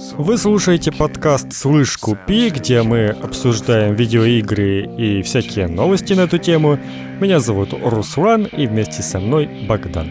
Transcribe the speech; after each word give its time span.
Вы 0.00 0.38
слушаете 0.38 0.92
подкаст 0.92 1.52
«Слышь, 1.52 1.98
купи», 1.98 2.48
где 2.48 2.82
мы 2.82 3.08
обсуждаем 3.08 3.94
видеоигры 3.94 4.86
и 4.96 5.20
всякие 5.20 5.68
новости 5.68 6.14
на 6.14 6.22
эту 6.22 6.38
тему. 6.38 6.78
Меня 7.20 7.38
зовут 7.38 7.74
Руслан, 7.74 8.46
и 8.46 8.66
вместе 8.66 9.02
со 9.02 9.20
мной 9.20 9.66
Богдан. 9.68 10.08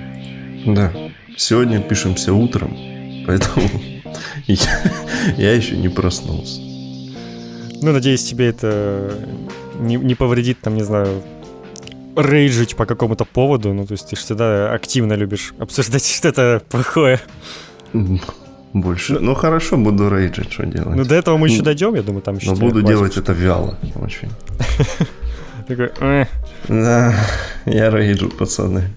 Да, 0.68 0.94
сегодня 1.36 1.82
пишемся 1.82 2.34
утром, 2.34 2.78
поэтому 3.26 3.68
я, 4.46 4.94
я 5.38 5.56
еще 5.56 5.76
не 5.76 5.90
проснулся. 5.90 6.62
Ну, 7.82 7.92
надеюсь, 7.92 8.24
тебе 8.24 8.50
это 8.50 9.12
не, 9.80 9.96
не 9.96 10.14
повредит, 10.14 10.60
там, 10.62 10.76
не 10.76 10.84
знаю, 10.84 11.24
рейджить 12.16 12.76
по 12.76 12.86
какому-то 12.86 13.26
поводу. 13.26 13.74
Ну, 13.74 13.88
то 13.88 13.94
есть 13.94 14.08
ты 14.08 14.16
же 14.16 14.22
всегда 14.22 14.72
активно 14.72 15.14
любишь 15.14 15.54
обсуждать 15.58 16.06
что-то 16.16 16.62
плохое. 16.70 17.20
Больше. 18.74 19.20
Ну 19.20 19.34
хорошо, 19.34 19.78
буду 19.78 20.10
рейджить, 20.10 20.52
что 20.52 20.66
делать. 20.66 20.96
Ну 20.96 21.04
до 21.04 21.16
этого 21.16 21.38
мы 21.38 21.48
еще 21.48 21.62
дойдем, 21.64 21.96
я 21.96 22.04
думаю, 22.04 22.22
там 22.22 22.36
еще. 22.38 22.52
Но 22.52 22.56
буду 22.56 22.82
делать 22.82 23.18
это 23.18 23.34
вяло, 23.34 23.78
очень. 23.96 24.30
Такой. 25.68 25.92
Да, 26.68 27.16
я 27.66 27.90
рейджу, 27.92 28.30
пацаны. 28.30 28.90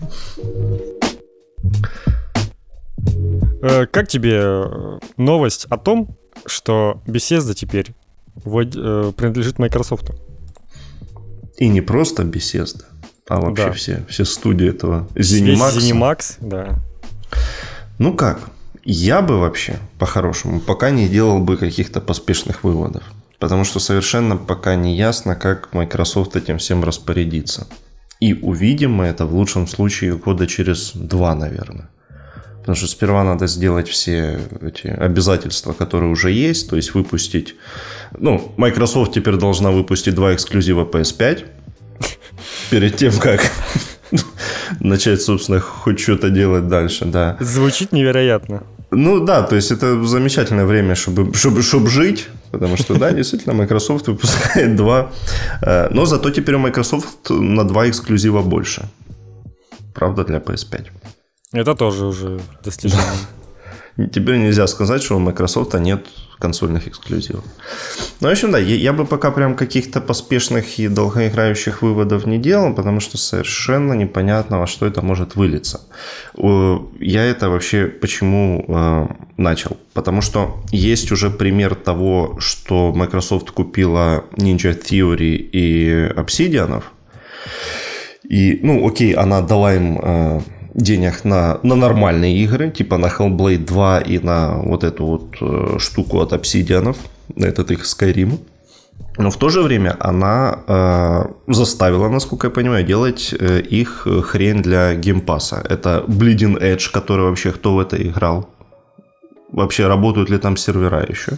Э, 3.62 3.86
Как 3.86 4.08
тебе 4.08 4.40
э, 4.42 4.98
новость 5.16 5.66
о 5.70 5.76
том, 5.78 6.16
что 6.46 7.00
Bethesda 7.06 7.54
теперь 7.54 7.94
э, 8.36 9.12
принадлежит 9.16 9.58
Microsoft? 9.58 10.10
И 11.58 11.68
не 11.68 11.80
просто 11.80 12.24
Bethesda, 12.24 12.84
а 13.28 13.40
вообще 13.40 13.64
Да. 13.66 13.72
все, 13.72 14.04
все 14.08 14.24
студии 14.24 14.68
этого 14.68 15.08
ZeniMax. 15.14 15.76
ZeniMax, 15.78 16.36
да. 16.40 16.78
Ну 17.98 18.14
как, 18.14 18.40
я 18.84 19.22
бы 19.22 19.38
вообще, 19.38 19.78
по-хорошему, 19.98 20.60
пока 20.60 20.90
не 20.90 21.08
делал 21.08 21.40
бы 21.40 21.56
каких-то 21.56 22.00
поспешных 22.00 22.64
выводов. 22.64 23.04
Потому 23.38 23.64
что 23.64 23.80
совершенно 23.80 24.36
пока 24.36 24.74
не 24.76 24.96
ясно, 24.96 25.34
как 25.34 25.72
Microsoft 25.72 26.36
этим 26.36 26.58
всем 26.58 26.84
распорядится. 26.84 27.66
И 28.20 28.34
увидим 28.34 28.92
мы 28.92 29.06
это 29.06 29.26
в 29.26 29.34
лучшем 29.34 29.66
случае 29.66 30.16
года 30.16 30.46
через 30.46 30.92
два, 30.94 31.34
наверное. 31.34 31.88
Потому 32.60 32.76
что 32.76 32.86
сперва 32.86 33.24
надо 33.24 33.48
сделать 33.48 33.88
все 33.88 34.38
эти 34.60 34.86
обязательства, 34.86 35.72
которые 35.72 36.12
уже 36.12 36.30
есть, 36.30 36.70
то 36.70 36.76
есть 36.76 36.94
выпустить... 36.94 37.56
Ну, 38.16 38.52
Microsoft 38.56 39.14
теперь 39.14 39.34
должна 39.34 39.72
выпустить 39.72 40.14
два 40.14 40.32
эксклюзива 40.34 40.84
PS5 40.84 41.44
перед 42.70 42.96
тем, 42.96 43.12
как 43.18 43.40
начать, 44.80 45.20
собственно, 45.20 45.58
хоть 45.58 45.98
что-то 45.98 46.30
делать 46.30 46.68
дальше, 46.68 47.06
да. 47.06 47.36
Звучит 47.40 47.90
невероятно. 47.90 48.62
Ну 48.94 49.24
да, 49.24 49.42
то 49.42 49.56
есть 49.56 49.72
это 49.72 50.04
замечательное 50.04 50.66
время, 50.66 50.94
чтобы, 50.94 51.32
чтобы, 51.34 51.62
чтобы 51.62 51.88
жить, 51.88 52.28
потому 52.50 52.76
что, 52.76 52.94
да, 52.98 53.10
действительно, 53.12 53.54
Microsoft 53.54 54.08
выпускает 54.08 54.76
два. 54.76 55.10
э, 55.62 55.88
Но 55.90 56.04
зато 56.04 56.30
теперь 56.30 56.54
у 56.54 56.58
Microsoft 56.58 57.30
на 57.30 57.64
два 57.64 57.88
эксклюзива 57.88 58.42
больше. 58.42 58.82
Правда, 59.94 60.24
для 60.24 60.38
PS5. 60.38 60.86
Это 61.52 61.74
тоже 61.74 62.04
уже 62.06 62.40
достижение. 62.64 63.16
Теперь 63.96 64.36
нельзя 64.36 64.66
сказать, 64.66 65.02
что 65.02 65.16
у 65.16 65.18
Microsoft 65.18 65.74
нет 65.74 66.06
консольных 66.38 66.88
эксклюзивов. 66.88 67.44
Ну, 68.20 68.28
в 68.28 68.32
общем, 68.32 68.50
да, 68.50 68.58
я, 68.58 68.74
я 68.74 68.92
бы 68.92 69.04
пока 69.04 69.30
прям 69.30 69.54
каких-то 69.54 70.00
поспешных 70.00 70.78
и 70.78 70.88
долгоиграющих 70.88 71.82
выводов 71.82 72.26
не 72.26 72.38
делал, 72.38 72.74
потому 72.74 73.00
что 73.00 73.18
совершенно 73.18 73.92
непонятно, 73.92 74.58
во 74.58 74.66
что 74.66 74.86
это 74.86 75.02
может 75.02 75.36
вылиться. 75.36 75.80
Я 76.34 77.24
это 77.24 77.48
вообще 77.48 77.86
почему 77.86 78.64
э, 78.66 79.06
начал? 79.36 79.76
Потому 79.92 80.22
что 80.22 80.56
есть 80.72 81.12
уже 81.12 81.30
пример 81.30 81.74
того, 81.74 82.36
что 82.40 82.92
Microsoft 82.92 83.50
купила 83.50 84.24
Ninja 84.36 84.74
Theory 84.74 85.36
и 85.52 86.08
Obsidian. 86.16 86.82
И, 88.28 88.58
ну, 88.62 88.88
окей, 88.88 89.12
она 89.12 89.42
дала 89.42 89.74
им 89.74 89.98
э, 90.02 90.40
денег 90.74 91.24
на, 91.24 91.58
на 91.62 91.74
нормальные 91.76 92.36
игры, 92.44 92.70
типа 92.70 92.96
на 92.98 93.06
Hellblade 93.06 93.64
2 93.64 94.00
и 94.00 94.18
на 94.18 94.56
вот 94.56 94.84
эту 94.84 95.04
вот 95.06 95.36
э, 95.40 95.78
штуку 95.78 96.20
от 96.20 96.32
Obsidian, 96.32 96.96
этот 97.36 97.70
их 97.70 97.84
Skyrim. 97.84 98.38
Но 99.18 99.30
в 99.30 99.36
то 99.36 99.50
же 99.50 99.60
время 99.62 99.96
она 100.00 100.58
э, 100.66 101.52
заставила, 101.52 102.08
насколько 102.08 102.46
я 102.46 102.50
понимаю, 102.50 102.84
делать 102.84 103.34
э, 103.38 103.60
их 103.60 104.06
хрень 104.24 104.62
для 104.62 104.94
Game 104.94 105.22
Pass 105.22 105.49
а. 105.49 105.62
Это 105.68 106.04
Bleeding 106.08 106.58
Edge, 106.58 106.90
который 106.92 107.26
вообще 107.26 107.50
кто 107.52 107.74
в 107.74 107.78
это 107.80 107.96
играл? 107.96 108.48
Вообще 109.52 109.86
работают 109.86 110.30
ли 110.30 110.38
там 110.38 110.56
сервера 110.56 111.04
еще? 111.10 111.32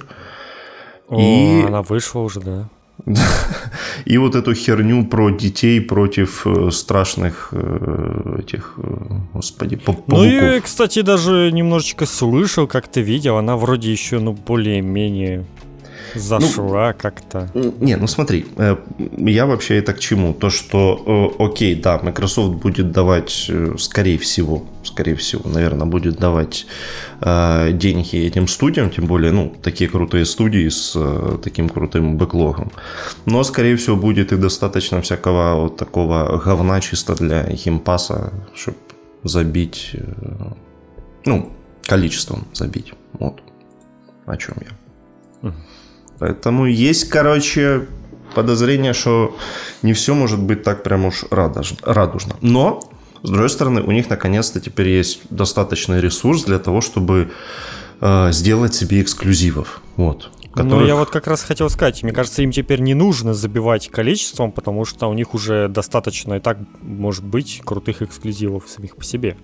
О, 1.09 1.21
И- 1.21 1.66
она 1.66 1.83
вышла 1.83 2.21
уже, 2.21 2.41
да. 2.41 2.69
И 4.05 4.19
вот 4.19 4.34
эту 4.34 4.55
херню 4.55 5.05
про 5.06 5.31
детей 5.31 5.81
против 5.81 6.47
э, 6.47 6.71
страшных 6.71 7.49
э, 7.53 8.38
этих, 8.41 8.75
э, 8.78 8.82
господи, 9.32 9.77
па- 9.77 9.93
Ну 9.93 10.03
пауков. 10.16 10.27
и, 10.27 10.60
кстати, 10.60 11.03
даже 11.03 11.50
немножечко 11.53 12.06
слышал, 12.06 12.66
как 12.66 12.88
ты 12.88 13.00
видел, 13.03 13.37
она 13.37 13.56
вроде 13.56 13.91
еще, 13.93 14.21
ну, 14.21 14.33
более-менее 14.33 15.44
зашла 16.15 16.93
как-то. 16.93 17.51
Не, 17.55 17.97
ну 17.97 18.07
смотри, 18.07 18.47
э, 18.57 18.77
я 19.17 19.47
вообще 19.47 19.77
это 19.79 19.93
к 19.93 19.99
чему? 19.99 20.35
То, 20.35 20.51
что, 20.51 21.35
э, 21.39 21.43
окей, 21.43 21.75
да, 21.75 21.99
Microsoft 22.03 22.63
будет 22.63 22.93
давать, 22.93 23.47
э, 23.49 23.75
скорее 23.79 24.19
всего, 24.19 24.65
скорее 24.85 25.15
всего, 25.15 25.49
наверное, 25.49 25.87
будет 25.87 26.17
давать 26.17 26.67
деньги 27.21 28.17
этим 28.27 28.49
студиям, 28.49 28.91
тем 28.91 29.07
более, 29.07 29.33
ну, 29.33 29.55
такие 29.63 29.89
крутые 29.89 30.27
студии 30.27 30.69
с 30.69 30.95
таким 31.43 31.71
крутым 31.71 32.19
backlog 32.19 32.55
ом. 32.55 32.71
Но, 33.25 33.43
скорее 33.45 33.77
всего, 33.77 33.97
будет 33.97 34.33
и 34.33 34.37
достаточно 34.37 35.01
всякого 35.01 35.63
вот 35.63 35.77
такого 35.79 36.39
говна 36.45 36.81
чисто 36.81 37.15
для 37.15 37.45
Game 37.45 37.80
Pass 37.80 38.15
а, 38.15 38.33
чтобы 38.55 38.77
забить, 39.23 39.97
ну, 41.25 41.51
количеством 41.87 42.47
забить. 42.53 42.93
Вот 43.15 43.41
о 44.27 44.37
чем 44.37 44.57
я. 45.43 45.53
Поэтому 46.19 46.67
есть, 46.67 47.09
короче, 47.09 47.87
подозрение, 48.35 48.93
что 48.93 49.37
не 49.83 49.93
все 49.93 50.15
может 50.15 50.41
быть 50.41 50.63
так 50.63 50.83
прям 50.83 51.05
уж 51.05 51.25
радужно. 51.31 52.37
Но, 52.41 52.81
с 53.23 53.29
другой 53.31 53.51
стороны, 53.51 53.83
у 53.83 53.91
них 53.93 54.11
наконец-то 54.11 54.61
теперь 54.61 54.89
есть 54.89 55.21
достаточный 55.31 56.01
ресурс 56.01 56.45
для 56.45 56.59
того, 56.59 56.81
чтобы 56.81 57.31
э, 58.01 58.33
сделать 58.33 58.75
себе 58.75 59.01
эксклюзивов. 59.03 59.81
Вот. 59.97 60.31
Ну, 60.57 60.63
которых- 60.63 60.87
я 60.89 60.95
вот 60.95 61.11
как 61.11 61.27
раз 61.27 61.43
хотел 61.43 61.69
сказать, 61.69 62.03
мне 62.03 62.13
кажется, 62.13 62.43
им 62.43 62.53
теперь 62.53 62.81
не 62.81 62.95
нужно 62.95 63.35
забивать 63.35 63.89
количеством, 63.89 64.53
потому 64.53 64.85
что 64.85 65.09
у 65.09 65.15
них 65.15 65.35
уже 65.35 65.69
достаточно 65.69 66.35
и 66.35 66.41
так, 66.41 66.59
может 66.81 67.25
быть, 67.25 67.61
крутых 67.65 68.03
эксклюзивов 68.03 68.69
самих 68.69 68.95
по 68.97 69.05
себе. 69.05 69.37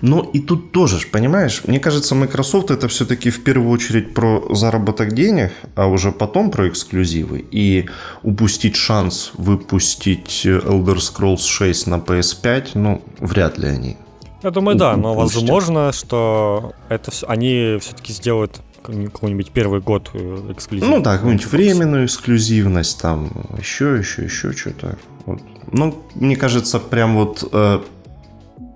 Но 0.00 0.28
и 0.32 0.40
тут 0.40 0.72
тоже, 0.72 0.98
понимаешь, 1.10 1.62
мне 1.66 1.78
кажется, 1.78 2.14
Microsoft 2.14 2.70
это 2.70 2.88
все-таки 2.88 3.30
в 3.30 3.44
первую 3.44 3.70
очередь 3.70 4.14
про 4.14 4.54
заработок 4.54 5.12
денег, 5.14 5.52
а 5.74 5.86
уже 5.86 6.10
потом 6.12 6.50
про 6.50 6.68
эксклюзивы. 6.68 7.44
И 7.50 7.88
упустить 8.22 8.76
шанс 8.76 9.32
выпустить 9.34 10.46
Elder 10.46 10.96
Scrolls 10.96 11.42
6 11.46 11.86
на 11.86 11.96
PS5, 11.96 12.70
ну, 12.74 13.02
вряд 13.18 13.58
ли 13.58 13.68
они. 13.68 13.96
Я 14.42 14.50
думаю, 14.50 14.76
да, 14.76 14.96
но 14.96 15.14
возможно, 15.14 15.92
что 15.92 16.72
это 16.88 17.10
всё- 17.12 17.28
они 17.28 17.78
все-таки 17.80 18.12
сделают 18.12 18.60
какой-нибудь 18.82 19.50
первый 19.52 19.80
год 19.80 20.10
э, 20.14 20.50
эксклюзив. 20.50 20.88
Ну 20.88 21.00
да, 21.00 21.16
какую-нибудь 21.16 21.46
временную 21.46 22.06
эксклюзивность, 22.06 23.00
там, 23.00 23.30
еще, 23.56 23.96
еще, 23.96 24.24
еще 24.24 24.52
что-то. 24.52 24.98
Вот. 25.26 25.40
Ну, 25.70 26.02
мне 26.16 26.34
кажется, 26.34 26.80
прям 26.80 27.14
вот 27.14 27.48
э, 27.52 27.80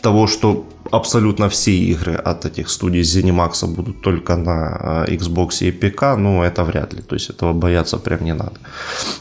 того, 0.02 0.26
что 0.26 0.64
абсолютно 0.90 1.48
все 1.48 1.72
игры 1.72 2.14
от 2.14 2.44
этих 2.44 2.68
студий 2.68 3.02
ZeniMax 3.02 3.66
будут 3.66 4.02
только 4.02 4.36
на 4.36 5.04
э, 5.08 5.14
Xbox 5.14 5.68
и 5.68 5.72
ПК, 5.72 6.16
ну, 6.16 6.42
это 6.42 6.64
вряд 6.64 6.94
ли. 6.94 7.02
То 7.02 7.14
есть 7.14 7.30
этого 7.30 7.52
бояться 7.52 7.98
прям 7.98 8.24
не 8.24 8.34
надо. 8.34 8.58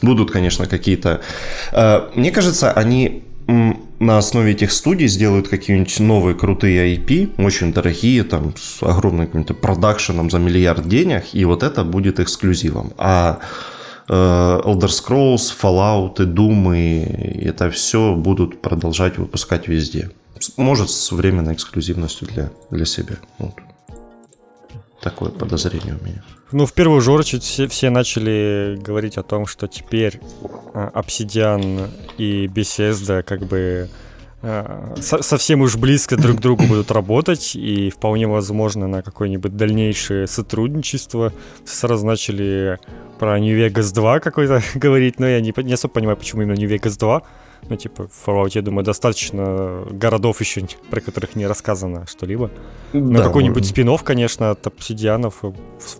Будут, 0.01 0.31
конечно, 0.31 0.68
какие-то... 0.68 1.22
э, 1.72 2.01
мне 2.16 2.31
кажется, 2.31 2.72
они 2.72 3.24
на 4.00 4.18
основе 4.18 4.51
этих 4.51 4.72
студий 4.72 5.07
сделают 5.07 5.48
какие-нибудь 5.48 6.00
новые 6.00 6.36
крутые 6.36 6.95
IP, 6.95 7.33
очень 7.38 7.74
дорогие, 7.74 8.24
там, 8.24 8.54
с 8.57 8.81
огромным 8.81 9.27
каким-то 9.27 9.54
продакшеном 9.54 10.30
за 10.30 10.39
миллиард 10.39 10.88
денег, 10.88 11.24
и 11.33 11.45
вот 11.45 11.63
это 11.63 11.83
будет 11.83 12.19
эксклюзивом. 12.19 12.94
А 12.98 13.39
э, 14.10 14.13
Elder 14.13 14.89
Scrolls, 14.89 15.54
Fallout 15.62 16.18
Doom, 16.18 16.75
и 16.77 17.45
это 17.45 17.69
все 17.69 18.16
будут 18.16 18.62
продолжать 18.62 19.18
выпускать 19.18 19.68
везде. 19.68 20.10
Может, 20.58 20.90
с 20.90 21.12
временной 21.12 21.54
эксклюзивностью 21.54 22.28
для, 22.28 22.52
для 22.70 22.86
себя. 22.86 23.16
Вот. 23.40 23.54
Такое 25.02 25.30
подозрение 25.30 25.98
у 26.00 26.04
меня. 26.04 26.24
Ну, 26.52 26.66
в 26.66 26.74
первую 26.74 27.02
же 27.02 27.12
очередь 27.12 27.44
все, 27.44 27.68
все 27.68 27.90
начали 27.90 28.78
говорить 28.82 29.18
о 29.18 29.24
том, 29.24 29.46
что 29.46 29.68
теперь 29.68 30.20
а, 30.74 30.92
Obsidian 31.00 31.90
и 32.18 32.48
Bethesda 32.48 33.24
как 33.24 33.46
бы 33.46 33.90
э, 34.42 34.96
совсем 35.02 35.62
уж 35.62 35.76
близко 35.76 36.18
друг 36.18 36.38
к 36.38 36.42
другу 36.42 36.64
будут 36.66 36.92
работать, 36.92 37.56
и 37.56 37.90
вполне 37.90 38.28
возможно 38.28 38.88
на 38.88 39.02
какое-нибудь 39.02 39.56
дальнейшее 39.56 40.28
сотрудничество. 40.28 41.34
Сразу 41.66 42.06
начали 42.06 42.80
про 43.20 43.40
New 43.40 43.58
Vegas 43.58 43.94
2 43.94 44.20
какой-то 44.20 44.62
говорить, 44.76 45.20
но 45.20 45.28
я 45.28 45.42
не, 45.42 45.54
не 45.64 45.74
особо 45.74 45.94
понимаю, 45.94 46.18
почему 46.18 46.44
именно 46.44 46.58
New 46.58 46.70
Vegas 46.70 46.98
2. 46.98 47.22
Ну, 47.69 47.75
типа, 47.75 48.07
в 48.07 48.27
Fallout, 48.27 48.51
я 48.53 48.62
думаю, 48.62 48.85
достаточно 48.85 49.83
городов 49.91 50.41
еще, 50.41 50.67
про 50.89 51.01
которых 51.01 51.35
не 51.35 51.47
рассказано 51.47 52.06
что-либо. 52.07 52.51
Но 52.94 53.17
да, 53.17 53.23
какой-нибудь 53.23 53.63
можно. 53.63 53.69
спин 53.69 53.97
конечно, 53.97 54.51
от 54.51 54.67
обсидианов 54.67 55.44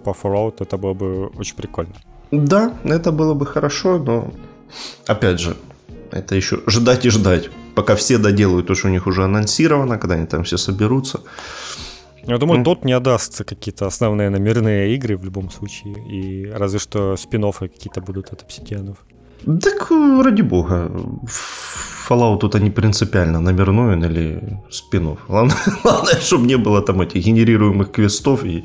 по 0.04 0.10
Fallout, 0.10 0.56
это 0.60 0.78
было 0.78 0.94
бы 0.94 1.28
очень 1.38 1.56
прикольно. 1.56 1.94
Да, 2.32 2.74
это 2.84 3.12
было 3.12 3.34
бы 3.34 3.46
хорошо, 3.46 3.98
но, 3.98 4.34
опять 5.08 5.40
же, 5.40 5.56
это 6.12 6.36
еще 6.36 6.60
ждать 6.68 7.06
и 7.06 7.10
ждать, 7.10 7.50
пока 7.76 7.96
все 7.96 8.18
доделают 8.18 8.68
то, 8.68 8.76
что 8.76 8.88
у 8.88 8.92
них 8.92 9.08
уже 9.08 9.24
анонсировано, 9.24 9.98
когда 9.98 10.16
они 10.16 10.26
там 10.26 10.44
все 10.44 10.58
соберутся. 10.58 11.22
Я 12.28 12.38
думаю, 12.40 12.62
mm. 12.62 12.64
не 12.84 12.94
отдастся 12.94 13.44
какие-то 13.44 13.86
основные 13.86 14.30
номерные 14.30 14.96
игры 14.96 15.16
в 15.16 15.24
любом 15.24 15.52
случае. 15.52 15.94
И 16.10 16.50
разве 16.50 16.80
что 16.80 17.16
спин 17.18 17.52
какие-то 17.52 18.02
будут 18.02 18.34
от 18.34 18.42
обсидианов. 18.42 18.98
Так, 19.44 19.92
ради 20.24 20.42
бога. 20.42 20.92
Fallout 22.08 22.40
тут 22.40 22.56
они 22.56 22.70
принципиально 22.70 23.40
номерной 23.40 23.98
или 23.98 24.60
спинов. 24.70 25.18
Главное, 25.28 25.58
главное, 25.84 26.20
чтобы 26.22 26.46
не 26.48 26.58
было 26.58 26.82
там 26.82 27.02
этих 27.02 27.26
генерируемых 27.26 27.92
квестов 27.92 28.46
и, 28.46 28.64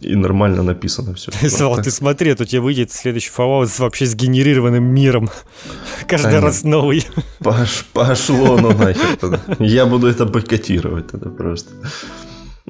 и 0.00 0.16
нормально 0.16 0.62
написано 0.62 1.14
все. 1.14 1.32
Слава, 1.48 1.82
ты 1.82 1.90
смотри, 1.90 2.34
тут 2.34 2.48
тебе 2.48 2.60
выйдет 2.60 2.92
следующий 2.92 3.30
Fallout 3.30 3.70
вообще 3.78 4.06
с 4.06 4.14
генерированным 4.14 4.84
миром. 4.84 5.30
Каждый 6.08 6.38
а 6.38 6.40
раз 6.40 6.64
новый. 6.64 7.06
Пош, 7.38 7.86
пошло 7.92 8.58
ну 8.58 8.76
нахер 8.76 9.16
тогда. 9.20 9.40
Я 9.58 9.86
буду 9.86 10.06
это 10.06 10.26
бойкотировать 10.26 11.10
тогда 11.10 11.30
просто. 11.30 11.70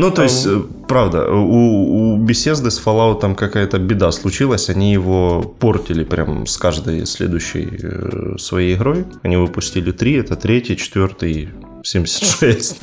Ну, 0.00 0.10
то 0.10 0.22
есть, 0.22 0.46
э, 0.46 0.62
правда, 0.88 1.30
у, 1.30 2.14
у 2.14 2.18
Bethesda 2.18 2.70
с 2.70 2.82
Fallout 2.82 3.20
там 3.20 3.34
какая-то 3.34 3.78
беда 3.78 4.10
случилась. 4.12 4.70
Они 4.70 4.94
его 4.94 5.42
портили 5.42 6.04
прям 6.04 6.46
с 6.46 6.56
каждой 6.56 7.04
следующей 7.04 7.68
э, 7.82 8.38
своей 8.38 8.76
игрой. 8.76 9.04
Они 9.22 9.36
выпустили 9.36 9.92
три, 9.92 10.14
это 10.14 10.36
третий, 10.36 10.78
четвертый, 10.78 11.50
76. 11.84 12.80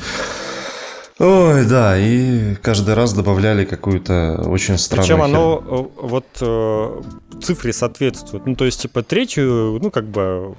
Ой, 1.18 1.66
да, 1.66 1.98
и 1.98 2.54
каждый 2.56 2.94
раз 2.94 3.12
добавляли 3.12 3.64
какую-то 3.64 4.42
очень 4.46 4.78
странную 4.78 5.08
Причем 5.08 5.22
оно 5.22 5.64
э, 5.66 6.06
вот 6.06 6.26
э, 6.40 7.02
цифре 7.42 7.72
соответствует. 7.72 8.46
Ну, 8.46 8.54
то 8.54 8.64
есть, 8.64 8.82
типа, 8.82 9.02
третью, 9.02 9.78
ну, 9.82 9.90
как 9.90 10.04
бы 10.04 10.54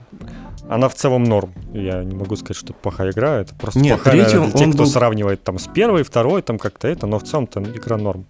она 0.70 0.90
в 0.90 0.96
целом 0.96 1.24
норм. 1.24 1.54
Я 1.74 2.04
не 2.04 2.14
могу 2.14 2.36
сказать, 2.36 2.58
что 2.58 2.68
это 2.68 2.74
плохая 2.74 3.12
игра. 3.12 3.40
Это 3.40 3.56
просто 3.56 3.80
Нет, 3.80 3.96
плохая 3.96 4.22
третью 4.22 4.44
для 4.44 4.52
тех, 4.52 4.70
кто 4.70 4.84
был... 4.84 4.86
сравнивает 4.86 5.44
там 5.44 5.60
с 5.60 5.68
первой, 5.68 6.04
второй, 6.04 6.42
там 6.42 6.60
как-то 6.60 6.88
это, 6.88 7.08
но 7.08 7.20
в 7.20 7.24
целом-то 7.24 7.62
игра 7.62 7.98
норм. 7.98 8.26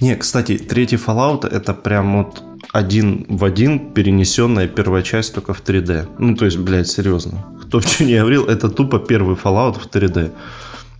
Не, 0.00 0.16
кстати, 0.16 0.58
третий 0.58 0.96
Fallout 0.96 1.46
это 1.48 1.72
прям 1.72 2.24
вот 2.24 2.42
один 2.72 3.26
в 3.28 3.44
один 3.44 3.92
перенесенная 3.92 4.66
первая 4.66 5.02
часть 5.02 5.34
только 5.34 5.54
в 5.54 5.62
3D. 5.62 6.08
Ну, 6.18 6.36
то 6.36 6.44
есть, 6.44 6.58
блядь, 6.58 6.88
серьезно. 6.88 7.44
Кто 7.62 7.80
что 7.80 8.04
не 8.04 8.18
говорил, 8.18 8.46
это 8.46 8.68
тупо 8.68 8.98
первый 8.98 9.36
Fallout 9.36 9.78
в 9.78 9.86
3D. 9.86 10.32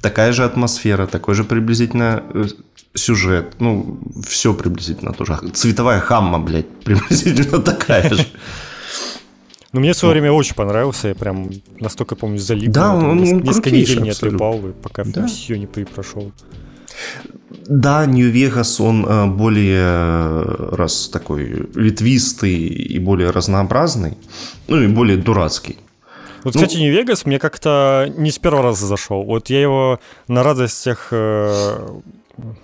Такая 0.05 0.33
же 0.33 0.45
атмосфера, 0.45 1.07
такой 1.07 1.35
же 1.35 1.45
приблизительно 1.45 2.23
э, 2.35 2.45
сюжет. 2.95 3.55
Ну, 3.59 3.99
все 4.29 4.53
приблизительно 4.53 5.15
тоже. 5.15 5.39
Цветовая 5.55 6.01
хамма, 6.01 6.39
блядь, 6.39 6.69
приблизительно 6.85 7.63
такая 7.63 8.11
же. 8.11 8.27
Ну, 9.73 9.81
мне 9.81 9.93
в 9.93 9.97
свое 9.97 10.13
время 10.13 10.31
очень 10.31 10.55
понравился, 10.55 11.09
я 11.09 11.15
прям 11.15 11.51
настолько, 11.81 12.17
помню, 12.17 12.39
залип. 12.39 12.71
Да, 12.71 12.95
он, 12.95 13.05
он 13.05 13.19
Несколько 13.23 13.71
недель 13.71 14.03
не 14.03 14.11
отлипал, 14.11 14.61
пока 14.83 15.05
да. 15.05 15.27
все 15.27 15.57
не 15.57 15.67
прошел. 15.67 16.33
Да, 17.67 18.05
Нью-Вегас, 18.05 18.81
он 18.81 19.07
э, 19.07 19.27
более 19.27 20.43
раз 20.77 21.09
такой 21.09 21.67
ветвистый 21.75 22.57
и 22.57 22.99
более 22.99 23.31
разнообразный, 23.31 24.19
ну 24.69 24.83
и 24.83 24.87
более 24.87 25.17
дурацкий. 25.17 25.79
Вот, 26.45 26.55
ну, 26.55 26.61
кстати, 26.61 26.77
Нью-Вегас 26.77 27.25
мне 27.25 27.39
как-то 27.39 28.13
не 28.17 28.31
с 28.31 28.39
первого 28.39 28.63
раза 28.63 28.87
зашел. 28.87 29.25
Вот 29.25 29.51
я 29.51 29.61
его 29.63 29.99
на 30.29 30.43
радостях 30.43 31.09
э, 31.11 31.89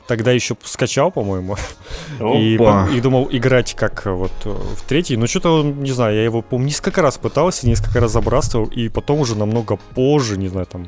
тогда 0.06 0.32
еще 0.32 0.56
скачал, 0.62 1.10
по-моему. 1.10 1.56
И, 2.20 2.54
и 2.54 3.00
думал 3.00 3.28
играть 3.30 3.74
как 3.74 4.04
вот 4.06 4.32
в 4.44 4.82
третий. 4.86 5.16
Но 5.16 5.26
что-то, 5.26 5.62
не 5.62 5.92
знаю, 5.92 6.14
я 6.14 6.24
его, 6.24 6.42
помню, 6.42 6.66
несколько 6.66 7.02
раз 7.02 7.18
пытался, 7.18 7.66
несколько 7.66 8.00
раз 8.00 8.12
забрасывал. 8.12 8.66
И 8.66 8.88
потом 8.88 9.20
уже 9.20 9.36
намного 9.36 9.76
позже, 9.76 10.36
не 10.36 10.48
знаю, 10.48 10.66
там, 10.66 10.86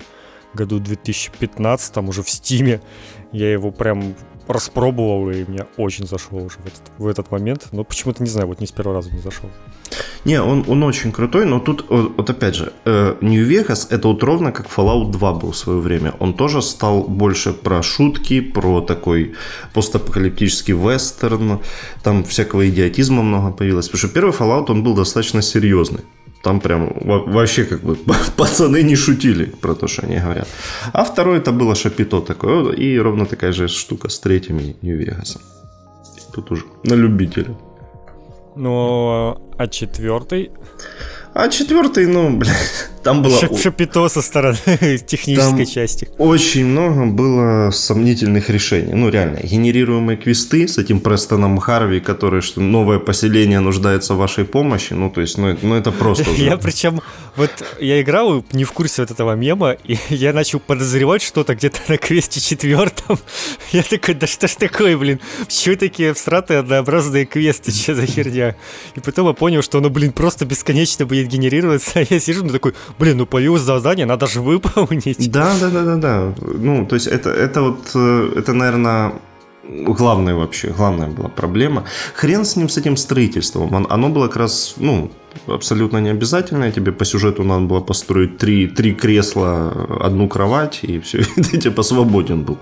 году 0.55 0.79
2015, 0.79 1.93
там 1.93 2.09
уже 2.09 2.23
в 2.23 2.31
Стиме, 2.31 2.81
я 3.33 3.51
его 3.51 3.71
прям 3.71 4.15
распробовал, 4.53 5.31
и 5.31 5.45
мне 5.45 5.67
очень 5.77 6.07
зашел 6.07 6.39
уже 6.39 6.59
в 6.59 6.67
этот, 6.67 6.83
в 6.99 7.07
этот 7.07 7.31
момент. 7.31 7.69
Но 7.73 7.85
почему-то, 7.85 8.23
не 8.23 8.29
знаю, 8.29 8.49
вот 8.49 8.61
не 8.61 8.67
с 8.67 8.73
первого 8.73 8.97
раза 8.97 9.11
не 9.11 9.21
зашел. 9.21 9.49
Не, 10.25 10.41
он, 10.41 10.65
он 10.69 10.83
очень 10.83 11.13
крутой, 11.13 11.47
но 11.47 11.59
тут, 11.61 11.87
вот 11.89 12.31
опять 12.31 12.55
же, 12.55 12.73
э, 12.85 13.17
New 13.21 13.47
Vegas 13.47 13.87
это 13.91 14.09
вот 14.09 14.23
ровно 14.23 14.53
как 14.53 14.67
Fallout 14.67 15.11
2 15.11 15.33
был 15.33 15.51
в 15.51 15.57
свое 15.57 15.81
время. 15.81 16.15
Он 16.21 16.35
тоже 16.35 16.63
стал 16.63 17.03
больше 17.03 17.53
про 17.53 17.83
шутки, 17.83 18.41
про 18.41 18.81
такой 18.81 19.35
постапокалиптический 19.75 20.75
вестерн, 20.75 21.61
там 22.03 22.25
всякого 22.25 22.69
идиотизма 22.69 23.23
много 23.23 23.53
появилось. 23.53 23.89
Потому 23.89 23.99
что 23.99 24.09
первый 24.09 24.33
Fallout, 24.33 24.71
он 24.71 24.83
был 24.83 24.95
достаточно 24.95 25.43
серьезный. 25.43 26.01
Там 26.43 26.61
прям 26.61 26.93
вообще 27.05 27.65
как 27.65 27.81
бы 27.83 27.97
пацаны 28.37 28.83
не 28.83 28.97
шутили 28.97 29.45
про 29.45 29.75
то, 29.75 29.87
что 29.87 30.03
они 30.03 30.19
говорят. 30.19 30.49
А 30.93 31.05
второй 31.05 31.39
это 31.39 31.53
было 31.53 31.75
шапито 31.75 32.21
такое. 32.21 32.73
И 32.73 32.99
ровно 32.99 33.27
такая 33.27 33.53
же 33.53 33.69
штука 33.69 34.09
с 34.09 34.19
третьим 34.19 34.59
Нью-Вегасом. 34.83 35.41
Тут 36.35 36.51
уже 36.51 36.65
на 36.85 36.95
любителя. 36.95 37.57
Ну, 38.57 39.39
а 39.57 39.67
четвертый? 39.69 40.51
А 41.35 41.49
четвертый, 41.49 42.07
ну, 42.07 42.37
блядь, 42.39 42.91
там 43.03 43.23
было... 43.23 43.39
Шапито 43.39 44.09
со 44.09 44.23
стороны 44.23 44.57
технической 45.07 45.67
части. 45.67 46.09
Очень 46.19 46.67
много 46.67 47.07
было 47.07 47.71
сомнительных 47.71 48.51
решений. 48.51 48.95
Ну, 48.95 49.09
реально, 49.09 49.41
генерируемые 49.43 50.17
квесты 50.17 50.69
с 50.69 50.79
этим 50.79 51.01
Престоном 51.01 51.59
Харви, 51.59 52.01
который, 52.01 52.41
что 52.41 52.61
новое 52.61 52.99
поселение 52.99 53.61
нуждается 53.61 54.15
в 54.15 54.19
вашей 54.19 54.45
помощи. 54.45 54.93
Ну, 54.93 55.11
то 55.11 55.21
есть, 55.21 55.39
ну, 55.39 55.57
ну 55.63 55.75
это 55.75 55.91
просто 55.93 56.31
уже... 56.31 56.45
Я 56.45 56.57
причем, 56.57 57.01
вот 57.37 57.51
я 57.81 58.01
играл 58.01 58.45
не 58.53 58.65
в 58.65 58.73
курсе 58.73 59.03
вот 59.03 59.11
этого 59.11 59.35
мема, 59.35 59.73
и 59.85 59.97
я 60.09 60.33
начал 60.33 60.61
подозревать 60.61 61.23
что-то 61.23 61.55
где-то 61.55 61.81
на 61.89 61.97
квесте 61.97 62.41
четвертом. 62.41 63.19
Я 63.73 63.83
такой, 63.83 64.15
да 64.15 64.27
что 64.27 64.49
ж 64.49 64.53
такое, 64.53 64.97
блин, 64.97 65.21
почему 65.41 65.77
такие 65.77 66.11
абстрактные 66.13 66.61
однообразные 66.61 67.27
квесты, 67.27 67.73
что 67.73 67.95
за 67.95 68.07
херня? 68.07 68.57
И 68.95 69.01
потом 69.01 69.27
я 69.29 69.33
понял, 69.33 69.63
что 69.63 69.79
оно, 69.79 69.91
блин, 69.91 70.13
просто 70.13 70.45
бесконечно 70.45 71.07
будет 71.07 71.29
генерироваться, 71.29 72.01
а 72.01 72.07
я 72.09 72.21
сижу, 72.21 72.45
ну 72.45 72.51
такой, 72.51 72.75
блин, 72.99 73.19
ну 73.19 73.27
появилось 73.27 73.63
задание, 73.63 74.07
надо 74.07 74.27
же 74.27 74.41
выполнить. 74.41 75.31
Да, 75.31 75.53
да, 75.61 75.71
да, 75.71 75.85
да, 75.85 75.97
да. 75.97 76.35
Ну, 76.41 76.87
то 76.87 76.95
есть 76.95 77.07
это, 77.07 77.31
это 77.31 77.63
вот, 77.63 77.91
э, 77.95 78.33
это, 78.37 78.53
наверное, 78.53 79.13
главная 79.69 80.35
вообще, 80.35 80.69
главная 80.69 81.09
была 81.09 81.29
проблема. 81.29 81.85
Хрен 82.15 82.45
с 82.45 82.57
ним, 82.57 82.69
с 82.69 82.79
этим 82.79 82.97
строительством. 82.97 83.87
Оно 83.91 84.09
было 84.09 84.29
как 84.29 84.37
раз, 84.37 84.75
ну, 84.79 85.11
абсолютно 85.47 85.99
не 85.99 86.11
обязательное. 86.11 86.73
Тебе 86.73 86.93
по 86.93 87.05
сюжету 87.05 87.45
надо 87.45 87.67
было 87.67 87.81
построить 87.81 88.39
три, 88.39 88.67
три 88.67 88.95
кресла, 88.95 89.71
одну 90.01 90.29
кровать, 90.29 90.81
и 90.83 90.99
все, 91.01 91.19
и 91.37 91.43
ты 91.43 91.59
типа 91.59 91.83
свободен 91.83 92.43
был. 92.43 92.59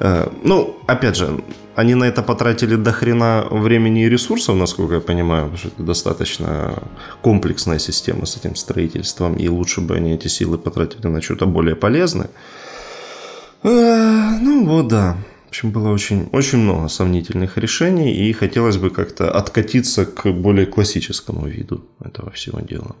Э, 0.00 0.28
ну, 0.42 0.76
опять 0.86 1.16
же, 1.16 1.28
они 1.76 1.94
на 1.94 2.04
это 2.04 2.22
потратили 2.22 2.76
до 2.76 2.92
хрена 2.92 3.46
времени 3.50 4.04
и 4.04 4.08
ресурсов, 4.08 4.56
насколько 4.56 4.94
я 4.94 5.00
понимаю, 5.00 5.44
потому 5.44 5.58
что 5.58 5.68
это 5.68 5.82
достаточно 5.82 6.82
комплексная 7.22 7.78
система 7.78 8.26
с 8.26 8.36
этим 8.36 8.56
строительством, 8.56 9.36
и 9.36 9.48
лучше 9.48 9.80
бы 9.80 9.96
они 9.96 10.14
эти 10.14 10.28
силы 10.28 10.58
потратили 10.58 11.08
на 11.08 11.20
что-то 11.20 11.46
более 11.46 11.74
полезное. 11.74 12.30
Э, 13.62 14.38
ну 14.40 14.66
вот 14.66 14.88
да. 14.88 15.16
В 15.46 15.48
общем, 15.48 15.70
было 15.70 15.90
очень, 15.90 16.28
очень 16.32 16.58
много 16.58 16.88
сомнительных 16.88 17.58
решений, 17.58 18.12
и 18.12 18.32
хотелось 18.32 18.76
бы 18.76 18.90
как-то 18.90 19.30
откатиться 19.30 20.04
к 20.04 20.32
более 20.32 20.66
классическому 20.66 21.46
виду 21.46 21.84
этого 22.04 22.30
всего 22.32 22.60
дела. 22.60 22.96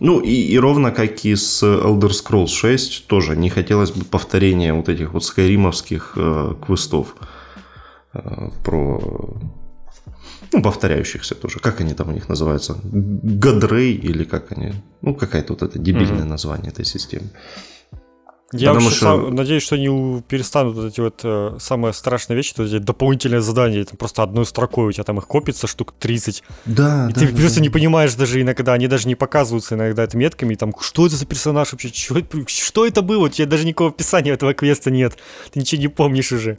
Ну 0.00 0.20
и, 0.20 0.30
и 0.30 0.58
ровно 0.58 0.92
как 0.92 1.24
и 1.24 1.34
с 1.34 1.62
Elder 1.62 2.10
Scrolls 2.10 2.48
6, 2.48 3.06
тоже 3.08 3.36
не 3.36 3.50
хотелось 3.50 3.90
бы 3.90 4.04
повторения 4.04 4.72
вот 4.72 4.88
этих 4.88 5.12
вот 5.12 5.24
скайримовских 5.24 6.12
э, 6.16 6.54
квестов. 6.64 7.16
Э, 8.14 8.50
про 8.64 9.36
ну, 10.52 10.62
повторяющихся 10.62 11.34
тоже. 11.34 11.58
Как 11.58 11.80
они 11.80 11.94
там 11.94 12.08
у 12.08 12.12
них 12.12 12.28
называются? 12.28 12.78
Гадрей 12.82 13.94
или 13.94 14.24
как 14.24 14.52
они? 14.52 14.72
Ну, 15.02 15.14
какая-то 15.14 15.52
вот 15.52 15.62
это 15.62 15.78
дебильное 15.78 16.24
mm-hmm. 16.24 16.24
название 16.24 16.70
этой 16.70 16.84
системы. 16.84 17.28
Я 18.52 18.72
вообще 18.72 18.90
что... 18.90 18.98
сам, 19.00 19.34
надеюсь, 19.34 19.62
что 19.62 19.74
они 19.74 20.22
перестанут 20.26 20.74
вот 20.74 20.86
эти 20.86 21.00
вот 21.00 21.20
э, 21.22 21.58
самые 21.60 21.92
страшные 21.92 22.38
вещи, 22.38 22.54
то 22.54 22.62
есть 22.62 22.82
дополнительные 22.82 23.42
задания, 23.42 23.84
там 23.84 23.98
просто 23.98 24.22
одной 24.22 24.46
строкой 24.46 24.86
у 24.86 24.92
тебя 24.92 25.04
там 25.04 25.18
их 25.18 25.26
копится 25.26 25.66
штук 25.66 25.92
30. 25.98 26.42
Да, 26.64 27.08
и 27.10 27.12
да, 27.12 27.20
ты 27.20 27.28
да, 27.28 27.36
просто 27.36 27.58
да. 27.58 27.62
не 27.64 27.68
понимаешь 27.68 28.14
даже 28.14 28.40
иногда, 28.40 28.72
они 28.72 28.88
даже 28.88 29.06
не 29.06 29.16
показываются 29.16 29.74
иногда 29.74 30.02
это 30.02 30.16
метками, 30.16 30.54
там, 30.54 30.72
что 30.80 31.04
это 31.04 31.16
за 31.16 31.26
персонаж 31.26 31.72
вообще, 31.72 31.88
что, 31.88 32.22
что 32.46 32.86
это 32.86 33.02
было, 33.02 33.26
у 33.26 33.28
тебя 33.28 33.46
даже 33.46 33.66
никакого 33.66 33.90
описания 33.90 34.30
этого 34.30 34.54
квеста 34.54 34.90
нет, 34.90 35.18
ты 35.52 35.60
ничего 35.60 35.82
не 35.82 35.88
помнишь 35.88 36.32
уже. 36.32 36.58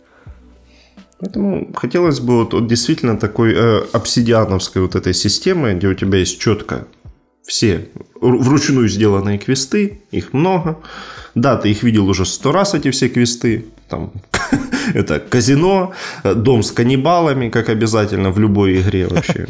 Поэтому 1.19 1.73
хотелось 1.73 2.19
бы 2.19 2.37
вот, 2.37 2.53
вот 2.53 2.67
действительно 2.67 3.17
такой 3.17 3.53
э, 3.53 3.81
обсидиановской 3.91 4.81
вот 4.81 4.95
этой 4.95 5.13
системы, 5.13 5.73
где 5.73 5.87
у 5.87 5.93
тебя 5.93 6.19
есть 6.19 6.39
четко 6.39 6.87
все 7.45 7.89
вручную 8.21 8.87
сделанные 8.87 9.37
квесты, 9.37 10.01
их 10.11 10.33
много. 10.33 10.77
Да, 11.35 11.57
ты 11.57 11.71
их 11.71 11.83
видел 11.83 12.07
уже 12.07 12.25
сто 12.25 12.51
раз, 12.51 12.73
эти 12.73 12.91
все 12.91 13.09
квесты. 13.09 13.65
Там, 13.89 14.11
это 14.93 15.19
казино, 15.19 15.93
дом 16.23 16.63
с 16.63 16.71
каннибалами, 16.71 17.49
как 17.49 17.69
обязательно 17.69 18.31
в 18.31 18.39
любой 18.39 18.79
игре 18.79 19.07
вообще. 19.07 19.47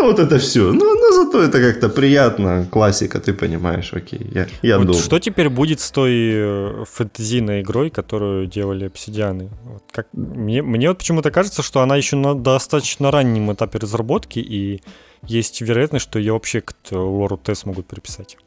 Ну, 0.00 0.06
вот 0.06 0.18
это 0.18 0.38
все. 0.38 0.72
Ну, 0.72 0.94
но 0.94 1.12
зато 1.12 1.42
это 1.42 1.60
как-то 1.60 1.90
приятно. 1.90 2.66
Классика, 2.70 3.20
ты 3.20 3.34
понимаешь, 3.34 3.92
окей. 3.92 4.26
Я, 4.34 4.46
я 4.62 4.78
вот 4.78 4.96
Что 4.96 5.18
теперь 5.18 5.50
будет 5.50 5.80
с 5.80 5.90
той 5.90 6.12
э, 6.12 6.84
фэнтезийной 6.90 7.60
игрой, 7.60 7.90
которую 7.90 8.46
делали 8.46 8.86
обсидианы? 8.86 9.50
Вот 9.64 9.82
как, 9.92 10.06
мне, 10.14 10.62
мне 10.62 10.88
вот 10.88 10.98
почему-то 10.98 11.30
кажется, 11.30 11.62
что 11.62 11.80
она 11.80 11.96
еще 11.96 12.16
на 12.16 12.34
достаточно 12.34 13.10
раннем 13.10 13.52
этапе 13.52 13.78
разработки, 13.78 14.38
и 14.38 14.80
есть 15.26 15.60
вероятность, 15.60 16.04
что 16.04 16.18
ее 16.18 16.32
вообще 16.32 16.62
к 16.62 16.72
лору 16.92 17.36
Т 17.36 17.54
смогут 17.54 17.86
приписать. 17.86 18.38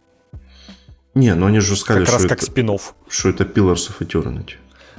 Не, 1.13 1.35
ну 1.35 1.45
они 1.45 1.59
же 1.59 1.75
сказали, 1.75 2.05
как 2.05 2.13
что, 2.13 2.17
раз 2.17 2.29
как 2.29 2.37
это, 2.39 2.45
спинов. 2.47 2.95
что 3.07 3.29
это 3.29 3.43
Pillars 3.43 3.91
of 3.91 3.99
Eternity. 3.99 4.55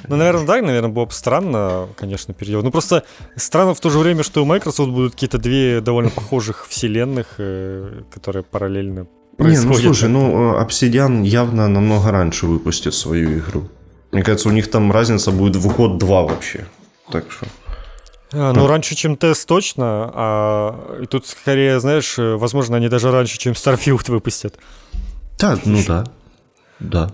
Ну, 0.09 0.17
наверное, 0.17 0.47
да, 0.47 0.61
наверное, 0.61 0.91
было 0.91 1.07
бы 1.07 1.13
странно, 1.13 1.89
конечно, 1.97 2.35
переделать. 2.35 2.65
Ну, 2.65 2.71
просто 2.71 3.05
странно 3.37 3.75
в 3.75 3.81
то 3.81 3.91
же 3.91 3.99
время, 3.99 4.23
что 4.23 4.43
у 4.43 4.45
Microsoft 4.45 4.91
будут 4.91 5.13
какие-то 5.15 5.39
две 5.39 5.81
довольно 5.81 6.11
похожих 6.11 6.67
вселенных, 6.69 7.27
э, 7.39 8.03
которые 8.13 8.43
параллельно 8.43 9.07
происходят. 9.37 9.65
Не, 9.65 9.69
ну, 9.69 9.95
слушай, 9.95 10.09
ну, 10.09 10.55
э, 10.55 10.65
Obsidian 10.65 11.25
явно 11.25 11.69
намного 11.69 12.11
раньше 12.11 12.47
выпустит 12.47 12.95
свою 12.95 13.39
игру. 13.39 13.69
Мне 14.13 14.23
кажется, 14.23 14.49
у 14.49 14.53
них 14.53 14.71
там 14.71 14.93
разница 14.93 15.33
будет 15.33 15.57
в 15.57 15.99
2 15.99 16.23
вообще. 16.23 16.67
Так 17.11 17.25
что... 17.31 17.47
А, 18.33 18.53
ну, 18.53 18.67
раньше, 18.67 18.95
чем 18.95 19.17
тест 19.17 19.47
точно, 19.47 20.11
а 20.13 21.01
и 21.03 21.07
тут 21.07 21.27
скорее, 21.27 21.79
знаешь, 21.81 22.19
э, 22.19 22.37
возможно, 22.37 22.77
они 22.77 22.89
даже 22.89 23.11
раньше, 23.11 23.39
чем 23.39 23.53
Starfield 23.53 24.09
выпустят. 24.11 24.59
Да, 25.39 25.59
ну 25.65 25.79
да. 25.87 26.05
Да. 26.81 27.11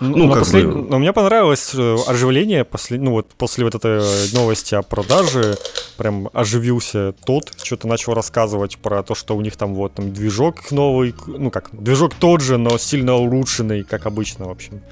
Ну, 0.00 0.28
как 0.28 0.40
послед... 0.40 0.66
бы... 0.66 0.82
Но 0.82 0.98
мне 0.98 1.12
понравилось 1.12 1.70
э, 1.74 1.96
оживление, 2.06 2.64
после... 2.64 2.98
ну 2.98 3.12
вот 3.12 3.28
после 3.38 3.64
вот 3.64 3.74
этой 3.74 4.02
новости 4.34 4.74
о 4.74 4.82
продаже, 4.82 5.56
прям 5.96 6.28
оживился 6.32 7.14
тот, 7.24 7.52
что-то 7.62 7.86
начал 7.86 8.14
рассказывать 8.14 8.76
про 8.78 9.02
то, 9.02 9.14
что 9.14 9.36
у 9.36 9.40
них 9.40 9.56
там 9.56 9.74
вот 9.74 9.94
там 9.94 10.12
движок 10.12 10.70
новый, 10.72 11.14
ну 11.26 11.50
как, 11.50 11.70
движок 11.72 12.14
тот 12.14 12.40
же, 12.40 12.58
но 12.58 12.76
сильно 12.76 13.14
улучшенный, 13.14 13.84
как 13.84 14.06
обычно, 14.06 14.46
в 14.46 14.50
общем. 14.50 14.82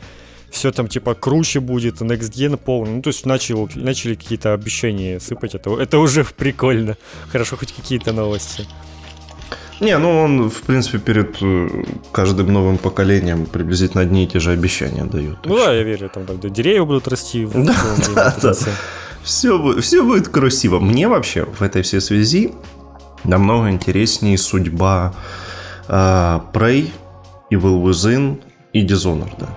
Все 0.51 0.71
там 0.71 0.87
типа 0.87 1.15
круче 1.15 1.61
будет, 1.61 2.03
Next 2.03 2.31
Gen 2.31 2.59
полный. 2.59 2.97
Ну, 2.97 3.03
то 3.03 3.09
есть 3.09 3.25
начали, 3.25 3.67
начали 3.75 4.15
какие-то 4.15 4.53
обещания 4.53 5.19
сыпать. 5.19 5.55
Это, 5.55 5.81
это 5.81 5.99
уже 5.99 6.25
прикольно. 6.37 6.97
Хорошо, 7.31 7.57
хоть 7.57 7.73
какие-то 7.73 8.13
новости. 8.13 8.67
Не, 9.83 9.99
ну 9.99 10.21
он, 10.21 10.49
в 10.49 10.63
принципе, 10.63 10.99
перед 10.99 11.43
э, 11.43 11.69
каждым 12.13 12.53
новым 12.53 12.79
поколением 12.79 13.47
приблизительно 13.47 14.03
одни 14.03 14.25
и 14.25 14.27
те 14.29 14.39
же 14.39 14.53
обещания 14.53 15.05
дают. 15.05 15.39
Ну 15.45 15.57
да, 15.57 15.75
я 15.75 15.83
верю, 15.83 16.09
там 16.09 16.25
да, 16.25 16.49
деревья 16.49 16.85
будут 16.85 17.09
расти. 17.09 17.49
Да, 17.53 17.75
да, 18.15 18.37
да. 18.41 18.55
Все, 19.25 19.81
все 19.81 20.05
будет 20.05 20.29
красиво. 20.29 20.79
Мне 20.79 21.09
вообще 21.09 21.45
в 21.45 21.63
этой 21.63 21.83
всей 21.83 22.01
связи 22.01 22.53
намного 23.25 23.71
интереснее 23.71 24.39
судьба 24.39 25.15
э, 25.89 25.93
Prey, 25.93 26.91
Evil 27.51 27.83
Within 27.83 28.41
и 28.73 28.87
Dishonored. 28.87 29.35
Да. 29.41 29.49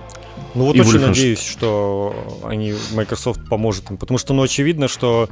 Ну 0.56 0.64
вот 0.64 0.74
и 0.74 0.80
очень 0.80 1.00
надеюсь, 1.00 1.40
что 1.40 2.42
они, 2.42 2.74
Microsoft 2.94 3.48
поможет 3.48 3.90
им, 3.92 3.96
потому 3.96 4.18
что, 4.18 4.34
ну, 4.34 4.42
очевидно, 4.42 4.88
что 4.88 5.28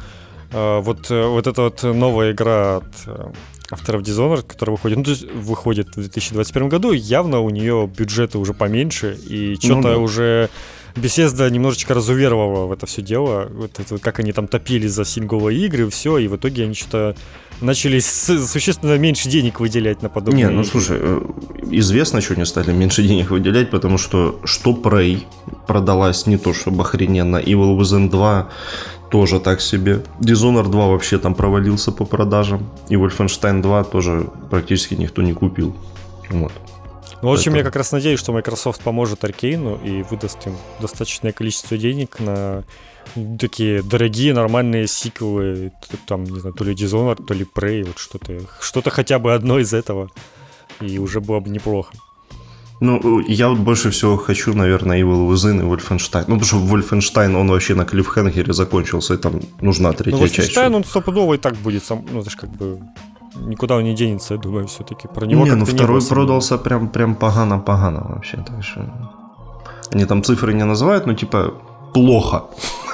э, 0.53 0.81
вот, 0.81 1.11
э, 1.11 1.27
вот 1.27 1.49
эта 1.49 1.63
вот 1.63 1.83
новая 1.83 2.31
игра 2.31 2.77
от 2.77 2.85
э, 3.07 3.33
авторов 3.71 4.03
Dishonored, 4.03 4.45
которая 4.47 4.77
выходит, 4.77 4.99
ну, 4.99 5.05
то 5.05 5.11
есть 5.11 5.31
выходит 5.33 5.89
в 5.89 5.95
2021 5.95 6.69
году, 6.69 6.93
явно 6.93 7.41
у 7.41 7.51
нее 7.51 7.91
бюджеты 7.97 8.39
уже 8.39 8.55
поменьше, 8.55 9.19
и 9.27 9.57
что-то 9.57 9.75
ну, 9.75 9.83
да. 9.83 9.99
уже 9.99 10.51
Bethesda 10.95 11.51
немножечко 11.51 11.95
разуверовала 11.95 12.67
в 12.67 12.73
это 12.73 12.87
все 12.87 13.03
дело, 13.03 13.49
вот 13.53 13.81
это, 13.81 13.99
как 13.99 14.21
они 14.21 14.33
там 14.33 14.47
топили 14.47 14.87
за 14.87 15.05
сингловые 15.05 15.59
игры, 15.67 15.89
все, 15.91 16.19
и 16.19 16.29
в 16.29 16.37
итоге 16.37 16.65
они 16.65 16.75
что-то 16.75 17.17
начали 17.61 18.01
существенно 18.01 18.99
меньше 18.99 19.29
денег 19.29 19.61
выделять 19.61 20.03
на 20.03 20.09
подобные 20.09 20.45
Не, 20.45 20.51
ну 20.51 20.65
слушай, 20.65 20.99
э, 21.01 21.21
известно, 21.71 22.21
что 22.21 22.35
они 22.35 22.45
стали 22.45 22.73
меньше 22.73 23.03
денег 23.03 23.31
выделять, 23.31 23.71
потому 23.71 23.99
что 23.99 24.41
что 24.45 24.73
Prey 24.73 25.23
продалась 25.67 26.27
не 26.27 26.37
то 26.37 26.53
чтобы 26.53 26.83
охрененно, 26.83 27.37
Evil 27.37 27.79
Within 27.79 28.11
2 28.11 28.51
тоже 29.11 29.41
так 29.41 29.61
себе. 29.61 30.03
Dishonored 30.21 30.71
2 30.71 30.87
вообще 30.87 31.19
там 31.19 31.35
провалился 31.35 31.93
по 31.93 32.05
продажам. 32.05 32.71
И 32.89 32.95
Wolfenstein 32.95 33.63
2 33.63 33.85
тоже 33.85 34.29
практически 34.51 34.95
никто 34.95 35.23
не 35.23 35.33
купил. 35.33 35.77
Вот. 36.31 36.53
Ну, 37.23 37.31
в 37.31 37.33
общем, 37.33 37.53
Это... 37.53 37.59
я 37.59 37.65
как 37.65 37.77
раз 37.77 37.93
надеюсь, 37.93 38.21
что 38.21 38.33
Microsoft 38.33 38.83
поможет 38.83 39.25
Аркейну 39.25 39.77
и 39.83 40.03
выдаст 40.03 40.47
им 40.47 40.57
достаточное 40.81 41.33
количество 41.33 41.79
денег 41.79 42.21
на 42.21 42.65
такие 43.39 43.83
дорогие, 43.83 44.35
нормальные 44.35 44.87
сиквелы, 44.87 45.73
там, 46.07 46.25
не 46.25 46.41
знаю, 46.41 46.55
то 46.55 46.65
ли 46.65 46.75
Dishonored, 46.75 47.25
то 47.25 47.35
ли 47.35 47.45
Prey, 47.45 47.85
вот 47.85 47.99
что-то, 47.99 48.41
что-то 48.61 48.91
хотя 48.91 49.19
бы 49.19 49.33
одно 49.33 49.59
из 49.59 49.73
этого, 49.73 50.11
и 50.81 50.99
уже 50.99 51.21
было 51.21 51.41
бы 51.41 51.51
неплохо. 51.51 51.95
Ну, 52.85 53.21
я 53.29 53.49
вот 53.49 53.59
больше 53.59 53.91
всего 53.91 54.17
хочу, 54.17 54.55
наверное, 54.55 55.01
Evil 55.01 55.29
Within 55.31 55.61
и 55.61 55.63
Wolfenstein. 55.63 56.25
Ну, 56.29 56.39
потому 56.39 56.45
что 56.45 56.57
Wolfenstein, 56.57 57.35
он 57.35 57.49
вообще 57.49 57.75
на 57.75 57.85
клиффхенгере 57.85 58.53
закончился, 58.53 59.15
и 59.15 59.17
там 59.17 59.41
нужна 59.61 59.93
третья 59.93 60.21
ну, 60.21 60.29
часть. 60.29 60.57
Wolfenstein, 60.57 60.77
он 60.77 60.85
стопудово 60.85 61.35
и 61.35 61.39
так 61.39 61.55
будет 61.55 61.85
сам, 61.85 62.05
ну, 62.13 62.21
это 62.21 62.31
ж 62.31 62.37
как 62.37 62.51
бы 62.51 62.81
никуда 63.37 63.77
он 63.77 63.85
не 63.85 63.95
денется, 63.95 64.35
я 64.35 64.41
думаю, 64.41 64.67
все-таки 64.67 65.09
про 65.09 65.27
него 65.27 65.45
Не, 65.45 65.55
ну 65.55 65.65
второй 65.65 66.01
не 66.01 66.09
продался 66.09 66.59
прям, 66.59 66.89
прям 66.89 67.15
погано-погано 67.15 68.07
вообще, 68.09 68.37
так 68.37 68.63
что... 68.63 68.81
Они 69.93 70.05
там 70.05 70.23
цифры 70.23 70.55
не 70.55 70.65
называют, 70.65 71.07
но 71.07 71.15
типа 71.15 71.55
плохо. 71.95 72.45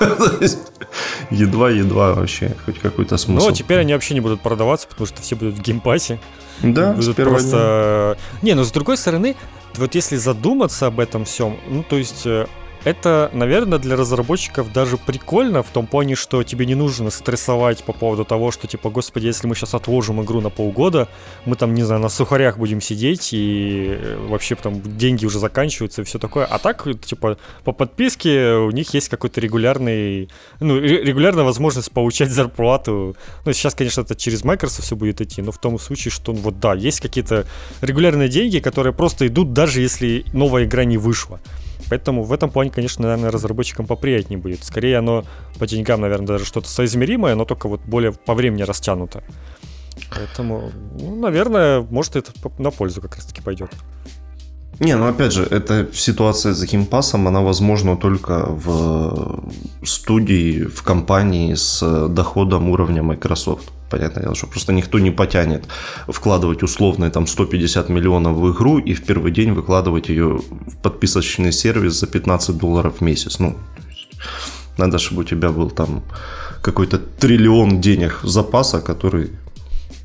Едва-едва 1.30 2.12
вообще 2.14 2.54
хоть 2.64 2.78
какой-то 2.78 3.16
смысл. 3.18 3.46
Ну, 3.46 3.52
а 3.52 3.54
теперь 3.54 3.78
они 3.78 3.92
вообще 3.92 4.14
не 4.14 4.20
будут 4.20 4.40
продаваться, 4.40 4.86
потому 4.88 5.06
что 5.06 5.22
все 5.22 5.36
будут 5.36 5.54
в 5.54 5.62
Game 5.62 5.85
Pass 5.85 6.07
е. 6.07 6.18
Да, 6.62 6.92
будут 6.92 7.16
просто... 7.16 8.16
Дня. 8.40 8.50
Не, 8.50 8.54
но 8.54 8.64
с 8.64 8.72
другой 8.72 8.96
стороны, 8.96 9.34
вот 9.76 9.94
если 9.94 10.16
задуматься 10.16 10.86
об 10.86 11.00
этом 11.00 11.24
всем, 11.24 11.56
ну, 11.68 11.82
то 11.82 11.96
есть 11.96 12.26
э, 12.26 12.46
это, 12.84 13.30
наверное, 13.32 13.78
для 13.78 13.96
разработчиков 13.96 14.72
даже 14.72 14.96
прикольно 14.96 15.62
в 15.62 15.68
том 15.68 15.86
плане, 15.86 16.14
что 16.14 16.42
тебе 16.42 16.64
не 16.66 16.74
нужно 16.74 17.10
стрессовать 17.10 17.84
по 17.84 17.92
поводу 17.92 18.24
того, 18.24 18.50
что, 18.50 18.66
типа, 18.66 18.90
господи, 18.90 19.26
если 19.26 19.46
мы 19.46 19.54
сейчас 19.54 19.74
отложим 19.74 20.22
игру 20.22 20.40
на 20.40 20.50
полгода, 20.50 21.08
мы 21.44 21.56
там, 21.56 21.74
не 21.74 21.82
знаю, 21.82 22.00
на 22.00 22.08
сухарях 22.08 22.56
будем 22.58 22.80
сидеть, 22.80 23.30
и 23.32 23.96
э, 23.98 24.26
вообще 24.28 24.54
там 24.54 24.80
деньги 24.96 25.26
уже 25.26 25.38
заканчиваются 25.38 26.02
и 26.02 26.04
все 26.04 26.18
такое. 26.18 26.46
А 26.46 26.58
так, 26.58 26.86
типа, 27.00 27.36
по 27.64 27.72
подписке 27.72 28.54
у 28.54 28.70
них 28.70 28.94
есть 28.94 29.08
какой-то 29.08 29.40
регулярный, 29.40 30.30
ну, 30.60 30.78
регулярная 30.78 31.44
возможность 31.44 31.90
получать 31.92 32.30
зарплату. 32.30 33.16
Ну, 33.44 33.52
сейчас, 33.52 33.74
конечно, 33.74 34.00
это 34.00 34.14
через 34.14 34.42
Microsoft 34.44 34.84
все 34.84 34.96
будет 34.96 35.20
идти, 35.20 35.42
но 35.42 35.52
в 35.52 35.58
том 35.58 35.78
случае, 35.78 36.12
что, 36.12 36.32
вот 36.32 36.60
да, 36.60 36.74
есть 36.74 37.00
какие-то 37.00 37.46
регулярные 37.82 38.28
деньги, 38.28 38.58
которые 38.58 38.94
просто 38.94 39.26
идут, 39.26 39.52
даже 39.52 39.82
если 39.82 40.24
новая 40.32 40.64
игра 40.64 40.84
не 40.84 40.96
вышла. 40.96 41.40
Поэтому 41.90 42.22
в 42.22 42.32
этом 42.32 42.50
плане, 42.50 42.70
конечно, 42.70 43.02
наверное, 43.02 43.30
разработчикам 43.30 43.86
поприятнее 43.86 44.38
будет. 44.38 44.64
Скорее 44.64 44.98
оно 44.98 45.24
по 45.58 45.66
деньгам, 45.66 46.00
наверное, 46.00 46.26
даже 46.26 46.44
что-то 46.44 46.68
соизмеримое, 46.68 47.34
но 47.34 47.44
только 47.44 47.68
вот 47.68 47.80
более 47.84 48.12
по 48.12 48.34
времени 48.34 48.62
растянуто. 48.62 49.22
Поэтому, 50.14 50.70
ну, 51.00 51.16
наверное, 51.16 51.80
может 51.90 52.16
это 52.16 52.32
на 52.58 52.70
пользу 52.70 53.00
как 53.02 53.16
раз-таки 53.16 53.42
пойдет. 53.42 53.70
Не, 54.78 54.96
ну 54.96 55.08
опять 55.08 55.32
же, 55.32 55.42
эта 55.42 55.88
ситуация 55.92 56.54
с 56.54 56.64
геймпасом, 56.64 57.28
она 57.28 57.40
возможна 57.40 57.96
только 57.96 58.46
в 58.46 59.42
студии, 59.84 60.64
в 60.64 60.82
компании 60.82 61.54
с 61.54 62.08
доходом 62.08 62.70
уровня 62.70 63.02
Microsoft. 63.02 63.68
Понятное 63.90 64.22
дело, 64.22 64.34
что 64.34 64.46
просто 64.46 64.72
никто 64.72 64.98
не 65.00 65.10
потянет 65.10 65.64
вкладывать 66.08 66.62
условные 66.62 67.10
там 67.10 67.26
150 67.26 67.88
миллионов 67.88 68.36
в 68.36 68.52
игру 68.52 68.78
и 68.78 68.94
в 68.94 69.04
первый 69.04 69.32
день 69.32 69.52
выкладывать 69.52 70.08
ее 70.08 70.38
в 70.38 70.76
подписочный 70.82 71.52
сервис 71.52 71.98
за 72.00 72.06
15 72.06 72.56
долларов 72.56 72.98
в 72.98 73.00
месяц. 73.00 73.40
Ну, 73.40 73.56
надо, 74.78 74.98
чтобы 74.98 75.22
у 75.22 75.24
тебя 75.24 75.50
был 75.50 75.70
там 75.70 76.02
какой-то 76.62 76.98
триллион 76.98 77.80
денег 77.80 78.20
запаса, 78.22 78.80
который 78.80 79.30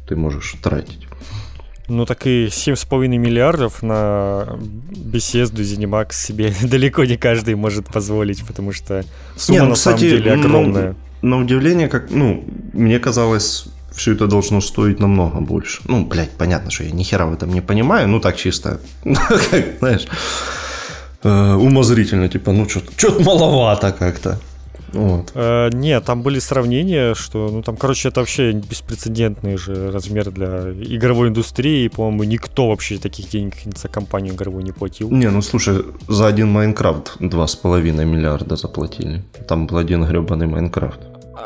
ты 0.08 0.16
можешь 0.16 0.56
тратить. 0.62 1.08
Ну 1.88 2.06
так 2.06 2.26
и 2.26 2.48
7,5 2.48 3.08
миллиардов 3.08 3.84
на 3.84 4.58
беседу 4.90 5.62
Zenimax 5.62 6.14
себе 6.14 6.54
далеко 6.64 7.06
не 7.06 7.18
каждый 7.18 7.56
может 7.56 7.86
позволить, 7.86 8.44
потому 8.46 8.72
что 8.72 9.06
сумма 9.38 9.60
не, 9.60 9.64
ну, 9.64 9.70
на 9.70 9.76
кстати, 9.76 9.98
самом 9.98 10.10
деле 10.10 10.34
огромная. 10.34 10.96
Ну, 11.22 11.38
на 11.38 11.38
удивление, 11.44 11.88
как, 11.88 12.10
ну, 12.10 12.44
мне 12.74 13.00
казалось, 13.00 13.68
все 13.96 14.14
это 14.14 14.28
должно 14.28 14.62
стоить 14.62 15.00
намного 15.00 15.40
больше. 15.40 15.82
Ну, 15.88 16.06
блядь, 16.06 16.32
понятно, 16.32 16.72
что 16.72 16.84
я 16.84 16.92
ни 16.92 17.04
хера 17.04 17.26
в 17.26 17.34
этом 17.34 17.54
не 17.54 17.62
понимаю, 17.62 18.08
ну 18.08 18.20
так 18.20 18.36
чисто, 18.38 18.80
как, 19.04 19.78
знаешь, 19.80 20.08
э, 21.24 21.54
умозрительно, 21.54 22.28
типа, 22.28 22.52
ну 22.52 22.68
что-то 22.70 23.24
маловато 23.24 23.92
как-то. 23.92 24.40
Вот. 24.96 25.32
Э, 25.36 25.70
нет, 25.74 26.06
там 26.06 26.22
были 26.22 26.40
сравнения, 26.40 27.14
что, 27.16 27.50
ну 27.52 27.62
там, 27.62 27.76
короче, 27.76 28.10
это 28.10 28.22
вообще 28.22 28.52
беспрецедентный 28.52 29.58
же 29.58 29.92
размер 29.92 30.32
для 30.32 30.72
игровой 30.72 31.30
индустрии. 31.30 31.90
По-моему, 31.90 32.24
никто 32.24 32.70
вообще 32.70 32.98
таких 32.98 33.30
денег 33.30 33.56
за 33.76 33.88
компанию 33.90 34.34
игровую 34.34 34.64
не 34.64 34.72
платил. 34.72 35.12
Не, 35.12 35.30
ну 35.30 35.42
слушай, 35.42 35.84
за 36.08 36.28
один 36.28 36.50
Майнкрафт 36.50 37.18
2,5 37.20 38.06
миллиарда 38.06 38.56
заплатили. 38.56 39.24
Там 39.48 39.68
был 39.68 39.78
один 39.78 40.06
гребаный 40.06 40.48
Майнкрафт. 40.48 41.00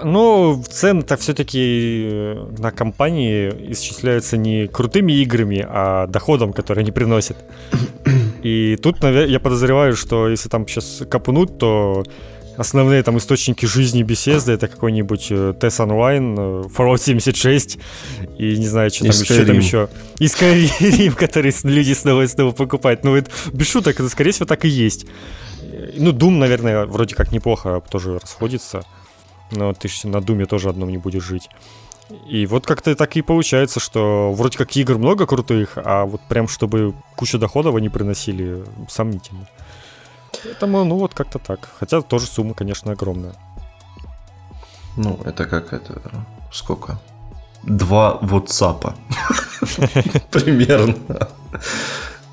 Ну, 0.03 0.63
цены-то 0.67 1.17
все-таки 1.17 2.07
э, 2.11 2.47
на 2.57 2.71
компании 2.71 3.71
исчисляются 3.71 4.37
не 4.37 4.67
крутыми 4.67 5.13
играми, 5.13 5.65
а 5.67 6.07
доходом, 6.07 6.53
который 6.53 6.79
они 6.79 6.91
приносят. 6.91 7.37
И 8.43 8.77
тут 8.81 9.03
я 9.03 9.39
подозреваю, 9.39 9.95
что 9.95 10.29
если 10.29 10.49
там 10.49 10.67
сейчас 10.67 11.03
копнуть, 11.09 11.57
то 11.57 12.03
основные 12.59 13.03
там 13.03 13.17
источники 13.17 13.65
жизни 13.65 14.03
Bethesda 14.03 14.53
это 14.53 14.67
какой-нибудь 14.67 15.27
э, 15.31 15.53
TES 15.59 15.87
Online, 15.87 16.35
э, 16.37 16.67
Fallout 16.67 17.01
76 17.01 17.79
и 18.37 18.57
не 18.57 18.67
знаю, 18.67 18.89
что 18.89 19.05
там 19.05 19.11
еще, 19.11 19.45
там 19.45 19.57
еще. 19.57 19.89
И 20.19 20.25
Skyrim, 20.25 21.15
который 21.15 21.53
люди 21.63 21.93
снова 21.93 22.23
и 22.23 22.27
снова 22.27 22.51
покупают. 22.51 23.03
Ну, 23.03 23.15
это 23.15 23.31
без 23.53 23.69
шуток, 23.69 23.99
это 23.99 24.09
скорее 24.09 24.31
всего 24.31 24.45
так 24.45 24.65
и 24.65 24.67
есть. 24.67 25.05
Ну, 25.95 26.11
Doom, 26.11 26.37
наверное, 26.37 26.85
вроде 26.85 27.15
как 27.15 27.31
неплохо 27.31 27.81
тоже 27.89 28.19
расходится. 28.19 28.83
Но 29.51 29.73
ты 29.73 29.87
же 29.87 30.07
на 30.07 30.21
Думе 30.21 30.45
тоже 30.45 30.69
одном 30.69 30.89
не 30.89 30.97
будешь 30.97 31.23
жить. 31.23 31.49
И 32.27 32.45
вот 32.47 32.65
как-то 32.65 32.95
так 32.95 33.15
и 33.17 33.21
получается, 33.21 33.79
что 33.79 34.33
вроде 34.33 34.57
как 34.57 34.75
игр 34.75 34.97
много 34.97 35.27
крутых, 35.27 35.73
а 35.75 36.05
вот 36.05 36.21
прям 36.21 36.47
чтобы 36.47 36.95
кучу 37.15 37.37
доходов 37.37 37.75
они 37.75 37.89
приносили, 37.89 38.63
сомнительно. 38.87 39.47
Поэтому, 40.43 40.83
ну 40.85 40.97
вот 40.97 41.13
как-то 41.13 41.37
так. 41.39 41.69
Хотя 41.79 42.01
тоже 42.01 42.25
сумма, 42.25 42.53
конечно, 42.53 42.91
огромная. 42.91 43.35
Ну, 44.97 45.19
это 45.23 45.45
как 45.45 45.73
это... 45.73 46.01
Сколько? 46.51 46.99
Два 47.63 48.17
WhatsApp. 48.21 48.95
Примерно. 50.31 50.95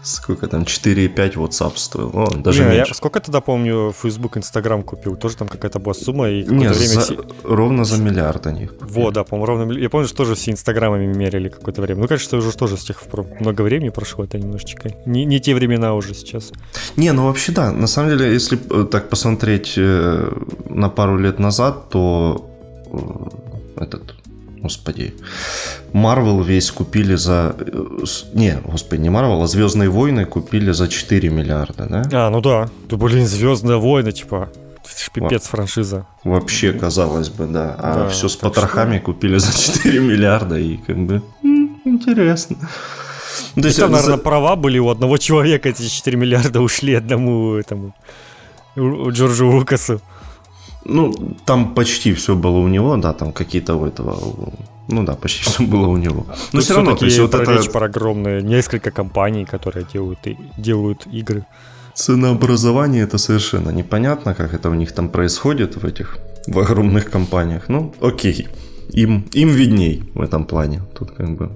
Сколько 0.06 0.46
там, 0.46 0.62
4,5 0.62 1.34
WhatsApp 1.34 1.72
стоил? 1.76 2.10
О, 2.14 2.30
даже 2.30 2.62
не, 2.62 2.68
меньше. 2.70 2.90
Я, 2.90 2.94
сколько 2.94 3.18
тогда 3.18 3.40
помню, 3.40 3.92
Facebook, 3.92 4.36
Instagram 4.36 4.84
купил? 4.84 5.16
Тоже 5.16 5.36
там 5.36 5.48
какая-то 5.48 5.80
была 5.80 5.94
сумма. 5.94 6.28
И 6.28 6.44
не, 6.44 6.68
время 6.68 6.74
за, 6.76 7.00
все... 7.00 7.24
ровно 7.42 7.84
за 7.84 8.00
миллиард 8.00 8.46
они 8.46 8.68
Вот, 8.80 9.14
да, 9.14 9.24
по-моему, 9.24 9.46
ровно 9.46 9.72
Я 9.72 9.90
помню, 9.90 10.06
что 10.06 10.18
тоже 10.18 10.36
все 10.36 10.52
Инстаграмами 10.52 11.06
мерили 11.06 11.48
какое-то 11.48 11.82
время. 11.82 12.02
Ну, 12.02 12.06
конечно, 12.06 12.38
уже 12.38 12.52
тоже 12.52 12.76
с 12.76 12.84
тех 12.84 13.02
пор 13.02 13.26
много 13.40 13.62
времени 13.62 13.88
прошло, 13.88 14.22
это 14.22 14.38
немножечко. 14.38 14.90
Не, 15.06 15.24
не 15.24 15.40
те 15.40 15.56
времена 15.56 15.94
уже 15.94 16.14
сейчас. 16.14 16.52
Не, 16.96 17.12
ну 17.12 17.26
вообще 17.26 17.50
да. 17.52 17.72
На 17.72 17.88
самом 17.88 18.10
деле, 18.10 18.32
если 18.32 18.60
э, 18.70 18.84
так 18.84 19.08
посмотреть 19.08 19.74
э, 19.76 20.32
на 20.70 20.88
пару 20.88 21.18
лет 21.18 21.40
назад, 21.40 21.88
то 21.88 22.48
э, 22.92 23.82
этот 23.82 24.14
господи, 24.66 25.14
Марвел 25.92 26.42
весь 26.42 26.70
купили 26.70 27.14
за... 27.14 27.54
Не, 28.34 28.58
господи, 28.64 29.00
не 29.00 29.10
Марвел, 29.10 29.42
а 29.42 29.46
Звездные 29.46 29.88
войны 29.88 30.24
купили 30.24 30.72
за 30.72 30.88
4 30.88 31.28
миллиарда, 31.30 31.86
да? 31.88 32.26
А, 32.26 32.30
ну 32.30 32.40
да. 32.40 32.68
Да, 32.88 32.96
блин, 32.96 33.26
Звездные 33.26 33.78
войны, 33.78 34.10
типа, 34.10 34.48
пипец 35.14 35.44
Во- 35.44 35.50
франшиза. 35.50 36.06
Вообще, 36.24 36.72
казалось 36.72 37.28
бы, 37.28 37.46
да. 37.46 37.76
А 37.78 37.94
да, 37.94 38.08
все 38.08 38.28
с 38.28 38.36
потрохами 38.36 38.96
что... 38.96 39.06
купили 39.06 39.38
за 39.38 39.56
4 39.56 40.00
миллиарда, 40.00 40.58
и 40.58 40.76
как 40.78 40.98
бы 40.98 41.22
интересно. 41.84 42.56
То 43.54 43.66
есть, 43.68 43.78
там, 43.78 43.92
наверное, 43.92 44.16
за... 44.16 44.22
права 44.22 44.56
были 44.56 44.78
у 44.78 44.88
одного 44.88 45.18
человека, 45.18 45.68
эти 45.68 45.88
4 45.88 46.16
миллиарда 46.16 46.60
ушли 46.60 46.94
одному 46.94 47.54
этому 47.54 47.94
Джорджу 48.76 49.48
Лукасу. 49.50 50.00
Ну, 50.88 51.12
там 51.44 51.74
почти 51.74 52.12
все 52.12 52.34
было 52.34 52.58
у 52.58 52.68
него, 52.68 52.96
да, 52.96 53.12
там 53.12 53.32
какие-то 53.32 53.74
у 53.74 53.86
этого... 53.86 54.52
Ну 54.88 55.04
да, 55.04 55.14
почти 55.14 55.42
все 55.42 55.62
было 55.72 55.88
у 55.88 55.96
него. 55.96 56.26
Но 56.52 56.60
все 56.60 56.74
равно, 56.74 56.94
то 56.94 57.04
есть 57.04 57.18
вот 57.18 57.34
это... 57.34 57.52
речь 57.52 57.70
про 57.70 57.86
огромные, 57.86 58.42
несколько 58.42 58.90
компаний, 58.90 59.44
которые 59.44 59.84
делают, 59.92 60.18
делают 60.58 61.06
игры. 61.12 61.44
Ценообразование 61.94 63.02
это 63.02 63.18
совершенно 63.18 63.70
непонятно, 63.70 64.34
как 64.34 64.54
это 64.54 64.70
у 64.70 64.74
них 64.74 64.92
там 64.92 65.08
происходит 65.08 65.76
в 65.76 65.84
этих, 65.84 66.18
в 66.46 66.58
огромных 66.58 67.10
компаниях. 67.10 67.68
Ну, 67.68 67.92
окей, 68.00 68.48
им, 68.90 69.24
им 69.34 69.48
видней 69.48 70.02
в 70.14 70.20
этом 70.20 70.44
плане. 70.44 70.82
Тут 70.94 71.10
как 71.10 71.36
бы 71.36 71.50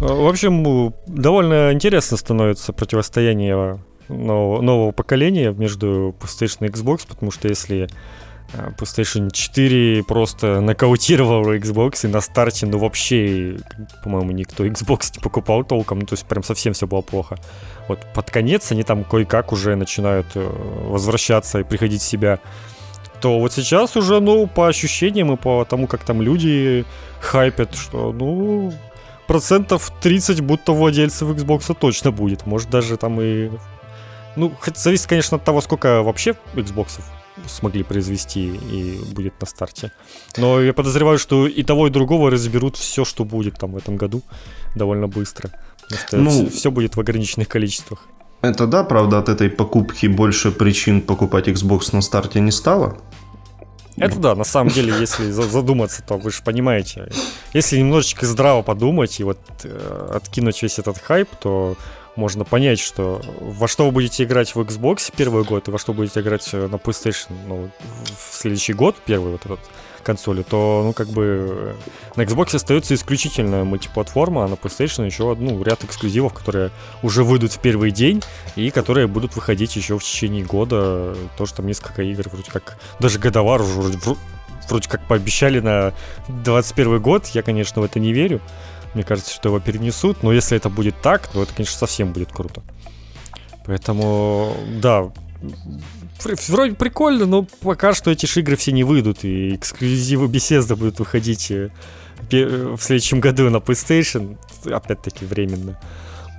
в 0.00 0.28
общем, 0.28 0.94
довольно 1.08 1.72
интересно 1.72 2.16
становится 2.16 2.72
противостояние 2.72 3.80
нового, 4.08 4.60
нового 4.62 4.92
поколения 4.92 5.52
между 5.52 6.14
PlayStation 6.20 6.66
и 6.66 6.70
Xbox, 6.70 7.06
потому 7.06 7.30
что 7.30 7.48
если 7.48 7.88
э, 8.52 8.70
PlayStation 8.78 9.30
4 9.30 10.04
просто 10.04 10.60
нокаутировал 10.60 11.52
Xbox, 11.54 12.06
и 12.06 12.08
на 12.08 12.20
старте, 12.20 12.66
ну, 12.66 12.78
вообще, 12.78 13.58
по-моему, 14.02 14.32
никто 14.32 14.64
Xbox 14.64 15.12
не 15.16 15.22
покупал 15.22 15.64
толком, 15.64 16.00
ну, 16.00 16.06
то 16.06 16.14
есть 16.14 16.26
прям 16.26 16.42
совсем 16.42 16.72
все 16.72 16.86
было 16.86 17.00
плохо. 17.00 17.36
Вот 17.88 18.00
под 18.14 18.30
конец 18.30 18.70
они 18.72 18.82
там 18.82 19.04
кое-как 19.04 19.52
уже 19.52 19.76
начинают 19.76 20.26
э, 20.34 20.50
возвращаться 20.88 21.60
и 21.60 21.64
приходить 21.64 22.02
в 22.02 22.06
себя. 22.06 22.38
То 23.20 23.40
вот 23.40 23.52
сейчас 23.52 23.96
уже, 23.96 24.20
ну, 24.20 24.46
по 24.46 24.68
ощущениям 24.68 25.32
и 25.32 25.36
по 25.36 25.64
тому, 25.64 25.86
как 25.86 26.04
там 26.04 26.22
люди 26.22 26.84
хайпят, 27.20 27.74
что, 27.74 28.12
ну, 28.12 28.72
процентов 29.26 29.92
30 30.00 30.40
будто 30.40 30.72
владельцев 30.72 31.28
Xbox 31.28 31.76
точно 31.78 32.10
будет. 32.12 32.46
Может, 32.46 32.70
даже 32.70 32.96
там 32.96 33.20
и 33.20 33.50
ну, 34.38 34.52
зависит, 34.74 35.06
конечно, 35.06 35.36
от 35.36 35.44
того, 35.44 35.60
сколько 35.60 36.02
вообще 36.02 36.34
Xbox 36.54 37.00
смогли 37.46 37.82
произвести 37.82 38.46
и 38.46 39.00
будет 39.12 39.40
на 39.40 39.46
старте. 39.46 39.92
Но 40.36 40.60
я 40.60 40.72
подозреваю, 40.72 41.18
что 41.18 41.46
и 41.46 41.62
того, 41.62 41.86
и 41.86 41.90
другого 41.90 42.30
разберут 42.30 42.76
все, 42.76 43.04
что 43.04 43.24
будет 43.24 43.58
там 43.58 43.72
в 43.72 43.76
этом 43.76 43.96
году 43.96 44.22
довольно 44.74 45.08
быстро. 45.08 45.50
ну, 46.12 46.30
все, 46.30 46.50
все 46.50 46.70
будет 46.70 46.96
в 46.96 47.00
ограниченных 47.00 47.48
количествах. 47.48 48.06
Это 48.40 48.66
да, 48.66 48.84
правда, 48.84 49.18
от 49.18 49.28
этой 49.28 49.50
покупки 49.50 50.06
больше 50.06 50.52
причин 50.52 51.00
покупать 51.00 51.48
Xbox 51.48 51.90
на 51.92 52.02
старте 52.02 52.40
не 52.40 52.52
стало. 52.52 52.96
Это 53.96 54.18
да, 54.20 54.34
на 54.36 54.44
самом 54.44 54.72
деле, 54.72 54.94
если 55.00 55.30
задуматься, 55.30 56.02
то 56.06 56.16
вы 56.16 56.30
же 56.30 56.42
понимаете, 56.44 57.10
если 57.52 57.78
немножечко 57.78 58.26
здраво 58.26 58.62
подумать 58.62 59.18
и 59.18 59.24
вот 59.24 59.40
э, 59.64 60.10
откинуть 60.14 60.62
весь 60.62 60.78
этот 60.78 60.98
хайп, 60.98 61.28
то 61.40 61.76
можно 62.18 62.44
понять, 62.44 62.80
что 62.80 63.22
во 63.40 63.68
что 63.68 63.86
вы 63.86 63.92
будете 63.92 64.24
играть 64.24 64.54
в 64.54 64.60
Xbox 64.60 65.12
первый 65.16 65.44
год 65.44 65.68
и 65.68 65.70
во 65.70 65.78
что 65.78 65.94
будете 65.94 66.20
играть 66.20 66.52
на 66.52 66.74
PlayStation 66.76 67.32
ну, 67.46 67.70
в 68.04 68.34
следующий 68.34 68.72
год, 68.72 68.96
первый 69.06 69.32
вот 69.32 69.46
этот 69.46 69.60
консоли, 70.02 70.42
то, 70.42 70.82
ну, 70.84 70.92
как 70.92 71.08
бы 71.08 71.48
э, 71.50 71.74
на 72.16 72.22
Xbox 72.22 72.56
остается 72.56 72.94
исключительно 72.94 73.64
мультиплатформа, 73.64 74.44
а 74.44 74.48
на 74.48 74.54
PlayStation 74.54 75.06
еще 75.06 75.36
ну, 75.38 75.62
ряд 75.62 75.84
эксклюзивов, 75.84 76.32
которые 76.32 76.70
уже 77.02 77.24
выйдут 77.24 77.52
в 77.52 77.60
первый 77.60 77.90
день 77.90 78.22
и 78.56 78.70
которые 78.70 79.06
будут 79.06 79.36
выходить 79.36 79.76
еще 79.76 79.98
в 79.98 80.02
течение 80.02 80.44
года. 80.44 81.14
Тоже 81.36 81.54
там 81.54 81.66
несколько 81.66 82.02
игр, 82.02 82.28
вроде 82.32 82.50
как, 82.50 82.78
даже 82.98 83.18
годовар 83.18 83.60
уже 83.60 83.72
вроде, 83.72 83.98
вроде 84.68 84.88
как 84.88 85.06
пообещали 85.06 85.60
на 85.60 85.92
21 86.28 87.00
год, 87.00 87.26
я, 87.28 87.42
конечно, 87.42 87.82
в 87.82 87.84
это 87.84 88.00
не 88.00 88.12
верю. 88.12 88.40
Мне 88.94 89.04
кажется, 89.04 89.32
что 89.32 89.48
его 89.48 89.60
перенесут, 89.60 90.22
но 90.22 90.32
если 90.32 90.56
это 90.56 90.68
будет 90.68 91.00
так, 91.00 91.26
то 91.28 91.42
это, 91.42 91.52
конечно, 91.54 91.78
совсем 91.78 92.12
будет 92.12 92.32
круто. 92.32 92.62
Поэтому, 93.66 94.56
да, 94.80 95.12
вроде 96.48 96.74
прикольно, 96.74 97.26
но 97.26 97.46
пока 97.60 97.94
что 97.94 98.10
эти 98.10 98.26
игры 98.38 98.56
все 98.56 98.72
не 98.72 98.84
выйдут, 98.84 99.24
и 99.24 99.54
эксклюзивы 99.54 100.26
Bethesda 100.26 100.74
будут 100.74 100.98
выходить 100.98 101.50
э, 101.50 101.70
в 102.30 102.78
следующем 102.80 103.20
году 103.20 103.48
на 103.50 103.58
PlayStation, 103.58 104.36
опять-таки 104.64 105.24
временно. 105.24 105.78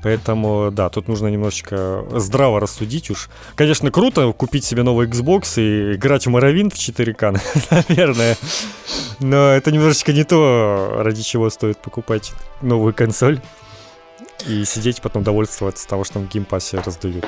Поэтому, 0.01 0.69
да, 0.71 0.89
тут 0.89 1.07
нужно 1.07 1.27
немножечко 1.27 2.05
здраво 2.12 2.59
рассудить 2.59 3.09
уж. 3.09 3.29
Конечно, 3.55 3.91
круто 3.91 4.31
купить 4.31 4.63
себе 4.63 4.83
новый 4.83 5.07
Xbox 5.07 5.62
и 5.62 5.95
играть 5.95 6.25
в 6.25 6.29
Morrowind 6.29 6.73
в 6.73 6.77
4К, 6.77 7.39
наверное. 7.89 8.38
Но 9.19 9.49
это 9.49 9.71
немножечко 9.71 10.13
не 10.13 10.23
то, 10.23 10.99
ради 10.99 11.21
чего 11.21 11.49
стоит 11.49 11.77
покупать 11.79 12.31
новую 12.62 12.93
консоль. 12.93 13.41
И 14.47 14.63
сидеть 14.63 15.01
потом 15.01 15.23
довольствоваться 15.23 15.85
того, 15.88 16.05
что 16.05 16.19
в 16.19 16.29
Game 16.29 16.52
Pass 16.52 16.74
е 16.74 16.79
раздают. 16.79 17.25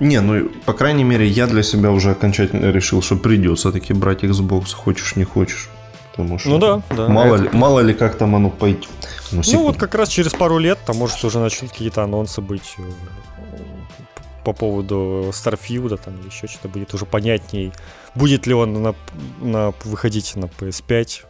Не, 0.00 0.20
ну, 0.20 0.50
по 0.64 0.72
крайней 0.72 1.04
мере, 1.04 1.26
я 1.26 1.46
для 1.46 1.62
себя 1.62 1.90
уже 1.90 2.10
окончательно 2.10 2.72
решил, 2.72 3.02
что 3.02 3.16
придется 3.16 3.70
таки 3.70 3.92
брать 3.92 4.24
Xbox, 4.24 4.74
хочешь 4.74 5.16
не 5.16 5.24
хочешь. 5.24 5.68
Потому 6.16 6.38
что 6.38 6.48
ну 6.48 6.58
да, 6.58 6.82
да. 6.90 7.08
Мало, 7.08 7.34
это... 7.34 7.44
ли, 7.44 7.50
мало 7.52 7.80
ли 7.80 7.92
как 7.92 8.16
там 8.16 8.36
оно 8.36 8.48
пойдет. 8.48 8.88
Ну, 9.32 9.42
ну 9.44 9.62
вот 9.64 9.76
как 9.76 9.94
раз 9.96 10.08
через 10.08 10.32
пару 10.32 10.58
лет 10.58 10.78
там 10.86 10.96
может 10.96 11.24
уже 11.24 11.40
начнут 11.40 11.72
какие-то 11.72 12.04
анонсы 12.04 12.40
быть 12.40 12.76
э, 12.78 12.82
по 14.44 14.52
поводу 14.52 15.30
Starfield, 15.32 16.00
там 16.04 16.16
или 16.20 16.26
еще 16.28 16.46
что-то 16.46 16.68
будет 16.68 16.94
уже 16.94 17.04
понятней. 17.04 17.72
Будет 18.14 18.46
ли 18.46 18.54
он 18.54 18.80
на, 18.80 18.94
на, 19.40 19.74
выходить 19.82 20.36
на 20.36 20.44
PS5. 20.44 21.22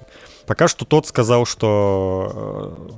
Пока 0.46 0.68
что 0.68 0.84
тот 0.84 1.06
сказал, 1.06 1.46
что 1.46 2.76
э, 2.90 2.92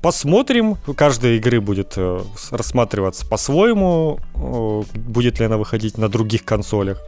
посмотрим. 0.00 0.76
Каждая 0.96 1.34
игры 1.34 1.60
будет 1.60 1.94
э, 1.96 2.22
рассматриваться 2.50 3.26
по-своему. 3.26 4.20
Будет 4.34 5.38
ли 5.38 5.44
она 5.44 5.58
выходить 5.58 5.98
на 5.98 6.08
других 6.08 6.46
консолях. 6.46 6.98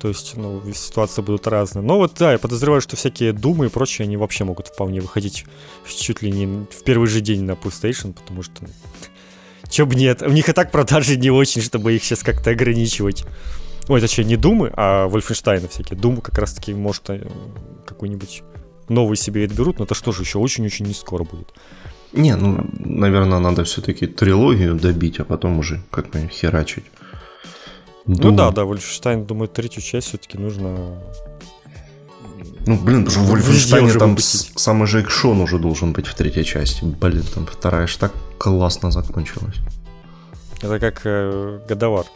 То 0.00 0.08
есть, 0.08 0.36
ну, 0.36 0.62
ситуации 0.74 1.22
будут 1.22 1.46
разные. 1.46 1.82
Но 1.82 1.96
вот, 1.96 2.14
да, 2.18 2.32
я 2.32 2.38
подозреваю, 2.38 2.80
что 2.80 2.96
всякие 2.96 3.32
думы 3.32 3.66
и 3.66 3.68
прочее, 3.68 4.04
они 4.04 4.16
вообще 4.16 4.44
могут 4.44 4.68
вполне 4.68 5.00
выходить 5.00 5.46
чуть 5.86 6.22
ли 6.22 6.30
не 6.30 6.66
в 6.66 6.82
первый 6.84 7.08
же 7.08 7.20
день 7.20 7.44
на 7.44 7.52
PlayStation, 7.52 8.12
потому 8.12 8.42
что 8.42 8.66
Чё 9.70 9.86
бы 9.86 9.94
нет. 9.94 10.22
У 10.22 10.30
них 10.30 10.48
и 10.48 10.52
так 10.52 10.70
продажи 10.70 11.16
не 11.16 11.30
очень, 11.30 11.62
чтобы 11.62 11.94
их 11.94 12.04
сейчас 12.04 12.22
как-то 12.22 12.50
ограничивать. 12.50 13.24
Ой, 13.88 14.00
точнее, 14.00 14.24
не 14.24 14.36
Думы, 14.36 14.72
а 14.76 15.06
Вольфенштайна 15.06 15.68
всякие. 15.68 15.98
Думы 15.98 16.20
как 16.20 16.38
раз-таки, 16.38 16.74
может, 16.74 17.08
э, 17.10 17.26
какой-нибудь 17.86 18.42
новый 18.88 19.16
себе 19.16 19.44
отберут, 19.44 19.78
но 19.78 19.84
это 19.84 19.94
что 19.94 20.12
же 20.12 20.22
еще 20.22 20.38
очень-очень 20.38 20.86
не 20.86 20.94
скоро 20.94 21.24
будет. 21.24 21.52
Не, 22.12 22.36
ну, 22.36 22.68
наверное, 22.78 23.38
надо 23.38 23.64
все-таки 23.64 24.06
трилогию 24.06 24.74
добить, 24.74 25.20
а 25.20 25.24
потом 25.24 25.58
уже 25.58 25.82
как-нибудь 25.90 26.32
херачить. 26.32 26.84
Думаю. 28.06 28.30
Ну 28.30 28.36
да, 28.36 28.50
да, 28.50 28.64
Вольфенштайн, 28.64 29.24
думаю, 29.24 29.48
третью 29.48 29.82
часть 29.82 30.08
все-таки 30.08 30.38
нужно 30.38 31.00
ну, 32.66 32.76
блин, 32.76 33.04
потому 33.04 33.10
что 33.10 33.20
в 33.20 33.30
Вольфенштайне 33.30 33.92
там 33.92 34.18
самый 34.18 34.88
же 34.88 35.00
экшон 35.00 35.40
уже 35.40 35.58
должен 35.58 35.92
быть 35.92 36.08
в 36.08 36.14
третьей 36.14 36.44
части. 36.44 36.84
Блин, 36.84 37.22
там 37.32 37.46
вторая 37.46 37.86
ж 37.86 37.96
так 37.96 38.12
классно 38.38 38.90
закончилась. 38.90 39.56
Это 40.60 40.80
как 40.80 41.02
э, 41.04 41.60
Годовар. 41.68 42.06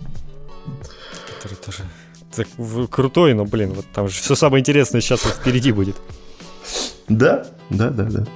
Который 1.37 1.57
тоже 1.57 1.85
так, 2.35 2.49
крутой, 2.91 3.35
но, 3.35 3.45
блин, 3.45 3.73
вот 3.75 3.87
там 3.95 4.09
же 4.09 4.15
все 4.15 4.35
самое 4.35 4.61
интересное 4.61 5.01
сейчас 5.01 5.25
вот 5.25 5.35
впереди 5.35 5.71
будет. 5.71 5.97
Да, 7.09 7.47
да, 7.71 7.91
да, 7.91 8.05
да. 8.05 8.27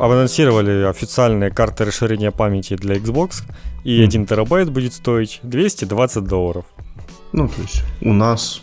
Анонсировали 0.00 0.84
официальные 0.88 1.50
карты 1.50 1.84
расширения 1.84 2.30
памяти 2.30 2.74
для 2.74 2.96
Xbox, 2.96 3.42
и 3.84 4.00
mm. 4.00 4.04
1 4.04 4.26
терабайт 4.26 4.70
будет 4.70 4.94
стоить 4.94 5.40
220 5.42 6.24
долларов. 6.24 6.64
Ну, 7.32 7.48
то 7.48 7.60
есть 7.60 7.82
у 8.00 8.12
нас 8.12 8.60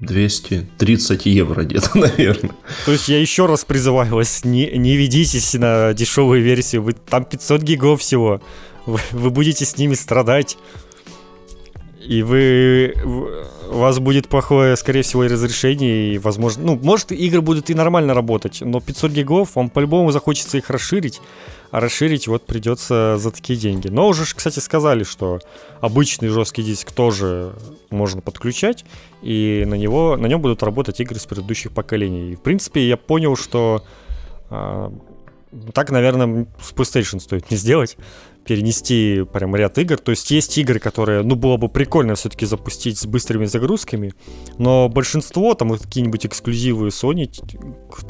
230 0.00 1.26
евро 1.26 1.62
где-то, 1.62 1.90
наверное. 1.98 2.52
То 2.84 2.92
есть 2.92 3.08
я 3.08 3.20
еще 3.20 3.46
раз 3.46 3.64
призываю 3.64 4.14
вас, 4.14 4.44
не, 4.44 4.70
не 4.70 4.96
ведитесь 4.96 5.54
на 5.54 5.92
дешевую 5.94 6.42
версию, 6.42 6.82
вы, 6.82 6.94
там 6.94 7.24
500 7.24 7.62
гигов 7.62 8.00
всего, 8.00 8.40
вы, 8.86 8.98
вы 9.12 9.30
будете 9.30 9.64
с 9.64 9.76
ними 9.76 9.94
страдать. 9.94 10.56
И 12.06 12.22
вы, 12.22 12.94
у 13.70 13.78
вас 13.78 13.98
будет 13.98 14.28
плохое, 14.28 14.76
скорее 14.76 15.02
всего, 15.02 15.22
разрешение, 15.22 16.14
и, 16.14 16.18
возможно, 16.18 16.64
ну, 16.64 16.80
может, 16.82 17.12
игры 17.12 17.40
будут 17.40 17.70
и 17.70 17.74
нормально 17.74 18.12
работать, 18.12 18.60
но 18.60 18.80
500 18.80 19.12
гигов, 19.12 19.54
вам 19.54 19.70
по-любому 19.70 20.10
захочется 20.10 20.58
их 20.58 20.68
расширить, 20.68 21.20
а 21.70 21.80
расширить 21.80 22.28
вот 22.28 22.44
придется 22.44 23.16
за 23.18 23.30
такие 23.30 23.58
деньги. 23.58 23.88
Но 23.88 24.08
уже, 24.08 24.24
кстати, 24.34 24.58
сказали, 24.58 25.04
что 25.04 25.40
обычный 25.80 26.28
жесткий 26.28 26.62
диск 26.62 26.92
тоже 26.92 27.52
можно 27.90 28.20
подключать, 28.20 28.84
и 29.22 29.64
на 29.66 29.74
него, 29.74 30.16
на 30.16 30.26
нем 30.26 30.40
будут 30.40 30.62
работать 30.62 31.00
игры 31.00 31.18
с 31.18 31.26
предыдущих 31.26 31.72
поколений. 31.72 32.32
И, 32.32 32.36
в 32.36 32.40
принципе, 32.40 32.86
я 32.86 32.96
понял, 32.96 33.36
что 33.36 33.84
а, 34.50 34.92
так, 35.74 35.90
наверное, 35.90 36.46
с 36.60 36.72
PlayStation 36.72 37.20
стоит 37.20 37.50
не 37.50 37.56
сделать 37.56 37.96
перенести 38.44 39.24
прям 39.32 39.54
ряд 39.54 39.78
игр. 39.78 39.98
То 39.98 40.10
есть 40.10 40.30
есть 40.30 40.56
игры, 40.58 40.78
которые, 40.78 41.22
ну, 41.22 41.36
было 41.36 41.56
бы 41.56 41.68
прикольно 41.68 42.14
все-таки 42.14 42.46
запустить 42.46 42.98
с 42.98 43.06
быстрыми 43.06 43.44
загрузками, 43.44 44.14
но 44.58 44.88
большинство, 44.88 45.54
там, 45.54 45.76
какие-нибудь 45.78 46.26
эксклюзивы 46.26 46.88
Sony, 46.88 47.30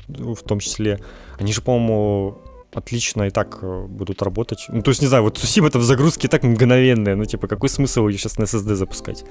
в 0.08 0.42
том 0.42 0.60
числе, 0.60 1.00
они 1.38 1.52
же, 1.52 1.60
по-моему, 1.60 2.38
отлично 2.72 3.24
и 3.24 3.30
так 3.30 3.58
э, 3.60 3.86
будут 3.86 4.22
работать. 4.22 4.64
Ну, 4.68 4.82
то 4.82 4.90
есть, 4.90 5.02
не 5.02 5.08
знаю, 5.08 5.24
вот 5.24 5.36
Сусима 5.36 5.68
это 5.68 5.78
в 5.78 5.82
загрузке 5.82 6.28
так 6.28 6.42
мгновенная, 6.42 7.16
ну, 7.16 7.24
типа, 7.24 7.46
какой 7.46 7.68
смысл 7.68 8.08
ее 8.08 8.16
сейчас 8.16 8.38
на 8.38 8.44
SSD 8.44 8.74
запускать? 8.74 9.24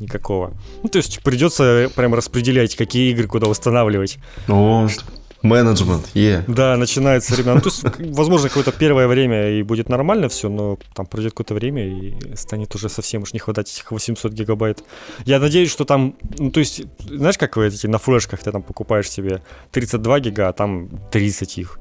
Никакого. 0.00 0.54
Ну, 0.82 0.88
то 0.88 0.98
есть, 0.98 1.22
придется 1.22 1.90
прям 1.94 2.14
распределять, 2.14 2.74
какие 2.74 3.12
игры 3.12 3.28
куда 3.28 3.46
устанавливать. 3.46 4.18
Вот. 4.48 5.04
Менеджмент, 5.42 6.10
yeah. 6.14 6.44
Да, 6.46 6.76
начинается 6.76 7.34
время. 7.34 7.54
Ну, 7.54 7.60
то 7.60 7.68
есть, 7.68 7.82
возможно, 7.98 8.48
какое-то 8.48 8.72
первое 8.72 9.06
время 9.06 9.50
и 9.58 9.62
будет 9.62 9.88
нормально 9.88 10.28
все, 10.28 10.48
но 10.48 10.78
там 10.94 11.06
пройдет 11.06 11.32
какое-то 11.32 11.54
время 11.54 11.86
и 11.86 12.36
станет 12.36 12.74
уже 12.74 12.88
совсем 12.88 13.22
уж 13.22 13.32
не 13.32 13.38
хватать 13.38 13.72
этих 13.72 13.90
800 13.90 14.32
гигабайт. 14.32 14.84
Я 15.24 15.38
надеюсь, 15.38 15.70
что 15.70 15.84
там, 15.84 16.14
ну, 16.38 16.50
то 16.50 16.60
есть, 16.60 16.82
знаешь, 17.08 17.38
как 17.38 17.56
вы 17.56 17.68
эти 17.68 17.86
на 17.86 17.98
флешках 17.98 18.40
ты 18.40 18.52
там 18.52 18.62
покупаешь 18.62 19.10
себе 19.10 19.42
32 19.72 20.20
гига, 20.20 20.48
а 20.48 20.52
там 20.52 20.90
30 21.10 21.58
их 21.58 21.78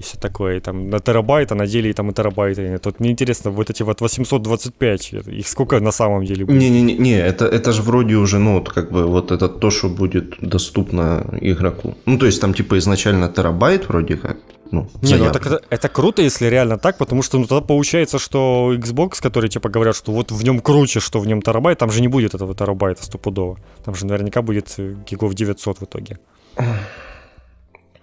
и 0.00 0.02
все 0.02 0.18
такое, 0.18 0.56
и 0.56 0.60
там 0.60 0.88
на 0.90 0.98
терабайт, 0.98 1.52
а 1.52 1.54
на 1.54 1.66
деле 1.66 1.90
и 1.90 1.92
там 1.92 2.10
и 2.10 2.14
терабайты. 2.14 2.78
Тут 2.78 3.00
мне 3.00 3.10
интересно, 3.10 3.50
вот 3.50 3.70
эти 3.70 3.82
вот 3.82 4.00
825, 4.00 5.12
их 5.12 5.48
сколько 5.48 5.80
на 5.80 5.92
самом 5.92 6.24
деле 6.24 6.44
будет? 6.44 6.58
Не-не-не, 6.58 7.18
это, 7.18 7.44
это 7.44 7.72
же 7.72 7.82
вроде 7.82 8.14
уже, 8.14 8.38
ну, 8.38 8.54
вот 8.54 8.68
как 8.70 8.90
бы 8.90 9.06
вот 9.06 9.30
это 9.30 9.48
то, 9.48 9.70
что 9.70 9.88
будет 9.88 10.36
доступно 10.40 11.24
игроку. 11.42 11.94
Ну, 12.06 12.18
то 12.18 12.26
есть 12.26 12.40
там 12.40 12.54
типа 12.54 12.78
изначально 12.78 13.28
терабайт 13.28 13.88
вроде 13.88 14.16
как, 14.16 14.36
ну, 14.72 14.88
не, 15.02 15.16
ну 15.16 15.24
это, 15.24 15.60
это 15.70 15.88
круто, 15.88 16.22
если 16.22 16.48
реально 16.48 16.78
так, 16.78 16.96
потому 16.96 17.22
что 17.22 17.38
ну, 17.38 17.46
тогда 17.46 17.60
получается, 17.66 18.18
что 18.18 18.72
Xbox, 18.74 19.20
которые 19.20 19.50
типа 19.50 19.68
говорят, 19.68 19.96
что 19.96 20.12
вот 20.12 20.32
в 20.32 20.44
нем 20.44 20.60
круче, 20.60 21.00
что 21.00 21.20
в 21.20 21.26
нем 21.26 21.42
терабайт, 21.42 21.78
там 21.78 21.90
же 21.90 22.00
не 22.00 22.08
будет 22.08 22.34
этого 22.34 22.54
терабайта 22.54 23.04
стопудово. 23.04 23.58
Там 23.84 23.94
же 23.94 24.06
наверняка 24.06 24.40
будет 24.40 24.74
гигов 25.10 25.34
900 25.34 25.80
в 25.80 25.82
итоге. 25.82 26.18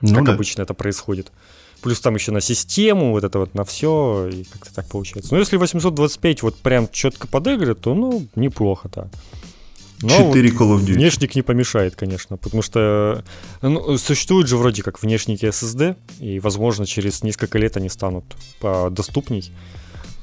Ну, 0.01 0.13
как 0.13 0.25
да. 0.25 0.33
обычно 0.33 0.61
это 0.61 0.73
происходит 0.75 1.31
плюс 1.81 1.99
там 1.99 2.15
еще 2.15 2.31
на 2.31 2.41
систему, 2.41 3.11
вот 3.11 3.23
это 3.23 3.39
вот 3.39 3.53
на 3.53 3.63
все, 3.63 4.29
и 4.31 4.43
как-то 4.43 4.73
так 4.73 4.87
получается. 4.87 5.33
Но 5.33 5.39
если 5.39 5.57
825 5.57 6.43
вот 6.43 6.55
прям 6.55 6.89
четко 6.91 7.27
под 7.27 7.47
игры, 7.47 7.75
то, 7.75 7.93
ну, 7.93 8.27
неплохо, 8.35 8.89
да. 8.93 9.09
Но 10.01 10.09
4 10.09 10.51
вот 10.51 10.61
Call 10.61 10.77
of 10.77 10.85
Duty. 10.85 10.93
Внешник 10.93 11.35
не 11.35 11.41
помешает, 11.41 11.95
конечно, 11.95 12.37
потому 12.37 12.61
что 12.61 13.23
ну, 13.61 13.97
существуют 13.97 14.47
же 14.47 14.57
вроде 14.57 14.83
как 14.83 15.01
внешники 15.01 15.45
SSD, 15.45 15.95
и, 16.19 16.39
возможно, 16.39 16.85
через 16.85 17.23
несколько 17.23 17.57
лет 17.57 17.77
они 17.77 17.89
станут 17.89 18.25
доступней. 18.91 19.51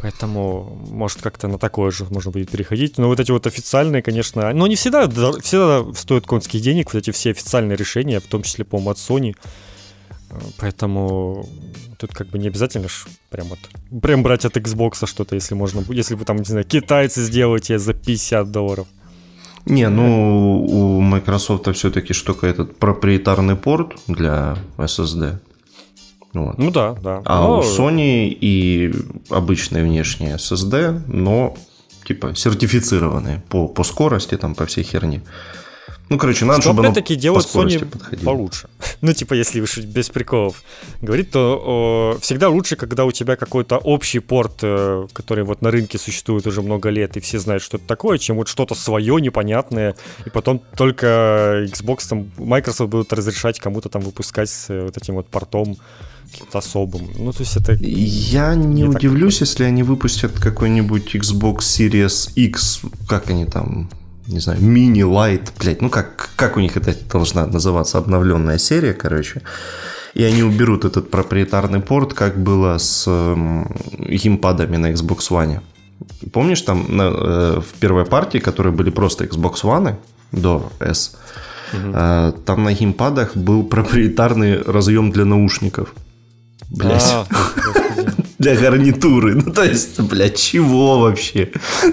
Поэтому, 0.01 0.87
может, 0.91 1.23
как-то 1.23 1.49
на 1.49 1.59
такое 1.59 1.91
же 1.91 2.05
можно 2.11 2.31
будет 2.31 2.51
переходить. 2.51 2.99
Но 2.99 3.09
вот 3.09 3.21
эти 3.21 3.31
вот 3.31 3.47
официальные, 3.47 4.03
конечно, 4.03 4.53
но 4.53 4.67
не 4.67 4.77
всегда, 4.77 5.09
всегда 5.09 5.83
стоят 5.95 6.27
конских 6.27 6.61
денег, 6.61 6.93
вот 6.93 6.99
эти 6.99 7.11
все 7.11 7.31
официальные 7.31 7.77
решения, 7.77 8.21
в 8.21 8.27
том 8.27 8.43
числе, 8.43 8.67
по-моему, 8.67 8.91
от 8.91 8.99
Sony. 8.99 9.35
Поэтому 10.59 11.49
тут 11.99 12.13
как 12.13 12.29
бы 12.29 12.39
не 12.39 12.49
обязательно 12.49 12.89
ж 12.89 13.07
прям 13.31 13.49
вот 13.49 13.59
прям 14.03 14.23
брать 14.23 14.45
от 14.45 14.57
Xbox 14.57 15.07
что-то, 15.07 15.35
если 15.35 15.55
можно, 15.55 15.85
если 15.93 16.15
вы 16.15 16.25
там, 16.25 16.37
не 16.37 16.45
знаю, 16.45 16.65
китайцы 16.65 17.23
сделаете 17.23 17.79
за 17.79 17.95
50 17.95 18.51
долларов. 18.51 18.87
Не, 19.67 19.89
ну 19.89 20.65
у 20.65 21.01
Microsoft 21.01 21.75
все-таки 21.75 22.13
штука 22.13 22.47
этот 22.47 22.77
проприетарный 22.79 23.57
порт 23.57 23.95
для 24.07 24.57
SSD. 24.77 25.39
Вот. 26.35 26.59
Ну 26.59 26.71
да, 26.71 26.93
да. 27.03 27.23
А 27.25 27.43
но... 27.43 27.59
у 27.61 27.63
Sony 27.63 28.29
и 28.29 28.93
обычные 29.31 29.85
внешние 29.85 30.35
SSD, 30.35 31.03
но 31.07 31.57
типа 32.05 32.35
сертифицированные 32.35 33.43
по, 33.49 33.69
по 33.69 33.85
скорости, 33.85 34.37
там, 34.37 34.55
по 34.55 34.67
всей 34.67 34.85
херне. 34.85 35.23
Ну, 36.11 36.19
короче, 36.19 36.45
надо, 36.45 36.61
чтобы 36.61 36.83
опять-таки 36.83 37.17
делать 37.17 37.47
Sony 37.47 37.85
подходило. 37.85 38.25
получше. 38.25 38.69
Ну, 39.01 39.13
типа, 39.13 39.35
если 39.35 39.61
уж 39.61 39.79
без 39.79 40.09
приколов 40.09 40.63
говорить, 41.03 41.31
то 41.31 41.63
о, 41.65 42.19
всегда 42.21 42.49
лучше, 42.49 42.77
когда 42.77 43.05
у 43.05 43.13
тебя 43.13 43.37
какой-то 43.37 43.77
общий 43.77 44.19
порт, 44.19 44.61
э, 44.63 45.07
который 45.13 45.45
вот 45.45 45.63
на 45.63 45.71
рынке 45.71 45.99
существует 45.99 46.47
уже 46.47 46.63
много 46.63 46.89
лет, 46.89 47.17
и 47.17 47.21
все 47.21 47.39
знают, 47.39 47.63
что 47.63 47.77
это 47.77 47.87
такое, 47.87 48.19
чем 48.19 48.37
вот 48.37 48.49
что-то 48.49 48.75
свое, 48.75 49.21
непонятное, 49.21 49.95
и 50.25 50.31
потом 50.31 50.63
только 50.77 51.67
Xbox, 51.67 52.09
там, 52.09 52.31
Microsoft 52.39 52.91
будут 52.91 53.13
разрешать 53.13 53.59
кому-то 53.59 53.89
там 53.89 54.03
выпускать 54.03 54.49
с 54.49 54.71
э, 54.71 54.85
вот 54.85 54.97
этим 54.97 55.15
вот 55.15 55.29
портом 55.29 55.77
каким-то 56.31 56.59
особым. 56.59 57.11
Ну, 57.19 57.33
то 57.33 57.41
есть 57.41 57.57
это... 57.57 57.73
Я 57.75 58.55
не, 58.55 58.83
не 58.83 58.85
удивлюсь, 58.85 59.41
если 59.41 59.65
они 59.65 59.83
выпустят 59.83 60.33
какой-нибудь 60.39 61.15
Xbox 61.15 61.59
Series 61.59 62.33
X, 62.35 62.81
как 63.09 63.31
они 63.31 63.47
там 63.47 63.91
не 64.27 64.41
знаю, 64.41 64.61
мини-лайт, 64.61 65.53
блядь, 65.59 65.83
ну 65.83 65.91
как, 65.91 66.31
как 66.37 66.57
у 66.57 66.61
них 66.61 66.77
это 66.77 66.95
должна 67.11 67.47
называться, 67.47 67.99
обновленная 67.99 68.59
серия, 68.59 68.95
короче. 68.95 69.43
И 70.15 70.23
они 70.23 70.43
уберут 70.43 70.85
этот 70.85 71.11
проприетарный 71.11 71.81
порт, 71.81 72.15
как 72.15 72.39
было 72.39 72.79
с 72.79 73.05
э, 73.07 73.65
геймпадами 73.99 74.77
на 74.77 74.93
Xbox 74.93 75.31
One. 75.31 75.61
Помнишь, 76.33 76.63
там 76.63 76.87
на, 76.89 77.03
э, 77.03 77.61
в 77.61 77.79
первой 77.81 78.05
партии, 78.05 78.39
которые 78.39 78.73
были 78.73 78.91
просто 78.91 79.25
Xbox 79.25 79.63
One, 79.63 79.97
до 80.33 80.73
S, 80.81 81.17
угу. 81.73 81.93
там 82.45 82.65
на 82.65 82.73
геймпадах 82.73 83.37
был 83.37 83.65
проприетарный 83.65 84.63
разъем 84.63 85.11
для 85.11 85.25
наушников. 85.25 85.95
Блять. 86.71 87.03
А, 87.03 87.27
для 88.39 88.57
гарнитуры. 88.57 89.35
Ну, 89.35 89.53
то 89.53 89.65
есть, 89.65 90.01
блядь, 90.01 90.37
чего 90.37 91.01
вообще? 91.01 91.51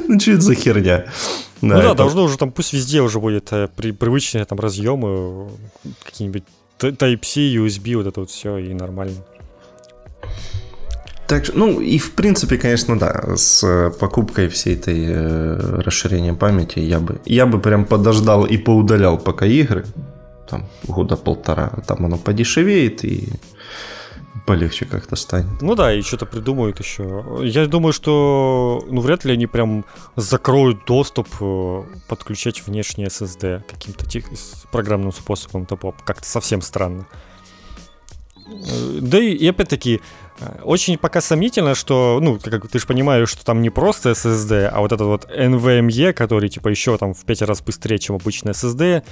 Ну, 0.08 0.20
что 0.20 0.32
это 0.32 0.42
за 0.42 0.56
херня? 0.56 1.06
Да, 1.62 1.68
ну 1.68 1.78
это... 1.78 1.90
да, 1.90 1.94
должно 1.94 2.24
уже 2.24 2.38
там, 2.38 2.52
пусть 2.52 2.74
везде 2.74 3.02
уже 3.02 3.20
будет 3.20 3.54
э, 3.54 3.70
при, 3.76 3.92
привычные 3.92 4.46
там 4.46 4.60
разъемы, 4.60 5.50
какие-нибудь 6.04 6.44
Type-C, 6.80 7.56
USB, 7.56 7.96
вот 7.96 8.08
это 8.08 8.20
вот 8.22 8.30
все, 8.32 8.58
и 8.58 8.74
нормально. 8.74 9.18
Так, 11.28 11.54
ну 11.54 11.80
и 11.80 11.98
в 11.98 12.12
принципе, 12.14 12.58
конечно, 12.58 13.00
да, 13.00 13.38
с 13.38 13.64
э, 13.64 13.92
покупкой 14.00 14.50
всей 14.50 14.76
этой 14.76 15.06
э, 15.08 15.82
расширения 15.82 16.34
памяти 16.34 16.80
я 16.80 17.00
бы, 17.00 17.22
я 17.26 17.46
бы 17.46 17.60
прям 17.60 17.86
подождал 17.86 18.46
и 18.46 18.58
поудалял 18.58 19.18
пока 19.18 19.46
игры, 19.46 19.86
там 20.50 20.68
года 20.84 21.16
полтора, 21.16 21.72
там 21.88 22.06
оно 22.06 22.18
подешевеет 22.18 23.06
и 23.06 23.30
полегче 24.46 24.86
как-то 24.86 25.16
станет. 25.16 25.62
Ну 25.62 25.76
да, 25.76 25.94
и 25.94 26.02
что-то 26.02 26.26
придумают 26.26 26.80
еще. 26.80 27.24
Я 27.44 27.68
думаю, 27.68 27.94
что 27.94 28.84
ну 28.88 29.02
вряд 29.02 29.26
ли 29.26 29.34
они 29.34 29.48
прям 29.48 29.86
закроют 30.16 30.86
доступ 30.86 31.28
э, 31.40 31.84
подключать 32.08 32.66
внешний 32.66 33.06
SSD 33.06 33.64
каким-то 33.70 34.06
тех... 34.06 34.26
программным 34.72 35.12
способом. 35.12 35.64
Это 35.64 35.78
как-то 36.04 36.28
совсем 36.28 36.62
странно. 36.62 37.08
Э, 38.48 39.00
да 39.02 39.20
и, 39.20 39.32
и 39.34 39.48
опять-таки, 39.48 40.02
очень 40.64 40.98
пока 40.98 41.22
сомнительно, 41.22 41.76
что, 41.76 42.20
ну, 42.22 42.40
как 42.44 42.68
ты 42.68 42.80
же 42.80 42.86
понимаешь, 42.86 43.30
что 43.30 43.46
там 43.46 43.62
не 43.62 43.70
просто 43.70 44.12
SSD, 44.12 44.68
а 44.68 44.80
вот 44.80 44.92
этот 44.92 45.08
вот 45.08 45.30
NVMe, 45.30 46.14
который, 46.14 46.50
типа, 46.50 46.70
еще 46.70 46.98
там 46.98 47.14
в 47.14 47.24
5 47.26 47.42
раз 47.44 47.62
быстрее, 47.62 48.00
чем 48.00 48.16
обычный 48.16 48.52
SSD. 48.52 49.04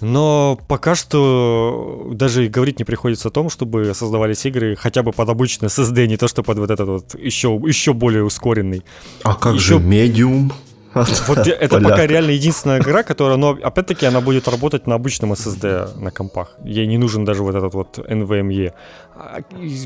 Но 0.00 0.58
пока 0.68 0.94
что 0.94 2.10
даже 2.12 2.48
говорить 2.48 2.78
не 2.78 2.84
приходится 2.84 3.28
о 3.28 3.30
том, 3.30 3.50
чтобы 3.50 3.92
создавались 3.94 4.44
игры 4.46 4.76
хотя 4.76 5.02
бы 5.02 5.12
под 5.12 5.28
обычный 5.28 5.68
SSD, 5.68 6.06
не 6.06 6.16
то 6.16 6.28
что 6.28 6.42
под 6.42 6.58
вот 6.58 6.70
этот 6.70 6.88
вот 6.88 7.14
еще, 7.18 7.48
еще 7.66 7.92
более 7.92 8.24
ускоренный. 8.24 8.82
А 9.22 9.34
как 9.34 9.54
еще... 9.54 9.64
же 9.64 9.74
Medium? 9.76 10.52
Вот 10.94 11.38
это 11.46 11.80
пока 11.80 12.06
реально 12.06 12.30
единственная 12.30 12.80
игра, 12.80 13.02
которая, 13.02 13.36
но 13.36 13.58
опять-таки 13.62 14.06
она 14.06 14.20
будет 14.20 14.48
работать 14.48 14.86
на 14.86 14.94
обычном 14.94 15.32
SSD 15.32 15.98
на 16.00 16.10
компах. 16.10 16.56
Ей 16.64 16.86
не 16.86 16.98
нужен 16.98 17.24
даже 17.24 17.42
вот 17.42 17.54
этот 17.54 17.74
вот 17.74 17.98
NVMe. 17.98 18.72
А, 19.16 19.40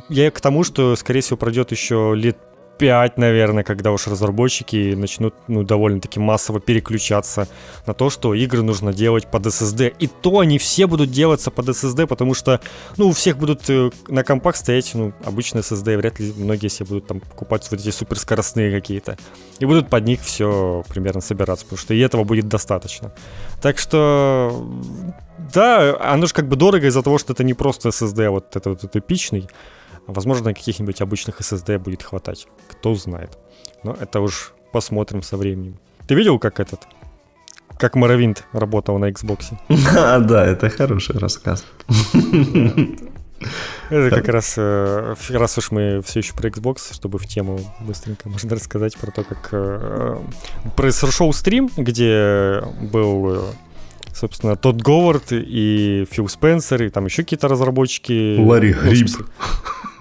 я 0.08 0.30
к 0.30 0.40
тому, 0.40 0.64
что, 0.64 0.96
скорее 0.96 1.20
всего, 1.20 1.36
пройдет 1.36 1.70
еще 1.72 2.12
лет 2.14 2.36
5, 2.78 3.18
наверное, 3.18 3.64
когда 3.64 3.92
уж 3.92 4.06
разработчики 4.06 4.94
начнут 4.94 5.34
ну, 5.48 5.64
довольно-таки 5.64 6.20
массово 6.20 6.60
переключаться 6.60 7.48
на 7.86 7.94
то, 7.94 8.08
что 8.10 8.34
игры 8.34 8.62
нужно 8.62 8.92
делать 8.92 9.26
под 9.26 9.46
SSD. 9.46 9.94
И 9.98 10.06
то 10.06 10.38
они 10.38 10.58
все 10.58 10.86
будут 10.86 11.10
делаться 11.10 11.50
под 11.50 11.68
SSD, 11.68 12.06
потому 12.06 12.34
что, 12.34 12.60
ну, 12.96 13.08
у 13.08 13.12
всех 13.12 13.36
будут 13.36 13.68
э, 13.68 13.90
на 14.08 14.24
компах 14.24 14.56
стоять, 14.56 14.90
ну, 14.94 15.12
обычные 15.24 15.62
SSD, 15.62 15.96
вряд 15.96 16.20
ли 16.20 16.32
многие 16.36 16.68
себе 16.68 16.86
будут 16.86 17.06
там 17.06 17.20
покупать 17.20 17.66
вот 17.70 17.80
эти 17.80 17.90
суперскоростные 17.90 18.72
какие-то. 18.72 19.16
И 19.58 19.66
будут 19.66 19.88
под 19.88 20.04
них 20.04 20.20
все 20.20 20.84
примерно 20.88 21.20
собираться, 21.20 21.64
потому 21.64 21.78
что 21.78 21.94
и 21.94 21.98
этого 21.98 22.24
будет 22.24 22.48
достаточно. 22.48 23.12
Так 23.60 23.78
что, 23.78 24.66
да, 25.52 25.96
оно 26.00 26.26
же 26.26 26.34
как 26.34 26.48
бы 26.48 26.56
дорого 26.56 26.86
из-за 26.86 27.02
того, 27.02 27.18
что 27.18 27.32
это 27.32 27.42
не 27.42 27.54
просто 27.54 27.88
SSD, 27.88 28.24
а 28.26 28.30
вот 28.30 28.56
это 28.56 28.70
вот 28.70 28.96
эпичный. 28.96 29.48
Возможно, 30.08 30.54
каких-нибудь 30.54 31.00
обычных 31.02 31.40
SSD 31.40 31.78
будет 31.78 32.02
хватать. 32.02 32.48
Кто 32.68 32.94
знает. 32.94 33.38
Но 33.84 33.92
это 33.92 34.20
уж 34.20 34.52
посмотрим 34.72 35.22
со 35.22 35.36
временем. 35.36 35.78
Ты 36.06 36.14
видел, 36.14 36.38
как 36.38 36.60
этот? 36.60 36.80
Как 37.78 37.94
Моровинт 37.94 38.44
работал 38.52 38.98
на 38.98 39.10
Xbox? 39.10 39.52
А, 39.96 40.18
да, 40.18 40.46
это 40.46 40.70
хороший 40.70 41.18
рассказ. 41.18 41.64
Это 43.90 44.10
как 44.10 44.28
раз, 44.28 44.54
э, 44.56 45.14
раз 45.30 45.58
уж 45.58 45.70
мы 45.70 46.02
все 46.02 46.18
еще 46.18 46.34
про 46.34 46.48
Xbox, 46.48 46.92
чтобы 46.92 47.18
в 47.18 47.26
тему 47.26 47.60
быстренько 47.80 48.28
можно 48.30 48.56
рассказать 48.56 48.96
про 48.98 49.10
то, 49.12 49.22
как 49.22 49.48
э, 49.52 50.18
произошел 50.76 51.32
стрим, 51.32 51.70
где 51.76 52.60
был 52.80 53.30
э, 53.30 53.40
собственно, 54.18 54.56
тот 54.56 54.76
Говард 54.76 55.32
и 55.32 56.06
Фил 56.10 56.28
Спенсер, 56.28 56.82
и 56.82 56.90
там 56.90 57.06
еще 57.06 57.22
какие-то 57.22 57.48
разработчики. 57.48 58.38
Ларри 58.38 58.72
Гриб. 58.72 59.08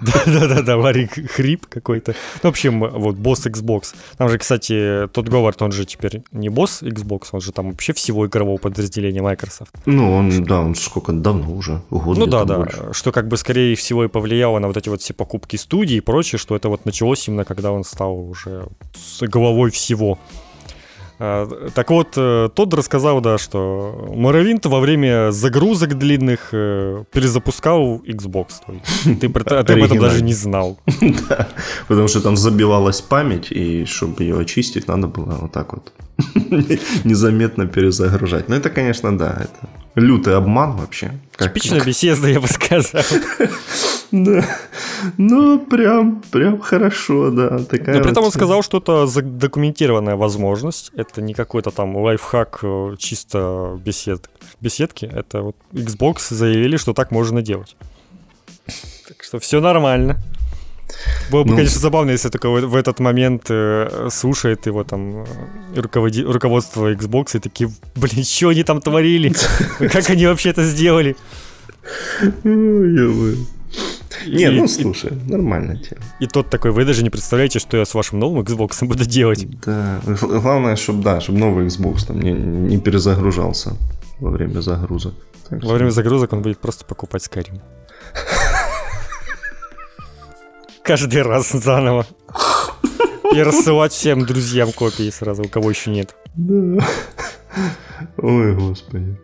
Да-да-да, 0.00 0.76
Ларри 0.76 1.06
Хрип 1.06 1.66
какой-то. 1.66 2.14
Ну, 2.42 2.50
в 2.50 2.52
общем, 2.52 2.80
вот 2.80 3.16
босс 3.16 3.46
Xbox. 3.46 3.94
Там 4.16 4.28
же, 4.28 4.38
кстати, 4.38 5.08
тот 5.12 5.28
Говард, 5.28 5.60
он 5.62 5.72
же 5.72 5.84
теперь 5.84 6.22
не 6.32 6.48
босс 6.48 6.82
Xbox, 6.82 7.28
он 7.32 7.40
же 7.40 7.52
там 7.52 7.70
вообще 7.70 7.92
всего 7.92 8.26
игрового 8.26 8.58
подразделения 8.58 9.22
Microsoft. 9.22 9.74
Ну, 9.86 10.14
он, 10.14 10.44
да, 10.44 10.60
он 10.60 10.74
сколько, 10.74 11.12
давно 11.12 11.52
уже, 11.52 11.82
Ну 11.90 12.26
да, 12.26 12.44
да, 12.44 12.92
что 12.92 13.12
как 13.12 13.28
бы 13.28 13.36
скорее 13.36 13.74
всего 13.74 14.04
и 14.04 14.08
повлияло 14.08 14.58
на 14.58 14.68
вот 14.68 14.76
эти 14.76 14.88
вот 14.88 15.00
все 15.00 15.14
покупки 15.14 15.56
студии 15.56 15.96
и 15.96 16.00
прочее, 16.00 16.38
что 16.38 16.54
это 16.54 16.68
вот 16.68 16.84
началось 16.84 17.26
именно 17.28 17.44
когда 17.44 17.72
он 17.72 17.84
стал 17.84 18.18
уже 18.18 18.68
с 18.94 19.26
головой 19.26 19.70
всего. 19.70 20.18
А, 21.20 21.48
так 21.74 21.90
вот, 21.90 22.14
э, 22.16 22.48
тот 22.54 22.74
рассказал, 22.74 23.20
да, 23.20 23.38
что 23.38 24.08
Morrowind 24.14 24.68
во 24.68 24.80
время 24.80 25.32
загрузок 25.32 25.98
длинных 25.98 26.50
э, 26.52 27.04
перезапускал 27.12 28.00
Xbox. 28.06 28.60
Ты, 29.04 29.14
ты 29.16 29.26
об 29.26 29.82
этом 29.82 29.98
даже 29.98 30.22
не 30.22 30.34
знал. 30.34 30.78
Да, 31.28 31.48
потому 31.88 32.08
что 32.08 32.20
там 32.20 32.36
забивалась 32.36 33.00
память, 33.00 33.50
и 33.50 33.84
чтобы 33.84 34.22
ее 34.22 34.38
очистить, 34.38 34.88
надо 34.88 35.08
было 35.08 35.38
вот 35.40 35.52
так 35.52 35.72
вот 35.72 35.92
незаметно 37.04 37.66
перезагружать. 37.66 38.48
Ну, 38.48 38.54
это, 38.54 38.70
конечно, 38.70 39.16
да, 39.16 39.36
это 39.40 39.68
лютый 40.00 40.36
обман 40.36 40.76
вообще. 40.76 41.12
Типичная 41.36 41.84
беседа, 41.84 42.28
я 42.28 42.40
бы 42.40 42.48
сказал. 42.48 43.02
Да. 44.10 44.42
Ну, 45.18 45.58
прям, 45.58 46.22
прям 46.30 46.60
хорошо, 46.60 47.30
да. 47.30 47.58
Такая 47.58 47.96
Но 47.96 48.02
при 48.02 48.10
этом 48.10 48.24
он 48.24 48.32
сказал, 48.32 48.62
что 48.62 48.78
это 48.78 49.06
задокументированная 49.06 50.16
возможность. 50.16 50.90
Это 50.96 51.20
не 51.20 51.34
какой-то 51.34 51.70
там 51.70 51.94
лайфхак 51.94 52.60
э, 52.62 52.96
чисто 52.98 53.78
бесед, 53.84 54.30
беседки. 54.62 55.04
Это 55.04 55.42
вот 55.42 55.56
Xbox 55.72 56.32
заявили, 56.32 56.78
что 56.78 56.94
так 56.94 57.10
можно 57.10 57.42
делать. 57.42 57.76
Так 59.06 59.22
что 59.22 59.38
все 59.38 59.60
нормально. 59.60 60.18
Было 61.30 61.44
бы, 61.44 61.50
ну, 61.50 61.56
конечно, 61.56 61.80
забавно, 61.80 62.10
если 62.10 62.28
только 62.28 62.48
в, 62.48 62.74
этот 62.74 63.00
момент 63.00 63.44
э, 63.50 64.08
слушает 64.10 64.66
его 64.66 64.84
там 64.84 65.22
э, 65.22 65.26
руководи- 65.76 66.24
руководство 66.24 66.92
Xbox 66.92 67.36
и 67.36 67.40
такие, 67.40 67.70
блин, 67.94 68.24
что 68.24 68.48
они 68.48 68.62
там 68.62 68.80
творили? 68.80 69.32
Как 69.78 70.10
они 70.10 70.26
вообще 70.26 70.50
это 70.50 70.64
сделали? 70.64 71.16
Не, 74.26 74.50
ну 74.50 74.68
слушай, 74.68 75.12
нормальная 75.26 75.76
тема. 75.76 76.00
И 76.20 76.26
тот 76.26 76.50
такой, 76.50 76.70
вы 76.70 76.84
даже 76.84 77.02
не 77.02 77.10
представляете, 77.10 77.58
что 77.58 77.76
я 77.76 77.84
с 77.84 77.94
вашим 77.94 78.18
новым 78.18 78.42
Xbox 78.42 78.86
буду 78.86 79.04
делать. 79.04 79.46
Да, 79.64 80.00
главное, 80.20 80.76
чтобы, 80.76 81.02
да, 81.02 81.20
чтобы 81.20 81.38
новый 81.38 81.66
Xbox 81.66 82.06
там 82.06 82.20
не, 82.20 82.32
не 82.32 82.78
перезагружался 82.78 83.76
во 84.20 84.30
время 84.30 84.60
загрузок. 84.60 85.14
Так 85.48 85.62
во 85.62 85.74
время 85.74 85.90
загрузок 85.90 86.32
он 86.32 86.42
будет 86.42 86.58
просто 86.58 86.84
покупать 86.84 87.22
Skyrim. 87.22 87.60
Каждый 90.88 91.20
раз 91.20 91.52
заново. 91.52 92.06
И 93.34 93.42
рассылать 93.42 93.92
всем 93.92 94.24
друзьям 94.24 94.72
копии 94.72 95.10
сразу, 95.10 95.42
у 95.42 95.48
кого 95.48 95.68
еще 95.68 95.90
нет. 95.90 96.16
Да. 96.34 96.82
Ой, 98.16 98.54
господи. 98.54 99.18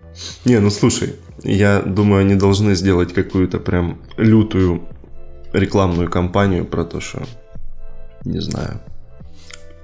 Не, 0.45 0.61
ну 0.61 0.69
слушай, 0.69 1.15
я 1.43 1.81
думаю, 1.81 2.21
они 2.21 2.35
должны 2.35 2.75
сделать 2.75 3.15
какую-то 3.15 3.61
прям 3.61 4.03
лютую 4.19 4.83
рекламную 5.55 6.11
кампанию 6.11 6.67
про 6.67 6.85
то, 6.85 7.01
что, 7.01 7.23
не 8.25 8.41
знаю, 8.41 8.83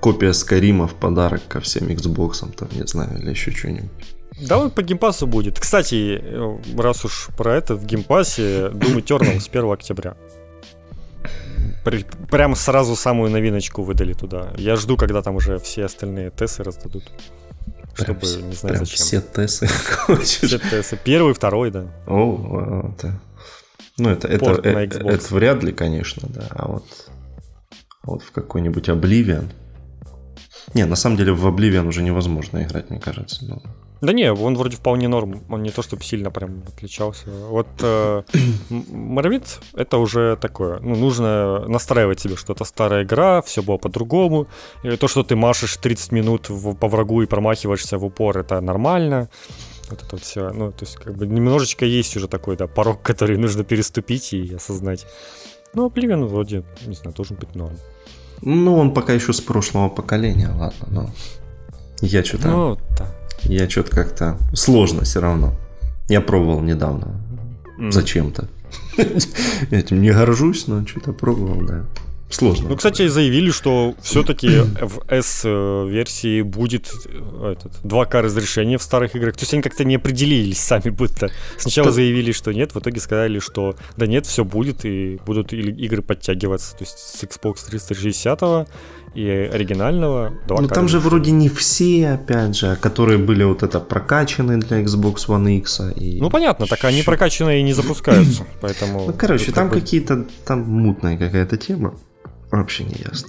копия 0.01 0.35
Skyrim 0.35 0.79
а 0.79 0.87
в 0.87 0.93
подарок 0.93 1.41
ко 1.49 1.61
всем 1.61 1.89
Xbox, 1.89 2.47
там, 2.57 2.69
не 2.73 2.87
знаю, 2.87 3.19
или 3.19 3.31
еще 3.31 3.53
что-нибудь. 3.53 3.91
Да, 4.39 4.59
он 4.59 4.71
по 4.71 4.83
Game 4.83 5.02
Pass 5.02 5.22
у 5.22 5.27
будет. 5.27 5.59
Кстати, 5.59 6.23
раз 6.77 7.07
уж 7.07 7.29
про 7.39 7.57
это, 7.57 7.75
в 7.75 7.87
Game 7.87 8.23
Pass 8.23 8.60
е 8.60 8.69
Doom 8.69 9.03
Eternal 9.03 9.41
с 9.41 9.49
1 9.49 9.73
октября. 9.73 10.15
При, 11.85 12.05
прям 12.31 12.55
сразу 12.55 12.97
самую 12.97 13.31
новиночку 13.31 13.83
выдали 13.83 14.13
туда. 14.13 14.53
Я 14.57 14.77
жду, 14.77 14.97
когда 14.97 15.23
там 15.23 15.37
уже 15.37 15.59
все 15.59 15.85
остальные 15.85 16.31
TES 16.31 16.55
ы 16.55 16.63
раздадут. 16.63 17.05
Прям, 17.97 18.21
чтобы, 18.21 18.43
не 18.45 18.55
знаю, 18.55 18.75
прям 18.75 18.87
зачем. 18.87 19.05
Все 19.05 19.21
тесты. 19.21 19.67
Все 20.23 20.59
тесты. 20.59 20.99
Первый, 21.03 21.35
второй, 21.35 21.71
да. 21.71 21.87
О, 22.07 22.93
это... 22.95 23.21
Ну, 23.99 24.09
это, 24.09 24.29
это, 24.29 24.53
это, 24.53 24.99
это 24.99 25.35
вряд 25.35 25.63
ли, 25.63 25.73
конечно, 25.73 26.27
да. 26.31 26.47
А 26.51 26.69
вот, 26.69 26.85
а 28.03 28.13
вот 28.13 28.23
в 28.23 28.33
какой-нибудь 28.33 28.89
Oblivion. 28.89 29.51
Не, 30.73 30.87
на 30.87 30.97
самом 30.97 31.17
деле 31.17 31.33
в 31.33 31.47
Oblivion 31.47 31.87
уже 31.87 32.03
невозможно 32.03 32.63
играть, 32.63 32.89
мне 32.89 32.99
кажется. 33.01 33.45
Но... 33.45 33.63
Да 34.01 34.15
не, 34.15 34.33
он 34.33 34.57
вроде 34.57 34.77
вполне 34.77 35.09
норм, 35.09 35.43
он 35.51 35.63
не 35.63 35.71
то 35.71 35.83
чтобы 35.83 36.03
сильно 36.03 36.31
прям 36.31 36.63
отличался. 36.67 37.31
Вот 37.51 37.67
э, 37.83 38.23
Morrowind 38.71 39.47
это 39.75 39.99
уже 39.99 40.37
такое, 40.37 40.81
ну, 40.81 40.97
нужно 40.97 41.69
настраивать 41.69 42.21
себе, 42.21 42.37
что 42.37 42.55
это 42.55 42.65
старая 42.65 43.05
игра, 43.05 43.43
все 43.43 43.63
было 43.63 43.77
по-другому. 43.77 44.47
И 44.83 44.97
то, 44.97 45.07
что 45.07 45.23
ты 45.23 45.37
машешь 45.37 45.77
30 45.77 46.13
минут 46.13 46.49
в, 46.49 46.75
по 46.75 46.89
врагу 46.89 47.23
и 47.23 47.27
промахиваешься 47.27 47.99
в 47.99 48.05
упор, 48.05 48.39
это 48.39 48.61
нормально. 48.63 49.29
Вот 49.91 50.03
это 50.03 50.09
вот 50.13 50.23
все. 50.23 50.51
Ну, 50.51 50.73
то 50.73 50.85
есть, 50.85 50.97
как 50.97 51.17
бы 51.17 51.27
немножечко 51.27 51.85
есть 51.85 52.17
уже 52.17 52.27
такой, 52.27 52.57
да, 52.57 52.67
порог, 52.67 53.03
который 53.03 53.37
нужно 53.37 53.65
переступить 53.65 54.33
и 54.33 54.55
осознать. 54.55 55.07
Ну, 55.75 55.87
Oblivion 55.87 56.25
вроде, 56.27 56.65
не 56.87 56.95
знаю, 56.95 57.15
должен 57.15 57.37
быть 57.37 57.55
норм. 57.55 57.77
Ну, 58.41 58.79
он 58.79 58.95
пока 58.95 59.13
еще 59.13 59.35
с 59.35 59.41
прошлого 59.41 59.91
поколения, 59.91 60.49
ладно, 60.49 60.87
но 60.91 61.11
я 62.01 62.25
что-то... 62.25 62.49
Ну, 62.49 62.79
да. 62.99 63.20
Я 63.45 63.69
что-то 63.69 63.91
как-то... 63.91 64.39
Сложно 64.55 65.05
все 65.05 65.21
равно. 65.21 65.55
Я 66.09 66.21
пробовал 66.21 66.61
недавно. 66.61 67.09
Mm. 67.79 67.93
Зачем-то. 67.93 68.49
Я 68.97 69.05
этим 69.79 70.03
не 70.03 70.11
горжусь, 70.11 70.67
но 70.67 70.87
что-то 70.87 71.13
пробовал, 71.13 71.63
да. 71.67 71.85
Сложно. 72.31 72.69
Ну, 72.69 72.77
кстати, 72.77 73.09
заявили, 73.09 73.51
что 73.51 73.95
все-таки 74.01 74.49
в 74.81 75.03
S-версии 75.09 76.43
будет 76.43 76.89
э, 77.07 77.55
этот, 77.57 77.73
2К 77.83 78.21
разрешение 78.21 78.79
в 78.79 78.83
старых 78.83 79.17
играх. 79.17 79.35
То 79.35 79.41
есть 79.41 79.53
они 79.53 79.63
как-то 79.63 79.83
не 79.83 79.97
определились 79.97 80.61
сами 80.61 80.91
будто. 80.91 81.31
Сначала 81.59 81.89
да. 81.89 81.95
заявили, 81.95 82.31
что 82.31 82.53
нет, 82.53 82.73
в 82.73 82.79
итоге 82.79 83.01
сказали, 83.01 83.41
что 83.41 83.75
да 83.97 84.07
нет, 84.07 84.27
все 84.27 84.45
будет, 84.45 84.85
и 84.85 85.19
будут 85.27 85.53
игры 85.53 86.03
подтягиваться. 86.03 86.77
То 86.77 86.85
есть 86.85 86.99
с 86.99 87.23
Xbox 87.25 87.69
360 87.69 88.69
и 89.15 89.29
оригинального 89.29 90.33
2К. 90.47 90.61
Ну 90.61 90.69
там 90.69 90.89
же 90.89 90.99
вроде 91.01 91.31
не 91.33 91.49
все, 91.49 92.11
опять 92.11 92.57
же, 92.57 92.77
которые 92.77 93.19
были 93.19 93.45
вот 93.45 93.63
это 93.63 93.81
прокачаны 93.81 94.59
для 94.59 94.83
Xbox 94.83 95.27
One 95.29 95.59
X. 95.59 95.81
И... 95.97 96.21
Ну 96.21 96.31
понятно, 96.31 96.67
так 96.67 96.85
они 96.85 97.03
прокачанные 97.03 97.61
и 97.61 97.63
не 97.63 97.73
запускаются. 97.73 98.45
Поэтому... 98.61 99.07
Ну 99.07 99.13
короче, 99.13 99.53
там 99.53 99.71
какие-то, 99.71 100.27
там 100.45 100.61
мутная 100.61 101.19
какая-то 101.19 101.57
тема. 101.57 101.95
Вообще 102.51 102.85
не 102.85 102.97
ясно. 103.05 103.29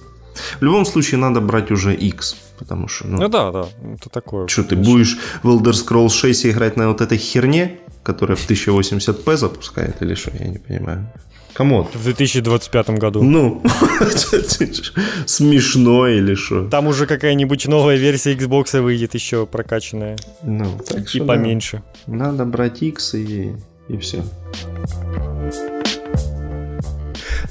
В 0.60 0.62
любом 0.62 0.84
случае 0.84 1.18
надо 1.18 1.40
брать 1.40 1.70
уже 1.70 1.94
X, 1.94 2.36
потому 2.58 2.88
что... 2.88 3.06
Ну, 3.06 3.18
ну 3.18 3.28
да, 3.28 3.50
да, 3.50 3.66
это 3.94 4.08
такое. 4.08 4.48
Что, 4.48 4.62
ты 4.64 4.76
будешь 4.76 5.18
в 5.42 5.48
Elder 5.48 5.72
Scrolls 5.72 6.10
6 6.10 6.46
играть 6.46 6.76
на 6.76 6.88
вот 6.88 7.00
этой 7.00 7.18
херне, 7.18 7.78
которая 8.02 8.36
в 8.36 8.48
1080p 8.48 9.36
запускает, 9.36 10.02
или 10.02 10.14
что, 10.14 10.30
я 10.38 10.46
не 10.48 10.58
понимаю. 10.58 11.08
Кому? 11.54 11.86
В 11.92 12.04
2025 12.04 12.90
году. 12.90 13.22
Ну, 13.22 13.62
смешно 15.26 16.08
или 16.08 16.34
что? 16.34 16.68
Там 16.68 16.86
уже 16.86 17.06
какая-нибудь 17.06 17.66
новая 17.68 17.96
версия 17.96 18.34
Xbox 18.34 18.80
выйдет 18.80 19.14
еще 19.14 19.46
прокачанная. 19.46 20.16
Ну, 20.42 20.78
так 20.86 21.14
и 21.14 21.20
поменьше. 21.20 21.82
Надо 22.06 22.46
брать 22.46 22.82
X 22.82 23.14
и, 23.14 23.52
и 23.88 23.96
все. 23.98 24.24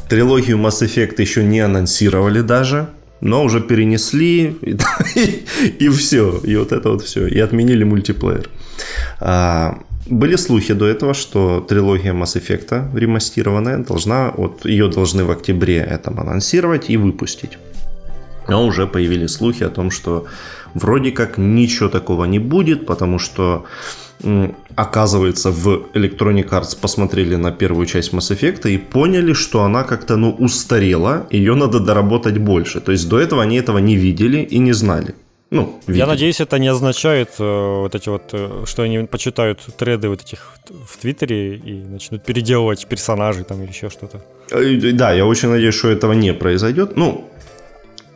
Трилогию 0.10 0.58
Mass 0.58 0.82
Effect 0.82 1.22
еще 1.22 1.44
не 1.44 1.60
анонсировали 1.60 2.42
даже, 2.42 2.90
но 3.22 3.44
уже 3.44 3.62
перенесли, 3.62 4.58
и, 4.62 4.78
и, 5.16 5.86
и 5.86 5.90
все, 5.90 6.40
и 6.44 6.56
вот 6.56 6.72
это 6.72 6.90
вот 6.90 7.04
все, 7.04 7.28
и 7.28 7.40
отменили 7.40 7.84
мультиплеер. 7.84 8.50
А, 9.20 9.80
были 10.08 10.36
слухи 10.36 10.74
до 10.74 10.88
этого, 10.88 11.14
что 11.14 11.62
трилогия 11.62 12.14
Mass 12.14 12.36
Effect 12.36 12.98
ремастированная 12.98 13.78
должна, 13.78 14.32
вот 14.36 14.66
ее 14.66 14.90
должны 14.90 15.24
в 15.24 15.32
октябре 15.32 15.78
этом 15.78 16.20
анонсировать 16.20 16.90
и 16.90 16.98
выпустить. 16.98 17.58
Но 18.48 18.66
уже 18.66 18.88
появились 18.88 19.32
слухи 19.32 19.64
о 19.64 19.70
том, 19.70 19.92
что 19.92 20.26
вроде 20.74 21.12
как 21.12 21.38
ничего 21.38 21.90
такого 21.90 22.26
не 22.26 22.40
будет, 22.40 22.86
потому 22.86 23.20
что 23.20 23.66
оказывается, 24.76 25.52
в 25.52 25.68
Electronic 25.94 26.50
Arts 26.50 26.78
посмотрели 26.80 27.36
на 27.36 27.52
первую 27.52 27.86
часть 27.86 28.14
Mass 28.14 28.32
Effect 28.32 28.70
и 28.70 28.78
поняли, 28.78 29.34
что 29.34 29.64
она 29.64 29.84
как-то, 29.84 30.18
ну, 30.18 30.32
устарела, 30.32 31.28
ее 31.32 31.56
надо 31.56 31.80
доработать 31.80 32.38
больше. 32.38 32.82
То 32.82 32.92
есть 32.92 33.10
до 33.10 33.20
этого 33.20 33.42
они 33.42 33.58
этого 33.58 33.80
не 33.80 33.96
видели 33.96 34.40
и 34.40 34.60
не 34.60 34.74
знали. 34.74 35.16
Ну, 35.52 35.82
видели. 35.88 36.00
Я 36.00 36.08
надеюсь, 36.08 36.40
это 36.40 36.60
не 36.60 36.70
означает 36.70 37.30
э, 37.40 37.82
вот 37.82 37.94
эти 37.94 38.10
вот, 38.10 38.30
э, 38.32 38.64
что 38.66 38.84
они 38.84 39.00
почитают 39.00 39.60
треды 39.78 40.08
вот 40.08 40.22
этих 40.22 40.56
в 40.88 40.98
Твиттере 40.98 41.58
и 41.58 41.84
начнут 41.84 42.24
переделывать 42.24 42.88
персонажей 42.88 43.44
там 43.44 43.62
или 43.62 43.70
еще 43.70 43.90
что-то. 43.90 44.22
Э, 44.52 44.92
да, 44.94 45.12
я 45.12 45.26
очень 45.26 45.50
надеюсь, 45.50 45.76
что 45.76 45.90
этого 45.90 46.14
не 46.14 46.34
произойдет. 46.34 46.96
Ну, 46.96 47.30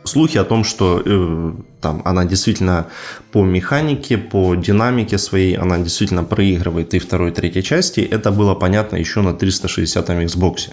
слухи 0.06 0.38
о 0.38 0.44
том, 0.44 0.64
что 0.64 1.02
э, 1.04 1.52
там 1.80 2.02
она 2.04 2.24
действительно 2.24 2.86
по 3.32 3.44
механике, 3.44 4.18
по 4.18 4.54
динамике 4.54 5.18
своей, 5.18 5.56
она 5.56 5.78
действительно 5.78 6.24
проигрывает 6.24 6.94
и 6.94 6.98
второй, 6.98 7.30
и 7.30 7.34
третьей 7.34 7.62
части, 7.62 8.00
это 8.00 8.30
было 8.30 8.54
понятно 8.54 8.96
еще 8.96 9.22
на 9.22 9.30
360-м 9.30 10.20
Xbox. 10.20 10.70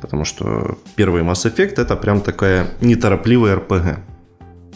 Потому 0.00 0.24
что 0.24 0.78
первый 0.96 1.22
Mass 1.22 1.44
Effect 1.44 1.80
это 1.80 1.96
прям 1.96 2.20
такая 2.20 2.66
неторопливая 2.80 3.56
RPG. 3.56 3.98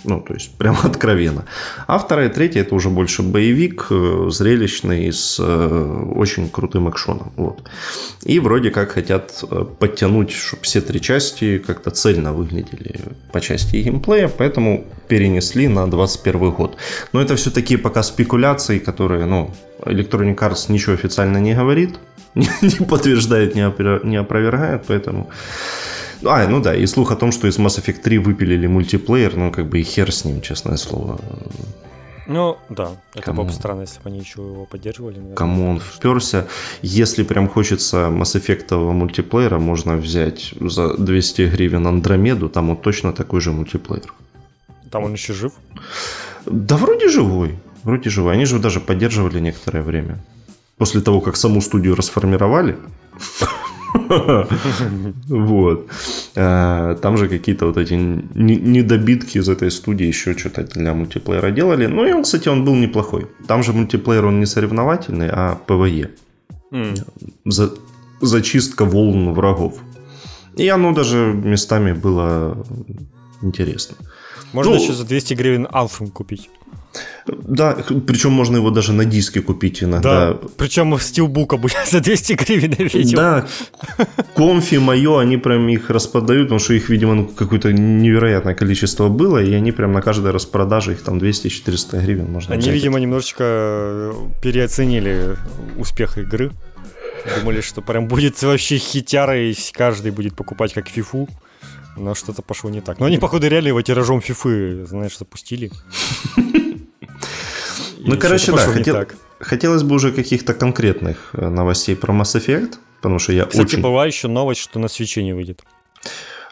Ну, 0.05 0.21
то 0.21 0.35
есть, 0.35 0.51
прям 0.57 0.77
откровенно. 0.85 1.45
А 1.87 1.99
вторая 1.99 2.29
третья 2.29 2.61
это 2.61 2.75
уже 2.75 2.89
больше 2.91 3.23
боевик, 3.23 3.87
э, 3.91 4.29
зрелищный, 4.31 5.13
с 5.13 5.39
э, 5.41 6.05
очень 6.15 6.49
крутым 6.49 6.89
экшоном. 6.89 7.33
Вот. 7.37 7.69
И 8.25 8.39
вроде 8.41 8.71
как 8.71 8.93
хотят 8.93 9.45
э, 9.51 9.65
подтянуть, 9.79 10.33
чтобы 10.33 10.63
все 10.63 10.81
три 10.81 11.01
части 11.01 11.59
как-то 11.59 11.91
цельно 11.91 12.33
выглядели 12.33 13.01
по 13.33 13.41
части 13.41 13.77
геймплея, 13.77 14.29
поэтому 14.29 14.85
перенесли 15.09 15.69
на 15.69 15.91
21 15.91 16.51
год. 16.51 16.77
Но 17.13 17.21
это 17.21 17.37
все 17.37 17.51
такие 17.51 17.79
пока 17.79 18.03
спекуляции, 18.03 18.79
которые, 18.79 19.27
ну, 19.27 19.51
Electronic 19.81 20.37
Arts 20.37 20.73
ничего 20.73 20.95
официально 20.95 21.39
не 21.39 21.55
говорит, 21.55 21.99
не 22.35 22.85
подтверждает, 22.87 23.55
не 23.55 24.17
опровергает, 24.17 24.85
поэтому 24.87 25.31
а, 26.25 26.47
ну 26.49 26.61
да, 26.61 26.75
и 26.75 26.87
слух 26.87 27.13
о 27.13 27.17
том, 27.17 27.33
что 27.33 27.47
из 27.47 27.59
Mass 27.59 27.83
Effect 27.83 28.03
3 28.03 28.19
выпилили 28.19 28.67
мультиплеер, 28.67 29.37
ну 29.37 29.51
как 29.51 29.69
бы 29.69 29.81
и 29.81 29.83
хер 29.83 30.13
с 30.13 30.25
ним, 30.25 30.41
честное 30.41 30.77
слово. 30.77 31.21
Ну, 32.27 32.59
да, 32.69 32.91
это 33.15 33.23
Кому? 33.23 33.39
было 33.39 33.47
бы 33.47 33.53
странно, 33.53 33.81
если 33.83 34.03
бы 34.03 34.11
они 34.11 34.19
еще 34.19 34.43
его 34.43 34.67
поддерживали. 34.67 35.15
Наверное. 35.15 35.37
Кому 35.37 35.71
он 35.71 35.81
вперся? 35.81 36.47
Если 36.83 37.23
прям 37.23 37.49
хочется 37.49 38.09
Mass 38.11 38.39
Effect 38.39 38.75
мультиплеера, 38.93 39.59
можно 39.59 39.97
взять 39.97 40.53
за 40.61 40.95
200 40.99 41.43
гривен 41.49 41.87
Андромеду, 41.87 42.51
там 42.51 42.69
вот 42.69 42.83
точно 42.83 43.15
такой 43.15 43.41
же 43.41 43.51
мультиплеер. 43.51 44.13
Там 44.91 45.05
он 45.05 45.15
еще 45.15 45.33
жив? 45.33 45.53
Да 46.45 46.77
вроде 46.77 47.09
живой, 47.09 47.59
вроде 47.83 48.11
живой. 48.11 48.35
Они 48.35 48.45
же 48.45 48.59
даже 48.59 48.81
поддерживали 48.81 49.41
некоторое 49.41 49.83
время. 49.83 50.19
После 50.77 51.01
того, 51.01 51.23
как 51.23 51.37
саму 51.37 51.63
студию 51.63 51.95
расформировали, 51.97 52.77
Вот. 55.29 55.89
А, 56.37 56.95
там 56.97 57.17
же 57.17 57.29
какие-то 57.29 57.67
вот 57.67 57.77
эти 57.77 57.95
недобитки 57.95 59.39
из 59.39 59.49
этой 59.49 59.71
студии 59.71 60.07
еще 60.07 60.37
что-то 60.37 60.65
для 60.65 60.95
мультиплеера 60.95 61.51
делали. 61.51 61.87
Ну 61.87 62.07
и 62.07 62.13
он, 62.13 62.23
кстати, 62.23 62.49
он 62.49 62.65
был 62.65 62.75
неплохой. 62.75 63.27
Там 63.47 63.63
же 63.63 63.73
мультиплеер, 63.73 64.27
он 64.27 64.41
не 64.41 64.47
соревновательный, 64.47 65.29
а 65.31 65.55
ПВЕ. 65.67 66.11
За, 67.45 67.73
зачистка 68.21 68.85
волн 68.85 69.33
врагов. 69.33 69.79
И 70.57 70.69
оно 70.69 70.93
даже 70.93 71.17
местами 71.17 71.93
было 71.93 72.67
интересно. 73.43 73.97
Можно 74.53 74.75
ну, 74.75 74.83
еще 74.83 74.93
за 74.93 75.05
200 75.05 75.35
гривен 75.35 75.69
Алфум 75.71 76.11
купить. 76.11 76.51
Да, 77.27 77.77
причем 78.07 78.33
можно 78.33 78.57
его 78.57 78.71
даже 78.71 78.93
на 78.93 79.05
диске 79.05 79.41
купить 79.43 79.83
иногда. 79.83 80.33
Да, 80.33 80.39
причем 80.57 80.99
стилбука 80.99 81.57
будет 81.57 81.77
за 81.91 82.01
200 82.01 82.33
гривен 82.35 82.75
я 82.79 82.85
видел. 82.87 83.17
Да, 83.19 83.47
конфи 84.35 84.77
мое, 84.77 85.21
они 85.21 85.37
прям 85.37 85.69
их 85.69 85.91
распродают, 85.91 86.45
потому 86.49 86.59
что 86.59 86.75
их, 86.75 86.89
видимо, 86.89 87.15
ну, 87.15 87.27
какое-то 87.27 87.73
невероятное 87.73 88.55
количество 88.55 89.09
было, 89.09 89.43
и 89.43 89.53
они 89.53 89.73
прям 89.73 89.93
на 89.93 90.03
каждой 90.03 90.33
распродаже, 90.33 90.93
их 90.93 91.03
там 91.03 91.19
200-400 91.19 92.03
гривен 92.03 92.33
можно 92.33 92.55
Они, 92.55 92.63
взять. 92.63 92.75
видимо, 92.75 92.99
немножечко 92.99 93.45
э, 93.45 94.13
переоценили 94.43 95.37
успех 95.77 96.19
игры. 96.19 96.53
Думали, 97.39 97.61
что 97.61 97.83
прям 97.83 98.07
будет 98.09 98.43
вообще 98.43 98.79
хитяра, 98.79 99.39
и 99.39 99.55
каждый 99.73 100.13
будет 100.13 100.35
покупать 100.35 100.73
как 100.73 100.89
фифу. 100.89 101.29
Но 101.97 102.15
что-то 102.15 102.43
пошло 102.43 102.71
не 102.71 102.81
так. 102.81 103.01
Но 103.01 103.07
они, 103.07 103.19
походу, 103.19 103.49
реально 103.49 103.69
его 103.69 103.83
тиражом 103.83 104.21
фифы, 104.21 104.85
знаешь, 104.87 105.19
запустили. 105.19 105.71
Ну, 108.09 108.19
короче, 108.19 108.53
да, 108.53 108.59
хотел, 108.59 109.07
хотелось 109.39 109.83
бы 109.83 109.95
уже 109.95 110.13
каких-то 110.13 110.55
конкретных 110.55 111.31
э, 111.33 111.49
новостей 111.49 111.97
про 111.97 112.13
Mass 112.15 112.37
Effect, 112.37 112.77
потому 112.97 113.19
что 113.19 113.33
я 113.33 113.45
Кстати, 113.45 113.75
очень... 113.75 113.83
была 113.83 114.07
еще 114.07 114.29
новость, 114.29 114.61
что 114.61 114.79
на 114.79 114.89
свече 114.89 115.23
не 115.23 115.33
выйдет. 115.33 115.63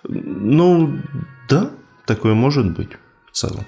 Ну, 0.05 1.01
да, 1.49 1.71
такое 2.07 2.35
может 2.35 2.77
быть 2.77 2.91
в 3.31 3.37
целом. 3.37 3.67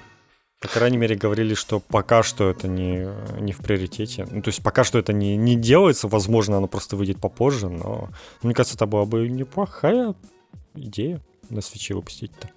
По 0.61 0.67
крайней 0.67 0.97
мере, 0.97 1.15
говорили, 1.15 1.53
что 1.53 1.79
пока 1.79 2.21
что 2.21 2.49
это 2.49 2.67
не, 2.67 3.07
не 3.39 3.53
в 3.53 3.59
приоритете. 3.59 4.27
Ну, 4.29 4.41
то 4.41 4.49
есть 4.49 4.61
пока 4.61 4.83
что 4.83 4.99
это 4.99 5.13
не, 5.13 5.37
не 5.37 5.55
делается, 5.55 6.09
возможно, 6.09 6.57
оно 6.57 6.67
просто 6.67 6.97
выйдет 6.97 7.19
попозже, 7.19 7.69
но 7.69 8.09
мне 8.43 8.53
кажется, 8.53 8.75
это 8.75 8.85
была 8.85 9.05
бы 9.05 9.29
неплохая 9.29 10.15
идея 10.75 11.21
на 11.49 11.61
свече 11.61 11.93
выпустить-то. 11.93 12.49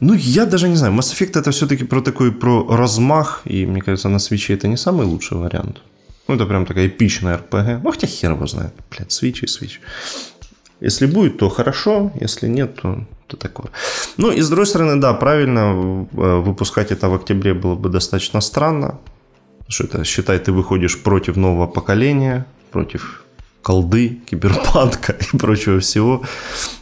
Ну, 0.00 0.14
я 0.14 0.46
даже 0.46 0.68
не 0.68 0.76
знаю. 0.76 0.94
Mass 0.94 1.12
Effect 1.14 1.38
это 1.38 1.50
все-таки 1.50 1.84
про 1.84 2.00
такой 2.00 2.32
про 2.32 2.76
размах, 2.76 3.42
и 3.44 3.66
мне 3.66 3.80
кажется, 3.80 4.08
на 4.08 4.18
свече 4.18 4.54
это 4.54 4.68
не 4.68 4.76
самый 4.76 5.06
лучший 5.06 5.38
вариант. 5.38 5.82
Ну, 6.28 6.34
это 6.34 6.46
прям 6.46 6.66
такая 6.66 6.86
эпичная 6.86 7.38
RPG. 7.38 7.80
Ну, 7.84 7.90
хотя 7.90 8.06
хер 8.06 8.32
его 8.32 8.46
знает. 8.46 8.72
Блядь, 8.90 9.12
свич 9.12 9.42
и 9.42 9.46
свич. 9.46 9.80
Если 10.80 11.06
будет, 11.06 11.38
то 11.38 11.48
хорошо, 11.48 12.12
если 12.20 12.48
нет, 12.48 12.74
то, 12.82 13.06
то 13.26 13.36
такое. 13.36 13.68
Ну, 14.18 14.30
и 14.30 14.42
с 14.42 14.48
другой 14.48 14.66
стороны, 14.66 15.00
да, 15.00 15.14
правильно, 15.14 16.06
э, 16.12 16.40
выпускать 16.40 16.92
это 16.92 17.08
в 17.08 17.14
октябре 17.14 17.54
было 17.54 17.74
бы 17.76 17.88
достаточно 17.88 18.40
странно. 18.40 18.98
Что 19.68 19.84
это, 19.84 20.04
считай, 20.04 20.38
ты 20.38 20.52
выходишь 20.52 21.02
против 21.02 21.36
нового 21.36 21.66
поколения, 21.66 22.44
против 22.70 23.25
колды, 23.62 24.20
киберпанка 24.30 25.12
и 25.32 25.36
прочего 25.36 25.80
всего. 25.80 26.22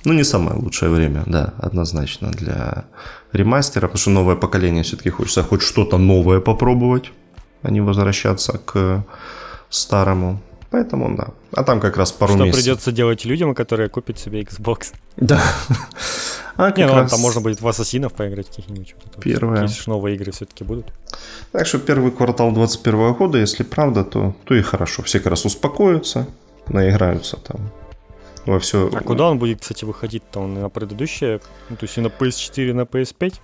Ну, 0.04 0.12
не 0.12 0.24
самое 0.24 0.58
лучшее 0.58 0.90
время, 0.90 1.22
да, 1.26 1.54
однозначно 1.58 2.30
для 2.30 2.84
ремастера, 3.32 3.82
потому 3.88 3.98
что 3.98 4.10
новое 4.10 4.36
поколение 4.36 4.82
все-таки 4.82 5.10
хочется 5.10 5.42
хоть 5.42 5.62
что-то 5.62 5.98
новое 5.98 6.40
попробовать, 6.40 7.12
а 7.62 7.70
не 7.70 7.80
возвращаться 7.80 8.58
к 8.58 9.04
старому. 9.70 10.40
Поэтому 10.70 11.16
да. 11.16 11.28
А 11.52 11.62
там 11.62 11.80
как 11.80 11.96
раз 11.96 12.10
пару 12.10 12.34
Что 12.34 12.44
месяцев. 12.44 12.64
придется 12.64 12.92
делать 12.92 13.24
людям, 13.24 13.54
которые 13.54 13.88
купят 13.88 14.18
себе 14.18 14.42
Xbox. 14.42 14.92
Да. 15.16 15.40
А 16.56 16.70
не, 16.76 16.86
ну 16.86 16.94
раз... 16.94 17.10
там 17.10 17.20
можно 17.20 17.40
будет 17.40 17.60
в 17.60 17.66
Ассасинов 17.66 18.12
поиграть 18.12 18.48
каких-нибудь. 18.48 18.94
Первое. 19.20 19.62
Если 19.62 19.90
новые 19.90 20.14
игры 20.14 20.30
все-таки 20.30 20.62
будут. 20.62 20.86
Так 21.50 21.66
что 21.66 21.80
первый 21.80 22.12
квартал 22.12 22.52
2021 22.52 23.12
года, 23.14 23.38
если 23.38 23.64
правда, 23.64 24.04
то, 24.04 24.36
то 24.44 24.54
и 24.54 24.62
хорошо. 24.62 25.02
Все 25.02 25.18
как 25.18 25.30
раз 25.30 25.44
успокоятся, 25.44 26.28
наиграются 26.68 27.36
там 27.36 27.70
во 28.46 28.58
все. 28.58 28.90
А 28.92 29.00
куда 29.00 29.30
он 29.30 29.38
будет, 29.38 29.60
кстати, 29.60 29.84
выходить-то? 29.84 30.40
Он 30.40 30.54
на 30.54 30.68
предыдущее, 30.68 31.40
ну, 31.70 31.76
то 31.76 31.84
есть 31.84 31.98
и 31.98 32.00
на 32.00 32.08
PS4, 32.08 32.70
и 32.70 32.72
на 32.72 32.82
PS5? 32.82 33.34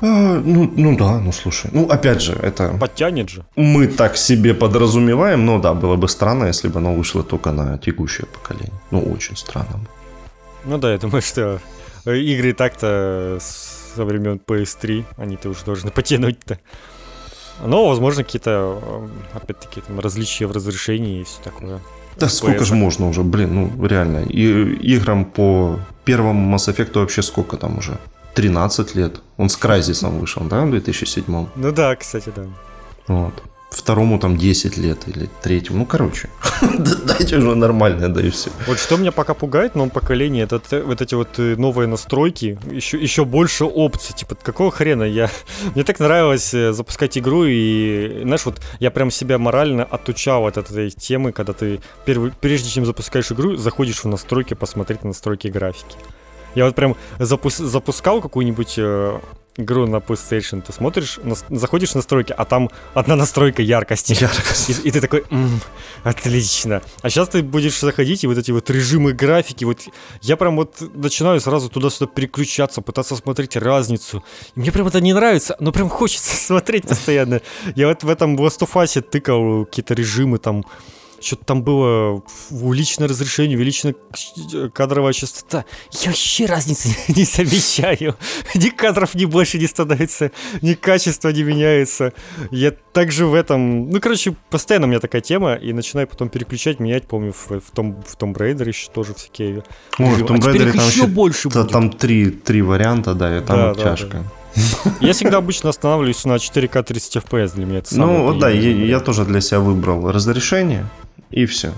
А, 0.00 0.40
ну, 0.44 0.70
ну 0.76 0.96
да, 0.96 1.18
ну 1.18 1.32
слушай. 1.32 1.70
Ну, 1.72 1.88
опять 1.88 2.22
же, 2.22 2.32
это... 2.32 2.76
Подтянет 2.78 3.28
же. 3.28 3.44
Мы 3.56 3.88
так 3.88 4.16
себе 4.16 4.54
подразумеваем, 4.54 5.44
но 5.44 5.58
да, 5.58 5.74
было 5.74 5.96
бы 5.96 6.08
странно, 6.08 6.44
если 6.44 6.68
бы 6.68 6.78
оно 6.78 6.94
вышло 6.94 7.22
только 7.24 7.52
на 7.52 7.78
текущее 7.78 8.26
поколение. 8.26 8.80
Ну, 8.90 9.00
очень 9.00 9.36
странно. 9.36 9.80
Ну 10.64 10.78
да, 10.78 10.92
я 10.92 10.98
думаю, 10.98 11.22
что 11.22 11.60
игры 12.04 12.52
так-то 12.52 13.38
со 13.40 14.04
времен 14.04 14.40
PS3, 14.46 15.04
они-то 15.16 15.48
уже 15.48 15.64
должны 15.64 15.90
потянуть-то. 15.90 16.58
Но, 17.64 17.88
возможно, 17.88 18.22
какие-то, 18.22 18.80
опять-таки, 19.32 19.80
там, 19.80 19.98
различия 19.98 20.46
в 20.46 20.52
разрешении 20.52 21.20
и 21.20 21.24
все 21.24 21.42
такое. 21.42 21.80
Да 22.18 22.26
PS. 22.26 22.30
сколько 22.30 22.64
же 22.64 22.74
можно 22.74 23.08
уже, 23.08 23.22
блин, 23.22 23.54
ну 23.54 23.86
реально. 23.86 24.24
И 24.24 24.94
играм 24.94 25.24
по 25.24 25.78
первому 26.04 26.54
Mass 26.54 26.68
Effect 26.68 26.98
вообще 26.98 27.22
сколько 27.22 27.56
там 27.56 27.78
уже? 27.78 27.98
13 28.34 28.94
лет. 28.94 29.20
Он 29.36 29.48
с 29.48 29.56
Крайзисом 29.56 30.18
вышел, 30.20 30.42
да, 30.42 30.64
в 30.64 30.70
2007? 30.70 31.46
Ну 31.56 31.72
да, 31.72 31.96
кстати, 31.96 32.32
да. 32.34 32.46
Вот. 33.08 33.42
Второму 33.70 34.18
там 34.18 34.36
10 34.38 34.78
лет 34.78 35.06
или 35.06 35.28
третьему. 35.42 35.80
Ну, 35.80 35.86
короче, 35.86 36.30
дайте 37.04 37.36
уже 37.36 37.54
нормально, 37.54 38.08
да 38.08 38.22
и 38.22 38.30
все. 38.30 38.50
Вот 38.66 38.78
что 38.78 38.96
меня 38.96 39.12
пока 39.12 39.34
пугает 39.34 39.72
в 39.72 39.74
новом 39.76 39.90
поколении, 39.90 40.42
это 40.42 40.60
вот 40.84 41.02
эти 41.02 41.14
вот 41.14 41.38
э, 41.38 41.54
новые 41.56 41.86
настройки, 41.86 42.58
еще, 42.70 42.98
еще 42.98 43.26
больше 43.26 43.64
опций. 43.64 44.14
Типа, 44.14 44.36
какого 44.36 44.70
хрена 44.70 45.02
я... 45.02 45.30
Мне 45.74 45.84
так 45.84 45.98
нравилось 46.00 46.54
э, 46.54 46.72
запускать 46.72 47.18
игру, 47.18 47.44
и, 47.44 48.22
знаешь, 48.22 48.46
вот 48.46 48.60
я 48.80 48.90
прям 48.90 49.10
себя 49.10 49.38
морально 49.38 49.84
отучал 49.84 50.46
от 50.46 50.56
этой 50.56 50.90
темы, 50.90 51.32
когда 51.32 51.52
ты, 51.52 51.80
прежде 52.04 52.70
чем 52.70 52.86
запускаешь 52.86 53.30
игру, 53.32 53.56
заходишь 53.56 54.02
в 54.02 54.08
настройки, 54.08 54.54
посмотреть 54.54 55.02
на 55.02 55.08
настройки 55.08 55.48
графики. 55.48 55.96
Я 56.54 56.64
вот 56.64 56.74
прям 56.74 56.96
запус- 57.18 57.58
запускал 57.64 58.20
какую-нибудь 58.20 58.74
э, 58.78 59.20
игру 59.58 59.86
на 59.86 59.96
PlayStation, 59.96 60.62
ты 60.62 60.72
смотришь, 60.72 61.18
на, 61.22 61.34
заходишь 61.50 61.90
в 61.90 61.94
настройки, 61.96 62.32
а 62.36 62.44
там 62.44 62.70
одна 62.94 63.16
настройка 63.16 63.60
яркости. 63.60 64.12
Яркость. 64.20 64.70
И, 64.70 64.88
и 64.88 64.90
ты 64.90 65.00
такой, 65.00 65.24
м-м, 65.30 65.60
отлично. 66.04 66.80
А 67.02 67.10
сейчас 67.10 67.28
ты 67.28 67.42
будешь 67.42 67.78
заходить, 67.78 68.24
и 68.24 68.26
вот 68.26 68.38
эти 68.38 68.52
вот 68.52 68.70
режимы 68.70 69.12
графики, 69.12 69.64
вот 69.64 69.80
я 70.22 70.36
прям 70.36 70.56
вот 70.56 70.76
начинаю 70.94 71.40
сразу 71.40 71.68
туда-сюда 71.68 72.06
переключаться, 72.06 72.80
пытаться 72.80 73.16
смотреть 73.16 73.56
разницу. 73.56 74.24
И 74.54 74.60
мне 74.60 74.72
прям 74.72 74.86
это 74.86 75.00
не 75.00 75.12
нравится, 75.12 75.56
но 75.60 75.72
прям 75.72 75.88
хочется 75.88 76.36
смотреть 76.46 76.86
постоянно. 76.88 77.40
Я 77.74 77.88
вот 77.88 78.04
в 78.04 78.08
этом 78.08 78.36
Last 78.36 78.60
of 78.60 78.72
Us 78.74 79.00
тыкал 79.00 79.66
какие-то 79.66 79.94
режимы 79.94 80.38
там, 80.38 80.64
что-то 81.20 81.44
там 81.44 81.62
было 81.62 82.22
увеличенное 82.50 83.08
разрешение, 83.08 83.56
увеличенная 83.56 83.94
кадровая 84.72 85.12
частота. 85.12 85.64
Я 85.92 86.10
вообще 86.10 86.46
разницы 86.46 86.88
не 87.08 87.24
замечаю. 87.24 88.16
Ни 88.54 88.68
кадров 88.68 89.14
ни 89.14 89.24
больше 89.24 89.58
не 89.58 89.66
становится, 89.66 90.30
ни 90.62 90.74
качество 90.74 91.28
не 91.30 91.42
меняется. 91.42 92.12
Я 92.50 92.72
также 92.92 93.26
в 93.26 93.34
этом... 93.34 93.90
Ну, 93.90 94.00
короче, 94.00 94.34
постоянно 94.50 94.86
у 94.86 94.90
меня 94.90 95.00
такая 95.00 95.22
тема, 95.22 95.54
и 95.54 95.72
начинаю 95.72 96.06
потом 96.08 96.28
переключать, 96.28 96.80
менять, 96.80 97.06
помню, 97.06 97.32
в, 97.32 97.60
в, 97.60 97.70
том, 97.72 98.02
в 98.02 98.16
Tomb 98.16 98.34
Raider 98.34 98.68
еще 98.68 98.90
тоже 98.90 99.14
всякие... 99.14 99.64
Ой, 99.98 100.14
в 100.14 100.22
Tomb 100.24 100.40
Raider 100.40 100.70
а 100.70 100.72
там 100.72 100.88
еще 100.88 101.06
больше 101.06 101.48
будет. 101.48 101.70
Там 101.70 101.90
три, 101.90 102.30
три 102.30 102.62
варианта, 102.62 103.14
да, 103.14 103.38
и 103.38 103.40
там 103.40 103.56
да, 103.56 103.68
вот 103.68 103.76
да, 103.78 103.82
тяжко. 103.84 104.18
Да. 104.18 104.24
Я 105.00 105.12
всегда 105.12 105.38
обычно 105.38 105.70
останавливаюсь 105.70 106.24
на 106.24 106.36
4К 106.36 106.82
30 106.82 107.16
FPS 107.16 107.54
для 107.54 107.66
меня. 107.66 107.78
Это 107.78 107.96
ну, 107.96 108.24
вот 108.24 108.38
да, 108.38 108.48
я, 108.48 108.70
я 108.70 109.00
тоже 109.00 109.24
для 109.24 109.40
себя 109.40 109.60
выбрал 109.60 110.10
разрешение. 110.10 110.86
И 111.30 111.46
все. 111.46 111.72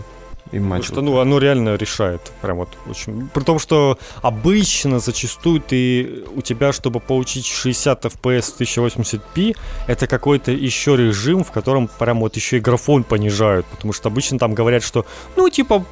И 0.53 0.59
матч. 0.59 0.89
Потому 0.89 1.07
что, 1.07 1.13
ну, 1.13 1.21
оно 1.21 1.39
реально 1.39 1.77
решает. 1.77 2.21
Прям 2.43 2.59
вот 2.59 2.69
очень. 2.89 3.29
При 3.29 3.43
том, 3.43 3.59
что 3.59 3.99
обычно, 4.23 4.99
зачастую, 4.99 5.61
ты 5.61 6.25
у 6.35 6.43
тебя, 6.43 6.73
чтобы 6.73 7.01
получить 7.01 7.47
60 7.47 8.05
FPS 8.05 8.55
1080p, 8.59 9.57
это 9.87 10.07
какой-то 10.07 10.51
еще 10.51 10.97
режим, 10.97 11.45
в 11.45 11.53
котором 11.53 11.89
прям 11.99 12.21
вот 12.21 12.37
еще 12.37 12.57
и 12.57 12.61
графон 12.61 13.05
понижают. 13.05 13.67
Потому 13.67 13.93
что 13.93 14.09
обычно 14.09 14.39
там 14.39 14.55
говорят, 14.55 14.83
что, 14.83 15.07
ну, 15.37 15.49
типа, 15.49 15.85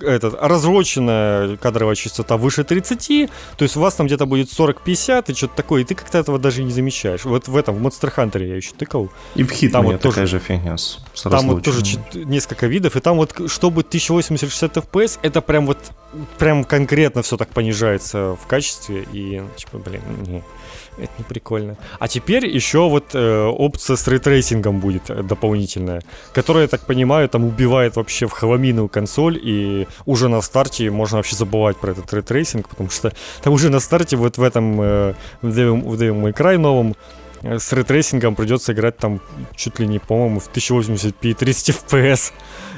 этот, 0.00 0.34
разроченная 0.40 1.56
кадровая 1.56 1.94
частота 1.94 2.36
выше 2.36 2.64
30, 2.64 3.30
то 3.56 3.62
есть 3.62 3.76
у 3.76 3.80
вас 3.80 3.94
там 3.94 4.06
где-то 4.06 4.26
будет 4.26 4.48
40-50 4.48 5.30
и 5.30 5.34
что-то 5.34 5.54
такое, 5.54 5.82
и 5.82 5.84
ты 5.84 5.94
как-то 5.94 6.18
этого 6.18 6.38
даже 6.38 6.62
не 6.62 6.72
замечаешь. 6.72 7.24
Вот 7.24 7.48
в 7.48 7.56
этом, 7.56 7.76
в 7.76 7.86
Monster 7.86 8.12
Hunter 8.14 8.46
я 8.46 8.56
еще 8.56 8.72
тыкал. 8.72 9.08
И 9.34 9.44
в 9.44 9.52
Hitman 9.52 9.82
вот 9.82 10.00
такая 10.00 10.26
тоже, 10.26 10.26
же 10.26 10.38
фигня 10.38 10.76
с 10.76 10.98
Там 11.22 11.48
вот 11.48 11.62
тоже 11.62 11.82
несколько 12.14 12.66
видов, 12.66 12.96
и 12.96 13.00
там 13.00 13.16
вот, 13.16 13.34
что 13.48 13.67
чтобы 13.68 13.82
1080-60 13.82 14.72
FPS, 14.72 15.18
это 15.20 15.42
прям 15.42 15.66
вот, 15.66 15.76
прям 16.38 16.64
конкретно 16.64 17.20
все 17.20 17.36
так 17.36 17.50
понижается 17.50 18.34
в 18.42 18.46
качестве, 18.46 19.06
и, 19.12 19.42
типа, 19.56 19.76
блин, 19.76 20.00
не, 20.26 20.42
это 20.96 21.12
не 21.18 21.24
прикольно. 21.24 21.76
А 21.98 22.08
теперь 22.08 22.46
еще 22.46 22.88
вот 22.88 23.14
э, 23.14 23.44
опция 23.44 23.96
с 23.96 24.08
ray 24.08 24.26
tracing 24.26 24.68
ом 24.68 24.80
будет 24.80 25.10
э, 25.10 25.22
дополнительная, 25.22 26.00
которая, 26.32 26.62
я 26.62 26.68
так 26.68 26.86
понимаю, 26.86 27.28
там 27.28 27.44
убивает 27.44 27.96
вообще 27.96 28.26
в 28.26 28.32
хламину 28.32 28.88
консоль, 28.88 29.38
и 29.42 29.86
уже 30.06 30.30
на 30.30 30.40
старте 30.40 30.90
можно 30.90 31.18
вообще 31.18 31.36
забывать 31.36 31.76
про 31.76 31.92
этот 31.92 32.10
ray 32.14 32.29
tracing, 32.29 32.70
потому 32.70 32.88
что 32.88 33.12
там 33.42 33.52
уже 33.52 33.68
на 33.68 33.80
старте 33.80 34.16
вот 34.16 34.38
в 34.38 34.42
этом, 34.42 34.80
э, 34.80 35.14
в 35.42 35.48
Devil, 35.48 35.82
в 35.82 36.00
Devil 36.00 36.22
May 36.22 36.32
Cry 36.34 36.56
новом, 36.56 36.96
э, 37.42 37.58
с 37.58 37.70
ray 37.70 37.86
tracing 37.86 38.23
ом 38.23 38.34
придется 38.34 38.72
играть 38.72 38.96
там 38.96 39.20
чуть 39.54 39.78
ли 39.78 39.86
не, 39.86 39.98
по-моему, 39.98 40.40
в 40.40 40.48
1080p 40.48 41.34
30 41.34 41.68
FPS. 41.68 42.32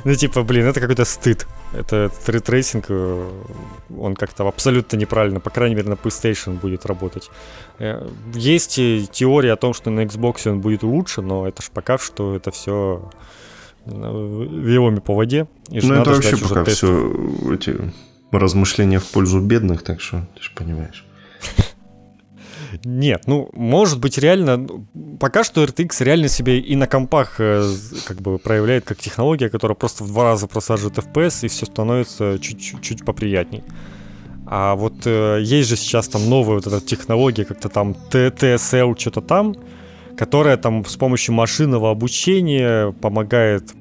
Ну, 0.04 0.14
типа, 0.14 0.42
блин, 0.42 0.66
это 0.66 0.80
какой-то 0.80 1.04
стыд. 1.04 1.46
Это 1.72 2.10
ray 2.26 2.43
tracing, 2.43 2.86
э, 2.88 3.30
он 3.98 4.14
как-то 4.16 4.46
абсолютно 4.48 4.96
неправильно, 4.96 5.40
по 5.40 5.50
крайней 5.50 5.76
мере, 5.76 5.88
на 5.88 5.94
PlayStation 5.94 6.58
будет 6.58 6.86
работать. 6.86 7.30
Э, 7.78 8.06
есть 8.34 8.76
теория 9.12 9.52
о 9.52 9.56
том, 9.56 9.74
что 9.74 9.90
на 9.90 10.00
Xbox 10.00 10.48
он 10.48 10.60
будет 10.60 10.82
лучше, 10.82 11.22
но 11.22 11.46
это 11.46 11.62
ж 11.62 11.70
пока 11.72 11.98
что 11.98 12.34
это 12.34 12.50
все 12.50 13.10
э, 13.86 13.90
вилами 13.90 15.00
по 15.00 15.14
воде. 15.14 15.46
И 15.70 15.80
ну, 15.80 15.94
это 15.94 16.10
вообще 16.10 16.36
пока 16.36 16.64
все 16.64 17.12
эти 17.52 17.76
размышления 18.32 18.98
в 18.98 19.06
пользу 19.06 19.40
бедных, 19.40 19.82
так 19.82 20.00
что 20.00 20.26
ты 20.36 20.42
же 20.42 20.50
понимаешь. 20.54 21.04
Нет, 22.84 23.22
ну, 23.26 23.50
может 23.52 24.00
быть, 24.00 24.18
реально... 24.18 24.66
Пока 25.18 25.44
что 25.44 25.64
RTX 25.64 26.04
реально 26.04 26.28
себе 26.28 26.58
и 26.58 26.76
на 26.76 26.86
компах 26.86 27.36
э, 27.38 27.72
как 28.06 28.20
бы 28.20 28.38
проявляет 28.38 28.84
как 28.84 28.98
технология, 28.98 29.48
которая 29.48 29.76
просто 29.76 30.04
в 30.04 30.08
два 30.08 30.24
раза 30.24 30.46
просаживает 30.46 30.98
FPS, 30.98 31.46
и 31.46 31.48
все 31.48 31.66
становится 31.66 32.38
чуть-чуть 32.38 33.04
поприятней. 33.04 33.62
А 34.46 34.74
вот 34.74 35.06
э, 35.06 35.40
есть 35.42 35.68
же 35.68 35.76
сейчас 35.76 36.08
там 36.08 36.28
новая 36.28 36.56
вот 36.56 36.66
эта 36.66 36.80
технология, 36.80 37.44
как-то 37.44 37.68
там 37.68 37.94
TSL 38.10 38.98
что-то 38.98 39.20
там, 39.20 39.54
которая 40.16 40.56
там 40.56 40.84
с 40.84 40.96
помощью 40.96 41.34
машинного 41.34 41.90
обучения 41.90 42.92
помогает 42.92 43.72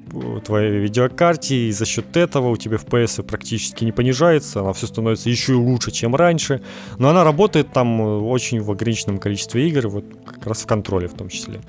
твоей 0.44 0.80
видеокарте, 0.80 1.68
и 1.68 1.72
за 1.72 1.86
счет 1.86 2.16
этого 2.16 2.48
у 2.48 2.56
тебя 2.56 2.76
FPS 2.76 3.22
практически 3.22 3.84
не 3.84 3.92
понижается, 3.92 4.60
она 4.60 4.72
все 4.72 4.86
становится 4.86 5.30
еще 5.30 5.52
и 5.52 5.56
лучше, 5.56 5.90
чем 5.90 6.14
раньше. 6.14 6.62
Но 6.98 7.08
она 7.08 7.24
работает 7.24 7.72
там 7.72 8.00
э, 8.00 8.18
очень 8.20 8.60
в 8.60 8.70
ограниченном 8.70 9.18
количестве 9.18 9.68
игр, 9.68 9.88
вот 9.88 10.04
как 10.24 10.46
раз 10.46 10.62
в 10.62 10.66
контроле 10.66 11.08
в 11.08 11.14
том 11.14 11.28
числе. 11.28 11.60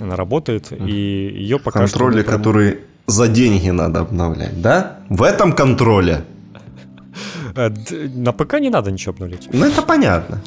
Она 0.00 0.16
работает, 0.16 0.72
и 0.72 0.92
ее 0.92 1.58
пока 1.58 1.80
контроле, 1.80 2.22
что... 2.22 2.30
Контроле, 2.30 2.68
который 2.74 2.78
за 3.06 3.28
деньги 3.28 3.70
надо 3.70 4.00
обновлять, 4.00 4.60
да? 4.60 4.98
В 5.08 5.22
этом 5.22 5.52
контроле 5.52 6.24
Э, 7.56 7.70
на 8.14 8.32
ПК 8.32 8.60
не 8.60 8.70
надо 8.70 8.90
ничего 8.90 9.12
обновлять. 9.12 9.48
Ну, 9.52 9.64
это 9.64 9.82
понятно. 9.82 10.40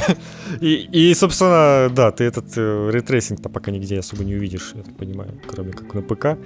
И, 0.60 0.88
и 0.92 1.14
собственно, 1.14 1.90
да, 1.94 2.10
ты 2.10 2.24
этот 2.24 2.56
э, 2.56 2.90
ray 2.92 3.05
tracing 3.05 3.35
-то 3.35 3.48
пока 3.48 3.70
нигде 3.70 3.98
особо 3.98 4.24
не 4.24 4.34
увидишь, 4.36 4.72
я 4.74 4.82
так 4.82 4.96
понимаю, 4.96 5.32
кроме 5.46 5.72
как 5.72 5.94
на 5.94 6.02
ПК. 6.02 6.38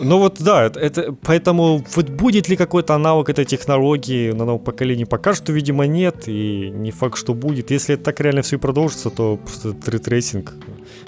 Ну 0.00 0.18
вот 0.18 0.40
да, 0.40 0.64
это, 0.64 0.80
это 0.80 1.14
поэтому 1.22 1.84
вот 1.94 2.08
будет 2.08 2.48
ли 2.48 2.56
какой-то 2.56 2.94
аналог 2.94 3.28
этой 3.28 3.44
технологии 3.44 4.32
на 4.32 4.44
новом 4.44 4.60
поколении, 4.60 5.04
пока 5.04 5.34
что, 5.34 5.52
видимо, 5.52 5.86
нет, 5.86 6.28
и 6.28 6.70
не 6.70 6.90
факт, 6.90 7.18
что 7.18 7.34
будет. 7.34 7.70
Если 7.70 7.94
это 7.94 8.04
так 8.04 8.20
реально 8.20 8.42
все 8.42 8.56
и 8.56 8.58
продолжится, 8.58 9.10
то 9.10 9.36
просто 9.36 9.74
ray 9.90 10.09
tracing 10.09 10.54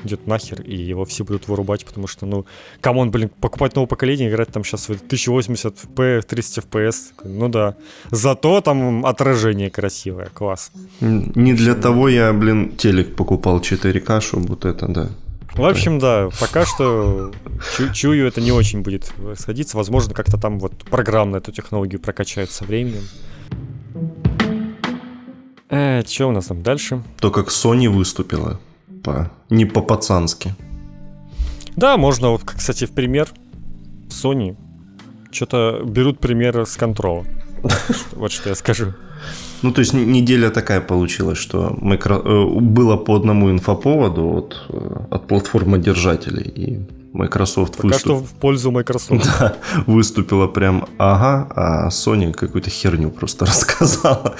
идет 0.04 0.26
нахер, 0.26 0.62
и 0.62 0.76
его 0.76 1.04
все 1.04 1.24
будут 1.24 1.48
вырубать, 1.48 1.84
потому 1.84 2.06
что, 2.06 2.26
ну, 2.26 2.44
come 2.80 2.97
on, 2.97 3.10
блин, 3.10 3.30
покупать 3.40 3.74
новое 3.74 3.88
поколение, 3.88 4.28
играть 4.28 4.48
там 4.48 4.64
сейчас 4.64 4.88
в 4.88 4.92
1080p, 4.92 6.22
30 6.22 6.58
FPS, 6.58 6.94
ну 7.24 7.48
да. 7.48 7.74
Зато 8.10 8.60
там 8.60 9.04
отражение 9.04 9.70
красивое, 9.70 10.26
класс. 10.26 10.70
Не 11.00 11.54
для 11.54 11.74
того 11.74 12.08
я, 12.08 12.32
блин, 12.32 12.76
телек 12.76 13.16
покупал 13.16 13.60
4К, 13.60 14.20
чтобы 14.20 14.46
вот 14.46 14.64
это, 14.64 14.86
да. 14.88 15.08
В 15.58 15.64
общем, 15.64 15.98
да, 15.98 16.28
пока 16.38 16.64
что 16.64 17.32
чую, 17.92 18.28
это 18.28 18.40
не 18.40 18.52
очень 18.52 18.82
будет 18.82 19.12
сходиться. 19.34 19.76
Возможно, 19.76 20.14
как-то 20.14 20.38
там 20.38 20.60
вот 20.60 20.84
программно 20.84 21.38
эту 21.38 21.50
технологию 21.50 22.00
прокачают 22.00 22.52
со 22.52 22.62
временем. 22.62 23.02
Э, 25.68 26.04
что 26.06 26.28
у 26.28 26.30
нас 26.30 26.46
там 26.46 26.62
дальше? 26.62 27.02
То, 27.18 27.32
как 27.32 27.48
Sony 27.48 27.88
выступила. 27.88 28.60
По... 29.02 29.32
Не 29.50 29.64
по-пацански. 29.64 30.54
Да, 31.74 31.96
можно, 31.96 32.30
вот, 32.30 32.44
кстати, 32.44 32.84
в 32.84 32.92
пример. 32.92 33.28
Sony 34.10 34.56
что-то 35.32 35.82
берут 35.84 36.20
примеры 36.20 36.66
с 36.66 36.76
контрола. 36.76 37.24
Вот 38.12 38.32
что 38.32 38.48
я 38.48 38.54
скажу. 38.54 38.94
Ну, 39.62 39.72
то 39.72 39.80
есть 39.80 39.92
неделя 39.92 40.50
такая 40.50 40.80
получилась, 40.80 41.38
что 41.38 41.76
микро... 41.80 42.22
Э, 42.24 42.60
было 42.60 42.96
по 42.96 43.16
одному 43.16 43.50
инфоповоду 43.50 44.22
от, 44.22 44.56
э, 44.68 44.96
от 45.10 45.26
платформы 45.26 45.78
держателей, 45.78 46.52
и 46.56 46.80
Microsoft 47.12 47.76
Пока 47.76 47.88
выступ... 47.88 48.00
что 48.00 48.16
в 48.16 48.30
пользу 48.40 48.70
Microsoft. 48.70 49.28
Да, 49.40 49.56
выступила 49.86 50.46
прям 50.46 50.86
ага, 50.98 51.48
а 51.50 51.88
Sony 51.88 52.32
какую-то 52.32 52.70
херню 52.70 53.10
просто 53.10 53.46
рассказала. 53.46 54.36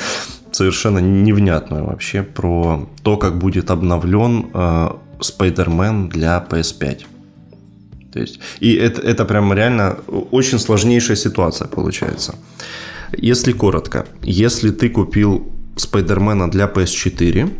Совершенно 0.52 0.98
невнятную 0.98 1.84
вообще 1.84 2.22
про 2.22 2.88
то, 3.02 3.16
как 3.16 3.38
будет 3.38 3.70
обновлен 3.70 4.50
э, 4.54 4.88
Spider-Man 5.20 6.08
для 6.08 6.46
PS5. 6.48 7.04
То 8.12 8.20
есть, 8.20 8.40
и 8.60 8.74
это, 8.74 9.02
это 9.02 9.24
прям 9.24 9.52
реально 9.52 9.98
очень 10.30 10.58
сложнейшая 10.58 11.16
ситуация 11.16 11.68
получается. 11.68 12.34
Если 13.16 13.52
коротко, 13.52 14.06
если 14.22 14.70
ты 14.70 14.88
купил 14.90 15.52
Спайдермена 15.76 16.50
для 16.50 16.66
PS4, 16.66 17.50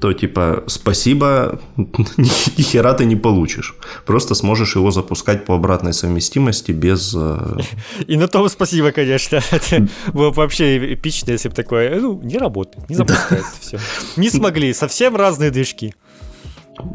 то 0.00 0.12
типа 0.12 0.64
спасибо, 0.66 1.60
ни 1.76 2.62
хера 2.62 2.92
ты 2.94 3.04
не 3.04 3.16
получишь. 3.16 3.74
Просто 4.04 4.34
сможешь 4.34 4.76
его 4.76 4.90
запускать 4.90 5.46
по 5.46 5.54
обратной 5.54 5.92
совместимости 5.92 6.72
без... 6.72 7.14
Э, 7.16 7.56
И 8.06 8.16
на 8.16 8.28
том 8.28 8.48
спасибо, 8.48 8.90
конечно. 8.90 9.36
Это 9.50 9.88
было 10.12 10.30
бы 10.30 10.36
вообще 10.36 10.94
эпично, 10.94 11.30
если 11.30 11.48
бы 11.48 11.54
такое, 11.54 12.00
ну, 12.00 12.20
не 12.22 12.36
работает, 12.36 12.88
не 12.90 12.96
запускается 12.96 13.52
все. 13.60 13.78
Не 14.16 14.30
смогли, 14.30 14.74
совсем 14.74 15.16
разные 15.16 15.50
движки 15.50 15.94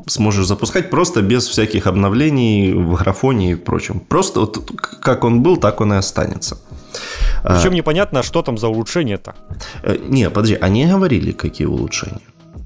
сможешь 0.08 0.46
запускать 0.46 0.90
просто 0.90 1.22
без 1.22 1.48
всяких 1.48 1.88
обновлений 1.88 2.74
в 2.74 2.96
графоне 2.96 3.54
и 3.54 3.56
прочем. 3.56 4.00
Просто 4.00 4.42
вот 4.42 4.72
как 5.02 5.24
он 5.24 5.42
был, 5.42 5.58
так 5.58 5.82
он 5.82 5.94
и 5.94 5.96
останется. 5.96 6.58
Причем 7.44 7.72
а, 7.72 7.76
непонятно, 7.76 8.24
что 8.24 8.42
там 8.42 8.58
за 8.58 8.68
улучшение-то. 8.68 9.34
Э, 9.84 9.98
не, 10.10 10.30
подожди, 10.30 10.58
они 10.62 10.86
говорили, 10.86 11.32
какие 11.32 11.68
улучшения. 11.68 12.22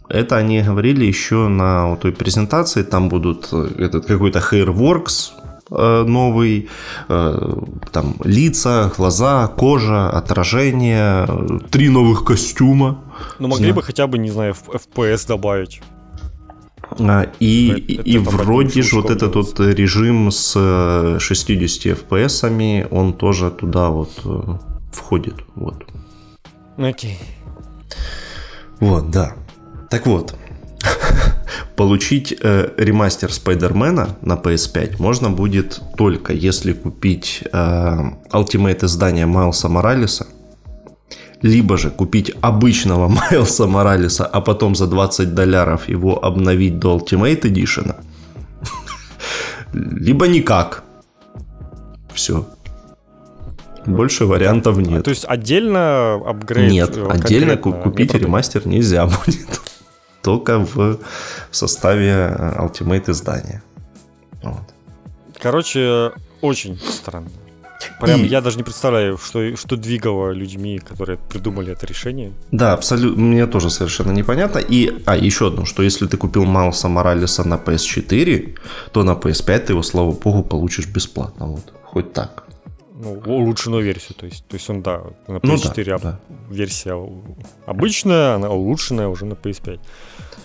Это 0.10 0.38
они 0.38 0.62
говорили 0.62 1.06
еще 1.06 1.48
на 1.48 1.96
той 1.96 2.12
презентации. 2.12 2.84
Там 2.84 3.10
будут 3.10 3.50
э, 3.52 3.86
этот 3.86 4.06
какой-то 4.06 4.40
Hairworks 4.40 5.32
э, 5.72 6.04
новый, 6.04 6.70
там 7.08 8.16
лица, 8.24 8.92
глаза, 8.98 9.48
кожа, 9.48 10.10
отражение, 10.10 11.28
три 11.70 11.90
новых 11.90 12.24
костюма. 12.26 13.04
Ну 13.40 13.48
могли 13.48 13.72
бы 13.72 13.82
хотя 13.82 14.08
бы, 14.08 14.18
не 14.18 14.32
знаю, 14.32 14.56
FPS 14.74 15.28
добавить. 15.28 15.82
А, 16.90 17.32
и, 17.40 17.70
это, 17.70 17.80
и, 17.80 18.14
и 18.14 18.18
вроде 18.18 18.82
же 18.82 18.96
вот 18.98 19.10
этот 19.10 19.36
вот 19.36 19.60
режим 19.60 20.32
с 20.32 20.54
60 21.20 21.86
э, 21.86 21.96
FPS, 21.96 22.88
он 22.92 23.14
тоже 23.14 23.52
туда 23.52 23.90
вот 23.90 24.12
э, 24.26 24.58
входит. 24.92 25.36
Вот. 25.56 25.84
Окей. 26.78 27.20
Вот, 28.80 29.12
да. 29.12 29.34
Так 29.90 30.06
вот, 30.08 30.36
получить 31.76 32.36
э, 32.40 32.70
ремастер 32.78 33.32
Спайдермена 33.32 34.18
на 34.22 34.34
PS5 34.34 34.96
можно 35.00 35.30
будет 35.30 35.82
только 35.98 36.34
если 36.34 36.74
купить 36.74 37.44
э, 37.52 37.98
Ultimate 38.32 38.86
издание 38.86 39.26
Майлса 39.26 39.70
Моралеса 39.70 40.28
либо 41.44 41.78
же 41.78 41.92
купить 41.92 42.34
обычного 42.42 43.08
Майлса 43.32 43.68
Моралеса, 43.68 44.26
а 44.26 44.42
потом 44.42 44.76
за 44.76 44.88
20 44.88 45.36
долларов 45.36 45.90
его 45.90 46.26
обновить 46.26 46.80
до 46.80 46.98
Ultimate 46.98 47.42
Edition, 47.42 47.96
либо 49.74 50.28
никак. 50.28 50.84
Все. 52.14 52.48
Больше 53.86 54.26
вариантов 54.26 54.78
нет. 54.78 55.02
А, 55.02 55.04
то 55.04 55.10
есть 55.10 55.26
отдельно 55.28 56.16
апгрейд? 56.16 56.72
Нет, 56.72 56.98
отдельно 57.10 57.58
купить 57.58 58.14
не 58.14 58.20
ремастер 58.20 58.66
нельзя 58.66 59.06
будет. 59.26 59.62
Только 60.22 60.60
в 60.60 61.00
составе 61.52 62.34
э, 62.38 62.66
Ultimate 62.66 63.12
издания. 63.12 63.62
Вот. 64.42 64.74
Короче, 65.42 66.14
очень 66.40 66.80
странно. 66.80 67.30
Прям 68.00 68.24
и... 68.24 68.28
я 68.28 68.42
даже 68.42 68.58
не 68.58 68.64
представляю, 68.64 69.18
что, 69.18 69.56
что 69.56 69.76
двигало 69.76 70.32
людьми, 70.32 70.80
которые 70.80 71.18
придумали 71.18 71.72
это 71.72 71.86
решение. 71.86 72.32
Да, 72.52 72.74
абсолютно. 72.74 73.24
Мне 73.24 73.48
тоже 73.48 73.70
совершенно 73.70 74.12
непонятно. 74.12 74.60
И, 74.60 75.04
а, 75.06 75.16
еще 75.16 75.48
одно, 75.48 75.66
что 75.66 75.84
если 75.84 76.08
ты 76.08 76.18
купил 76.18 76.46
Майлса 76.46 76.88
Моралеса 76.88 77.48
на 77.48 77.56
PS4, 77.56 78.58
то 78.92 79.04
на 79.04 79.12
PS5 79.12 79.60
ты 79.60 79.74
его, 79.74 79.84
слава 79.84 80.12
богу, 80.12 80.44
получишь 80.44 80.88
бесплатно. 80.88 81.48
Вот. 81.48 81.74
Хоть 81.84 82.14
так. 82.14 82.44
Ну, 82.96 83.22
улучшенную 83.26 83.84
версию, 83.84 84.16
то 84.18 84.26
есть, 84.26 84.46
то 84.48 84.56
есть 84.56 84.70
он, 84.70 84.82
да, 84.82 85.02
на 85.28 85.38
PS4 85.38 85.74
ну, 85.78 85.84
да, 85.86 85.98
да. 85.98 86.20
версия 86.50 86.96
обычная, 87.66 88.36
она 88.36 88.50
улучшенная 88.50 89.08
уже 89.08 89.26
на 89.26 89.34
PS5. 89.34 89.80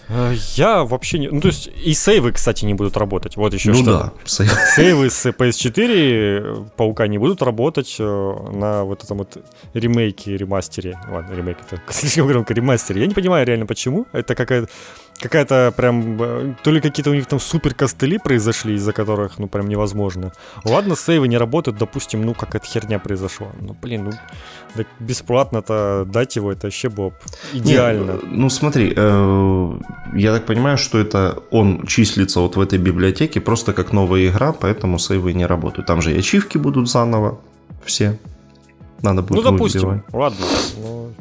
Э, 0.09 0.35
я 0.55 0.85
вообще 0.85 1.19
не... 1.19 1.29
Ну, 1.29 1.41
то 1.41 1.49
есть 1.49 1.71
и 1.85 1.95
сейвы, 1.95 2.33
кстати, 2.33 2.65
не 2.65 2.75
будут 2.75 2.97
работать. 2.97 3.37
Вот 3.37 3.53
еще 3.55 3.71
ну, 3.71 3.77
что. 3.77 3.85
да. 3.85 4.13
Сейвы 4.25 5.11
с 5.11 5.27
PS4 5.27 6.71
Паука 6.77 7.07
не 7.07 7.19
будут 7.19 7.43
работать 7.43 7.97
э, 7.99 8.05
на 8.53 8.85
вот 8.85 9.05
этом 9.05 9.19
вот 9.19 9.37
ремейке, 9.75 10.37
ремастере. 10.37 10.99
Ладно, 11.11 11.35
ремейк 11.35 11.59
это 11.61 11.81
слишком 11.93 12.27
громко, 12.27 12.55
ремастере. 12.55 13.03
Я 13.03 13.07
не 13.07 13.15
понимаю 13.15 13.47
реально 13.47 13.67
почему. 13.67 14.07
Это 14.13 14.35
какая-то 14.35 14.69
какая-то 15.21 15.73
прям, 15.77 16.23
э, 16.23 16.55
то 16.62 16.71
ли 16.71 16.81
какие-то 16.81 17.11
у 17.11 17.14
них 17.14 17.27
там 17.27 17.41
супер 17.41 17.75
костыли 17.75 18.19
произошли, 18.19 18.75
из-за 18.75 18.93
которых, 18.93 19.39
ну, 19.39 19.49
прям 19.49 19.69
невозможно. 19.69 20.33
Ладно, 20.64 20.97
сейвы 20.97 21.29
не 21.29 21.39
работают, 21.39 21.79
допустим, 21.79 22.23
ну, 22.23 22.35
какая-то 22.35 22.66
херня 22.66 22.99
произошла. 22.99 23.49
Ну, 23.61 23.77
блин, 23.83 24.05
ну, 24.05 24.11
так 24.77 24.87
бесплатно-то 25.01 26.05
дать 26.07 26.37
его, 26.37 26.53
это 26.53 26.66
вообще 26.66 26.89
было 26.89 27.12
идеально. 27.53 28.12
Не, 28.23 28.39
ну, 28.39 28.51
смотри, 28.51 28.93
э, 28.97 29.79
я 30.14 30.33
так 30.33 30.47
понимаю, 30.47 30.79
что 30.79 30.99
это 30.99 31.43
он 31.51 31.87
числится 31.87 32.41
вот 32.41 32.57
в 32.57 32.61
этой 32.61 32.79
библиотеке 32.79 33.41
просто 33.41 33.73
как 33.73 33.93
новая 33.93 34.27
игра, 34.29 34.53
поэтому 34.53 34.99
сейвы 34.99 35.33
не 35.35 35.47
работают. 35.47 35.87
Там 35.87 36.03
же 36.03 36.14
и 36.14 36.19
ачивки 36.19 36.59
будут 36.59 36.89
заново 36.89 37.39
все. 37.85 38.19
Надо 39.03 39.23
будет 39.23 39.45
Ну, 39.45 39.51
допустим, 39.53 39.81
выбивать. 39.81 40.03
ладно. 40.12 40.47
Ну, 40.77 41.12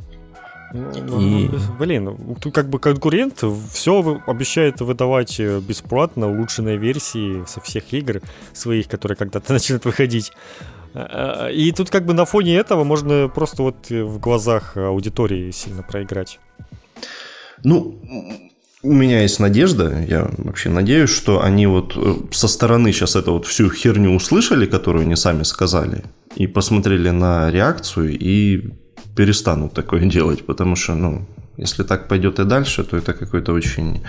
ну, 0.74 1.22
и... 1.22 1.49
Блин, 1.80 2.36
как 2.53 2.70
бы 2.70 2.80
конкурент 2.80 3.43
все 3.72 4.22
обещает 4.28 4.82
выдавать 4.82 5.39
э, 5.39 5.59
бесплатно 5.59 6.30
улучшенные 6.30 6.78
версии 6.78 7.45
со 7.45 7.61
всех 7.61 7.93
игр 7.93 8.22
своих, 8.53 8.88
которые 8.88 9.15
когда-то 9.15 9.53
начнут 9.53 9.86
выходить. 9.86 10.32
А, 10.93 11.45
а, 11.45 11.49
и 11.49 11.72
тут 11.72 11.89
как 11.89 12.05
бы 12.05 12.13
на 12.13 12.26
фоне 12.26 12.57
этого 12.57 12.84
можно 12.84 13.30
просто 13.30 13.63
вот 13.63 13.89
в 13.89 14.20
глазах 14.20 14.76
аудитории 14.76 15.51
сильно 15.51 15.84
проиграть. 15.84 16.39
Ну, 17.63 18.01
у 18.84 18.93
меня 18.93 19.22
есть 19.22 19.39
надежда, 19.39 20.03
я 20.07 20.30
вообще 20.38 20.70
надеюсь, 20.70 21.09
что 21.09 21.41
они 21.41 21.65
вот 21.65 21.93
э, 21.95 22.15
со 22.32 22.47
стороны 22.47 22.91
сейчас 22.91 23.15
эту 23.15 23.34
вот 23.34 23.45
всю 23.45 23.72
херню 23.72 24.13
услышали, 24.15 24.65
которую 24.65 25.03
они 25.03 25.15
сами 25.15 25.43
сказали, 25.43 26.03
и 26.36 26.45
посмотрели 26.45 27.09
на 27.09 27.49
реакцию 27.49 28.18
и 28.20 28.70
перестанут 29.18 29.74
такое 29.74 30.05
делать, 30.15 30.45
потому 30.45 30.76
что, 30.76 30.95
ну, 30.95 31.26
если 31.57 31.84
так 31.84 32.07
пойдет 32.07 32.39
и 32.39 32.45
дальше, 32.45 32.84
то 32.84 32.97
это 32.97 33.13
какой-то 33.13 33.53
очень 33.53 34.01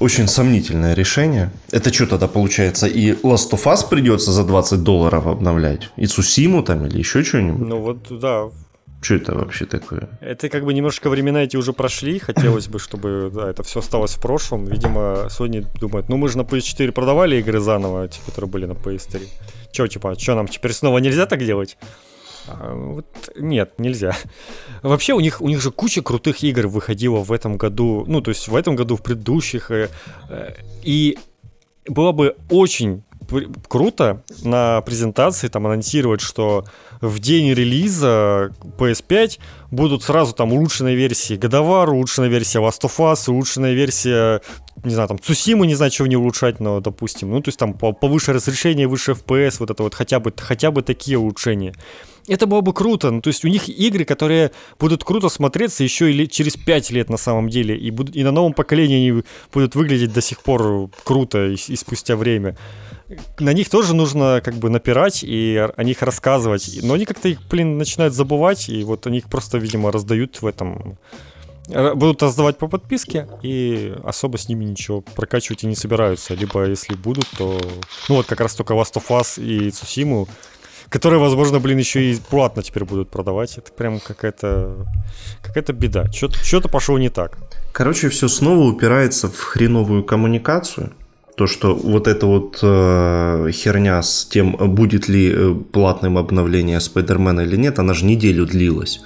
очень 0.00 0.28
сомнительное 0.28 0.94
решение. 0.94 1.50
Это 1.72 1.92
что 1.92 2.06
тогда 2.06 2.26
получается? 2.26 2.86
И 2.86 3.12
Last 3.12 3.50
of 3.52 3.64
Us 3.66 3.88
придется 3.88 4.32
за 4.32 4.44
20 4.44 4.82
долларов 4.82 5.26
обновлять? 5.26 5.90
И 5.98 6.06
Цусиму 6.06 6.62
там 6.62 6.86
или 6.86 6.98
еще 6.98 7.22
что-нибудь? 7.22 7.68
Ну 7.68 7.80
вот, 7.80 8.20
да. 8.20 8.48
Что 9.02 9.14
это 9.14 9.34
вообще 9.34 9.66
такое? 9.66 10.08
Это 10.20 10.48
как 10.48 10.64
бы 10.64 10.74
немножко 10.74 11.10
времена 11.10 11.42
эти 11.42 11.56
уже 11.56 11.72
прошли. 11.72 12.18
Хотелось 12.18 12.68
бы, 12.68 12.78
чтобы 12.78 13.30
да, 13.34 13.50
это 13.50 13.62
все 13.62 13.80
осталось 13.80 14.14
в 14.14 14.20
прошлом. 14.20 14.66
Видимо, 14.66 15.28
Sony 15.28 15.66
думает, 15.78 16.08
ну 16.08 16.16
мы 16.16 16.28
же 16.28 16.38
на 16.38 16.42
PS4 16.42 16.92
продавали 16.92 17.36
игры 17.36 17.60
заново, 17.60 18.08
те, 18.08 18.20
которые 18.26 18.50
были 18.50 18.66
на 18.66 18.72
PS3. 18.72 19.28
Че, 19.72 19.88
типа, 19.88 20.14
что 20.18 20.34
нам 20.34 20.48
теперь 20.48 20.72
снова 20.72 20.98
нельзя 20.98 21.26
так 21.26 21.44
делать? 21.44 21.76
А, 22.50 22.74
вот, 22.74 23.06
нет, 23.36 23.74
нельзя. 23.78 24.16
Вообще 24.82 25.12
у 25.12 25.20
них, 25.20 25.40
у 25.40 25.48
них 25.48 25.60
же 25.60 25.70
куча 25.70 26.02
крутых 26.02 26.42
игр 26.42 26.66
выходила 26.66 27.20
в 27.20 27.32
этом 27.32 27.56
году, 27.56 28.04
ну, 28.06 28.20
то 28.20 28.30
есть 28.30 28.48
в 28.48 28.56
этом 28.56 28.76
году, 28.76 28.96
в 28.96 29.02
предыдущих. 29.02 29.70
Э, 29.70 29.88
э, 30.28 30.54
и 30.82 31.18
было 31.86 32.12
бы 32.12 32.36
очень 32.48 33.02
круто 33.68 34.22
на 34.42 34.80
презентации 34.82 35.48
там 35.48 35.66
анонсировать, 35.66 36.20
что 36.20 36.64
в 37.00 37.18
день 37.18 37.52
релиза 37.52 38.52
PS5 38.78 39.38
будут 39.70 40.02
сразу 40.02 40.34
там 40.34 40.52
улучшенные 40.52 40.96
версии 40.96 41.36
War, 41.36 41.90
улучшенная 41.90 42.28
версия 42.28 42.58
Last 42.58 42.82
of 42.82 42.96
Us, 42.98 43.30
улучшенная 43.30 43.72
версия, 43.72 44.42
не 44.84 44.92
знаю, 44.92 45.08
там 45.08 45.18
Цусимы, 45.18 45.66
не 45.66 45.74
знаю, 45.74 45.90
чего 45.90 46.08
не 46.08 46.16
улучшать, 46.16 46.60
но, 46.60 46.80
допустим, 46.80 47.30
ну, 47.30 47.40
то 47.40 47.48
есть 47.48 47.58
там 47.58 47.74
повыше 47.74 48.32
разрешение, 48.32 48.86
выше 48.86 49.12
FPS, 49.12 49.56
вот 49.60 49.70
это 49.70 49.82
вот 49.82 49.94
хотя 49.94 50.20
бы, 50.20 50.32
хотя 50.36 50.70
бы 50.70 50.82
такие 50.82 51.18
улучшения. 51.18 51.74
Это 52.30 52.46
было 52.46 52.60
бы 52.60 52.72
круто. 52.72 53.10
Ну, 53.10 53.20
то 53.20 53.28
есть 53.28 53.44
у 53.44 53.48
них 53.48 53.68
игры, 53.68 54.04
которые 54.04 54.52
будут 54.78 55.02
круто 55.02 55.28
смотреться 55.28 55.82
еще 55.82 56.12
и 56.12 56.28
через 56.28 56.56
5 56.56 56.90
лет 56.90 57.10
на 57.10 57.16
самом 57.16 57.48
деле. 57.48 57.76
И, 57.76 57.90
будут, 57.90 58.14
и 58.14 58.22
на 58.22 58.30
новом 58.30 58.52
поколении 58.52 59.10
они 59.10 59.22
будут 59.52 59.74
выглядеть 59.74 60.12
до 60.12 60.20
сих 60.20 60.40
пор 60.40 60.90
круто 61.04 61.48
и, 61.48 61.54
и 61.54 61.76
спустя 61.76 62.16
время 62.16 62.56
на 63.40 63.52
них 63.52 63.68
тоже 63.68 63.94
нужно 63.94 64.40
как 64.44 64.54
бы 64.54 64.70
напирать 64.70 65.24
и 65.24 65.68
о 65.76 65.82
них 65.82 66.02
рассказывать. 66.02 66.78
Но 66.82 66.94
они 66.94 67.04
как-то 67.04 67.28
их, 67.28 67.42
блин, 67.50 67.76
начинают 67.76 68.14
забывать, 68.14 68.68
и 68.68 68.84
вот 68.84 69.04
они 69.08 69.18
их 69.18 69.28
просто, 69.28 69.58
видимо, 69.58 69.90
раздают 69.90 70.40
в 70.40 70.46
этом 70.46 70.96
будут 71.68 72.22
раздавать 72.22 72.58
по 72.58 72.66
подписке 72.66 73.28
и 73.42 73.94
особо 74.02 74.38
с 74.38 74.48
ними 74.48 74.64
ничего 74.64 75.02
прокачивать 75.02 75.62
и 75.62 75.66
не 75.66 75.76
собираются. 75.76 76.34
Либо 76.34 76.66
если 76.66 76.94
будут, 76.94 77.26
то... 77.36 77.60
Ну 78.08 78.16
вот 78.16 78.26
как 78.26 78.40
раз 78.40 78.54
только 78.54 78.74
Last 78.74 78.94
of 78.94 79.06
Us 79.08 79.42
и 79.42 79.70
Цусиму, 79.70 80.28
которые, 80.90 81.20
возможно, 81.20 81.60
блин, 81.60 81.78
еще 81.78 82.10
и 82.10 82.18
платно 82.30 82.62
теперь 82.62 82.84
будут 82.84 83.08
продавать. 83.08 83.56
Это 83.56 83.72
прям 83.72 84.00
какая-то 84.00 84.86
какая-то 85.40 85.72
беда. 85.72 86.06
Что-то 86.12 86.68
пошло 86.68 86.98
не 86.98 87.08
так. 87.08 87.38
Короче, 87.72 88.08
все 88.08 88.28
снова 88.28 88.64
упирается 88.64 89.28
в 89.28 89.40
хреновую 89.40 90.04
коммуникацию 90.04 90.92
то, 91.36 91.46
что 91.46 91.74
вот 91.74 92.06
эта 92.06 92.26
вот 92.26 92.58
э, 92.60 93.50
херня 93.52 94.02
с 94.02 94.26
тем, 94.26 94.56
будет 94.74 95.08
ли 95.08 95.32
э, 95.32 95.54
платным 95.72 96.18
обновление 96.18 96.80
Спайдермена 96.80 97.40
или 97.40 97.56
нет, 97.56 97.78
она 97.78 97.94
же 97.94 98.04
неделю 98.04 98.44
длилась. 98.44 99.00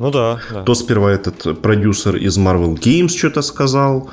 Ну 0.00 0.10
да, 0.10 0.40
да. 0.50 0.62
То 0.62 0.74
сперва 0.74 1.12
этот 1.12 1.62
продюсер 1.62 2.16
из 2.16 2.38
Marvel 2.38 2.74
Games 2.74 3.16
что-то 3.16 3.42
сказал, 3.42 4.10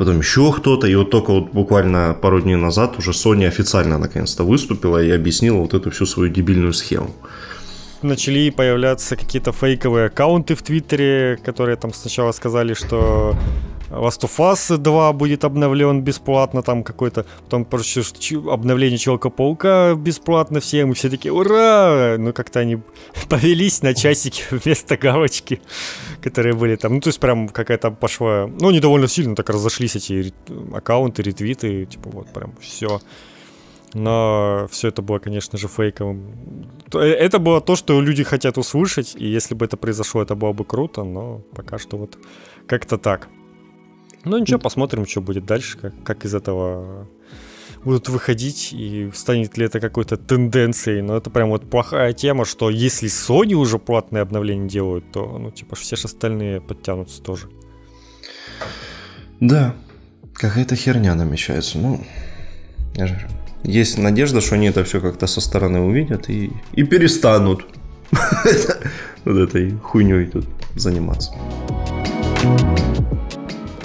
потом 0.00 0.20
еще 0.20 0.50
кто-то, 0.50 0.86
и 0.86 0.94
вот 0.94 1.10
только 1.10 1.30
вот 1.30 1.52
буквально 1.52 2.14
пару 2.14 2.40
дней 2.40 2.56
назад 2.56 2.98
уже 2.98 3.10
Sony 3.10 3.46
официально 3.46 3.98
наконец-то 3.98 4.44
выступила 4.44 4.96
и 4.96 5.10
объяснила 5.10 5.58
вот 5.58 5.74
эту 5.74 5.90
всю 5.90 6.06
свою 6.06 6.32
дебильную 6.32 6.72
схему. 6.72 7.10
Начали 8.00 8.48
появляться 8.48 9.16
какие-то 9.16 9.52
фейковые 9.52 10.06
аккаунты 10.06 10.54
в 10.54 10.62
Твиттере, 10.62 11.38
которые 11.44 11.76
там 11.76 11.92
сначала 11.92 12.32
сказали, 12.32 12.72
что 12.72 13.36
Last 13.90 14.22
of 14.22 14.38
Us 14.38 14.76
2 14.76 15.12
будет 15.12 15.44
обновлен 15.44 16.02
бесплатно, 16.02 16.62
там 16.62 16.84
какой-то, 16.84 17.26
потом 17.44 17.64
короче, 17.64 18.02
обновление 18.50 18.98
Человека-паука 18.98 19.94
бесплатно 19.94 20.60
всем, 20.60 20.92
и 20.92 20.94
все 20.94 21.10
такие, 21.10 21.32
ура! 21.32 22.16
Ну, 22.18 22.32
как-то 22.32 22.60
они 22.60 22.78
повелись 23.28 23.82
на 23.82 23.94
часики 23.94 24.44
вместо 24.50 24.96
галочки, 24.96 25.60
которые 26.22 26.54
были 26.54 26.76
там. 26.76 26.94
Ну, 26.94 27.00
то 27.00 27.08
есть 27.08 27.18
прям 27.18 27.48
какая-то 27.48 27.90
пошла, 27.90 28.48
ну, 28.60 28.68
они 28.68 28.80
довольно 28.80 29.08
сильно 29.08 29.34
так 29.34 29.50
разошлись 29.50 29.96
эти 29.96 30.32
аккаунты, 30.72 31.22
ретвиты, 31.22 31.86
типа 31.86 32.10
вот 32.10 32.32
прям 32.32 32.54
все. 32.60 33.00
Но 33.92 34.68
все 34.70 34.88
это 34.88 35.02
было, 35.02 35.18
конечно 35.18 35.58
же, 35.58 35.66
фейковым. 35.66 36.70
Э, 36.94 36.98
это 36.98 37.40
было 37.40 37.60
то, 37.60 37.74
что 37.74 38.00
люди 38.00 38.22
хотят 38.22 38.56
услышать, 38.56 39.16
и 39.16 39.26
если 39.26 39.54
бы 39.54 39.64
это 39.64 39.76
произошло, 39.76 40.22
это 40.22 40.36
было 40.36 40.52
бы 40.52 40.64
круто, 40.64 41.02
но 41.02 41.40
пока 41.56 41.78
что 41.78 41.96
вот 41.96 42.18
как-то 42.68 42.98
так. 42.98 43.28
Ну 44.24 44.38
ничего, 44.38 44.58
посмотрим, 44.58 45.06
что 45.06 45.20
будет 45.20 45.46
дальше, 45.46 45.78
как, 45.78 45.94
как 46.02 46.24
из 46.24 46.34
этого 46.34 47.08
будут 47.84 48.08
выходить 48.08 48.72
и 48.72 49.10
станет 49.14 49.56
ли 49.56 49.64
это 49.64 49.80
какой-то 49.80 50.16
тенденцией. 50.16 51.00
Но 51.02 51.16
это 51.16 51.30
прям 51.30 51.48
вот 51.48 51.68
плохая 51.68 52.12
тема, 52.12 52.44
что 52.44 52.68
если 52.68 53.08
Sony 53.08 53.54
уже 53.54 53.78
платные 53.78 54.22
обновления 54.22 54.68
делают, 54.68 55.10
то, 55.12 55.38
ну, 55.38 55.50
типа, 55.50 55.76
все 55.76 55.96
же 55.96 56.04
остальные 56.04 56.60
подтянутся 56.60 57.22
тоже. 57.22 57.48
Да, 59.40 59.74
какая-то 60.34 60.76
херня 60.76 61.14
намечается. 61.14 61.78
Ну, 61.78 62.04
есть 63.62 63.98
надежда, 63.98 64.40
что 64.40 64.56
они 64.56 64.68
это 64.68 64.84
все 64.84 65.00
как-то 65.00 65.26
со 65.26 65.40
стороны 65.40 65.80
увидят 65.80 66.28
и, 66.28 66.52
и 66.74 66.82
перестанут 66.82 67.66
вот 69.24 69.36
этой 69.36 69.70
хуйней 69.78 70.26
тут 70.26 70.46
заниматься 70.76 71.32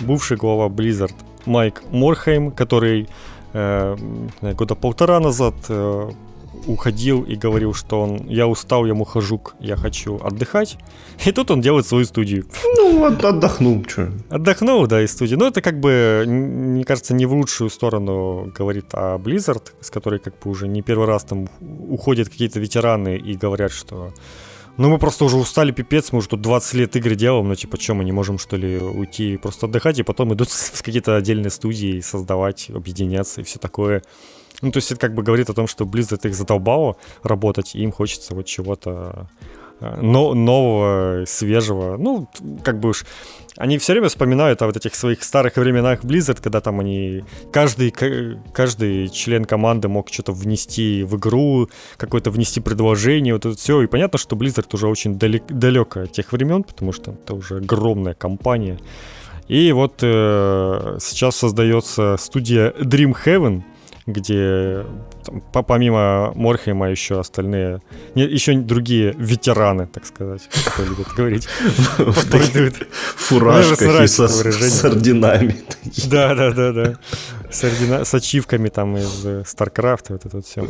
бывший 0.05 0.37
глава 0.37 0.67
Blizzard 0.67 1.15
Майк 1.45 1.83
Морхейм, 1.91 2.51
который 2.51 3.07
э, 3.53 3.95
года 4.41 4.75
полтора 4.75 5.19
назад 5.19 5.55
э, 5.69 6.11
уходил 6.67 7.23
и 7.23 7.35
говорил, 7.35 7.73
что 7.73 8.01
он, 8.01 8.27
я 8.27 8.47
устал, 8.47 8.85
я 8.85 8.93
мухожук, 8.93 9.55
я 9.59 9.75
хочу 9.75 10.19
отдыхать. 10.23 10.77
И 11.25 11.31
тут 11.31 11.51
он 11.51 11.61
делает 11.61 11.85
свою 11.85 12.05
студию. 12.05 12.45
Ну, 12.77 13.05
от, 13.05 13.23
отдохнул, 13.23 13.83
что. 13.87 14.09
Отдохнул, 14.29 14.87
да, 14.87 15.01
из 15.01 15.11
студии. 15.11 15.35
Но 15.35 15.47
это 15.47 15.61
как 15.61 15.79
бы, 15.79 16.23
мне 16.27 16.83
кажется, 16.83 17.13
не 17.13 17.25
в 17.25 17.33
лучшую 17.33 17.69
сторону 17.69 18.51
говорит 18.57 18.85
о 18.93 19.17
Blizzard, 19.17 19.63
с 19.81 19.89
которой 19.89 20.19
как 20.19 20.33
бы 20.39 20.51
уже 20.51 20.67
не 20.67 20.81
первый 20.81 21.07
раз 21.07 21.23
там 21.23 21.47
уходят 21.89 22.29
какие-то 22.29 22.59
ветераны 22.59 23.17
и 23.17 23.35
говорят, 23.35 23.71
что 23.71 24.11
ну, 24.77 24.89
мы 24.89 24.97
просто 24.97 25.25
уже 25.25 25.37
устали, 25.37 25.71
пипец, 25.71 26.11
мы 26.11 26.19
уже 26.19 26.29
тут 26.29 26.41
20 26.41 26.73
лет 26.73 26.95
игры 26.95 27.15
делаем, 27.15 27.47
ну, 27.47 27.55
типа, 27.55 27.79
что, 27.79 27.93
мы 27.93 28.03
не 28.03 28.11
можем, 28.11 28.37
что 28.37 28.57
ли, 28.57 28.77
уйти 28.77 29.37
просто 29.37 29.67
отдыхать, 29.67 29.99
и 29.99 30.03
потом 30.03 30.33
идут 30.33 30.49
в 30.49 30.83
какие-то 30.83 31.15
отдельные 31.15 31.49
студии 31.49 32.01
создавать, 32.01 32.69
объединяться 32.69 33.41
и 33.41 33.43
все 33.43 33.59
такое. 33.59 34.03
Ну, 34.61 34.71
то 34.71 34.77
есть 34.77 34.91
это 34.91 34.99
как 34.99 35.13
бы 35.13 35.23
говорит 35.23 35.49
о 35.49 35.53
том, 35.53 35.67
что 35.67 35.85
Blizzard 35.85 36.27
их 36.27 36.35
задолбало 36.35 36.97
работать, 37.23 37.75
и 37.75 37.81
им 37.81 37.91
хочется 37.91 38.35
вот 38.35 38.45
чего-то 38.45 39.29
но, 40.01 40.33
нового, 40.33 41.25
свежего. 41.25 41.97
Ну, 41.97 42.27
как 42.63 42.79
бы 42.79 42.89
уж 42.89 43.05
они 43.57 43.77
все 43.77 43.93
время 43.93 44.09
вспоминают 44.09 44.61
о 44.61 44.65
вот 44.65 44.75
этих 44.75 44.95
своих 44.95 45.23
старых 45.23 45.55
временах 45.55 46.03
Blizzard, 46.03 46.41
когда 46.41 46.59
там 46.59 46.81
они... 46.81 47.23
Каждый, 47.53 47.93
каждый 48.53 49.07
член 49.09 49.45
команды 49.45 49.87
мог 49.87 50.09
что-то 50.11 50.33
внести 50.33 51.03
в 51.03 51.15
игру, 51.15 51.69
какое-то 51.97 52.31
внести 52.31 52.59
предложение, 52.59 53.33
вот 53.33 53.45
это 53.45 53.55
все. 53.55 53.81
И 53.81 53.87
понятно, 53.87 54.19
что 54.19 54.35
Blizzard 54.35 54.67
уже 54.73 54.87
очень 54.87 55.17
далек, 55.17 55.45
далеко 55.47 56.01
от 56.01 56.11
тех 56.11 56.33
времен, 56.33 56.63
потому 56.63 56.91
что 56.91 57.11
это 57.11 57.33
уже 57.33 57.57
огромная 57.57 58.13
компания. 58.13 58.77
И 59.47 59.71
вот 59.71 59.99
э, 60.01 60.97
сейчас 60.99 61.35
создается 61.37 62.17
студия 62.17 62.71
Dreamhaven, 62.71 63.63
где 64.05 64.85
там, 65.23 65.63
помимо 65.63 66.31
Морхейма 66.35 66.89
еще 66.91 67.19
остальные, 67.19 67.81
не, 68.13 68.23
еще 68.23 68.55
другие 68.55 69.13
ветераны, 69.17 69.87
так 69.87 70.05
сказать, 70.05 70.47
кто 70.67 70.83
любит 70.83 71.07
говорить. 71.15 71.47
В 73.15 73.19
фуражках 73.19 74.01
и 74.01 74.07
с 74.07 74.83
орденами. 74.83 75.63
Да, 76.07 76.35
да, 76.35 76.51
да, 76.51 76.71
да. 76.71 76.93
С 77.49 78.13
ачивками 78.13 78.69
там 78.69 78.97
из 78.97 79.25
StarCraft, 79.25 80.05
вот 80.09 80.25
это 80.25 80.41
все. 80.41 80.67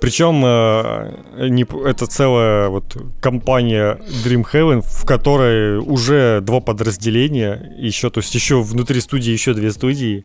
Причем 0.00 0.42
э, 0.44 1.48
не, 1.48 1.64
это 1.88 2.06
целая 2.06 2.68
вот 2.68 2.96
компания 3.20 3.98
Dreamhaven, 4.24 4.82
в 4.82 5.04
которой 5.06 5.78
уже 5.78 6.40
два 6.40 6.60
подразделения, 6.60 7.74
еще, 7.78 8.10
то 8.10 8.20
есть 8.20 8.34
еще 8.34 8.62
внутри 8.62 9.00
студии 9.00 9.30
еще 9.30 9.54
две 9.54 9.72
студии, 9.72 10.24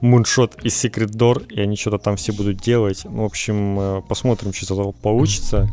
Moonshot 0.00 0.62
и 0.62 0.68
Secret 0.68 1.10
Door, 1.10 1.46
и 1.52 1.60
они 1.60 1.76
что-то 1.76 1.98
там 1.98 2.16
все 2.16 2.32
будут 2.32 2.58
делать. 2.58 3.02
Ну, 3.04 3.22
в 3.22 3.26
общем, 3.26 3.78
э, 3.78 4.02
посмотрим, 4.08 4.52
что 4.52 4.64
из 4.64 4.70
этого 4.70 4.92
получится. 4.92 5.68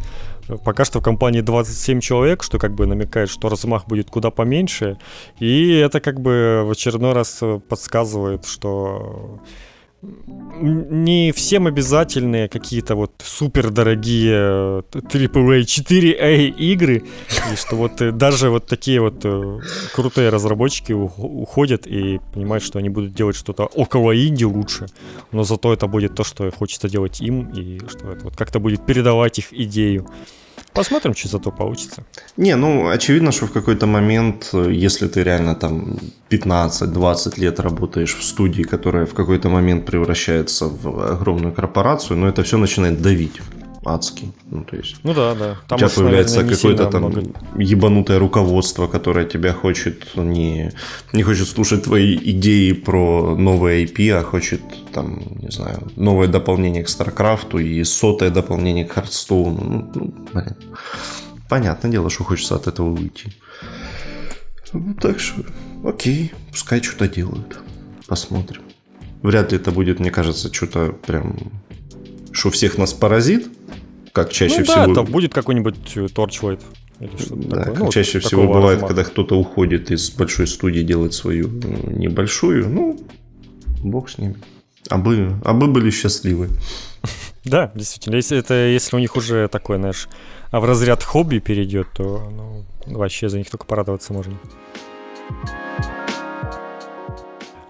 Пока 0.65 0.83
что 0.83 0.99
в 0.99 1.03
компании 1.03 1.41
27 1.41 2.01
человек, 2.01 2.43
что 2.43 2.59
как 2.59 2.75
бы 2.75 2.85
намекает, 2.85 3.29
что 3.29 3.47
размах 3.47 3.87
будет 3.87 4.09
куда 4.09 4.29
поменьше. 4.29 4.97
И 5.39 5.73
это 5.75 6.01
как 6.01 6.19
бы 6.19 6.63
в 6.65 6.71
очередной 6.71 7.13
раз 7.13 7.41
подсказывает, 7.69 8.45
что 8.45 9.39
не 10.03 11.31
всем 11.31 11.67
обязательные 11.67 12.47
какие-то 12.47 12.95
вот 12.95 13.11
супер 13.23 13.71
дорогие 13.71 14.81
AAA 14.91 15.61
4A 15.61 16.47
игры, 16.47 17.03
и 17.51 17.55
что 17.55 17.75
вот 17.75 18.01
э, 18.01 18.11
даже 18.11 18.49
вот 18.49 18.67
такие 18.67 18.99
вот 18.99 19.21
э, 19.23 19.59
крутые 19.93 20.29
разработчики 20.29 20.93
уходят 20.93 21.87
и 21.87 22.19
понимают, 22.33 22.63
что 22.63 22.79
они 22.79 22.89
будут 22.89 23.13
делать 23.13 23.35
что-то 23.35 23.65
около 23.65 24.15
инди 24.15 24.43
лучше, 24.43 24.87
но 25.31 25.43
зато 25.43 25.73
это 25.73 25.87
будет 25.87 26.15
то, 26.15 26.23
что 26.23 26.51
хочется 26.51 26.89
делать 26.89 27.21
им, 27.21 27.49
и 27.49 27.79
что 27.87 28.11
это 28.11 28.25
вот 28.25 28.35
как-то 28.35 28.59
будет 28.59 28.85
передавать 28.85 29.39
их 29.39 29.53
идею. 29.53 30.07
Посмотрим, 30.73 31.15
что 31.15 31.27
зато 31.29 31.51
получится. 31.51 32.03
Не, 32.37 32.55
ну, 32.55 32.89
очевидно, 32.89 33.31
что 33.31 33.45
в 33.45 33.51
какой-то 33.51 33.85
момент, 33.85 34.49
если 34.53 35.07
ты 35.07 35.23
реально 35.23 35.55
там 35.55 35.97
15-20 36.29 37.39
лет 37.39 37.59
работаешь 37.59 38.15
в 38.15 38.23
студии, 38.23 38.63
которая 38.63 39.05
в 39.05 39.13
какой-то 39.13 39.49
момент 39.49 39.85
превращается 39.85 40.65
в 40.65 41.13
огромную 41.13 41.53
корпорацию, 41.53 42.17
но 42.17 42.25
ну, 42.25 42.31
это 42.31 42.43
все 42.43 42.57
начинает 42.57 43.01
давить. 43.01 43.39
Адский. 43.85 44.31
Ну, 44.49 44.63
то 44.63 44.75
есть... 44.75 44.95
Ну 45.03 45.13
да, 45.13 45.35
да. 45.35 45.57
Там 45.67 45.75
у 45.75 45.79
тебя 45.79 45.87
уж, 45.87 45.93
появляется 45.93 46.43
какое-то 46.43 46.85
там 46.87 47.01
много... 47.03 47.23
ебанутое 47.57 48.19
руководство, 48.19 48.87
которое 48.87 49.25
тебя 49.25 49.53
хочет 49.53 50.15
не, 50.15 50.71
не 51.13 51.23
хочет 51.23 51.47
слушать 51.47 51.83
твои 51.83 52.15
идеи 52.15 52.71
про 52.73 53.35
новые 53.35 53.85
IP, 53.85 54.09
а 54.11 54.23
хочет 54.23 54.61
там, 54.93 55.21
не 55.41 55.51
знаю, 55.51 55.91
новое 55.95 56.27
дополнение 56.27 56.83
к 56.83 56.87
StarCraft 56.87 57.61
и 57.61 57.83
сотое 57.83 58.29
дополнение 58.29 58.85
к 58.85 58.97
Hearthstone. 58.97 59.63
Ну, 59.63 59.91
ну 59.95 60.13
блин. 60.33 60.55
Понятное 61.49 61.91
дело, 61.91 62.09
что 62.09 62.23
хочется 62.23 62.55
от 62.55 62.67
этого 62.67 62.89
уйти. 62.91 63.33
Ну, 64.73 64.95
так 64.95 65.19
что, 65.19 65.43
окей, 65.83 66.33
пускай 66.51 66.81
что-то 66.81 67.07
делают. 67.07 67.59
Посмотрим. 68.07 68.61
Вряд 69.21 69.51
ли 69.51 69.57
это 69.57 69.71
будет, 69.71 69.99
мне 69.99 70.11
кажется, 70.11 70.53
что-то 70.53 70.93
прям, 71.05 71.37
что 72.33 72.49
всех 72.49 72.77
нас 72.77 72.93
поразит, 72.93 73.47
как 74.11 74.31
чаще 74.31 74.59
ну, 74.59 74.63
всего. 74.65 74.85
Да, 74.85 74.91
это 74.91 75.03
будет 75.03 75.33
какой-нибудь 75.33 75.95
э, 75.95 76.05
Torchlight. 76.05 76.61
Или 76.99 77.17
что 77.17 77.35
да, 77.35 77.57
такое. 77.57 77.73
как 77.73 77.79
ну, 77.79 77.91
чаще 77.91 78.19
всего 78.19 78.47
бывает, 78.47 78.75
размаха. 78.75 78.87
когда 78.87 79.03
кто-то 79.03 79.35
уходит 79.37 79.91
из 79.91 80.11
большой 80.11 80.47
студии, 80.47 80.81
делает 80.81 81.13
свою 81.13 81.47
ну, 81.47 81.91
небольшую, 81.91 82.69
ну, 82.69 82.99
бог 83.83 84.09
с 84.09 84.17
ними. 84.17 84.35
А 84.89 84.97
бы, 84.97 85.39
а 85.43 85.53
бы 85.53 85.67
были 85.67 85.89
счастливы. 85.89 86.49
Да, 87.45 87.73
действительно. 87.75 88.15
Если, 88.15 88.37
это, 88.37 88.53
если 88.53 88.95
у 88.95 88.99
них 88.99 89.17
уже 89.17 89.49
такой, 89.49 89.75
знаешь, 89.75 90.07
а 90.49 90.61
в 90.61 90.65
разряд 90.65 91.03
хобби 91.03 91.39
перейдет, 91.39 91.87
то 91.93 92.31
ну, 92.87 92.97
вообще 92.97 93.27
за 93.27 93.37
них 93.37 93.49
только 93.49 93.65
порадоваться 93.65 94.13
можно. 94.13 94.39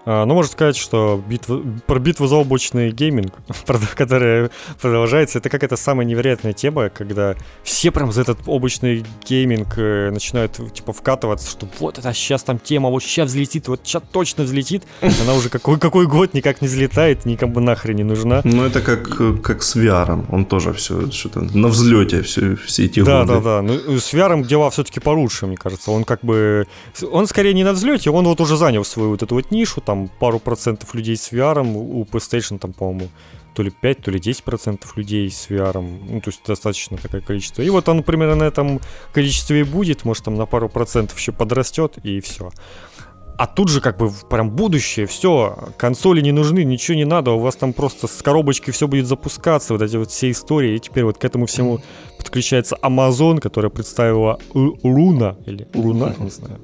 Ну, 0.06 0.34
можно 0.34 0.52
сказать, 0.52 0.76
что 0.76 1.22
битва, 1.26 1.62
про 1.86 1.98
битву 1.98 2.26
за 2.26 2.36
облачный 2.36 2.90
гейминг, 2.90 3.32
которая 3.96 4.50
продолжается, 4.80 5.38
это 5.38 5.48
какая-то 5.48 5.76
самая 5.76 6.06
невероятная 6.06 6.52
тема, 6.52 6.90
когда 6.90 7.34
все 7.62 7.90
прям 7.90 8.12
за 8.12 8.22
этот 8.22 8.38
облачный 8.46 9.04
гейминг 9.26 9.78
э, 9.78 10.10
начинают, 10.10 10.60
типа, 10.72 10.92
вкатываться, 10.92 11.50
что 11.50 11.68
вот 11.78 11.98
это 11.98 12.12
сейчас 12.12 12.42
там 12.42 12.58
тема, 12.58 12.90
вот 12.90 13.02
сейчас 13.02 13.30
взлетит, 13.30 13.68
вот 13.68 13.80
сейчас 13.84 14.02
точно 14.12 14.44
взлетит. 14.44 14.82
Она 15.00 15.34
уже 15.34 15.48
какой, 15.48 15.78
какой 15.78 16.06
год 16.06 16.34
никак 16.34 16.60
не 16.60 16.68
взлетает, 16.68 17.24
никому 17.24 17.60
нахрен 17.60 17.96
не 17.96 18.04
нужна. 18.04 18.40
Ну, 18.44 18.64
это 18.64 18.80
как, 18.80 19.42
как 19.42 19.62
с 19.62 19.76
VR, 19.76 20.24
он 20.30 20.44
тоже 20.44 20.72
все 20.72 21.10
что-то 21.10 21.40
на 21.40 21.68
взлете 21.68 22.22
все, 22.22 22.56
все 22.56 22.84
эти 22.86 23.00
да, 23.02 23.20
годы. 23.20 23.34
Да, 23.34 23.40
да, 23.40 23.62
да. 23.62 23.62
Ну, 23.62 23.98
с 23.98 24.12
VR 24.12 24.44
дела 24.44 24.70
все-таки 24.70 25.00
получше, 25.00 25.46
мне 25.46 25.56
кажется. 25.56 25.90
Он 25.90 26.04
как 26.04 26.20
бы, 26.22 26.66
он 27.10 27.26
скорее 27.26 27.54
не 27.54 27.64
на 27.64 27.72
взлете, 27.72 28.10
он 28.10 28.24
вот 28.24 28.40
уже 28.40 28.56
занял 28.56 28.84
свою 28.84 29.10
вот 29.10 29.22
эту 29.22 29.34
вот 29.34 29.50
нишу, 29.50 29.80
там 29.80 29.93
там 29.94 30.10
пару 30.18 30.40
процентов 30.40 30.94
людей 30.94 31.16
с 31.16 31.32
VR, 31.32 31.60
у 31.64 32.04
PlayStation 32.04 32.58
там, 32.58 32.72
по-моему, 32.72 33.08
то 33.54 33.62
ли 33.62 33.70
5, 33.70 34.02
то 34.02 34.10
ли 34.10 34.18
10 34.18 34.42
процентов 34.42 34.96
людей 34.96 35.30
с 35.30 35.48
VR, 35.48 35.80
ну, 35.80 36.20
то 36.20 36.30
есть 36.30 36.40
достаточно 36.44 36.96
такое 36.96 37.20
количество. 37.20 37.62
И 37.62 37.70
вот 37.70 37.88
оно 37.88 38.02
примерно 38.02 38.34
на 38.34 38.44
этом 38.44 38.80
количестве 39.12 39.60
и 39.60 39.62
будет, 39.62 40.04
может, 40.04 40.24
там 40.24 40.34
на 40.34 40.46
пару 40.46 40.68
процентов 40.68 41.16
еще 41.18 41.30
подрастет, 41.30 41.98
и 42.02 42.20
все. 42.20 42.50
А 43.38 43.46
тут 43.46 43.68
же 43.68 43.80
как 43.80 43.98
бы 43.98 44.10
прям 44.30 44.50
будущее, 44.50 45.06
все, 45.06 45.56
консоли 45.76 46.20
не 46.20 46.32
нужны, 46.32 46.64
ничего 46.64 46.96
не 46.96 47.04
надо, 47.04 47.30
у 47.30 47.38
вас 47.38 47.56
там 47.56 47.72
просто 47.72 48.08
с 48.08 48.22
коробочки 48.22 48.72
все 48.72 48.88
будет 48.88 49.06
запускаться, 49.06 49.74
вот 49.74 49.82
эти 49.82 49.96
вот 49.96 50.10
все 50.10 50.30
истории, 50.30 50.74
и 50.74 50.78
теперь 50.80 51.04
вот 51.04 51.18
к 51.18 51.24
этому 51.24 51.46
всему 51.46 51.80
подключается 52.18 52.76
Amazon, 52.82 53.40
которая 53.40 53.70
представила 53.70 54.38
Луна, 54.54 55.36
или 55.46 55.68
Луна, 55.74 56.14
не 56.18 56.30
знаю, 56.30 56.60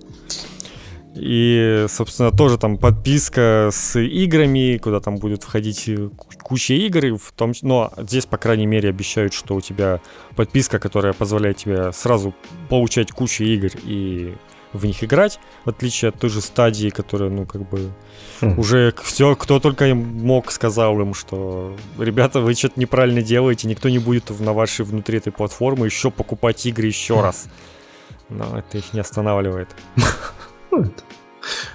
и, 1.15 1.87
собственно, 1.89 2.31
тоже 2.31 2.57
там 2.57 2.79
подписка 2.79 3.71
с 3.73 3.99
играми, 3.99 4.79
куда 4.79 5.01
там 5.01 5.17
будет 5.17 5.43
входить 5.43 5.89
э, 5.89 6.09
куча 6.43 6.75
игр, 6.75 7.17
в 7.19 7.33
том, 7.33 7.53
но 7.63 7.93
здесь, 7.97 8.27
по 8.27 8.39
крайней 8.39 8.67
мере, 8.67 8.91
обещают, 8.91 9.33
что 9.33 9.57
у 9.57 9.61
тебя 9.61 10.01
подписка, 10.37 10.79
которая 10.79 11.13
позволяет 11.13 11.57
тебе 11.57 11.93
сразу 11.93 12.33
получать 12.69 13.11
кучу 13.11 13.43
игр 13.43 13.71
и 13.85 14.35
в 14.73 14.87
них 14.87 15.03
играть, 15.03 15.41
в 15.65 15.71
отличие 15.71 16.11
от 16.11 16.21
той 16.21 16.31
же 16.31 16.41
стадии, 16.41 16.91
которая, 16.91 17.29
ну, 17.29 17.45
как 17.45 17.69
бы, 17.69 17.91
хм. 18.41 18.57
уже 18.57 18.95
все, 19.03 19.35
кто 19.35 19.59
только 19.59 19.93
мог, 19.95 20.53
сказал 20.53 21.01
им, 21.01 21.15
что, 21.15 21.77
ребята, 21.99 22.41
вы 22.41 22.55
что-то 22.55 22.79
неправильно 22.79 23.21
делаете, 23.21 23.67
никто 23.67 23.89
не 23.89 23.99
будет 23.99 24.31
на 24.39 24.53
вашей 24.53 24.85
внутри 24.85 25.19
этой 25.19 25.33
платформы 25.33 25.87
еще 25.87 26.13
покупать 26.13 26.65
игры 26.67 26.87
еще 26.87 27.17
хм. 27.17 27.23
раз. 27.23 27.49
Но 28.29 28.57
это 28.57 28.79
их 28.79 28.93
не 28.93 29.01
останавливает. 29.01 29.69
Ну, 30.71 30.83
это, 30.83 31.03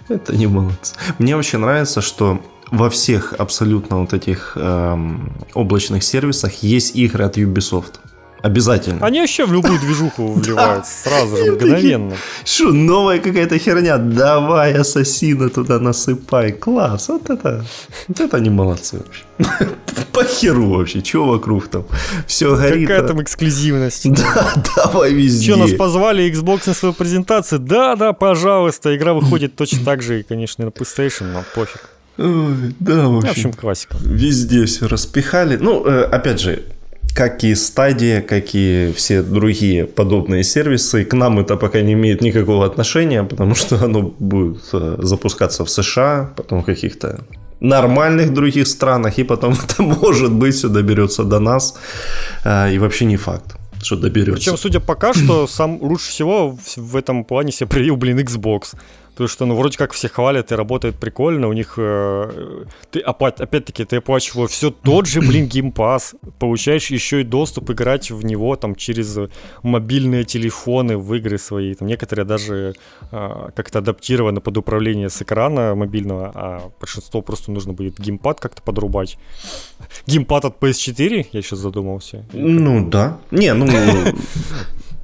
это 0.10 0.36
не 0.36 0.48
молодцы. 0.48 0.96
Мне 1.20 1.36
вообще 1.36 1.58
нравится, 1.58 2.02
что 2.02 2.42
во 2.72 2.90
всех 2.90 3.34
абсолютно 3.34 4.00
вот 4.00 4.14
этих 4.14 4.54
эм, 4.56 5.34
облачных 5.54 6.04
сервисах 6.04 6.64
есть 6.64 6.96
игры 6.96 7.26
от 7.26 7.38
Ubisoft. 7.38 8.00
Обязательно. 8.46 9.04
Они 9.04 9.22
вообще 9.22 9.44
в 9.48 9.52
любую 9.52 9.80
движуху 9.80 10.34
вливают 10.36 10.86
сразу 10.86 11.36
же, 11.36 11.54
мгновенно. 11.54 12.16
Что, 12.44 12.72
новая 12.72 13.18
какая-то 13.18 13.58
херня? 13.58 13.98
Давай 13.98 14.74
ассасина 14.74 15.50
туда 15.50 15.80
насыпай. 15.80 16.52
Класс, 16.52 17.10
вот 17.10 17.28
это, 17.32 17.66
вот 18.08 18.20
это 18.20 18.38
они 18.38 18.52
молодцы 18.52 18.98
вообще. 18.98 19.24
По 20.14 20.24
херу 20.24 20.70
вообще, 20.70 21.04
что 21.04 21.26
вокруг 21.26 21.70
там? 21.70 21.86
Все 22.28 22.56
горит. 22.56 22.88
Какая 22.88 23.08
там 23.08 23.22
эксклюзивность. 23.24 24.06
Да, 24.16 24.54
давай 24.76 25.12
везде. 25.14 25.52
Что, 25.52 25.58
нас 25.58 25.74
позвали 25.74 26.32
Xbox 26.32 26.68
на 26.68 26.74
свою 26.76 26.94
презентацию? 26.94 27.60
Да, 27.60 27.96
да, 27.96 28.14
пожалуйста. 28.14 28.96
Игра 28.96 29.14
выходит 29.16 29.56
точно 29.56 29.84
так 29.84 30.04
же, 30.04 30.22
конечно, 30.22 30.66
на 30.66 30.70
PlayStation, 30.70 31.32
но 31.34 31.44
пофиг. 31.56 31.90
Ой, 32.18 32.76
да, 32.80 33.08
в 33.08 33.18
общем, 33.18 33.28
в 33.28 33.32
общем, 33.32 33.54
классика. 33.54 33.98
Везде 34.02 34.66
все 34.66 34.88
распихали. 34.88 35.58
Ну, 35.58 35.86
э, 35.86 36.04
опять 36.04 36.40
же, 36.40 36.64
как 37.16 37.46
и 37.46 37.56
стадия, 37.56 38.22
как 38.22 38.56
и 38.56 38.94
все 38.96 39.22
другие 39.22 39.86
подобные 39.86 40.44
сервисы, 40.44 41.06
к 41.06 41.14
нам 41.14 41.40
это 41.40 41.56
пока 41.56 41.82
не 41.82 41.94
имеет 41.94 42.22
никакого 42.22 42.66
отношения, 42.66 43.24
потому 43.24 43.56
что 43.56 43.76
оно 43.86 44.02
будет 44.20 44.64
э, 44.74 44.98
запускаться 45.00 45.64
в 45.64 45.70
США, 45.70 46.34
потом 46.36 46.62
в 46.62 46.66
каких-то 46.66 47.20
нормальных 47.62 48.34
других 48.34 48.68
странах, 48.68 49.18
и 49.18 49.24
потом 49.24 49.54
это, 49.64 49.82
может 49.82 50.34
быть, 50.34 50.56
все 50.56 50.68
доберется 50.68 51.24
до 51.24 51.40
нас, 51.40 51.76
э, 52.44 52.74
и 52.74 52.80
вообще 52.80 53.06
не 53.06 53.18
факт 53.18 53.56
что 53.82 53.96
доберется. 53.98 54.34
Причем, 54.34 54.58
судя 54.58 54.80
пока 54.80 55.14
что, 55.14 55.48
сам 55.48 55.78
лучше 55.82 56.10
всего 56.10 56.58
в 56.76 56.96
этом 56.96 57.24
плане 57.24 57.52
себе 57.52 57.68
проявил, 57.68 57.98
блин, 57.98 58.20
Xbox. 58.20 58.74
Потому 59.16 59.30
что, 59.30 59.46
ну, 59.46 59.56
вроде 59.56 59.78
как 59.78 59.94
все 59.94 60.10
хвалят 60.10 60.52
и 60.52 60.56
работает 60.56 60.96
прикольно. 60.96 61.48
У 61.48 61.54
них, 61.54 61.76
э, 61.78 62.66
ты, 62.92 63.00
опять-таки, 63.00 63.86
ты 63.86 63.96
оплачивал 63.96 64.48
все 64.48 64.72
тот 64.72 65.08
же, 65.08 65.22
блин, 65.22 65.48
геймпас. 65.48 66.16
Получаешь 66.38 66.88
еще 66.88 67.22
и 67.22 67.24
доступ 67.24 67.72
играть 67.72 68.12
в 68.12 68.26
него 68.26 68.58
там 68.58 68.76
через 68.76 69.18
мобильные 69.64 70.26
телефоны 70.26 70.98
в 70.98 71.14
игры 71.16 71.38
свои. 71.38 71.76
Там 71.76 71.88
некоторые 71.88 72.26
даже 72.26 72.74
э, 73.12 73.50
как-то 73.56 73.80
адаптированы 73.80 74.42
под 74.42 74.58
управление 74.58 75.10
с 75.10 75.22
экрана 75.22 75.76
мобильного, 75.76 76.32
а 76.36 76.72
большинство 76.78 77.22
просто 77.22 77.52
нужно 77.52 77.72
будет 77.72 77.98
геймпад 77.98 78.42
как-то 78.42 78.62
подрубать. 78.62 79.18
Геймпад 80.08 80.44
от 80.44 80.60
PS4, 80.60 81.28
я 81.32 81.42
сейчас 81.42 81.60
задумался. 81.60 82.26
Ну, 82.34 82.90
да. 82.90 83.18
Не, 83.32 83.54
ну... 83.54 83.66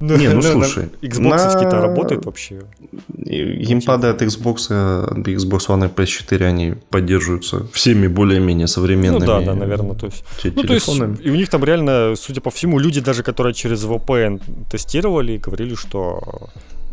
Ну, 0.04 0.16
не, 0.16 0.28
ну 0.28 0.42
слушай. 0.42 0.88
Xbox 1.00 1.52
какие-то 1.52 1.80
работают 1.80 2.26
вообще? 2.26 2.62
Геймпады 3.08 4.08
от 4.08 4.20
Xbox, 4.20 4.72
от 4.72 5.28
Xbox 5.28 5.68
One 5.68 5.86
и 5.86 5.88
PS4, 5.88 6.44
они 6.44 6.74
поддерживаются 6.90 7.66
всеми 7.72 8.08
более-менее 8.08 8.66
современными 8.66 9.20
Ну 9.20 9.26
да, 9.26 9.40
да, 9.40 9.54
наверное, 9.54 9.94
то 9.94 10.06
есть. 10.06 10.24
Ну, 10.44 10.62
то 10.64 10.74
есть, 10.74 10.88
и 11.24 11.30
у 11.30 11.34
них 11.34 11.48
там 11.48 11.64
реально, 11.64 12.16
судя 12.16 12.40
по 12.40 12.50
всему, 12.50 12.80
люди 12.80 13.00
даже, 13.00 13.22
которые 13.22 13.54
через 13.54 13.84
VPN 13.84 14.40
тестировали, 14.68 15.36
говорили, 15.36 15.76
что 15.76 16.20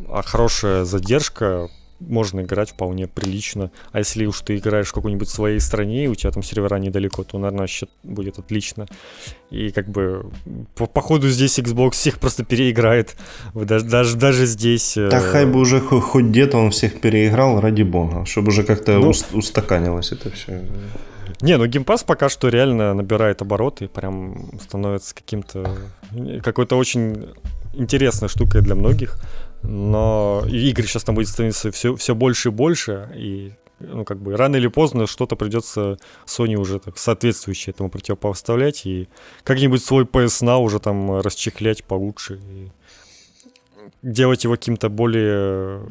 а, 0.07 0.21
хорошая 0.21 0.85
задержка 0.85 1.67
можно 1.99 2.41
играть 2.41 2.71
вполне 2.71 3.07
прилично. 3.07 3.71
А 3.91 3.99
если 3.99 4.25
уж 4.25 4.41
ты 4.41 4.57
играешь 4.57 4.87
в 4.87 4.93
какой-нибудь 4.93 5.29
своей 5.29 5.59
стране, 5.59 6.05
и 6.05 6.07
у 6.07 6.15
тебя 6.15 6.31
там 6.31 6.43
сервера 6.43 6.77
недалеко, 6.77 7.23
то, 7.23 7.37
наверное, 7.37 7.67
счет 7.67 7.89
будет 8.03 8.39
отлично. 8.39 8.87
И 9.49 9.71
как 9.71 9.89
бы 9.89 10.31
по, 10.75 10.85
по 10.85 11.01
ходу 11.01 11.29
здесь 11.29 11.59
Xbox 11.59 11.91
всех 11.91 12.19
просто 12.19 12.43
переиграет. 12.43 13.15
Даже, 13.53 13.85
даже, 13.85 14.17
даже 14.17 14.45
здесь... 14.45 14.93
Да 14.95 15.17
э... 15.17 15.31
хай 15.31 15.45
бы 15.45 15.59
уже 15.59 15.79
хоть, 15.79 16.03
хоть 16.03 16.25
где-то 16.25 16.57
он 16.57 16.71
всех 16.71 17.01
переиграл, 17.01 17.59
ради 17.59 17.83
бога. 17.83 18.25
Чтобы 18.25 18.49
уже 18.49 18.63
как-то 18.63 18.99
ну, 18.99 19.11
устаканилось 19.33 20.11
это 20.11 20.31
все. 20.31 20.61
Не, 21.41 21.57
ну 21.57 21.65
геймпас 21.67 22.03
пока 22.03 22.27
что 22.29 22.49
реально 22.49 22.93
набирает 22.93 23.41
обороты, 23.41 23.87
прям 23.87 24.59
становится 24.59 25.15
каким-то... 25.15 25.77
Какой-то 26.43 26.75
очень 26.75 27.27
интересной 27.73 28.29
штукой 28.29 28.61
для 28.61 28.75
многих 28.75 29.17
но 29.61 30.43
игр 30.47 30.83
сейчас 30.83 31.03
там 31.03 31.15
будет 31.15 31.27
становиться 31.27 31.71
все, 31.71 31.95
все 31.95 32.15
больше 32.15 32.49
и 32.49 32.51
больше, 32.51 33.09
и 33.15 33.53
ну, 33.79 34.03
как 34.05 34.21
бы 34.21 34.35
рано 34.35 34.57
или 34.57 34.67
поздно 34.67 35.07
что-то 35.07 35.35
придется 35.35 35.97
Sony 36.25 36.55
уже 36.55 36.79
так 36.79 36.97
соответствующее 36.97 37.71
этому 37.73 37.89
противопоставлять 37.89 38.85
и 38.85 39.07
как-нибудь 39.43 39.83
свой 39.83 40.03
PS 40.03 40.43
Now 40.43 40.59
уже 40.59 40.79
там 40.79 41.19
расчехлять 41.21 41.83
получше. 41.83 42.39
И... 42.51 42.69
делать 44.01 44.43
его 44.43 44.55
каким-то 44.55 44.89
более 44.89 45.81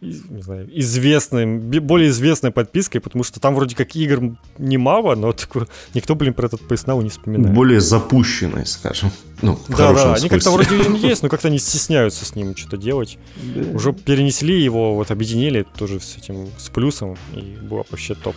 не 0.00 0.42
знаю, 0.42 0.68
известным, 0.72 1.60
более 1.60 2.08
известной 2.08 2.50
подпиской, 2.50 3.00
потому 3.00 3.22
что 3.22 3.38
там 3.38 3.54
вроде 3.54 3.76
как 3.76 3.94
игр 3.96 4.36
немало, 4.58 5.14
но 5.14 5.32
такой, 5.32 5.66
никто, 5.94 6.14
блин, 6.14 6.32
про 6.32 6.46
этот 6.46 6.62
PS 6.62 6.86
Now 6.86 7.02
не 7.02 7.10
вспоминает. 7.10 7.54
Более 7.54 7.80
запущенной, 7.80 8.64
скажем. 8.66 9.10
Ну, 9.42 9.58
да, 9.68 9.92
да, 9.92 10.14
они 10.14 10.28
как-то 10.28 10.50
вроде 10.50 10.76
им 10.76 10.94
есть, 11.02 11.22
но 11.22 11.28
как-то 11.28 11.50
не 11.50 11.58
стесняются 11.58 12.24
с 12.24 12.34
ним 12.34 12.56
что-то 12.56 12.76
делать. 12.78 13.18
Да. 13.42 13.70
Уже 13.72 13.92
перенесли 13.92 14.62
его, 14.62 14.94
вот 14.94 15.10
объединили 15.10 15.66
тоже 15.76 16.00
с 16.00 16.16
этим, 16.16 16.48
с 16.56 16.68
плюсом, 16.68 17.16
и 17.34 17.58
было 17.62 17.84
вообще 17.90 18.14
топ. 18.14 18.36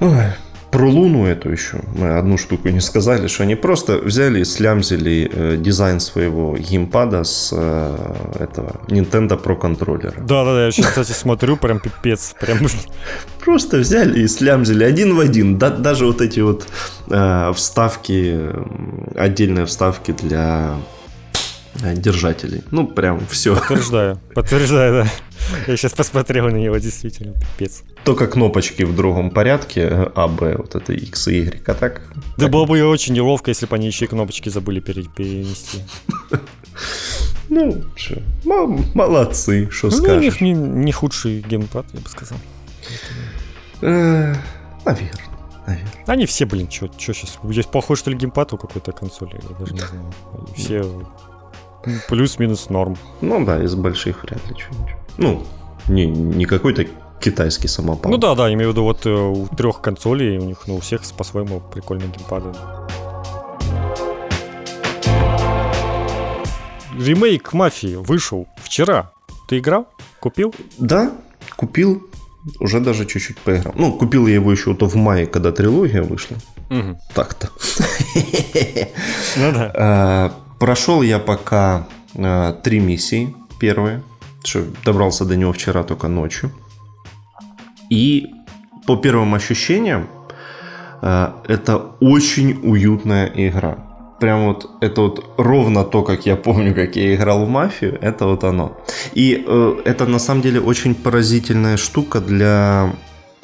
Ой, 0.00 0.32
про 0.70 0.88
Луну 0.90 1.26
эту 1.26 1.50
еще 1.50 1.80
мы 1.94 2.16
одну 2.18 2.36
штуку 2.38 2.68
не 2.68 2.80
сказали, 2.80 3.28
что 3.28 3.44
они 3.44 3.54
просто 3.54 3.98
взяли 3.98 4.40
и 4.40 4.44
слямзили 4.44 5.30
э, 5.32 5.56
дизайн 5.56 6.00
своего 6.00 6.56
геймпада 6.56 7.24
с 7.24 7.50
э, 7.52 7.96
этого 8.38 8.80
Nintendo 8.88 9.42
Pro 9.42 9.56
контроллера. 9.56 10.14
Да-да-да, 10.18 10.66
я 10.66 10.70
сейчас, 10.70 10.88
кстати, 10.88 11.12
смотрю, 11.12 11.56
прям 11.56 11.80
пипец. 11.80 12.34
Прям... 12.40 12.58
Просто 13.44 13.78
взяли 13.78 14.20
и 14.20 14.28
слямзили 14.28 14.84
один 14.84 15.14
в 15.14 15.20
один. 15.20 15.58
Да, 15.58 15.70
даже 15.70 16.06
вот 16.06 16.20
эти 16.20 16.40
вот 16.40 16.66
э, 17.08 17.52
вставки, 17.54 18.50
отдельные 19.14 19.66
вставки 19.66 20.12
для 20.12 20.76
держателей. 21.94 22.62
Ну, 22.70 22.86
прям 22.86 23.26
все. 23.28 23.54
Подтверждаю, 23.54 24.20
подтверждаю, 24.34 25.04
да. 25.04 25.10
Я 25.66 25.76
сейчас 25.76 25.92
посмотрел 25.92 26.46
на 26.46 26.56
него, 26.56 26.76
действительно, 26.78 27.34
пипец. 27.34 27.82
Только 28.04 28.26
кнопочки 28.26 28.82
в 28.82 28.94
другом 28.94 29.30
порядке, 29.30 29.88
А, 30.14 30.28
Б, 30.28 30.56
вот 30.56 30.74
это 30.74 30.92
X 30.92 31.28
и 31.28 31.38
Y, 31.38 31.62
а 31.66 31.74
так... 31.74 32.02
Да 32.36 32.44
так... 32.44 32.50
было 32.50 32.66
бы 32.66 32.82
очень 32.84 33.14
неловко, 33.14 33.50
если 33.50 33.66
бы 33.66 33.76
они 33.76 33.86
еще 33.86 34.06
и 34.06 34.08
кнопочки 34.08 34.48
забыли 34.48 34.80
перенести. 34.80 35.82
Ну, 37.48 37.84
что, 37.94 38.20
молодцы, 38.44 39.70
что 39.70 39.86
ну, 39.86 39.92
скажешь. 39.92 40.16
у 40.16 40.20
них 40.20 40.40
не, 40.40 40.52
не 40.52 40.90
худший 40.90 41.42
геймпад, 41.42 41.86
я 41.94 42.00
бы 42.00 42.08
сказал. 42.08 42.38
Э, 43.82 44.34
наверное. 44.84 45.24
Наверное. 45.64 46.04
Они 46.06 46.26
все, 46.26 46.44
блин, 46.44 46.68
что 46.70 46.90
сейчас? 46.98 47.38
Здесь 47.44 47.66
плохой, 47.66 47.96
что 47.96 48.10
ли, 48.10 48.16
геймпад 48.16 48.52
у 48.52 48.58
какой-то 48.58 48.90
консоли? 48.90 49.40
Я 49.48 49.56
даже 49.56 49.74
не 49.74 49.78
знаю. 49.78 50.12
Все 50.56 51.06
Плюс-минус 52.08 52.70
норм. 52.70 52.96
Ну 53.20 53.44
да, 53.44 53.62
из 53.62 53.74
больших 53.74 54.22
вряд 54.24 54.46
ли 54.48 54.56
что-нибудь. 54.58 54.90
Ну, 55.18 55.44
не, 55.88 56.06
не 56.06 56.44
какой-то 56.44 56.86
китайский 57.20 57.68
самопал. 57.68 58.10
Ну 58.10 58.18
да, 58.18 58.34
да, 58.34 58.52
имею 58.52 58.70
в 58.70 58.72
виду 58.72 58.82
вот 58.84 59.06
э, 59.06 59.10
у 59.10 59.46
трех 59.48 59.80
консолей, 59.80 60.38
у 60.38 60.44
них, 60.44 60.58
ну, 60.66 60.76
у 60.76 60.80
всех 60.80 61.02
по-своему 61.16 61.60
прикольные 61.60 62.08
геймпады. 62.08 62.50
Ремейк 66.98 67.52
Мафии 67.52 67.96
вышел 67.96 68.48
вчера. 68.62 69.12
Ты 69.48 69.58
играл? 69.58 69.86
Купил? 70.20 70.54
Да, 70.78 71.12
купил. 71.56 72.08
Уже 72.60 72.80
даже 72.80 73.06
чуть-чуть 73.06 73.38
поиграл. 73.38 73.74
Ну, 73.76 73.92
купил 73.92 74.26
я 74.26 74.34
его 74.34 74.52
еще 74.52 74.74
то 74.74 74.88
в 74.88 74.94
мае, 74.94 75.26
когда 75.26 75.52
трилогия 75.52 76.02
вышла. 76.02 76.36
Угу. 76.70 77.00
Так-то. 77.14 77.50
Ну 79.36 79.52
да. 79.52 80.32
Прошел 80.58 81.02
я 81.02 81.18
пока 81.18 81.86
э, 82.14 82.54
три 82.62 82.80
миссии 82.80 83.34
первые. 83.60 84.02
Что, 84.44 84.64
добрался 84.84 85.24
до 85.24 85.36
него 85.36 85.52
вчера 85.52 85.82
только 85.82 86.08
ночью. 86.08 86.50
И 87.90 88.26
по 88.86 88.96
первым 88.96 89.34
ощущениям, 89.34 90.08
э, 91.02 91.28
это 91.48 91.76
очень 92.00 92.60
уютная 92.62 93.26
игра. 93.34 93.78
Прям 94.20 94.46
вот 94.46 94.70
это 94.80 95.02
вот 95.02 95.34
ровно 95.36 95.84
то, 95.84 96.02
как 96.02 96.24
я 96.26 96.36
помню, 96.36 96.74
как 96.74 96.96
я 96.96 97.14
играл 97.14 97.44
в 97.44 97.48
мафию, 97.48 97.98
это 98.00 98.26
вот 98.26 98.44
оно. 98.44 98.80
И 99.12 99.44
э, 99.46 99.76
это 99.84 100.06
на 100.06 100.18
самом 100.18 100.40
деле 100.40 100.60
очень 100.60 100.94
поразительная 100.94 101.76
штука 101.76 102.20
для 102.20 102.94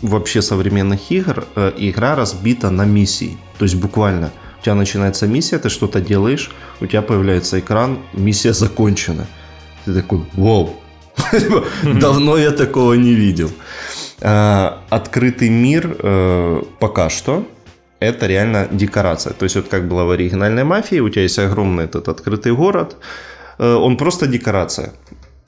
вообще 0.01 0.41
современных 0.41 1.11
игр. 1.11 1.45
Э, 1.57 1.73
игра 1.77 2.15
разбита 2.15 2.71
на 2.71 2.87
миссии. 2.87 3.37
То 3.59 3.65
есть 3.67 3.75
буквально 3.75 4.31
у 4.63 4.65
тебя 4.65 4.77
начинается 4.77 5.27
миссия, 5.27 5.59
ты 5.59 5.69
что-то 5.69 6.01
делаешь, 6.01 6.53
у 6.81 6.87
тебя 6.87 7.03
появляется 7.03 7.59
экран, 7.59 7.99
миссия 8.13 8.53
закончена. 8.53 9.27
Ты 9.85 9.93
такой, 9.93 10.21
вау, 10.35 10.77
давно 12.01 12.39
я 12.39 12.53
такого 12.53 12.93
не 12.93 13.13
видел. 13.13 13.51
А, 14.21 14.79
открытый 14.89 15.49
мир 15.49 15.97
э, 15.99 16.63
пока 16.79 17.11
что 17.11 17.45
это 17.99 18.29
реально 18.29 18.69
декорация. 18.71 19.33
То 19.33 19.45
есть 19.45 19.57
вот 19.57 19.67
как 19.67 19.89
было 19.89 20.05
в 20.05 20.11
оригинальной 20.11 20.63
мафии, 20.63 21.01
у 21.01 21.09
тебя 21.09 21.23
есть 21.23 21.41
огромный 21.41 21.87
этот 21.87 22.09
открытый 22.09 22.55
город, 22.55 22.97
э, 23.59 23.75
он 23.75 23.97
просто 23.97 24.29
декорация. 24.29 24.93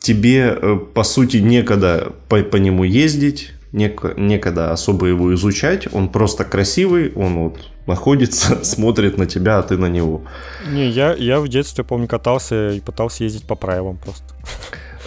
Тебе, 0.00 0.58
э, 0.60 0.76
по 0.92 1.04
сути, 1.04 1.36
некогда 1.36 2.12
по, 2.28 2.42
по 2.42 2.56
нему 2.56 2.82
ездить, 2.82 3.52
нек- 3.74 4.18
некогда 4.18 4.72
особо 4.72 5.06
его 5.06 5.34
изучать. 5.34 5.92
Он 5.92 6.08
просто 6.08 6.44
красивый, 6.44 7.12
он 7.14 7.34
вот 7.38 7.58
находится, 7.86 8.64
смотрит 8.64 9.18
на 9.18 9.26
тебя, 9.26 9.58
а 9.58 9.62
ты 9.62 9.76
на 9.76 9.86
него. 9.86 10.22
Не, 10.70 10.88
я, 10.88 11.14
я 11.14 11.40
в 11.40 11.48
детстве, 11.48 11.84
помню, 11.84 12.06
катался 12.06 12.70
и 12.70 12.80
пытался 12.80 13.24
ездить 13.24 13.46
по 13.46 13.56
правилам 13.56 13.98
просто. 13.98 14.24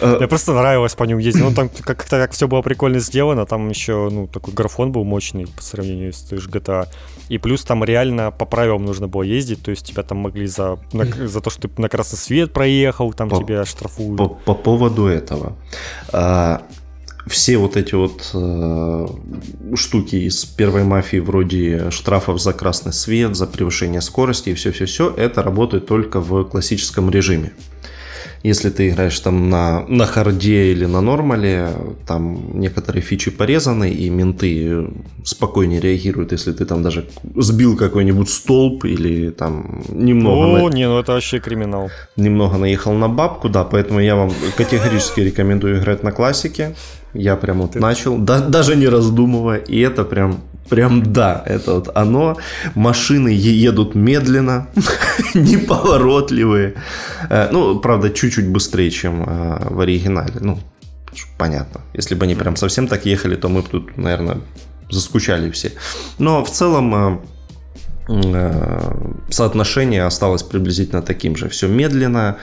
Э, 0.00 0.16
Мне 0.18 0.28
просто 0.28 0.52
нравилось 0.52 0.94
по 0.94 1.04
нему 1.04 1.18
ездить. 1.20 1.42
Ну, 1.42 1.54
там 1.54 1.70
как-то 1.80 2.18
как 2.18 2.32
все 2.32 2.46
было 2.46 2.62
прикольно 2.62 3.00
сделано. 3.00 3.46
Там 3.46 3.68
еще, 3.70 4.08
ну, 4.12 4.26
такой 4.26 4.52
графон 4.52 4.92
был 4.92 5.04
мощный 5.04 5.46
по 5.46 5.62
сравнению 5.62 6.12
с 6.12 6.20
той 6.20 6.38
же 6.38 6.48
GTA. 6.50 6.88
И 7.30 7.38
плюс 7.38 7.62
там 7.62 7.84
реально 7.84 8.30
по 8.30 8.44
правилам 8.44 8.84
нужно 8.84 9.08
было 9.08 9.22
ездить. 9.22 9.62
То 9.62 9.70
есть 9.70 9.86
тебя 9.86 10.02
там 10.02 10.18
могли 10.18 10.46
за, 10.46 10.78
на, 10.92 11.04
за 11.04 11.40
то, 11.40 11.50
что 11.50 11.68
ты 11.68 11.82
на 11.82 11.88
красный 11.88 12.18
свет 12.18 12.52
проехал, 12.52 13.12
там 13.12 13.28
по, 13.28 13.38
тебя 13.38 13.64
штрафуют. 13.64 14.18
По, 14.18 14.28
по 14.28 14.54
поводу 14.54 15.06
этого. 15.06 15.54
А, 16.12 16.62
все 17.28 17.56
вот 17.58 17.76
эти 17.76 17.94
вот 17.94 18.30
э, 18.34 19.06
штуки 19.74 20.16
из 20.16 20.44
первой 20.44 20.84
мафии 20.84 21.18
вроде 21.18 21.90
штрафов 21.90 22.40
за 22.40 22.52
красный 22.52 22.92
свет, 22.92 23.36
за 23.36 23.46
превышение 23.46 24.00
скорости 24.00 24.50
и 24.50 24.54
все-все-все, 24.54 25.12
это 25.16 25.42
работает 25.42 25.86
только 25.86 26.20
в 26.20 26.44
классическом 26.44 27.10
режиме. 27.10 27.52
Если 28.44 28.70
ты 28.70 28.90
играешь 28.90 29.18
там 29.18 29.50
на, 29.50 29.84
на 29.88 30.06
харде 30.06 30.70
или 30.70 30.84
на 30.86 31.00
нормале, 31.00 31.70
там 32.06 32.60
некоторые 32.60 33.02
фичи 33.02 33.32
порезаны, 33.32 33.90
и 33.90 34.08
менты 34.10 34.88
спокойнее 35.24 35.80
реагируют, 35.80 36.30
если 36.32 36.52
ты 36.52 36.64
там 36.64 36.82
даже 36.82 37.06
сбил 37.34 37.76
какой-нибудь 37.76 38.28
столб 38.28 38.84
или 38.84 39.30
там 39.30 39.82
немного... 39.88 40.60
О, 40.60 40.68
на... 40.68 40.74
не, 40.74 40.86
ну 40.86 41.00
это 41.00 41.12
вообще 41.12 41.40
криминал. 41.40 41.90
Немного 42.16 42.58
наехал 42.58 42.92
на 42.92 43.08
бабку, 43.08 43.48
да, 43.48 43.64
поэтому 43.64 43.98
я 44.00 44.14
вам 44.14 44.32
категорически 44.56 45.20
рекомендую 45.20 45.78
играть 45.80 46.04
на 46.04 46.12
классике. 46.12 46.76
Я 47.14 47.36
прям 47.36 47.62
вот 47.62 47.74
начал, 47.74 48.18
да, 48.18 48.40
даже 48.40 48.76
не 48.76 48.88
раздумывая, 48.88 49.58
и 49.58 49.78
это 49.80 50.04
прям 50.04 50.40
Прям 50.68 51.12
да, 51.12 51.42
это 51.46 51.74
вот 51.74 51.90
оно. 51.94 52.36
Машины 52.74 53.28
едут 53.28 53.94
медленно, 53.94 54.66
неповоротливые. 55.34 56.74
Э, 57.30 57.48
ну, 57.50 57.78
правда, 57.78 58.10
чуть-чуть 58.10 58.48
быстрее, 58.48 58.90
чем 58.90 59.24
э, 59.26 59.68
в 59.70 59.80
оригинале. 59.80 60.34
Ну, 60.40 60.58
понятно. 61.38 61.80
Если 61.94 62.14
бы 62.14 62.24
они 62.24 62.34
прям 62.34 62.56
совсем 62.56 62.86
так 62.86 63.06
ехали, 63.06 63.36
то 63.36 63.48
мы 63.48 63.62
бы 63.62 63.68
тут, 63.68 63.96
наверное, 63.96 64.38
заскучали 64.90 65.50
все. 65.50 65.72
Но 66.18 66.44
в 66.44 66.50
целом 66.50 67.22
э, 68.08 68.92
соотношение 69.30 70.04
осталось 70.04 70.42
приблизительно 70.42 71.00
таким 71.00 71.34
же. 71.36 71.48
Все 71.48 71.66
медленно, 71.66 72.36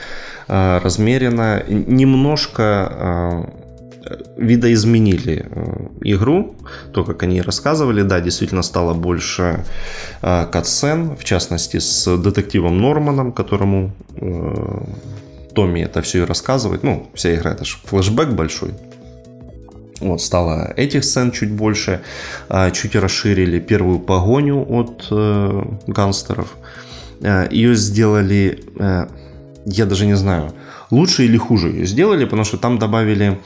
размеренно, 0.47 1.63
немножко 1.68 3.47
видоизменили 4.38 5.45
э, 5.49 5.88
игру, 6.01 6.56
то, 6.93 7.03
как 7.03 7.24
они 7.24 7.41
рассказывали, 7.41 8.01
да, 8.03 8.20
действительно 8.20 8.64
стало 8.64 8.93
больше 8.93 9.66
э, 10.22 10.45
катсцен, 10.51 11.16
в 11.16 11.24
частности, 11.24 11.80
с 11.80 12.18
детективом 12.18 12.82
Норманом, 12.82 13.32
которому 13.32 13.91
э, 14.16 14.84
Томми 15.53 15.82
это 15.82 16.01
все 16.01 16.24
и 16.24 16.26
рассказывает. 16.26 16.84
Ну, 16.84 17.10
вся 17.14 17.34
игра 17.34 17.51
это 17.51 17.66
же 17.66 17.78
флешбэк 17.86 18.30
большой. 18.30 18.72
Вот, 20.01 20.22
стало 20.22 20.74
этих 20.76 21.06
сцен 21.06 21.32
чуть 21.32 21.51
больше, 21.51 22.01
чуть 22.74 22.95
расширили 22.97 23.60
первую 23.62 23.99
погоню 23.99 24.66
от 24.70 25.08
э, 25.10 25.64
гангстеров. 25.88 26.58
Ее 27.49 27.76
сделали, 27.76 28.60
я 29.66 29.86
даже 29.86 30.06
не 30.06 30.16
знаю, 30.16 30.51
лучше 30.92 31.26
или 31.26 31.38
хуже 31.38 31.86
сделали, 31.86 32.26
потому 32.26 32.44
что 32.44 32.58
там 32.58 32.80
добавили 32.80 33.40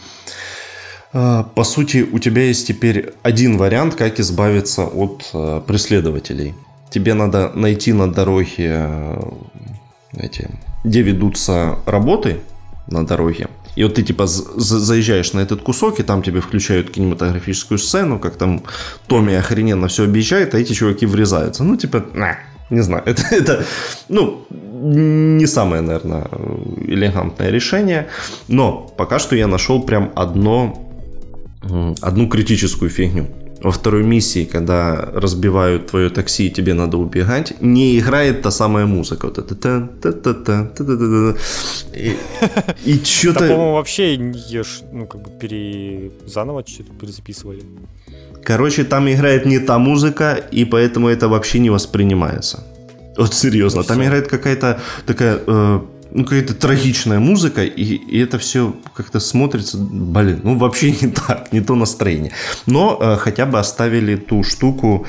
а, 1.11 1.43
по 1.43 1.63
сути, 1.63 2.07
у 2.11 2.19
тебя 2.19 2.43
есть 2.43 2.67
теперь 2.67 3.13
один 3.23 3.57
вариант, 3.57 3.95
как 3.95 4.19
избавиться 4.19 4.83
от 4.85 5.29
э, 5.33 5.61
преследователей. 5.65 6.53
Тебе 6.91 7.13
надо 7.13 7.51
найти 7.55 7.93
на 7.93 8.11
дороге 8.11 8.75
э, 8.77 9.31
эти, 10.17 10.49
где 10.83 11.01
ведутся 11.01 11.79
работы 11.85 12.41
на 12.87 13.05
дороге. 13.05 13.47
И 13.75 13.83
вот 13.83 13.95
ты 13.95 14.03
типа 14.03 14.27
заезжаешь 14.27 15.33
на 15.33 15.39
этот 15.39 15.61
кусок, 15.61 15.99
и 15.99 16.03
там 16.03 16.21
тебе 16.21 16.41
включают 16.41 16.91
кинематографическую 16.91 17.77
сцену, 17.77 18.19
как 18.19 18.35
там 18.35 18.63
Томми 19.07 19.33
охрененно 19.33 19.87
все 19.87 20.03
объезжает, 20.03 20.53
а 20.53 20.59
эти 20.59 20.73
чуваки 20.73 21.05
врезаются. 21.05 21.63
Ну, 21.63 21.75
типа, 21.77 22.05
на, 22.13 22.37
Не 22.69 22.83
знаю, 22.83 23.03
это, 23.07 23.23
это 23.31 23.65
ну, 24.09 24.45
не 24.49 25.47
самое, 25.47 25.81
наверное, 25.81 26.27
элегантное 26.87 27.51
решение, 27.51 28.07
но 28.47 28.93
пока 28.97 29.19
что 29.19 29.35
я 29.35 29.47
нашел 29.47 29.83
прям 29.83 30.11
одно, 30.15 30.73
одну 32.01 32.27
критическую 32.27 32.89
фигню 32.89 33.27
во 33.63 33.71
второй 33.71 34.03
миссии, 34.03 34.45
когда 34.45 34.95
разбивают 35.13 35.87
твое 35.87 36.09
такси 36.09 36.47
и 36.47 36.49
тебе 36.49 36.73
надо 36.73 36.97
убегать, 36.97 37.53
не 37.61 37.99
играет 37.99 38.41
та 38.41 38.51
самая 38.51 38.85
музыка. 38.85 39.27
Вот 39.27 39.37
это 39.37 39.55
та 39.55 39.81
та 40.01 40.11
та 40.11 40.33
та 40.33 40.65
та 40.65 40.85
та 40.85 40.97
та 40.97 41.35
И, 41.93 42.15
и 42.85 43.03
что-то... 43.03 43.39
по-моему, 43.39 43.73
вообще 43.73 44.17
ну, 44.93 45.07
как 45.07 45.21
бы 45.21 45.29
пере... 45.39 46.11
заново 46.25 46.63
перезаписывали. 46.99 47.63
Короче, 48.43 48.83
там 48.83 49.09
играет 49.09 49.45
не 49.45 49.59
та 49.59 49.77
музыка, 49.77 50.33
и 50.33 50.65
поэтому 50.65 51.07
это 51.07 51.27
вообще 51.27 51.59
не 51.59 51.69
воспринимается. 51.69 52.63
Вот 53.17 53.33
серьезно, 53.33 53.83
там 53.83 54.01
играет 54.03 54.27
какая-то 54.27 54.79
такая... 55.05 55.39
Э, 55.47 55.79
ну, 56.11 56.23
какая-то 56.23 56.55
трагичная 56.55 57.19
музыка, 57.19 57.63
и, 57.63 57.83
и 57.83 58.19
это 58.19 58.39
все 58.39 58.73
как-то 58.95 59.19
смотрится, 59.19 59.77
блин, 59.77 60.39
ну, 60.43 60.57
вообще 60.57 60.91
не 61.01 61.11
так, 61.11 61.53
не 61.53 61.61
то 61.61 61.75
настроение. 61.75 62.31
Но 62.65 62.97
э, 62.99 63.17
хотя 63.17 63.45
бы 63.45 63.59
оставили 63.59 64.15
ту 64.15 64.43
штуку, 64.43 65.05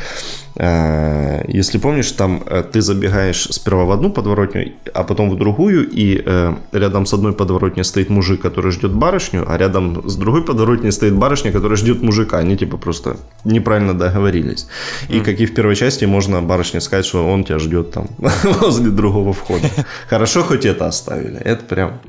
Э, 0.50 0.50
если 0.63 1.79
помнишь, 1.79 2.13
там 2.13 2.43
э, 2.47 2.63
ты 2.71 2.83
забегаешь 2.83 3.49
сперва 3.51 3.85
в 3.85 3.91
одну 3.93 4.11
подворотню, 4.11 4.73
а 4.93 5.05
потом 5.05 5.31
в 5.31 5.39
другую, 5.39 5.89
и 5.89 6.23
э, 6.25 6.55
рядом 6.73 7.07
с 7.07 7.15
одной 7.15 7.33
подворотней 7.33 7.83
стоит 7.83 8.11
мужик, 8.11 8.43
который 8.43 8.71
ждет 8.71 8.93
барышню, 8.93 9.45
а 9.51 9.57
рядом 9.57 10.07
с 10.07 10.17
другой 10.17 10.45
подворотней 10.45 10.93
стоит 10.93 11.15
барышня, 11.17 11.51
которая 11.51 11.77
ждет 11.77 12.03
мужика. 12.03 12.37
Они 12.37 12.59
типа 12.59 12.77
просто 12.77 13.17
неправильно 13.45 13.95
договорились. 13.95 14.67
И 15.09 15.19
mm. 15.19 15.25
как 15.25 15.41
и 15.41 15.47
в 15.47 15.55
первой 15.55 15.77
части, 15.77 16.05
можно 16.05 16.43
барышне 16.43 16.83
сказать, 16.83 17.07
что 17.07 17.27
он 17.27 17.45
тебя 17.45 17.59
ждет 17.59 17.93
там 17.93 18.09
возле 18.61 18.91
другого 18.91 19.33
входа. 19.33 19.69
Хорошо, 20.11 20.43
хоть 20.43 20.67
это 20.67 20.87
оставили. 20.87 21.39
Это 21.39 21.65
прям, 21.65 22.01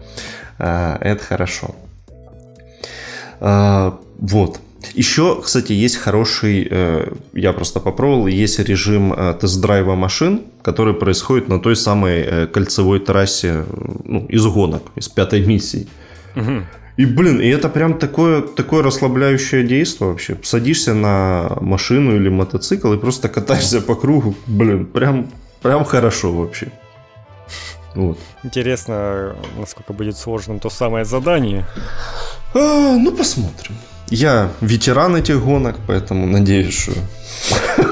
это 0.57 1.19
хорошо. 1.23 1.73
Вот. 3.39 4.59
Еще, 4.95 5.41
кстати, 5.41 5.73
есть 5.73 5.97
хороший, 5.97 6.67
э, 6.69 7.13
я 7.33 7.53
просто 7.53 7.79
попробовал, 7.79 8.27
есть 8.27 8.59
режим 8.59 9.13
э, 9.13 9.33
тест-драйва 9.39 9.95
машин, 9.95 10.41
который 10.61 10.93
происходит 10.93 11.47
на 11.47 11.59
той 11.59 11.75
самой 11.75 12.21
э, 12.21 12.47
кольцевой 12.47 12.99
трассе 12.99 13.65
ну, 14.05 14.25
из 14.27 14.45
гонок, 14.45 14.83
из 14.95 15.07
пятой 15.07 15.45
миссии. 15.45 15.87
Угу. 16.35 16.63
И, 16.97 17.05
блин, 17.05 17.39
и 17.39 17.47
это 17.47 17.69
прям 17.69 17.97
такое, 17.97 18.41
такое 18.41 18.83
расслабляющее 18.83 19.63
действие 19.63 20.09
вообще. 20.09 20.37
Садишься 20.43 20.93
на 20.93 21.57
машину 21.61 22.15
или 22.15 22.29
мотоцикл 22.29 22.93
и 22.93 22.97
просто 22.97 23.29
катаешься 23.29 23.81
по 23.81 23.95
кругу. 23.95 24.35
Блин, 24.45 24.85
прям, 24.85 25.27
прям 25.61 25.85
хорошо 25.85 26.31
вообще. 26.31 26.71
Вот. 27.95 28.17
Интересно, 28.43 29.35
насколько 29.57 29.93
будет 29.93 30.17
сложным 30.17 30.59
то 30.59 30.69
самое 30.69 31.05
задание. 31.05 31.65
А, 32.53 32.97
ну, 32.97 33.11
посмотрим. 33.11 33.75
Я 34.11 34.51
ветеран 34.59 35.15
этих 35.15 35.41
гонок, 35.41 35.77
поэтому 35.87 36.27
надеюсь, 36.27 36.77
что 36.77 36.91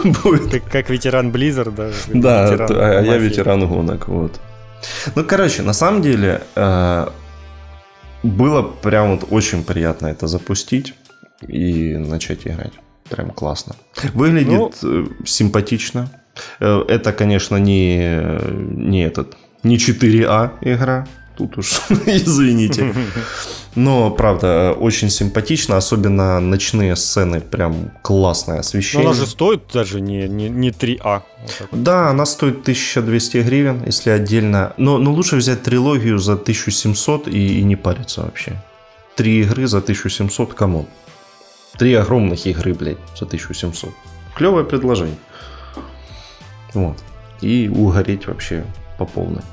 будет. 0.24 0.52
Ты 0.52 0.60
как 0.60 0.90
ветеран 0.90 1.32
Blizzard, 1.32 1.74
да? 1.74 1.92
Да, 2.14 2.52
ветеран 2.52 2.78
а 2.78 3.02
я 3.02 3.18
ветеран 3.18 3.68
гонок, 3.68 4.10
вот. 4.10 4.42
Ну, 5.16 5.24
короче, 5.24 5.62
на 5.62 5.74
самом 5.74 6.02
деле, 6.02 6.42
э, 6.56 7.08
было 8.24 8.62
прям 8.62 9.12
вот 9.12 9.28
очень 9.32 9.64
приятно 9.64 10.08
это 10.08 10.28
запустить 10.28 10.94
и 11.48 11.96
начать 11.96 12.46
играть. 12.46 12.74
Прям 13.10 13.32
классно. 13.32 13.76
Выглядит 14.14 14.78
ну... 14.82 15.06
Э, 15.06 15.06
симпатично. 15.26 16.12
Э, 16.60 16.84
это, 16.90 17.14
конечно, 17.14 17.56
не, 17.56 18.22
не 18.76 19.06
этот, 19.06 19.38
не 19.64 19.78
4А 19.78 20.52
игра, 20.62 21.08
тут 21.40 21.58
уж 21.58 21.82
извините. 22.06 22.94
Но, 23.76 24.12
правда, 24.12 24.76
очень 24.78 25.10
симпатично, 25.10 25.78
особенно 25.78 26.40
ночные 26.40 26.96
сцены, 26.96 27.40
прям 27.40 27.92
классное 28.02 28.60
освещение. 28.60 29.06
Но 29.06 29.12
она 29.12 29.20
же 29.20 29.26
стоит 29.26 29.62
даже 29.74 30.02
не, 30.02 30.28
не, 30.28 30.50
не 30.50 30.72
3А. 30.72 31.22
Вот 31.72 31.84
да, 31.84 32.10
она 32.10 32.26
стоит 32.26 32.62
1200 32.62 33.38
гривен, 33.38 33.84
если 33.86 34.10
отдельно. 34.10 34.74
Но, 34.78 34.98
но 34.98 35.12
лучше 35.12 35.38
взять 35.38 35.64
трилогию 35.64 36.20
за 36.20 36.34
1700 36.34 37.28
и, 37.28 37.60
и 37.60 37.64
не 37.64 37.76
париться 37.76 38.22
вообще. 38.22 38.62
Три 39.16 39.42
игры 39.42 39.68
за 39.68 39.78
1700, 39.78 40.54
кому? 40.54 40.88
Три 41.78 41.94
огромных 41.94 42.46
игры, 42.48 42.74
блядь, 42.74 42.98
за 43.18 43.26
1700. 43.26 43.92
Клевое 44.36 44.66
предложение. 44.66 45.18
Вот. 46.74 46.98
И 47.42 47.70
угореть 47.70 48.28
вообще 48.28 48.66
по 48.98 49.06
полной. 49.06 49.44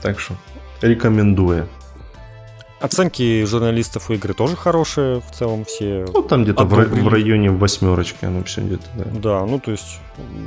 Так 0.00 0.18
что 0.18 0.34
рекомендую. 0.82 1.68
Оценки 2.82 3.44
журналистов 3.44 4.10
у 4.10 4.14
игры 4.14 4.34
тоже 4.34 4.56
хорошие, 4.56 5.20
в 5.20 5.30
целом 5.38 5.64
все. 5.64 6.04
Ну, 6.12 6.20
там 6.22 6.42
где-то 6.42 6.64
в, 6.64 6.72
в 6.72 7.08
районе 7.08 7.52
восьмерочки 7.52 8.24
оно 8.24 8.42
все 8.42 8.60
где-то, 8.60 8.86
да. 8.96 9.04
Да, 9.22 9.46
ну, 9.46 9.60
то 9.60 9.70
есть, 9.70 10.00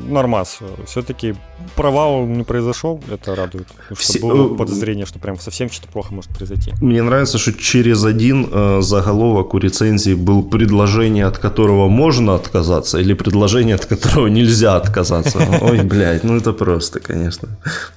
нормас. 0.06 0.60
Все-таки 0.86 1.36
провал 1.78 2.26
не 2.26 2.44
произошел, 2.44 3.02
это 3.10 3.36
радует. 3.36 3.70
Все... 3.96 4.20
было 4.20 4.54
э, 4.54 4.58
подозрение, 4.58 5.06
что 5.06 5.18
прям 5.18 5.40
совсем 5.40 5.70
что-то 5.70 5.88
плохо 5.94 6.14
может 6.14 6.30
произойти. 6.30 6.74
Мне 6.82 7.02
нравится, 7.04 7.38
что 7.38 7.54
через 7.54 8.04
один 8.04 8.50
э, 8.52 8.82
заголовок 8.82 9.54
у 9.54 9.58
рецензии 9.58 10.14
был 10.14 10.44
предложение, 10.44 11.28
от 11.28 11.38
которого 11.38 11.88
можно 11.88 12.36
отказаться, 12.36 13.00
или 13.00 13.14
предложение, 13.14 13.76
от 13.76 13.86
которого 13.86 14.28
нельзя 14.28 14.76
отказаться. 14.76 15.40
Ой, 15.62 15.84
блядь, 15.84 16.26
ну 16.26 16.36
это 16.36 16.52
просто, 16.52 17.00
конечно. 17.00 17.48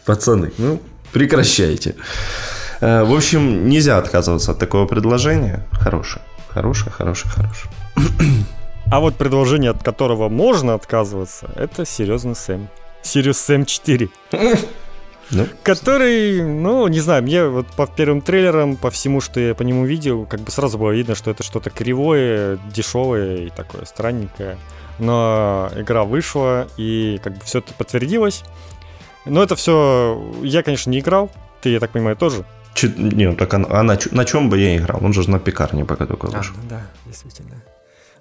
Пацаны, 0.07 0.53
ну, 0.59 0.81
прекращайте. 1.13 1.95
Э, 2.81 3.05
в 3.05 3.15
общем, 3.15 3.69
нельзя 3.69 3.99
отказываться 3.99 4.53
от 4.53 4.59
такого 4.59 4.87
предложения. 4.87 5.67
Хорошее, 5.73 6.23
хорошее, 6.49 6.91
хорошее, 6.91 7.33
хорошее. 7.33 7.73
А 8.91 9.01
вот 9.01 9.17
предложение, 9.17 9.71
от 9.71 9.83
которого 9.83 10.31
можно 10.31 10.73
отказываться, 10.75 11.51
это 11.57 11.85
серьезный 11.85 12.35
Сэм. 12.35 12.69
Сириус 13.03 13.39
Сэм 13.39 13.67
4. 13.67 14.09
Ну. 15.31 15.47
Который, 15.63 16.43
ну, 16.43 16.89
не 16.89 17.01
знаю, 17.01 17.23
мне 17.23 17.45
вот 17.45 17.67
по 17.77 17.87
первым 17.87 18.23
трейлерам, 18.23 18.77
по 18.77 18.91
всему, 18.91 19.21
что 19.21 19.41
я 19.41 19.55
по 19.55 19.63
нему 19.63 19.85
видел, 19.85 20.25
как 20.25 20.41
бы 20.41 20.51
сразу 20.51 20.79
было 20.79 20.91
видно, 20.93 21.15
что 21.15 21.31
это 21.31 21.43
что-то 21.43 21.69
кривое, 21.69 22.59
дешевое 22.73 23.37
и 23.37 23.51
такое 23.51 23.85
странненькое. 23.85 24.57
Но 24.99 25.71
игра 25.77 26.05
вышла, 26.05 26.67
и 26.79 27.21
как 27.23 27.35
бы 27.35 27.45
все 27.45 27.59
это 27.59 27.75
подтвердилось. 27.75 28.43
Но 29.29 29.43
это 29.43 29.57
все... 29.57 30.33
Я, 30.43 30.63
конечно, 30.63 30.91
не 30.91 31.01
играл. 31.01 31.31
Ты, 31.61 31.71
я 31.71 31.81
так 31.81 31.91
понимаю, 31.91 32.17
тоже? 32.17 32.45
Ч... 32.75 32.93
Не, 32.97 33.31
ну 33.31 33.37
так, 33.37 33.53
а, 33.55 33.67
а 33.69 33.83
на, 33.83 33.99
на 34.11 34.25
чем 34.25 34.49
бы 34.49 34.59
я 34.59 34.77
играл? 34.77 35.05
Он 35.05 35.13
же 35.13 35.29
на 35.29 35.39
пекарне 35.39 35.85
пока 35.85 36.07
только 36.07 36.27
вышел. 36.27 36.55
А, 36.65 36.69
да, 36.69 36.83
действительно. 37.07 37.63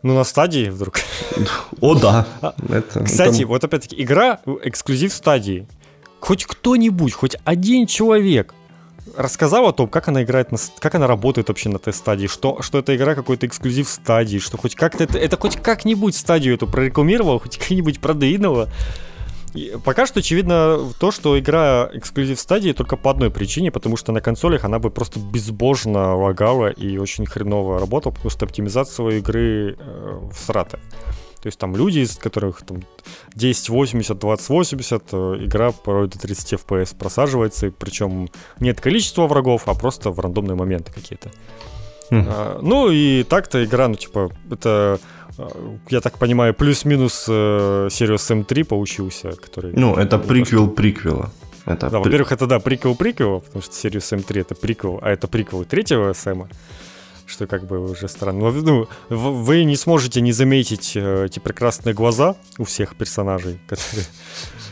Ну, 0.04 0.16
на 0.16 0.24
стадии 0.24 0.70
вдруг. 0.70 1.00
О, 1.82 1.96
да. 1.96 2.28
А, 2.42 2.54
это, 2.70 3.04
Кстати, 3.04 3.42
там... 3.42 3.48
вот 3.50 3.64
опять-таки, 3.64 4.02
игра 4.02 4.40
эксклюзив 4.64 5.14
стадии. 5.14 5.68
Хоть 6.20 6.46
кто-нибудь, 6.46 7.14
хоть 7.14 7.36
один 7.46 7.88
человек 7.88 8.54
рассказал 9.16 9.68
о 9.68 9.74
том, 9.74 9.88
как 9.88 10.08
она 10.08 10.24
играет, 10.24 10.52
на, 10.52 10.58
как 10.80 10.96
она 10.96 11.08
работает 11.08 11.48
вообще 11.48 11.70
на 11.70 11.80
тест-стадии, 11.80 12.28
что, 12.28 12.62
что 12.62 12.80
эта 12.80 12.96
игра 12.96 13.16
какой-то 13.16 13.48
эксклюзив 13.48 13.88
стадии, 13.88 14.38
что 14.40 14.58
хоть 14.58 14.76
как-то 14.76 15.04
это, 15.04 15.18
это 15.18 15.38
хоть 15.38 15.56
как-нибудь 15.58 16.16
стадию 16.16 16.56
эту 16.56 16.68
прорекламировал, 16.68 17.40
хоть 17.40 17.58
как-нибудь 17.58 18.00
продвинуло. 18.00 18.70
Пока 19.84 20.06
что 20.06 20.20
очевидно 20.20 20.80
то, 21.00 21.12
что 21.12 21.38
игра 21.40 21.90
эксклюзив 21.94 22.40
стадии 22.40 22.72
только 22.72 22.98
по 22.98 23.12
одной 23.12 23.30
причине, 23.30 23.72
потому 23.72 23.98
что 23.98 24.12
на 24.12 24.22
консолях 24.22 24.66
она 24.66 24.80
бы 24.80 24.90
просто 24.90 25.20
безбожно 25.20 26.16
лагала 26.16 26.68
и 26.68 26.98
очень 26.98 27.26
хреново 27.26 27.80
работала, 27.80 28.14
потому 28.14 28.30
что 28.30 28.46
оптимизация 28.46 29.10
игры 29.10 29.76
э, 29.78 30.20
всрата. 30.34 30.80
То 31.42 31.48
есть 31.48 31.60
там 31.60 31.76
люди, 31.76 32.00
из 32.00 32.18
которых 32.18 32.64
там 32.66 32.78
1080, 33.36 34.18
2080, 34.18 35.04
э, 35.12 35.18
игра 35.46 35.72
порой 35.72 36.08
до 36.08 36.20
30 36.20 36.54
FPS 36.54 36.98
просаживается, 36.98 37.72
причем 37.72 38.30
нет 38.60 38.82
количества 38.82 39.28
врагов, 39.28 39.64
а 39.68 39.74
просто 39.74 40.12
в 40.12 40.20
рандомные 40.20 40.56
моменты 40.56 40.92
какие-то. 40.92 41.30
Mm. 42.10 42.26
А, 42.28 42.60
ну 42.62 42.90
и 42.90 43.24
так-то 43.24 43.64
игра, 43.64 43.88
ну 43.88 43.96
типа, 43.96 44.32
это 44.50 45.00
я 45.90 46.02
так 46.02 46.18
понимаю, 46.18 46.54
плюс-минус 46.54 47.26
э, 47.28 47.88
Sirius 47.90 48.46
M3 48.46 48.64
получился, 48.64 49.32
который... 49.32 49.74
Ну, 49.74 49.96
это 49.96 50.18
приквел 50.18 50.68
приквела. 50.70 51.32
Это 51.66 51.90
да, 51.90 52.00
при... 52.00 52.10
во-первых, 52.10 52.32
это 52.32 52.48
да, 52.48 52.60
приквел 52.60 52.96
приквела, 52.96 53.40
потому 53.40 53.62
что 53.62 53.74
Sirius 53.74 54.18
M3 54.18 54.42
это 54.42 54.56
приквел, 54.56 55.00
а 55.02 55.10
это 55.10 55.28
приквел 55.28 55.66
третьего 55.66 56.14
Сэма, 56.14 56.50
что 57.26 57.46
как 57.46 57.66
бы 57.66 57.92
уже 57.92 58.08
странно. 58.08 58.52
Ну, 58.52 58.88
вы 59.10 59.64
не 59.64 59.76
сможете 59.76 60.22
не 60.22 60.32
заметить 60.32 60.94
э, 60.96 61.26
эти 61.26 61.40
прекрасные 61.40 61.94
глаза 61.94 62.36
у 62.58 62.64
всех 62.64 62.96
персонажей, 62.96 63.60
которые 63.68 64.06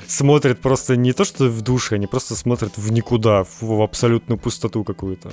смотрят 0.07 0.59
просто 0.59 0.95
не 0.95 1.13
то 1.13 1.25
что 1.25 1.45
в 1.45 1.61
душе, 1.61 1.95
они 1.95 2.07
просто 2.07 2.35
смотрят 2.35 2.77
в 2.77 2.91
никуда, 2.91 3.43
в, 3.43 3.61
в 3.61 3.81
абсолютную 3.81 4.39
пустоту 4.39 4.83
какую-то. 4.83 5.31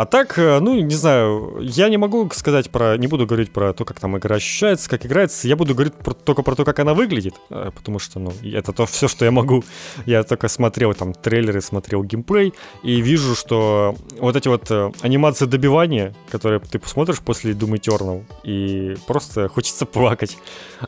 А 0.00 0.06
так, 0.06 0.38
э, 0.38 0.60
ну, 0.60 0.80
не 0.80 0.94
знаю, 0.94 1.58
я 1.60 1.90
не 1.90 1.98
могу 1.98 2.30
сказать 2.32 2.70
про, 2.70 2.96
не 2.96 3.06
буду 3.06 3.26
говорить 3.26 3.52
про 3.52 3.74
то, 3.74 3.84
как 3.84 4.00
там 4.00 4.16
игра 4.16 4.36
ощущается, 4.36 4.88
как 4.88 5.04
играется, 5.04 5.46
я 5.46 5.56
буду 5.56 5.74
говорить 5.74 5.92
про, 5.92 6.14
только 6.14 6.42
про 6.42 6.54
то, 6.54 6.64
как 6.64 6.78
она 6.78 6.94
выглядит, 6.94 7.34
э, 7.50 7.70
потому 7.74 7.98
что, 7.98 8.18
ну, 8.18 8.32
это 8.42 8.72
то 8.72 8.86
все, 8.86 9.08
что 9.08 9.26
я 9.26 9.30
могу. 9.30 9.62
Я 10.06 10.22
только 10.22 10.48
смотрел 10.48 10.94
там 10.94 11.12
трейлеры, 11.12 11.60
смотрел 11.60 12.02
геймплей, 12.02 12.54
и 12.82 13.02
вижу, 13.02 13.34
что 13.34 13.94
вот 14.18 14.36
эти 14.36 14.48
вот 14.48 14.70
э, 14.70 14.90
анимации 15.02 15.44
добивания, 15.44 16.14
которые 16.30 16.60
ты 16.60 16.78
посмотришь 16.78 17.18
после 17.18 17.52
Doom 17.52 17.78
Eternal, 17.78 18.24
и 18.42 18.96
просто 19.06 19.50
хочется 19.50 19.84
плакать. 19.84 20.38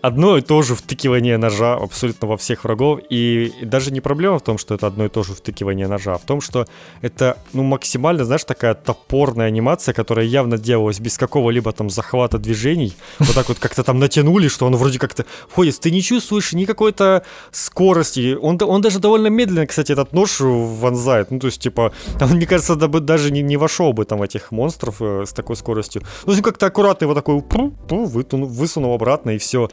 Одно 0.00 0.38
и 0.38 0.40
то 0.40 0.62
же 0.62 0.74
втыкивание 0.74 1.36
ножа 1.36 1.74
абсолютно 1.74 2.28
во 2.28 2.38
всех 2.38 2.64
врагов, 2.64 3.00
и 3.10 3.52
даже 3.60 3.90
не 3.90 4.00
проблема 4.00 4.38
в 4.38 4.42
том, 4.42 4.56
что 4.56 4.74
это 4.74 4.86
одно 4.86 5.04
и 5.04 5.10
то 5.10 5.22
же 5.22 5.34
втыкивание 5.34 5.86
ножа, 5.86 6.14
а 6.14 6.18
в 6.18 6.24
том, 6.24 6.40
что 6.40 6.66
это, 7.02 7.36
ну, 7.52 7.62
максимально, 7.62 8.24
знаешь, 8.24 8.44
такая 8.44 8.72
топорная 9.02 9.46
анимация, 9.46 9.92
которая 9.94 10.26
явно 10.26 10.58
делалась 10.58 11.00
без 11.00 11.18
какого-либо 11.18 11.72
там 11.72 11.90
захвата 11.90 12.38
движений. 12.38 12.94
Вот 13.18 13.34
так 13.34 13.48
вот 13.48 13.58
как-то 13.58 13.82
там 13.82 13.98
натянули, 13.98 14.48
что 14.48 14.66
он 14.66 14.76
вроде 14.76 14.98
как-то 14.98 15.24
входит. 15.48 15.80
Ты 15.80 15.90
не 15.90 16.02
чувствуешь 16.02 16.52
ни 16.52 16.64
какой-то 16.64 17.22
скорости. 17.50 18.36
Он, 18.40 18.58
он 18.62 18.80
даже 18.80 18.98
довольно 18.98 19.28
медленно, 19.28 19.66
кстати, 19.66 19.92
этот 19.92 20.12
нож 20.12 20.40
вонзает. 20.40 21.30
Ну, 21.30 21.38
то 21.38 21.46
есть, 21.46 21.60
типа, 21.60 21.92
там, 22.18 22.30
мне 22.30 22.46
кажется, 22.46 22.76
да, 22.76 22.88
даже 22.88 23.30
не, 23.30 23.42
не 23.42 23.56
вошел 23.56 23.92
бы 23.92 24.04
там 24.04 24.22
этих 24.22 24.52
монстров 24.52 24.96
э, 25.00 25.24
с 25.26 25.32
такой 25.32 25.56
скоростью. 25.56 26.02
Ну, 26.26 26.42
как-то 26.42 26.66
аккуратно 26.66 27.04
его 27.04 27.14
такой 27.14 27.40
пу, 27.42 27.70
пу, 27.70 28.04
вытянул, 28.04 28.48
высунул 28.48 28.94
обратно 28.94 29.30
и 29.30 29.38
все. 29.38 29.68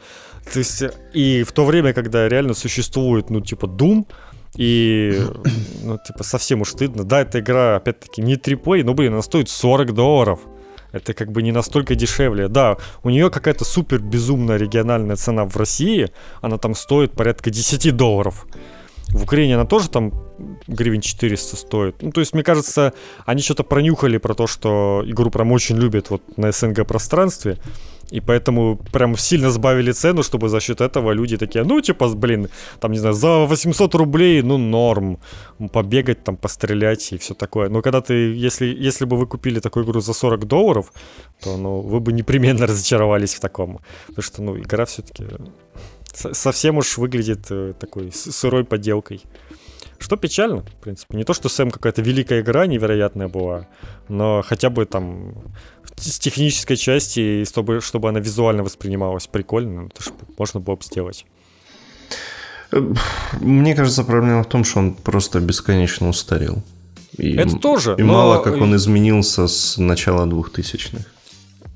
То 0.52 0.58
есть, 0.58 0.82
и 1.14 1.42
в 1.42 1.52
то 1.52 1.64
время, 1.64 1.92
когда 1.92 2.28
реально 2.28 2.54
существует, 2.54 3.30
ну, 3.30 3.40
типа, 3.40 3.66
Doom, 3.66 4.06
и, 4.56 5.20
ну, 5.82 5.98
типа, 5.98 6.24
совсем 6.24 6.62
уж 6.62 6.70
стыдно. 6.70 7.04
Да, 7.04 7.22
эта 7.22 7.40
игра, 7.40 7.76
опять-таки, 7.76 8.22
не 8.22 8.36
триплей, 8.36 8.82
но, 8.82 8.94
блин, 8.94 9.12
она 9.12 9.22
стоит 9.22 9.48
40 9.48 9.94
долларов. 9.94 10.40
Это 10.92 11.14
как 11.14 11.30
бы 11.30 11.42
не 11.42 11.52
настолько 11.52 11.94
дешевле. 11.94 12.48
Да, 12.48 12.76
у 13.04 13.10
нее 13.10 13.30
какая-то 13.30 13.64
супер 13.64 14.00
безумная 14.00 14.56
региональная 14.56 15.16
цена 15.16 15.44
в 15.44 15.56
России. 15.56 16.10
Она 16.40 16.58
там 16.58 16.74
стоит 16.74 17.12
порядка 17.12 17.50
10 17.50 17.96
долларов. 17.96 18.46
В 19.08 19.24
Украине 19.24 19.54
она 19.56 19.66
тоже 19.66 19.88
там 19.88 20.12
гривен 20.66 21.00
400 21.00 21.56
стоит. 21.56 22.02
Ну, 22.02 22.12
то 22.12 22.20
есть, 22.20 22.32
мне 22.32 22.42
кажется, 22.42 22.92
они 23.26 23.42
что-то 23.42 23.64
пронюхали 23.64 24.18
про 24.18 24.34
то, 24.34 24.46
что 24.46 25.02
игру 25.06 25.30
прям 25.30 25.52
очень 25.52 25.76
любят 25.76 26.10
вот 26.10 26.22
на 26.36 26.50
СНГ 26.52 26.86
пространстве. 26.86 27.58
И 28.10 28.20
поэтому 28.20 28.76
прям 28.92 29.16
сильно 29.16 29.50
сбавили 29.50 29.92
цену, 29.92 30.22
чтобы 30.22 30.48
за 30.48 30.60
счет 30.60 30.80
этого 30.80 31.12
люди 31.12 31.36
такие, 31.36 31.64
ну, 31.64 31.80
типа, 31.80 32.08
блин, 32.08 32.48
там, 32.80 32.92
не 32.92 32.98
знаю, 32.98 33.14
за 33.14 33.46
800 33.46 33.94
рублей, 33.94 34.42
ну, 34.42 34.58
норм. 34.58 35.18
Побегать, 35.72 36.24
там, 36.24 36.36
пострелять 36.36 37.12
и 37.12 37.18
все 37.18 37.34
такое. 37.34 37.68
Но 37.68 37.82
когда 37.82 38.00
ты, 38.00 38.14
если, 38.46 38.66
если 38.66 39.06
бы 39.06 39.16
вы 39.16 39.26
купили 39.26 39.60
такую 39.60 39.84
игру 39.84 40.00
за 40.00 40.12
40 40.12 40.46
долларов, 40.46 40.92
то, 41.42 41.56
ну, 41.56 41.80
вы 41.80 42.00
бы 42.00 42.12
непременно 42.12 42.66
разочаровались 42.66 43.34
в 43.34 43.40
таком. 43.40 43.78
Потому 44.06 44.22
что, 44.22 44.42
ну, 44.42 44.56
игра 44.56 44.84
все-таки 44.84 45.24
совсем 46.12 46.78
уж 46.78 46.98
выглядит 46.98 47.46
э, 47.50 47.72
такой 47.78 48.10
сырой 48.12 48.64
подделкой. 48.64 49.22
Что 49.98 50.16
печально, 50.16 50.62
в 50.62 50.82
принципе. 50.82 51.16
Не 51.16 51.24
то, 51.24 51.34
что 51.34 51.48
Сэм 51.48 51.70
какая-то 51.70 52.00
великая 52.00 52.40
игра 52.40 52.66
невероятная 52.66 53.28
была, 53.28 53.68
но 54.08 54.42
хотя 54.42 54.70
бы 54.70 54.86
там 54.86 55.34
с 56.00 56.18
технической 56.18 56.76
части, 56.76 57.20
и 57.20 57.44
чтобы, 57.44 57.80
чтобы 57.80 58.08
она 58.08 58.20
визуально 58.20 58.62
воспринималась 58.62 59.26
прикольно, 59.26 59.88
это 59.92 60.02
же 60.02 60.10
можно 60.38 60.60
было 60.60 60.76
бы 60.76 60.82
сделать. 60.82 61.26
Мне 63.40 63.74
кажется, 63.74 64.04
проблема 64.04 64.42
в 64.42 64.48
том, 64.48 64.64
что 64.64 64.78
он 64.78 64.94
просто 64.94 65.40
бесконечно 65.40 66.08
устарел. 66.08 66.62
И, 67.18 67.36
это 67.36 67.56
тоже. 67.56 67.96
И 67.98 68.02
но... 68.02 68.12
мало 68.12 68.42
как 68.42 68.60
он 68.60 68.74
изменился 68.76 69.48
с 69.48 69.76
начала 69.76 70.26
2000-х. 70.26 71.04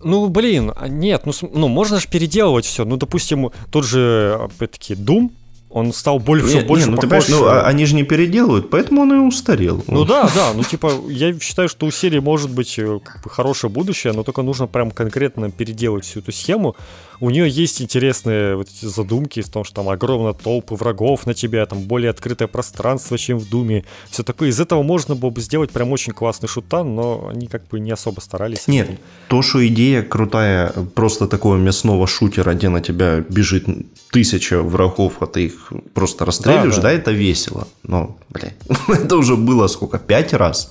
Ну, 0.02 0.28
блин, 0.28 0.72
а 0.76 0.86
нет, 0.86 1.22
ну, 1.24 1.32
ну 1.52 1.68
можно 1.68 1.98
же 1.98 2.08
переделывать 2.08 2.66
все. 2.66 2.84
Ну, 2.84 2.96
допустим, 2.96 3.50
тот 3.70 3.84
же, 3.86 4.38
опять-таки, 4.38 4.94
Doom, 4.94 5.30
он 5.74 5.92
стал 5.92 6.20
больше, 6.20 6.58
не, 6.58 6.60
больше 6.60 6.86
не, 6.86 6.92
ну, 6.92 7.00
похож... 7.00 7.24
Ты 7.24 7.32
ну, 7.32 7.46
а 7.46 7.62
они 7.62 7.84
же 7.84 7.96
не 7.96 8.04
переделывают, 8.04 8.70
поэтому 8.70 9.02
он 9.02 9.12
и 9.12 9.16
устарел. 9.16 9.82
Ну 9.88 10.04
да, 10.04 10.30
да, 10.32 10.52
ну 10.54 10.62
типа, 10.62 10.92
я 11.08 11.36
считаю, 11.40 11.68
что 11.68 11.86
у 11.86 11.90
серии 11.90 12.20
может 12.20 12.48
быть 12.48 12.78
э, 12.78 13.00
хорошее 13.26 13.72
будущее, 13.72 14.12
но 14.12 14.22
только 14.22 14.42
нужно 14.42 14.68
прям 14.68 14.92
конкретно 14.92 15.50
переделать 15.50 16.04
всю 16.04 16.20
эту 16.20 16.30
схему, 16.30 16.76
у 17.20 17.30
нее 17.30 17.48
есть 17.48 17.80
интересные 17.80 18.56
вот 18.56 18.68
эти 18.68 18.86
задумки 18.86 19.40
в 19.40 19.48
том, 19.48 19.64
что 19.64 19.76
там 19.76 19.88
огромная 19.88 20.32
толпы 20.32 20.74
врагов 20.74 21.26
на 21.26 21.34
тебя, 21.34 21.64
там 21.66 21.80
более 21.82 22.10
открытое 22.10 22.48
пространство, 22.48 23.18
чем 23.18 23.38
в 23.38 23.48
Думе. 23.48 23.84
Все 24.10 24.22
такое. 24.22 24.48
Из 24.48 24.60
этого 24.60 24.82
можно 24.82 25.14
было 25.14 25.30
бы 25.30 25.40
сделать 25.40 25.70
прям 25.70 25.92
очень 25.92 26.12
классный 26.12 26.48
шутан, 26.48 26.94
но 26.94 27.28
они 27.28 27.46
как 27.46 27.66
бы 27.68 27.80
не 27.80 27.90
особо 27.90 28.20
старались. 28.20 28.66
Нет, 28.68 28.90
то, 29.28 29.42
что 29.42 29.66
идея 29.66 30.02
крутая, 30.02 30.72
просто 30.94 31.26
такого 31.28 31.56
мясного 31.56 32.06
шутера, 32.06 32.54
где 32.54 32.68
на 32.68 32.80
тебя 32.80 33.20
бежит 33.20 33.66
тысяча 34.10 34.62
врагов, 34.62 35.14
а 35.20 35.26
ты 35.26 35.46
их 35.46 35.72
просто 35.92 36.24
расстреливаешь, 36.24 36.76
да, 36.76 36.82
да. 36.82 36.88
да 36.88 36.92
это 36.92 37.10
весело. 37.12 37.68
Но, 37.82 38.16
блядь, 38.30 38.56
это 38.88 39.16
уже 39.16 39.36
было 39.36 39.66
сколько, 39.68 39.98
пять 39.98 40.32
раз? 40.32 40.70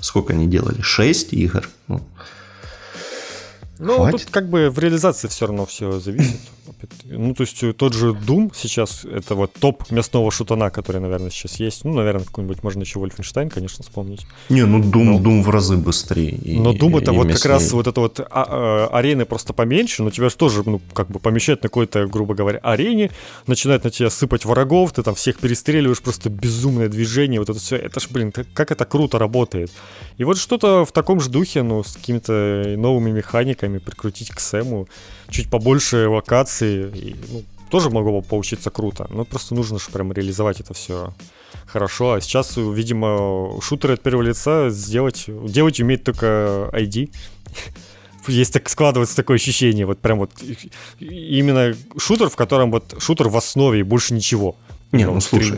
Сколько 0.00 0.32
они 0.32 0.46
делали? 0.46 0.80
Шесть 0.80 1.32
игр? 1.32 1.68
Ну, 1.88 2.00
ну, 3.78 3.96
Хватит? 3.96 4.22
тут 4.22 4.30
как 4.30 4.48
бы 4.48 4.70
в 4.70 4.78
реализации 4.78 5.28
все 5.28 5.46
равно 5.46 5.66
все 5.66 6.00
зависит. 6.00 6.40
Ну, 7.04 7.34
то 7.34 7.42
есть 7.42 7.62
э, 7.62 7.72
тот 7.72 7.94
же 7.94 8.10
Doom 8.10 8.52
сейчас, 8.54 9.04
это 9.04 9.34
вот 9.34 9.52
топ 9.54 9.90
мясного 9.90 10.30
шутана, 10.30 10.70
который, 10.70 11.00
наверное, 11.00 11.30
сейчас 11.30 11.58
есть. 11.58 11.84
Ну, 11.84 11.92
наверное, 11.94 12.24
какой-нибудь 12.24 12.62
можно 12.62 12.82
еще 12.82 13.00
Wolfenstein, 13.00 13.48
конечно, 13.48 13.82
вспомнить. 13.82 14.26
Не, 14.48 14.64
ну 14.64 14.80
Doom, 14.80 15.04
но, 15.04 15.18
Doom 15.18 15.42
в 15.42 15.50
разы 15.50 15.76
быстрее. 15.76 16.30
И, 16.30 16.58
но 16.58 16.72
Doom 16.72 17.00
это 17.00 17.12
вот 17.12 17.26
мяснее. 17.26 17.36
как 17.36 17.46
раз 17.46 17.72
вот 17.72 17.86
это 17.86 18.00
вот 18.00 18.20
а, 18.20 18.26
а, 18.30 18.88
арены 18.92 19.24
просто 19.24 19.52
поменьше, 19.52 20.02
но 20.02 20.10
тебя 20.10 20.28
же 20.28 20.36
тоже, 20.36 20.62
ну, 20.64 20.80
как 20.92 21.08
бы 21.08 21.18
помещают 21.18 21.62
на 21.62 21.68
какой-то, 21.68 22.06
грубо 22.06 22.34
говоря, 22.34 22.58
арене, 22.62 23.10
начинают 23.46 23.84
на 23.84 23.90
тебя 23.90 24.10
сыпать 24.10 24.44
врагов, 24.44 24.92
ты 24.92 25.02
там 25.02 25.14
всех 25.14 25.38
перестреливаешь, 25.38 26.00
просто 26.00 26.28
безумное 26.28 26.88
движение, 26.88 27.40
вот 27.40 27.48
это 27.48 27.58
все. 27.58 27.76
Это 27.76 27.98
ж, 28.00 28.08
блин, 28.10 28.32
как 28.32 28.70
это 28.70 28.84
круто 28.84 29.18
работает. 29.18 29.72
И 30.18 30.24
вот 30.24 30.36
что-то 30.36 30.84
в 30.84 30.90
таком 30.92 31.20
же 31.20 31.30
духе, 31.30 31.62
ну, 31.62 31.84
с 31.84 31.94
какими-то 31.94 32.74
новыми 32.76 33.10
механиками 33.10 33.78
прикрутить 33.78 34.30
к 34.30 34.40
Сэму, 34.40 34.88
чуть 35.30 35.48
побольше 35.48 36.08
локаций, 36.08 36.90
и, 36.90 37.16
ну, 37.30 37.44
тоже 37.70 37.88
могло 37.90 38.20
бы 38.20 38.26
получиться 38.26 38.70
круто. 38.70 39.06
Но 39.10 39.24
просто 39.24 39.54
нужно 39.54 39.78
же 39.78 39.86
прям 39.92 40.12
реализовать 40.12 40.60
это 40.60 40.74
все 40.74 41.14
хорошо. 41.66 42.14
А 42.14 42.20
сейчас, 42.20 42.56
видимо, 42.56 43.60
шутеры 43.62 43.94
от 43.94 44.02
первого 44.02 44.22
лица 44.22 44.70
сделать, 44.70 45.26
делать 45.28 45.80
умеет 45.80 46.02
только 46.02 46.68
ID. 46.72 47.10
Есть 48.26 48.52
так 48.52 48.68
складывается 48.68 49.16
такое 49.16 49.36
ощущение, 49.36 49.86
вот 49.86 50.00
прям 50.00 50.18
вот 50.18 50.32
именно 50.98 51.74
шутер, 51.96 52.28
в 52.28 52.36
котором 52.36 52.70
вот 52.72 52.96
шутер 52.98 53.28
в 53.28 53.36
основе 53.36 53.80
и 53.80 53.82
больше 53.82 54.12
ничего. 54.12 54.56
Не, 54.92 55.06
ну 55.06 55.20
слушай, 55.20 55.56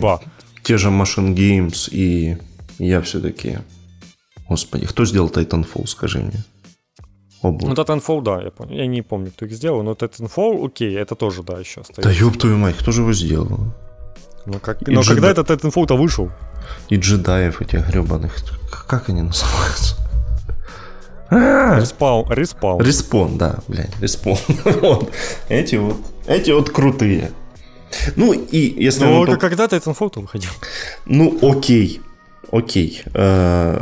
те 0.63 0.77
же 0.77 0.89
Machine 0.89 1.35
Games 1.35 1.89
и 1.91 2.37
я 2.79 3.01
все-таки... 3.01 3.59
Господи, 4.51 4.87
кто 4.87 5.05
сделал 5.05 5.29
Titanfall, 5.29 5.87
скажи 5.87 6.19
мне? 6.19 6.45
облако. 7.43 7.67
Ну, 7.67 7.75
Titanfall, 7.75 8.23
да, 8.23 8.43
я 8.43 8.51
помню. 8.51 8.77
Я 8.77 8.87
не 8.87 9.03
помню, 9.03 9.31
кто 9.31 9.47
их 9.47 9.53
сделал, 9.53 9.83
но 9.83 9.93
Titanfall, 9.93 10.67
окей, 10.67 10.97
это 10.99 11.15
тоже, 11.15 11.43
да, 11.43 11.59
еще 11.59 11.85
стоит. 11.85 12.03
Да 12.03 12.11
ёб 12.11 12.37
твою 12.37 12.57
мать, 12.57 12.77
кто 12.77 12.93
же 12.93 13.03
его 13.03 13.13
сделал? 13.13 13.73
Ну, 14.47 14.59
как... 14.61 14.87
но 14.87 15.03
джеда... 15.03 15.15
когда 15.15 15.31
этот 15.31 15.51
Titanfall-то 15.51 15.97
вышел? 15.97 16.31
И 16.89 16.97
джедаев 16.97 17.61
этих 17.63 17.89
гребаных. 17.89 18.37
Как 18.89 19.09
они 19.09 19.23
называются? 19.23 19.97
Респаун. 21.31 22.31
Респаун. 22.33 22.83
Респон, 22.83 23.39
да, 23.39 23.61
блядь, 23.69 23.97
респон. 24.01 24.37
вот. 24.65 25.13
Эти 25.49 25.77
вот, 25.77 25.97
эти 26.27 26.51
вот 26.51 26.71
крутые. 26.71 27.31
Ну, 28.17 28.33
и 28.33 28.83
если... 28.85 29.05
Ну, 29.05 29.27
мы... 29.27 29.37
когда 29.37 29.67
Titanfall-то 29.67 30.21
выходил? 30.21 30.51
Ну, 31.07 31.39
окей 31.41 32.01
окей. 32.51 33.03
Э, 33.15 33.79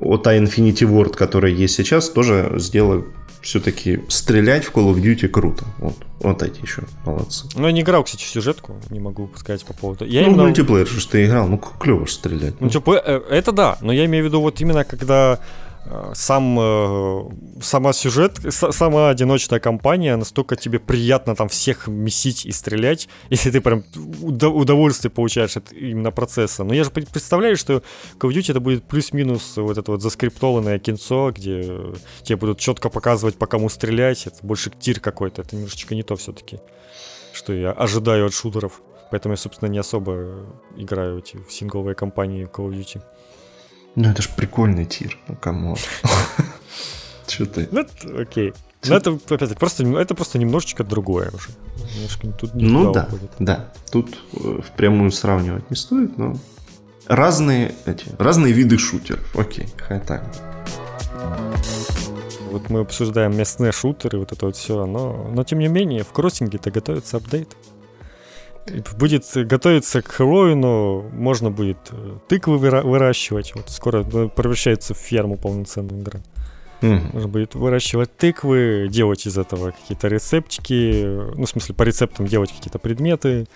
вот 0.00 0.22
та 0.22 0.36
Infinity 0.36 0.86
Ward, 0.88 1.14
которая 1.14 1.52
есть 1.52 1.74
сейчас, 1.74 2.08
тоже 2.08 2.54
сделала 2.56 3.04
все-таки 3.44 4.00
стрелять 4.08 4.64
в 4.64 4.72
Call 4.72 4.94
of 4.94 5.02
Duty 5.02 5.28
круто. 5.28 5.64
Вот, 5.78 5.94
вот 6.20 6.42
эти 6.42 6.62
еще 6.62 6.84
молодцы. 7.04 7.46
Ну, 7.54 7.66
я 7.66 7.72
не 7.72 7.82
играл, 7.82 8.02
кстати, 8.02 8.24
в 8.24 8.26
сюжетку, 8.26 8.76
не 8.90 9.00
могу 9.00 9.30
сказать 9.36 9.64
по 9.64 9.74
поводу. 9.74 10.06
Я 10.06 10.22
ну, 10.22 10.28
именно... 10.28 10.44
мультиплеер 10.44 10.86
же 10.86 11.06
ты 11.06 11.26
играл, 11.26 11.46
ну, 11.46 11.58
клево 11.58 12.06
стрелять. 12.06 12.58
Ну, 12.60 12.70
типа, 12.70 13.02
э, 13.04 13.20
это 13.30 13.52
да, 13.52 13.76
но 13.82 13.92
я 13.92 14.06
имею 14.06 14.24
в 14.24 14.28
виду 14.28 14.40
вот 14.40 14.60
именно 14.60 14.84
когда 14.84 15.40
сам, 16.14 16.58
э, 16.58 17.22
сама 17.60 17.92
сюжет, 17.92 18.38
сама 18.50 19.10
одиночная 19.10 19.60
кампания, 19.60 20.16
настолько 20.16 20.56
тебе 20.56 20.78
приятно 20.78 21.36
там 21.36 21.48
всех 21.48 21.88
месить 21.88 22.46
и 22.46 22.52
стрелять, 22.52 23.08
если 23.30 23.50
ты 23.50 23.60
прям 23.60 23.84
удовольствие 24.22 25.10
получаешь 25.10 25.56
от 25.56 25.72
именно 25.72 26.10
процесса. 26.10 26.64
Но 26.64 26.74
я 26.74 26.84
же 26.84 26.90
представляю, 26.90 27.56
что 27.56 27.82
Call 28.18 28.30
of 28.30 28.34
Duty 28.34 28.50
это 28.52 28.60
будет 28.60 28.84
плюс-минус 28.84 29.56
вот 29.56 29.78
это 29.78 29.92
вот 29.92 30.02
заскриптованное 30.02 30.78
кинцо, 30.78 31.32
где 31.32 31.78
тебе 32.22 32.36
будут 32.36 32.58
четко 32.58 32.88
показывать, 32.88 33.36
по 33.36 33.46
кому 33.46 33.68
стрелять, 33.68 34.26
это 34.26 34.38
больше 34.42 34.70
тир 34.70 35.00
какой-то, 35.00 35.42
это 35.42 35.54
немножечко 35.54 35.94
не 35.94 36.02
то 36.02 36.16
все-таки, 36.16 36.60
что 37.32 37.52
я 37.52 37.72
ожидаю 37.72 38.26
от 38.26 38.32
шутеров. 38.32 38.80
Поэтому 39.10 39.34
я, 39.34 39.36
собственно, 39.36 39.68
не 39.68 39.78
особо 39.78 40.46
играю 40.76 41.18
эти 41.18 41.38
сингловые 41.48 41.94
кампании 41.94 42.48
Call 42.48 42.70
of 42.70 42.78
Duty. 42.78 43.02
Ну 43.96 44.10
это 44.10 44.22
ж 44.22 44.28
прикольный 44.36 44.86
тир, 44.86 45.18
ну 45.28 45.36
кому? 45.40 45.76
Че 47.26 47.46
ты? 47.46 47.68
Ну, 47.70 47.86
окей. 48.18 48.52
Ну, 48.86 48.94
это, 48.96 49.18
опять 49.30 49.56
просто, 49.56 49.84
это 49.98 50.14
просто 50.14 50.38
немножечко 50.38 50.84
другое 50.84 51.30
уже. 51.32 51.50
Немножко 51.94 52.26
тут 52.32 52.54
не 52.54 52.64
ну 52.64 52.92
да, 52.92 53.04
уходит. 53.04 53.30
да. 53.38 53.72
Тут 53.90 54.18
э, 54.34 54.60
впрямую 54.66 55.10
сравнивать 55.10 55.70
не 55.70 55.76
стоит, 55.76 56.18
но 56.18 56.36
разные 57.06 57.74
эти, 57.86 58.06
разные 58.18 58.52
виды 58.52 58.76
шутеров. 58.76 59.34
Окей, 59.36 59.68
хай 59.78 60.00
так. 60.00 60.24
Вот 62.50 62.68
мы 62.68 62.80
обсуждаем 62.80 63.36
местные 63.36 63.72
шутеры, 63.72 64.18
вот 64.18 64.32
это 64.32 64.46
вот 64.46 64.56
все, 64.56 64.86
но, 64.86 65.30
но 65.34 65.44
тем 65.44 65.58
не 65.58 65.68
менее 65.68 66.04
в 66.04 66.12
кроссинге-то 66.12 66.70
готовится 66.70 67.16
апдейт. 67.16 67.56
Будет 68.98 69.24
готовиться 69.34 70.00
к 70.00 70.08
Хэллоуину, 70.08 71.10
можно 71.12 71.50
будет 71.50 71.78
э, 71.90 72.16
тыквы 72.28 72.56
выращивать. 72.56 73.54
Вот 73.54 73.68
скоро 73.68 74.04
ну, 74.10 74.30
превращается 74.30 74.94
в 74.94 74.98
ферму 74.98 75.36
полноценную 75.36 76.00
игра. 76.00 76.20
Mm-hmm. 76.80 77.12
Можно 77.12 77.28
будет 77.28 77.54
выращивать 77.54 78.16
тыквы, 78.16 78.88
делать 78.90 79.26
из 79.26 79.36
этого 79.36 79.72
какие-то 79.72 80.08
рецептики, 80.08 81.04
ну, 81.34 81.44
в 81.44 81.48
смысле, 81.48 81.74
по 81.74 81.82
рецептам 81.82 82.26
делать 82.26 82.52
какие-то 82.52 82.78
предметы, 82.78 83.46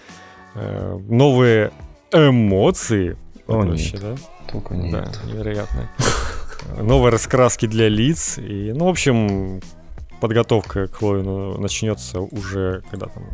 э, 0.54 0.98
новые 1.08 1.72
эмоции. 2.12 3.16
О, 3.46 3.56
вообще, 3.56 3.92
нет. 3.92 4.00
да? 4.02 4.16
Только 4.50 4.74
нет. 4.74 4.92
Да, 4.92 5.30
невероятно. 5.30 5.90
Новые 6.82 7.12
раскраски 7.12 7.66
для 7.66 7.88
лиц. 7.88 8.38
И, 8.38 8.72
ну, 8.74 8.86
в 8.86 8.88
общем, 8.88 9.60
подготовка 10.20 10.86
к 10.86 10.96
Хэллоуину 10.96 11.58
начнется 11.58 12.20
уже 12.20 12.82
когда 12.90 13.06
там 13.06 13.24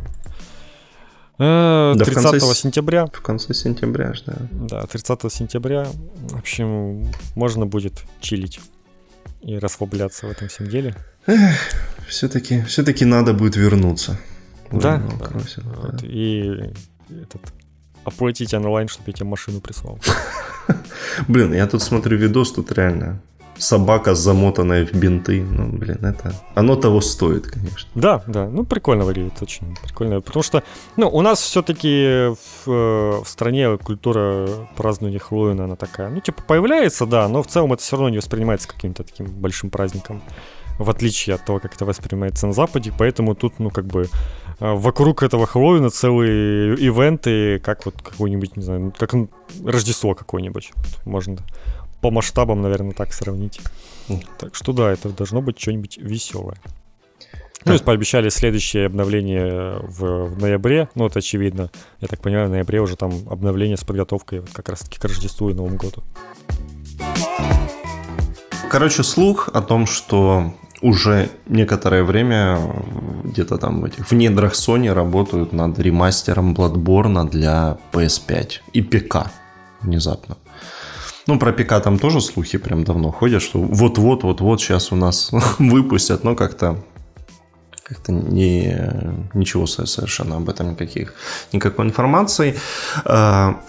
30 1.37 1.39
э, 1.39 1.93
да, 1.97 2.05
конце, 2.05 2.53
сентября. 2.55 3.05
В 3.07 3.21
конце 3.21 3.53
сентября, 3.53 4.13
да. 4.25 4.35
Да, 4.51 4.85
30 4.85 5.31
сентября. 5.31 5.87
В 6.29 6.37
общем, 6.37 7.07
можно 7.35 7.65
будет 7.65 8.03
чилить 8.21 8.59
и 9.41 9.57
расслабляться 9.57 10.27
в 10.27 10.31
этом 10.31 10.47
всем 10.47 10.69
деле. 10.69 10.95
все-таки, 12.07 12.63
все-таки 12.63 13.05
надо 13.05 13.33
будет 13.33 13.57
вернуться. 13.57 14.17
Да, 14.71 15.01
да. 15.19 15.29
Да. 15.29 15.97
И 16.07 16.71
этот, 17.09 17.41
оплатить 18.05 18.53
онлайн, 18.53 18.87
чтобы 18.87 19.09
я 19.09 19.13
тебе 19.13 19.25
машину 19.27 19.59
прислал. 19.59 19.99
Блин, 21.27 21.53
я 21.53 21.67
тут 21.67 21.83
смотрю 21.83 22.17
видос, 22.17 22.53
тут 22.53 22.71
реально 22.71 23.21
собака, 23.57 24.15
замотанная 24.15 24.85
в 24.85 24.93
бинты. 24.93 25.41
Ну, 25.43 25.67
блин, 25.77 25.97
это... 26.03 26.33
Оно 26.55 26.75
того 26.75 27.01
стоит, 27.01 27.47
конечно. 27.47 27.89
Да, 27.95 28.23
да. 28.27 28.47
Ну, 28.47 28.65
прикольно 28.65 29.05
выглядит, 29.05 29.41
очень 29.41 29.75
прикольно. 29.83 30.21
Потому 30.21 30.43
что, 30.43 30.63
ну, 30.97 31.09
у 31.09 31.21
нас 31.21 31.39
все-таки 31.39 32.33
в, 32.35 32.67
э, 32.67 33.21
в 33.23 33.27
стране 33.27 33.77
культура 33.77 34.47
празднования 34.75 35.19
Хэллоуина, 35.19 35.65
она 35.65 35.75
такая, 35.75 36.09
ну, 36.09 36.19
типа, 36.21 36.41
появляется, 36.41 37.05
да, 37.05 37.27
но 37.27 37.43
в 37.43 37.47
целом 37.47 37.73
это 37.73 37.81
все 37.81 37.95
равно 37.95 38.09
не 38.09 38.17
воспринимается 38.17 38.67
каким-то 38.67 39.03
таким 39.03 39.27
большим 39.27 39.69
праздником 39.69 40.21
в 40.77 40.89
отличие 40.89 41.35
от 41.35 41.45
того, 41.45 41.59
как 41.59 41.75
это 41.75 41.85
воспринимается 41.85 42.47
на 42.47 42.53
Западе, 42.53 42.91
поэтому 42.97 43.35
тут, 43.35 43.59
ну, 43.59 43.69
как 43.69 43.85
бы, 43.85 44.09
э, 44.59 44.73
вокруг 44.73 45.23
этого 45.23 45.45
Хэллоуина 45.45 45.89
целые 45.89 46.75
ивенты, 46.75 47.59
как 47.59 47.85
вот 47.85 47.95
какой-нибудь, 48.01 48.57
не 48.57 48.63
знаю, 48.63 48.93
как 48.97 49.13
Рождество 49.63 50.15
какое-нибудь. 50.15 50.73
Можно 51.05 51.37
по 52.01 52.11
масштабам, 52.11 52.61
наверное, 52.61 52.93
так 52.93 53.13
сравнить. 53.13 53.61
Так 54.37 54.55
что 54.55 54.73
да, 54.73 54.91
это 54.91 55.09
должно 55.09 55.41
быть 55.41 55.59
что-нибудь 55.59 55.97
веселое. 55.97 56.57
Ну, 57.65 57.73
и 57.73 57.79
пообещали 57.79 58.29
следующее 58.29 58.85
обновление 58.85 59.79
в, 59.81 60.25
в 60.25 60.39
ноябре. 60.39 60.87
Ну, 60.93 61.07
это 61.07 61.17
очевидно. 61.17 61.71
Я 61.99 62.07
так 62.07 62.21
понимаю, 62.21 62.47
в 62.47 62.51
ноябре 62.51 62.79
уже 62.79 62.95
там 62.95 63.11
обновление 63.27 63.75
с 63.75 63.83
подготовкой 63.83 64.41
вот 64.41 64.51
как 64.53 64.69
раз-таки 64.69 64.99
к 64.99 65.03
Рождеству 65.03 65.49
и 65.49 65.53
Новому 65.53 65.77
году. 65.77 66.03
Короче, 68.69 69.03
слух 69.03 69.49
о 69.51 69.61
том, 69.61 69.87
что 69.87 70.53
уже 70.81 71.29
некоторое 71.47 72.03
время 72.03 72.59
где-то 73.23 73.57
там 73.57 73.81
в 73.81 73.85
этих 73.85 74.11
в 74.11 74.11
недрах 74.11 74.53
Sony 74.53 74.93
работают 74.93 75.51
над 75.51 75.79
ремастером 75.79 76.53
Bloodborne 76.53 77.27
для 77.29 77.77
PS5 77.91 78.49
и 78.73 78.81
ПК 78.83 79.31
внезапно. 79.81 80.37
Ну, 81.27 81.39
про 81.39 81.51
ПК 81.51 81.81
там 81.81 81.97
тоже 81.97 82.21
слухи 82.21 82.57
прям 82.57 82.83
давно 82.83 83.11
ходят, 83.11 83.41
что 83.41 83.59
вот-вот, 83.59 84.23
вот-вот 84.23 84.61
сейчас 84.61 84.91
у 84.91 84.95
нас 84.95 85.31
выпустят, 85.59 86.23
но 86.23 86.35
как-то 86.35 86.83
как-то 87.83 88.11
не, 88.11 88.75
ничего 89.35 89.67
совершенно 89.67 90.37
об 90.37 90.49
этом 90.49 90.71
никаких, 90.71 91.13
никакой 91.53 91.85
информации. 91.85 92.55
А, 93.05 93.61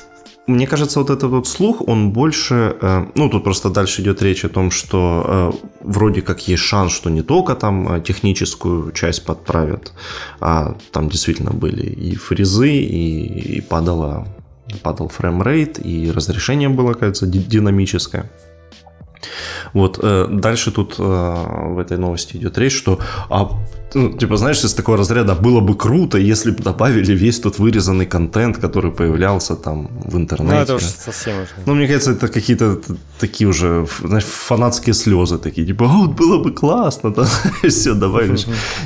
мне 0.46 0.66
кажется, 0.66 1.00
вот 1.00 1.10
этот 1.10 1.30
вот 1.30 1.48
слух, 1.48 1.82
он 1.88 2.12
больше... 2.12 2.76
Э, 2.80 3.06
ну, 3.14 3.28
тут 3.28 3.44
просто 3.44 3.68
дальше 3.68 4.02
идет 4.02 4.22
речь 4.22 4.44
о 4.44 4.48
том, 4.48 4.70
что 4.70 5.24
э, 5.26 5.52
вроде 5.80 6.22
как 6.22 6.48
есть 6.48 6.62
шанс, 6.62 6.92
что 6.92 7.10
не 7.10 7.22
только 7.22 7.56
там 7.56 7.92
э, 7.92 8.00
техническую 8.00 8.92
часть 8.92 9.24
подправят, 9.24 9.92
а 10.40 10.76
там 10.92 11.08
действительно 11.08 11.50
были 11.50 11.86
и 11.86 12.14
фрезы, 12.14 12.70
и, 12.70 13.56
и 13.56 13.60
падала 13.60 14.28
падал 14.82 15.08
фреймрейт, 15.08 15.78
и 15.84 16.10
разрешение 16.10 16.68
было, 16.68 16.94
кажется, 16.94 17.26
динамическое. 17.26 18.30
Вот, 19.72 19.98
э, 20.02 20.26
дальше 20.30 20.70
тут 20.70 20.96
э, 20.98 21.02
в 21.02 21.78
этой 21.78 21.98
новости 21.98 22.36
идет 22.36 22.58
речь, 22.58 22.76
что, 22.76 22.98
а, 23.28 23.50
ну, 23.94 24.12
типа, 24.12 24.36
знаешь, 24.36 24.64
из 24.64 24.74
такого 24.74 24.98
разряда 24.98 25.34
было 25.34 25.60
бы 25.60 25.74
круто, 25.74 26.18
если 26.18 26.50
бы 26.50 26.62
добавили 26.62 27.14
весь 27.14 27.40
тот 27.40 27.58
вырезанный 27.58 28.06
контент, 28.06 28.58
который 28.58 28.90
появлялся 28.90 29.56
там 29.56 29.88
в 30.04 30.16
интернете. 30.16 30.54
Ну, 30.54 30.60
это 30.60 30.74
уже 30.74 30.86
совсем 30.86 31.36
уже. 31.42 31.50
Ну, 31.66 31.74
мне 31.74 31.86
кажется, 31.86 32.12
это 32.12 32.28
какие-то 32.28 32.80
такие 33.18 33.48
уже, 33.48 33.86
знаешь, 34.02 34.24
фанатские 34.24 34.94
слезы 34.94 35.38
такие, 35.38 35.66
типа, 35.66 35.86
вот 35.86 36.10
было 36.10 36.42
бы 36.42 36.52
классно, 36.52 37.10
да, 37.10 37.26
все 37.68 37.94
добавили. 37.94 38.38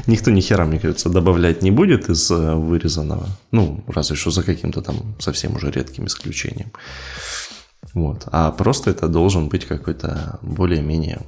Никто 0.07 0.31
ни 0.31 0.40
хера, 0.40 0.65
мне 0.65 0.78
кажется, 0.78 1.09
добавлять 1.09 1.62
не 1.62 1.70
будет 1.70 2.09
из 2.11 2.31
э, 2.31 2.55
вырезанного. 2.55 3.27
Ну, 3.52 3.82
разве 3.89 4.16
что 4.16 4.31
за 4.31 4.43
каким-то 4.43 4.81
там 4.81 4.97
совсем 5.19 5.57
уже 5.57 5.70
редким 5.70 6.07
исключением. 6.07 6.70
Вот. 7.94 8.28
А 8.30 8.50
просто 8.52 8.90
это 8.90 9.08
должен 9.08 9.48
быть 9.48 9.66
какой-то 9.66 10.38
более-менее 10.42 11.20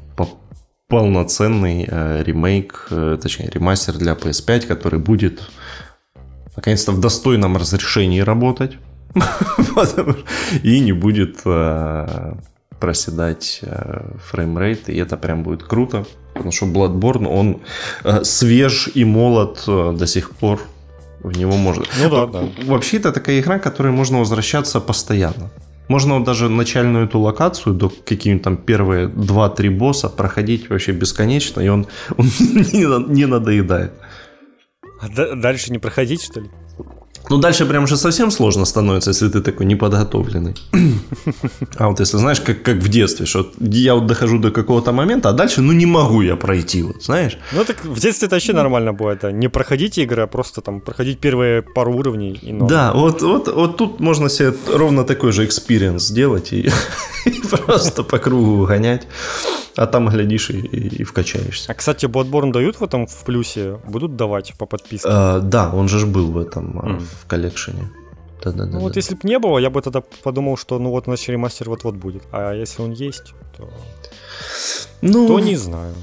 полноценный 0.89 1.87
э, 1.89 2.23
ремейк, 2.23 2.89
э, 2.91 3.19
точнее 3.21 3.49
ремастер 3.49 3.97
для 3.97 4.13
PS5, 4.13 4.67
который 4.67 5.01
будет 5.01 5.41
наконец-то 6.55 6.93
в 6.93 7.01
достойном 7.01 7.57
разрешении 7.57 8.21
работать 8.21 8.77
и 10.63 10.81
не 10.81 10.93
будет 10.93 11.41
э, 11.47 12.35
проседать 12.79 13.61
э, 13.63 14.03
framerate, 14.23 14.89
и 14.89 14.97
это 14.97 15.17
прям 15.17 15.43
будет 15.43 15.63
круто, 15.63 16.05
потому 16.35 16.53
что 16.53 16.67
Bloodborne, 16.67 17.27
он 17.27 17.63
э, 18.05 18.25
свеж 18.25 18.91
и 18.95 19.05
молод 19.05 19.65
э, 19.67 19.95
до 19.97 20.07
сих 20.07 20.31
пор, 20.33 20.61
в 21.21 21.39
него 21.39 21.57
можно... 21.57 21.85
Ну 22.03 22.11
да, 22.11 22.27
да. 22.27 22.49
Вообще 22.67 22.97
это 22.99 23.13
такая 23.13 23.41
игра, 23.41 23.59
к 23.59 23.63
которой 23.63 23.93
можно 23.93 24.19
возвращаться 24.19 24.81
постоянно. 24.81 25.51
Можно 25.89 26.25
даже 26.25 26.49
начальную 26.49 27.07
эту 27.07 27.19
локацию 27.19 27.75
до 27.75 27.89
какие-нибудь 27.89 28.45
там 28.45 28.57
первые 28.57 29.09
2-3 29.09 29.71
босса 29.71 30.09
проходить 30.09 30.71
вообще 30.71 30.93
бесконечно, 30.93 31.61
и 31.61 31.69
он, 31.69 31.87
он 32.17 32.27
не 33.13 33.27
надоедает. 33.27 33.93
А 35.01 35.09
дальше 35.09 35.73
не 35.73 35.79
проходить, 35.79 36.23
что 36.23 36.41
ли? 36.41 36.51
Ну, 37.31 37.39
дальше 37.39 37.67
прям 37.67 37.85
уже 37.85 37.97
совсем 37.97 38.31
сложно 38.31 38.65
становится, 38.65 39.11
если 39.11 39.29
ты 39.29 39.41
такой 39.41 39.67
неподготовленный. 39.67 40.55
А 41.77 41.89
вот 41.89 42.01
если, 42.01 42.19
знаешь, 42.19 42.41
как, 42.41 42.63
как 42.63 42.77
в 42.77 42.89
детстве, 42.89 43.27
что 43.27 43.51
я 43.59 43.95
вот 43.95 44.07
дохожу 44.07 44.39
до 44.39 44.51
какого-то 44.51 44.93
момента, 44.93 45.29
а 45.29 45.33
дальше, 45.33 45.61
ну, 45.61 45.73
не 45.73 45.87
могу 45.87 46.23
я 46.23 46.37
пройти, 46.37 46.83
вот, 46.83 47.03
знаешь? 47.03 47.39
Ну, 47.53 47.65
так 47.65 47.85
в 47.85 48.01
детстве 48.01 48.27
это 48.27 48.37
вообще 48.37 48.53
нормально 48.53 48.93
будет, 48.93 49.21
да. 49.21 49.33
Не 49.33 49.49
проходить 49.49 49.99
игры, 49.99 50.23
а 50.23 50.27
просто 50.27 50.61
там 50.61 50.81
проходить 50.81 51.19
первые 51.19 51.63
пару 51.63 51.95
уровней. 51.95 52.39
И. 52.43 52.53
Да, 52.53 52.93
вот, 52.93 53.23
вот, 53.23 53.49
вот 53.49 53.77
тут 53.77 54.01
можно 54.01 54.29
себе 54.29 54.55
ровно 54.73 55.05
такой 55.05 55.33
же 55.33 55.45
experience 55.45 56.03
сделать 56.03 56.53
и, 56.53 56.71
и 57.27 57.43
просто 57.67 58.03
по 58.03 58.19
кругу 58.19 58.67
гонять. 58.67 59.07
А 59.77 59.87
там, 59.87 60.09
глядишь, 60.09 60.51
и, 60.51 60.59
и 60.61 61.05
вкачаешься. 61.05 61.73
А, 61.73 61.75
кстати, 61.75 62.07
Bloodborne 62.07 62.53
дают 62.53 62.81
в 62.81 62.85
этом 62.85 63.07
в 63.07 63.25
плюсе? 63.25 63.79
Будут 63.87 64.17
давать 64.17 64.55
по 64.59 64.67
подписке? 64.67 65.09
А, 65.11 65.41
да, 65.41 65.71
он 65.73 65.89
же 65.89 66.07
был 66.07 66.31
в 66.31 66.39
этом, 66.39 66.79
mm. 66.79 67.03
в 67.23 67.27
collection 67.27 67.80
е. 67.80 67.91
Да, 68.45 68.53
да, 68.53 68.67
ну 68.67 68.81
вот 68.81 68.97
если 68.97 69.15
бы 69.15 69.21
не 69.23 69.39
было, 69.39 69.59
я 69.59 69.71
бы 69.71 69.81
тогда 69.81 70.03
подумал, 70.23 70.57
что 70.57 70.79
ну 70.79 70.91
вот 70.91 71.07
наш 71.07 71.29
ремастер 71.29 71.71
вот-вот 71.71 71.95
будет. 71.95 72.23
А 72.33 72.53
если 72.53 72.83
он 72.83 72.91
есть, 72.91 73.35
то... 73.57 73.71
Ну, 75.01 75.29
то 75.29 75.41
не 75.41 75.57
знаю. 75.57 75.95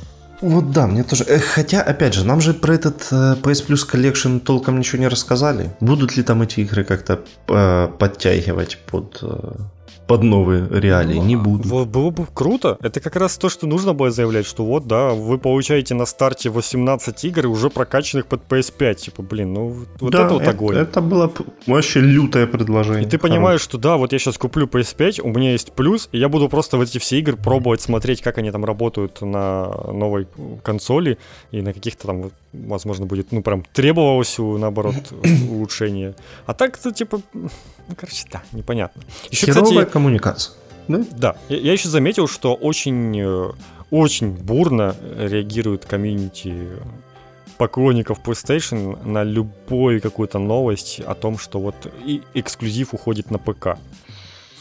Вот 0.41 0.71
да, 0.71 0.87
мне 0.87 1.03
тоже. 1.03 1.25
Э, 1.27 1.39
хотя, 1.39 1.81
опять 1.81 2.13
же, 2.13 2.25
нам 2.25 2.39
же 2.39 2.53
про 2.53 2.73
этот 2.73 3.07
э, 3.11 3.35
PS 3.41 3.67
Plus 3.67 3.89
Collection 3.91 4.39
толком 4.39 4.79
ничего 4.79 5.01
не 5.01 5.09
рассказали. 5.09 5.75
Будут 5.81 6.15
ли 6.15 6.23
там 6.23 6.41
эти 6.41 6.61
игры 6.61 6.85
как-то 6.85 7.19
э, 7.47 7.89
подтягивать 7.99 8.77
под 8.85 9.21
под 10.09 10.23
новые 10.23 10.67
реалии, 10.71 11.17
не 11.17 11.35
ну, 11.35 11.43
буду. 11.43 11.85
Было 11.85 12.09
бы 12.09 12.25
круто. 12.33 12.79
Это 12.81 12.99
как 12.99 13.15
раз 13.15 13.37
то, 13.37 13.47
что 13.47 13.67
нужно 13.67 13.93
было 13.93 14.09
заявлять, 14.09 14.47
что 14.47 14.65
вот, 14.65 14.87
да, 14.87 15.09
вы 15.09 15.37
получаете 15.37 15.93
на 15.93 16.07
старте 16.07 16.49
18 16.49 17.25
игр, 17.25 17.45
уже 17.45 17.69
прокачанных 17.69 18.25
под 18.25 18.41
PS5. 18.49 18.95
Типа, 18.95 19.21
блин, 19.21 19.53
ну 19.53 19.85
вот 19.99 20.11
да, 20.11 20.25
это 20.25 20.33
вот 20.33 20.47
огонь. 20.47 20.77
Это 20.77 21.01
было 21.01 21.31
вообще 21.67 21.99
лютое 21.99 22.47
предложение. 22.47 23.05
И 23.05 23.07
ты 23.07 23.19
понимаешь, 23.19 23.61
что 23.61 23.77
да, 23.77 23.97
вот 23.97 24.11
я 24.11 24.17
сейчас 24.17 24.39
куплю 24.39 24.65
PS5, 24.65 25.21
у 25.21 25.27
меня 25.27 25.51
есть 25.51 25.73
плюс, 25.73 26.09
и 26.11 26.17
я 26.17 26.27
буду 26.27 26.49
просто 26.49 26.77
в 26.77 26.81
эти 26.81 26.97
все 26.97 27.19
игры 27.19 27.37
пробовать 27.37 27.81
смотреть, 27.81 28.23
как 28.23 28.39
они 28.39 28.49
там 28.49 28.65
работают 28.65 29.21
на 29.21 29.67
новой 29.93 30.27
консоли, 30.63 31.19
и 31.51 31.61
на 31.61 31.71
каких-то 31.71 32.07
там, 32.07 32.31
возможно, 32.51 33.05
будет, 33.05 33.31
ну, 33.31 33.43
прям 33.43 33.63
требовалось, 33.73 34.35
наоборот, 34.39 34.95
улучшение. 35.51 36.15
А 36.47 36.55
так-то, 36.55 36.91
типа, 36.91 37.21
ну, 37.89 37.95
короче, 37.95 38.25
да, 38.31 38.43
непонятно. 38.51 39.01
Еще, 39.31 39.47
Херовая 39.47 39.85
кстати, 39.85 39.91
коммуникация. 39.99 40.55
Да, 40.87 41.05
да. 41.11 41.35
Я, 41.49 41.57
я 41.57 41.73
еще 41.73 41.89
заметил, 41.89 42.27
что 42.27 42.55
очень, 42.55 43.19
э, 43.19 43.51
очень 43.91 44.31
бурно 44.31 44.95
реагирует 45.17 45.85
комьюнити 45.85 46.69
поклонников 47.57 48.19
PlayStation 48.25 49.05
на 49.05 49.23
любую 49.23 50.01
какую-то 50.01 50.39
новость 50.39 51.01
о 51.01 51.13
том, 51.13 51.37
что 51.37 51.59
вот 51.59 51.75
и 52.05 52.21
эксклюзив 52.33 52.93
уходит 52.93 53.31
на 53.31 53.37
ПК. 53.37 53.77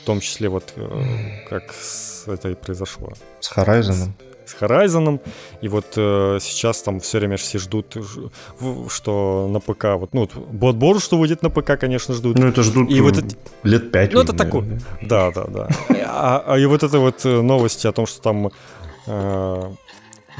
В 0.02 0.05
том 0.05 0.20
числе 0.20 0.48
вот 0.48 0.73
э, 0.77 1.47
как 1.48 1.74
это 2.27 2.51
и 2.51 2.55
произошло. 2.55 3.12
С 3.40 3.56
Horizon 3.56 4.12
с 4.48 4.56
Horizon. 4.60 5.20
И 5.60 5.68
вот 5.68 5.86
э, 5.96 6.38
сейчас 6.40 6.82
там 6.82 7.00
все 7.00 7.18
время 7.18 7.36
все 7.36 7.58
ждут, 7.58 7.96
что 8.88 9.48
на 9.50 9.60
ПК, 9.60 9.84
вот, 9.98 10.14
ну, 10.14 10.24
Bloodborne, 10.24 11.00
что 11.00 11.18
выйдет 11.18 11.42
на 11.42 11.50
ПК, 11.50 11.78
конечно, 11.78 12.14
ждут. 12.14 12.38
Ну, 12.38 12.48
это 12.48 12.62
ждут 12.62 12.90
и 12.90 13.00
вот 13.00 13.18
это, 13.18 13.36
лет 13.62 13.92
пять. 13.92 14.12
Ну, 14.12 14.20
это 14.20 14.32
такое. 14.32 14.80
Да, 15.02 15.30
да, 15.30 15.44
да. 15.44 15.68
А, 16.06 16.44
а 16.46 16.58
и 16.58 16.66
вот 16.66 16.82
это 16.82 16.98
вот 16.98 17.24
э, 17.24 17.40
новости 17.42 17.86
о 17.86 17.92
том, 17.92 18.06
что 18.06 18.20
там 18.22 18.50
э, 19.06 19.72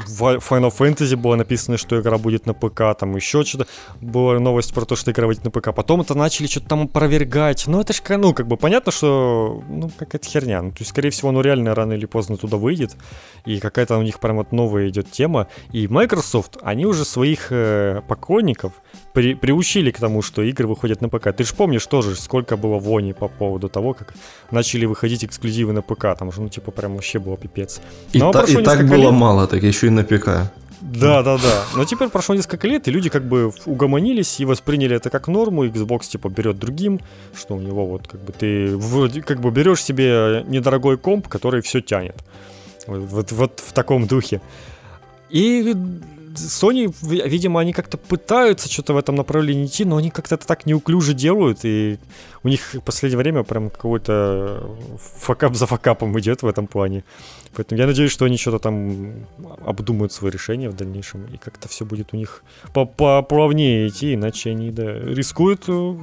в 0.07 0.21
Final 0.37 0.73
Fantasy 0.75 1.15
было 1.15 1.35
написано, 1.35 1.77
что 1.77 1.99
игра 1.99 2.17
будет 2.17 2.45
на 2.45 2.53
ПК, 2.53 2.97
там 2.97 3.15
еще 3.15 3.43
что-то, 3.43 3.67
была 4.01 4.39
новость 4.39 4.73
про 4.73 4.85
то, 4.85 4.95
что 4.95 5.11
игра 5.11 5.27
выйдет 5.27 5.43
на 5.43 5.51
ПК. 5.51 5.73
Потом 5.73 6.01
это 6.01 6.15
начали 6.15 6.47
что-то 6.47 6.69
там 6.69 6.81
опровергать. 6.83 7.65
Ну, 7.67 7.79
это 7.81 7.93
же, 7.93 8.01
ну, 8.17 8.33
как 8.33 8.47
бы 8.47 8.57
понятно, 8.57 8.91
что, 8.91 9.63
ну, 9.67 9.91
какая-то 9.97 10.27
херня. 10.27 10.61
Ну, 10.61 10.71
то 10.71 10.79
есть, 10.79 10.91
скорее 10.91 11.09
всего, 11.09 11.31
ну, 11.31 11.41
реально 11.41 11.75
рано 11.75 11.93
или 11.93 12.05
поздно 12.05 12.37
туда 12.37 12.57
выйдет. 12.57 12.95
И 13.45 13.59
какая-то 13.59 13.97
у 13.97 14.01
них 14.01 14.19
прям 14.19 14.37
вот 14.37 14.51
новая 14.51 14.89
идет 14.89 15.11
тема. 15.11 15.47
И 15.71 15.87
Microsoft, 15.87 16.57
они 16.61 16.85
уже 16.85 17.05
своих 17.05 17.47
э, 17.51 18.01
поклонников 18.07 18.73
при, 19.13 19.33
приучили 19.33 19.91
к 19.91 19.99
тому, 19.99 20.21
что 20.21 20.41
игры 20.41 20.67
выходят 20.67 21.01
на 21.01 21.09
ПК. 21.09 21.33
Ты 21.35 21.43
же 21.43 21.53
помнишь 21.53 21.85
тоже, 21.85 22.15
сколько 22.15 22.57
было 22.57 22.79
вони 22.79 23.13
по 23.13 23.27
поводу 23.27 23.69
того, 23.69 23.93
как 23.93 24.13
начали 24.51 24.85
выходить 24.85 25.23
эксклюзивы 25.25 25.73
на 25.73 25.81
ПК. 25.81 26.17
Там 26.17 26.31
же, 26.31 26.41
ну, 26.41 26.49
типа, 26.49 26.71
прям 26.71 26.93
вообще 26.93 27.19
было 27.19 27.37
пипец. 27.37 27.81
И, 28.13 28.19
та, 28.19 28.43
и 28.43 28.63
так 28.63 28.87
было 28.87 28.97
лет... 28.97 29.11
мало, 29.11 29.47
так 29.47 29.63
еще 29.63 29.88
и 29.89 29.91
на 29.91 30.03
ПК. 30.03 30.51
Да, 30.81 31.21
да, 31.23 31.37
да. 31.37 31.65
Но 31.75 31.83
теперь 31.83 32.09
прошло 32.09 32.35
несколько 32.35 32.67
лет, 32.67 32.87
и 32.87 32.91
люди 32.91 33.09
как 33.09 33.27
бы 33.27 33.51
угомонились 33.65 34.39
и 34.39 34.45
восприняли 34.45 34.95
это 34.95 35.09
как 35.09 35.27
норму. 35.27 35.65
Xbox 35.65 36.07
типа 36.09 36.29
берет 36.29 36.57
другим, 36.57 36.99
что 37.35 37.55
у 37.55 37.59
него 37.59 37.85
вот 37.85 38.07
как 38.07 38.21
бы 38.21 38.31
ты 38.31 38.77
вроде 38.77 39.21
как 39.21 39.41
бы 39.41 39.51
берешь 39.51 39.83
себе 39.83 40.43
недорогой 40.47 40.97
комп, 40.97 41.27
который 41.27 41.61
все 41.61 41.81
тянет. 41.81 42.15
Вот, 42.87 42.99
вот, 42.99 43.31
вот 43.31 43.59
в 43.59 43.73
таком 43.73 44.07
духе. 44.07 44.41
И 45.29 45.75
Sony, 46.35 46.93
видимо, 47.01 47.59
они 47.59 47.73
как-то 47.73 47.97
пытаются 47.97 48.71
что-то 48.71 48.93
в 48.93 48.97
этом 48.97 49.15
направлении 49.15 49.65
идти, 49.65 49.85
но 49.85 49.97
они 49.97 50.09
как-то 50.09 50.35
это 50.35 50.47
так 50.47 50.65
неуклюже 50.65 51.13
делают, 51.13 51.59
и 51.63 51.99
у 52.43 52.47
них 52.47 52.73
в 52.73 52.81
последнее 52.81 53.17
время 53.17 53.43
прям 53.43 53.69
какой-то 53.69 54.77
факап 55.19 55.55
за 55.55 55.65
факапом 55.65 56.17
идет 56.19 56.41
в 56.41 56.47
этом 56.47 56.67
плане. 56.67 57.03
Поэтому 57.55 57.79
я 57.79 57.87
надеюсь, 57.87 58.11
что 58.11 58.25
они 58.25 58.37
что-то 58.37 58.59
там 58.59 59.25
обдумают 59.65 60.13
свои 60.13 60.31
решения 60.31 60.69
в 60.69 60.75
дальнейшем, 60.75 61.25
и 61.25 61.37
как-то 61.37 61.67
все 61.67 61.85
будет 61.85 62.13
у 62.13 62.17
них 62.17 62.43
поплавнее 62.73 63.87
идти, 63.87 64.13
иначе 64.13 64.51
они 64.51 64.71
да, 64.71 64.99
рискуют 64.99 65.63
э, 65.67 65.95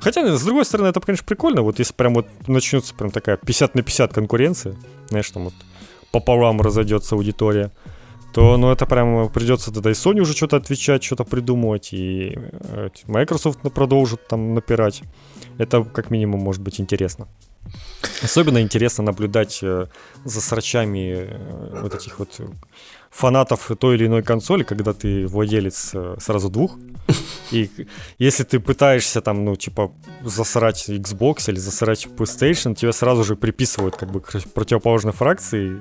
Хотя, 0.00 0.36
с 0.36 0.44
другой 0.44 0.64
стороны, 0.64 0.88
это, 0.88 1.00
конечно, 1.00 1.26
прикольно. 1.26 1.62
Вот 1.62 1.78
если 1.80 1.92
прям 1.92 2.14
вот 2.14 2.28
начнется 2.46 2.94
прям 2.94 3.10
такая 3.10 3.36
50 3.36 3.74
на 3.74 3.82
50 3.82 4.12
конкуренция, 4.12 4.76
знаешь, 5.08 5.28
там 5.30 5.44
вот 5.44 5.54
пополам 6.12 6.60
разойдется 6.60 7.16
аудитория, 7.16 7.72
то 8.32 8.56
ну, 8.56 8.70
это 8.70 8.86
прям 8.86 9.28
придется 9.30 9.72
тогда 9.72 9.90
и 9.90 9.94
Sony 9.94 10.20
уже 10.20 10.34
что-то 10.34 10.56
отвечать, 10.56 11.02
что-то 11.02 11.24
придумывать, 11.24 11.92
и 11.92 12.34
э, 12.36 12.88
Microsoft 13.06 13.60
продолжит 13.72 14.26
там 14.28 14.54
напирать. 14.54 15.02
Это 15.58 15.82
как 15.82 16.10
минимум 16.10 16.40
может 16.40 16.62
быть 16.62 16.80
интересно. 16.80 17.26
Особенно 18.22 18.60
интересно 18.60 19.04
наблюдать 19.04 19.60
э, 19.62 19.86
за 20.24 20.40
срачами 20.40 21.14
э, 21.16 21.80
вот 21.82 21.94
этих 21.94 22.18
вот 22.18 22.40
фанатов 23.10 23.70
той 23.80 23.96
или 23.96 24.06
иной 24.06 24.22
консоли, 24.22 24.62
когда 24.62 24.92
ты 24.92 25.26
владелец 25.26 25.94
сразу 26.18 26.50
двух. 26.50 26.76
И 27.50 27.70
если 28.18 28.44
ты 28.44 28.60
пытаешься 28.60 29.22
там, 29.22 29.44
ну, 29.44 29.56
типа, 29.56 29.90
засрать 30.22 30.90
Xbox 30.90 31.48
или 31.48 31.58
засрать 31.58 32.06
PlayStation, 32.06 32.74
тебя 32.74 32.92
сразу 32.92 33.24
же 33.24 33.34
приписывают 33.34 33.96
как 33.96 34.10
бы 34.10 34.20
к 34.20 34.30
противоположной 34.54 35.14
фракции 35.14 35.80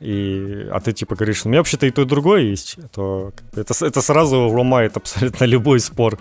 и, 0.00 0.66
а 0.72 0.80
ты 0.80 0.92
типа 0.92 1.14
говоришь, 1.14 1.44
у 1.44 1.48
меня 1.48 1.58
вообще-то 1.58 1.86
и 1.86 1.90
то, 1.90 2.02
и 2.02 2.04
другое 2.06 2.40
есть, 2.42 2.78
то 2.92 3.32
это, 3.54 3.74
это 3.84 4.00
сразу 4.00 4.48
ломает 4.48 4.96
абсолютно 4.96 5.44
любой 5.54 5.80
спор. 5.80 6.18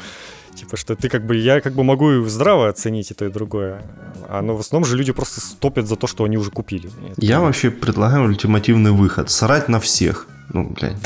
Типа, 0.56 0.76
что 0.76 0.95
ты 0.95 1.07
как 1.07 1.26
бы, 1.26 1.38
я 1.38 1.61
как 1.61 1.73
бы 1.73 1.84
могу 1.84 2.26
здраво 2.26 2.68
оценить 2.68 3.11
и 3.11 3.14
то, 3.14 3.26
и 3.26 3.30
другое. 3.30 3.81
А 4.27 4.41
но 4.41 4.57
в 4.57 4.60
основном 4.60 4.89
же 4.89 4.97
люди 4.97 5.14
просто 5.14 5.39
стопят 5.39 5.88
за 5.88 5.95
то, 5.95 6.07
что 6.07 6.26
они 6.26 6.38
уже 6.38 6.51
купили. 6.51 6.89
Я 7.18 7.35
это... 7.35 7.43
вообще 7.43 7.72
предлагаю 7.72 8.26
ультимативный 8.26 8.91
выход. 8.91 9.30
Срать 9.30 9.69
на 9.69 9.80
всех. 9.80 10.27
Ну, 10.53 10.69
блядь. 10.69 10.97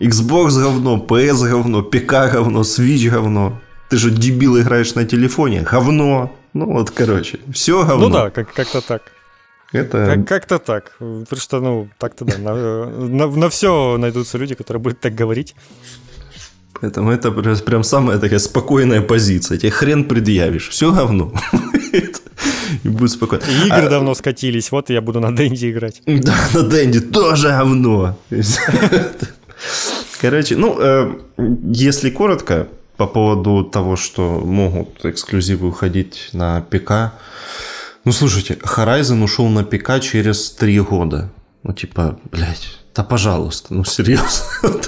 Xbox 0.00 0.60
говно, 0.60 0.96
PS 1.08 1.48
говно, 1.48 1.82
ПК 1.82 2.32
говно, 2.32 2.62
Switch 2.62 3.08
говно. 3.08 3.60
Ты 3.88 3.96
же 3.96 4.10
дебил 4.10 4.58
играешь 4.58 4.94
на 4.94 5.04
телефоне. 5.04 5.62
Говно. 5.62 6.36
Ну 6.54 6.72
вот, 6.72 6.90
короче, 6.90 7.38
все 7.52 7.84
говно. 7.84 8.08
Ну 8.08 8.14
да, 8.14 8.30
как- 8.30 8.52
как-то 8.52 8.80
так. 8.80 9.02
Это... 9.72 10.06
Как- 10.06 10.28
как-то 10.28 10.58
так. 10.58 10.96
Потому 10.98 11.40
что, 11.40 11.60
ну, 11.60 11.88
так-то 11.98 12.24
да. 12.24 12.38
На, 12.38 12.54
на, 12.54 13.26
на 13.26 13.48
все 13.48 13.96
найдутся 13.98 14.38
люди, 14.38 14.54
которые 14.54 14.80
будут 14.80 15.00
так 15.00 15.14
говорить. 15.14 15.54
Поэтому 16.80 17.10
это 17.10 17.30
прям 17.32 17.82
самая 17.82 18.18
такая 18.18 18.38
спокойная 18.38 19.02
позиция. 19.02 19.58
Тебе 19.58 19.70
хрен 19.70 20.04
предъявишь. 20.04 20.68
Все 20.68 20.92
говно. 20.92 21.32
И 22.84 22.88
будет 22.88 23.10
спокойно. 23.10 23.42
игры 23.42 23.86
а... 23.86 23.88
давно 23.88 24.14
скатились. 24.14 24.70
Вот 24.70 24.90
я 24.90 25.00
буду 25.00 25.20
на 25.20 25.34
Дэнди 25.34 25.70
играть. 25.70 26.02
Да, 26.06 26.34
на 26.54 26.62
Дэнди 26.62 27.00
тоже 27.00 27.48
говно. 27.48 28.16
Короче, 30.20 30.56
ну, 30.56 30.76
э, 30.80 31.18
если 31.72 32.10
коротко 32.10 32.68
по 32.96 33.06
поводу 33.06 33.64
того, 33.64 33.96
что 33.96 34.40
могут 34.40 35.04
эксклюзивы 35.04 35.68
уходить 35.68 36.30
на 36.32 36.60
ПК, 36.60 37.12
ну, 38.04 38.12
слушайте, 38.12 38.54
Horizon 38.54 39.22
ушел 39.22 39.48
на 39.48 39.64
ПК 39.64 40.00
через 40.00 40.50
три 40.50 40.80
года. 40.80 41.30
Ну, 41.62 41.72
типа, 41.72 42.18
блядь, 42.30 42.78
да 42.94 43.04
пожалуйста, 43.04 43.74
ну, 43.74 43.84
серьезно. 43.84 44.44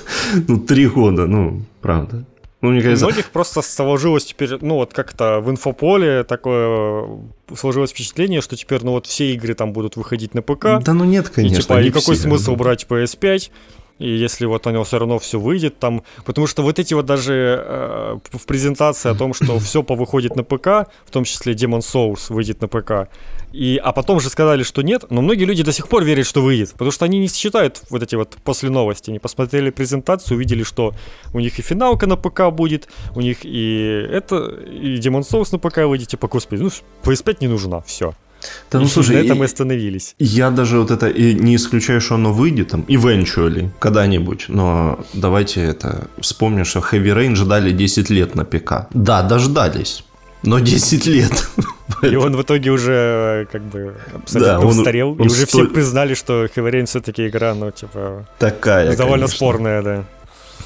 ну, 0.49 0.59
три 0.59 0.87
года, 0.87 1.27
ну, 1.27 1.63
правда. 1.81 2.25
Ну, 2.61 2.71
мне 2.71 2.83
кажется... 2.83 3.07
У 3.07 3.09
многих 3.09 3.31
просто 3.31 3.63
сложилось 3.63 4.27
теперь, 4.27 4.51
ну, 4.61 4.75
вот 4.77 4.93
как-то 4.93 5.41
в 5.41 5.51
инфополе 5.51 6.25
такое 6.25 7.09
сложилось 7.57 7.91
впечатление, 7.91 8.43
что 8.43 8.57
теперь, 8.57 8.81
ну, 8.83 8.93
вот 8.93 9.07
все 9.07 9.33
игры 9.33 9.55
там 9.55 9.73
будут 9.73 9.97
выходить 9.97 10.35
на 10.35 10.43
ПК. 10.43 10.83
Да 10.83 10.93
ну 10.93 11.05
нет, 11.05 11.31
конечно. 11.31 11.57
И, 11.57 11.63
типа, 11.63 11.81
и 11.83 11.91
какой 11.91 12.17
все, 12.17 12.25
смысл 12.25 12.57
брать 12.57 12.87
PS5? 12.89 13.51
И 14.01 14.09
если 14.09 14.47
вот 14.47 14.67
у 14.67 14.71
него 14.71 14.83
все 14.83 14.99
равно 14.99 15.19
все 15.19 15.39
выйдет 15.39 15.79
там, 15.79 16.03
потому 16.25 16.47
что 16.47 16.63
вот 16.63 16.79
эти 16.79 16.95
вот 16.95 17.05
даже 17.05 17.63
э, 17.65 18.19
в 18.33 18.47
презентации 18.47 19.11
о 19.11 19.15
том, 19.15 19.35
что 19.35 19.59
все 19.59 19.83
повыходит 19.83 20.37
на 20.37 20.43
ПК, 20.43 20.91
в 21.05 21.11
том 21.11 21.25
числе 21.25 21.53
Demon 21.53 21.81
Souls 21.81 22.33
выйдет 22.33 22.63
на 22.63 22.69
ПК, 22.69 23.11
и, 23.53 23.79
а 23.83 23.93
потом 23.93 24.19
же 24.21 24.31
сказали, 24.31 24.63
что 24.63 24.81
нет, 24.83 25.05
но 25.11 25.21
многие 25.21 25.45
люди 25.45 25.63
до 25.63 25.73
сих 25.73 25.89
пор 25.89 26.03
верят, 26.05 26.27
что 26.27 26.41
выйдет, 26.41 26.73
потому 26.73 26.91
что 26.91 27.05
они 27.05 27.19
не 27.19 27.29
считают 27.29 27.83
вот 27.91 28.03
эти 28.03 28.15
вот 28.15 28.39
после 28.43 28.71
новости, 28.71 29.11
они 29.11 29.19
посмотрели 29.19 29.69
презентацию, 29.71 30.39
увидели, 30.39 30.63
что 30.63 30.95
у 31.35 31.41
них 31.41 31.59
и 31.59 31.63
финалка 31.63 32.07
на 32.07 32.17
ПК 32.17 32.51
будет, 32.51 32.89
у 33.15 33.21
них 33.21 33.45
и 33.45 34.07
это, 34.11 34.47
и 34.47 34.99
Demon 34.99 35.21
Souls 35.21 35.49
на 35.53 35.59
ПК 35.59 35.79
выйдет, 35.79 36.09
типа, 36.09 36.27
господи, 36.29 36.63
ну 36.63 36.71
PS5 37.05 37.37
не 37.41 37.49
нужна, 37.49 37.83
все. 37.83 38.15
Да 38.71 38.79
ну 38.81 38.87
слушай, 38.87 39.17
на 39.17 39.21
этом 39.21 39.39
мы 39.39 39.45
остановились. 39.45 40.15
Я 40.19 40.51
даже 40.51 40.79
вот 40.79 40.91
это 40.91 41.09
и 41.09 41.35
не 41.35 41.57
исключаю, 41.57 42.01
что 42.01 42.15
оно 42.15 42.33
выйдет 42.33 42.69
там, 42.69 42.85
eventually, 42.89 43.71
когда-нибудь. 43.79 44.47
Но 44.49 44.99
давайте 45.13 45.63
это 45.63 46.09
вспомним, 46.21 46.65
что 46.65 46.81
Heavy 46.81 47.15
Rain 47.15 47.35
ждали 47.35 47.73
10 47.73 48.11
лет 48.11 48.35
на 48.35 48.45
ПК. 48.45 48.87
Да, 48.95 49.23
дождались. 49.23 50.05
Но 50.43 50.59
10 50.59 51.07
лет. 51.07 51.49
И 52.03 52.17
он 52.17 52.37
в 52.37 52.43
итоге 52.43 52.71
уже 52.71 53.47
как 53.53 53.63
бы 53.63 53.95
абсолютно 54.15 54.53
да, 54.55 54.61
он, 54.61 54.67
устарел. 54.67 55.11
Он 55.13 55.27
и 55.27 55.27
уже 55.27 55.47
столь... 55.47 55.67
все 55.67 55.75
признали, 55.75 56.15
что 56.15 56.45
Heavy 56.45 56.71
Rain 56.71 56.87
все-таки 56.87 57.27
игра, 57.27 57.55
ну, 57.55 57.71
типа... 57.71 58.27
Такая, 58.39 58.97
Довольно 58.97 59.27
конечно. 59.27 59.37
спорная, 59.37 59.83
да. 59.83 60.05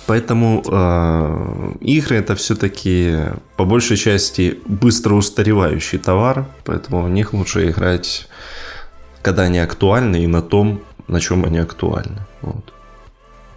Поэтому 0.07 0.63
э, 0.67 1.73
игры 1.81 2.17
это 2.17 2.35
все-таки 2.35 3.19
по 3.57 3.65
большей 3.65 3.97
части 3.97 4.59
быстро 4.67 5.15
устаревающий 5.15 5.99
товар, 5.99 6.47
поэтому 6.65 7.03
в 7.03 7.11
них 7.11 7.33
лучше 7.33 7.71
играть 7.71 8.29
когда 9.25 9.45
они 9.45 9.59
актуальны 9.59 10.23
и 10.23 10.27
на 10.27 10.43
том, 10.43 10.81
на 11.09 11.19
чем 11.21 11.45
они 11.45 11.59
актуальны. 11.59 12.21
Вот. 12.43 12.73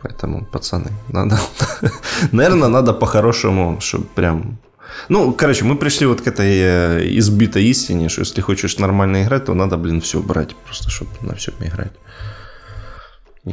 Поэтому, 0.01 0.45
пацаны, 0.45 0.91
надо... 1.09 1.37
Наверное, 2.31 2.69
надо 2.69 2.93
по-хорошему, 2.93 3.77
чтобы 3.81 4.05
прям... 4.15 4.57
Ну, 5.09 5.33
короче, 5.33 5.65
мы 5.65 5.75
пришли 5.75 6.07
вот 6.07 6.21
к 6.21 6.27
этой 6.27 6.59
э, 6.59 7.17
избитой 7.19 7.65
истине, 7.65 8.09
что 8.09 8.21
если 8.21 8.41
хочешь 8.41 8.79
нормально 8.79 9.23
играть, 9.23 9.45
то 9.45 9.53
надо, 9.53 9.77
блин, 9.77 9.99
все 9.99 10.21
брать, 10.21 10.55
просто 10.65 10.89
чтобы 10.89 11.11
на 11.21 11.35
всем 11.35 11.53
играть. 11.59 11.91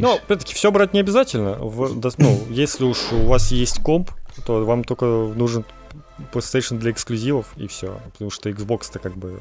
Ну, 0.00 0.14
опять-таки, 0.14 0.54
все 0.54 0.70
брать 0.70 0.92
не 0.92 1.00
обязательно. 1.00 1.56
ну, 1.56 2.40
если 2.50 2.84
уж 2.84 3.12
у 3.12 3.26
вас 3.26 3.52
есть 3.52 3.80
комп, 3.82 4.10
то 4.44 4.64
вам 4.64 4.84
только 4.84 5.04
нужен 5.04 5.64
PlayStation 6.32 6.78
для 6.78 6.90
эксклюзивов 6.90 7.46
и 7.56 7.66
все. 7.66 8.00
Потому 8.12 8.30
что 8.30 8.50
Xbox-то 8.50 8.98
как 8.98 9.16
бы 9.16 9.40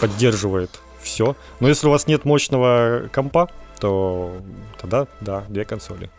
поддерживает 0.00 0.70
все. 1.02 1.36
Но 1.60 1.68
если 1.68 1.86
у 1.86 1.90
вас 1.90 2.06
нет 2.06 2.24
мощного 2.24 3.08
компа, 3.12 3.50
то 3.78 4.36
тогда, 4.80 5.06
да, 5.20 5.44
две 5.48 5.64
консоли 5.64 6.10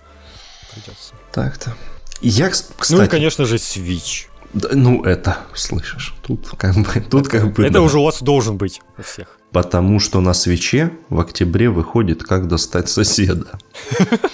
придется. 0.73 1.13
Так-то. 1.31 1.75
Я, 2.21 2.49
кстати... 2.49 2.93
Ну 2.93 3.03
и, 3.03 3.07
конечно 3.07 3.45
же, 3.45 3.55
Switch. 3.55 4.27
Да, 4.53 4.69
ну, 4.73 5.03
это, 5.03 5.37
слышишь, 5.53 6.13
тут 6.23 6.49
как 6.57 6.75
бы... 6.75 7.01
Тут 7.09 7.27
как 7.29 7.53
бы 7.53 7.63
это 7.63 7.75
да. 7.75 7.81
уже 7.81 7.99
у 7.99 8.03
вас 8.03 8.21
должен 8.21 8.57
быть 8.57 8.81
у 8.97 9.01
всех. 9.01 9.37
Потому 9.51 9.99
что 9.99 10.21
на 10.21 10.33
свече 10.33 10.91
в 11.09 11.19
октябре 11.19 11.69
выходит 11.69 12.23
«Как 12.23 12.47
достать 12.47 12.89
соседа». 12.89 13.59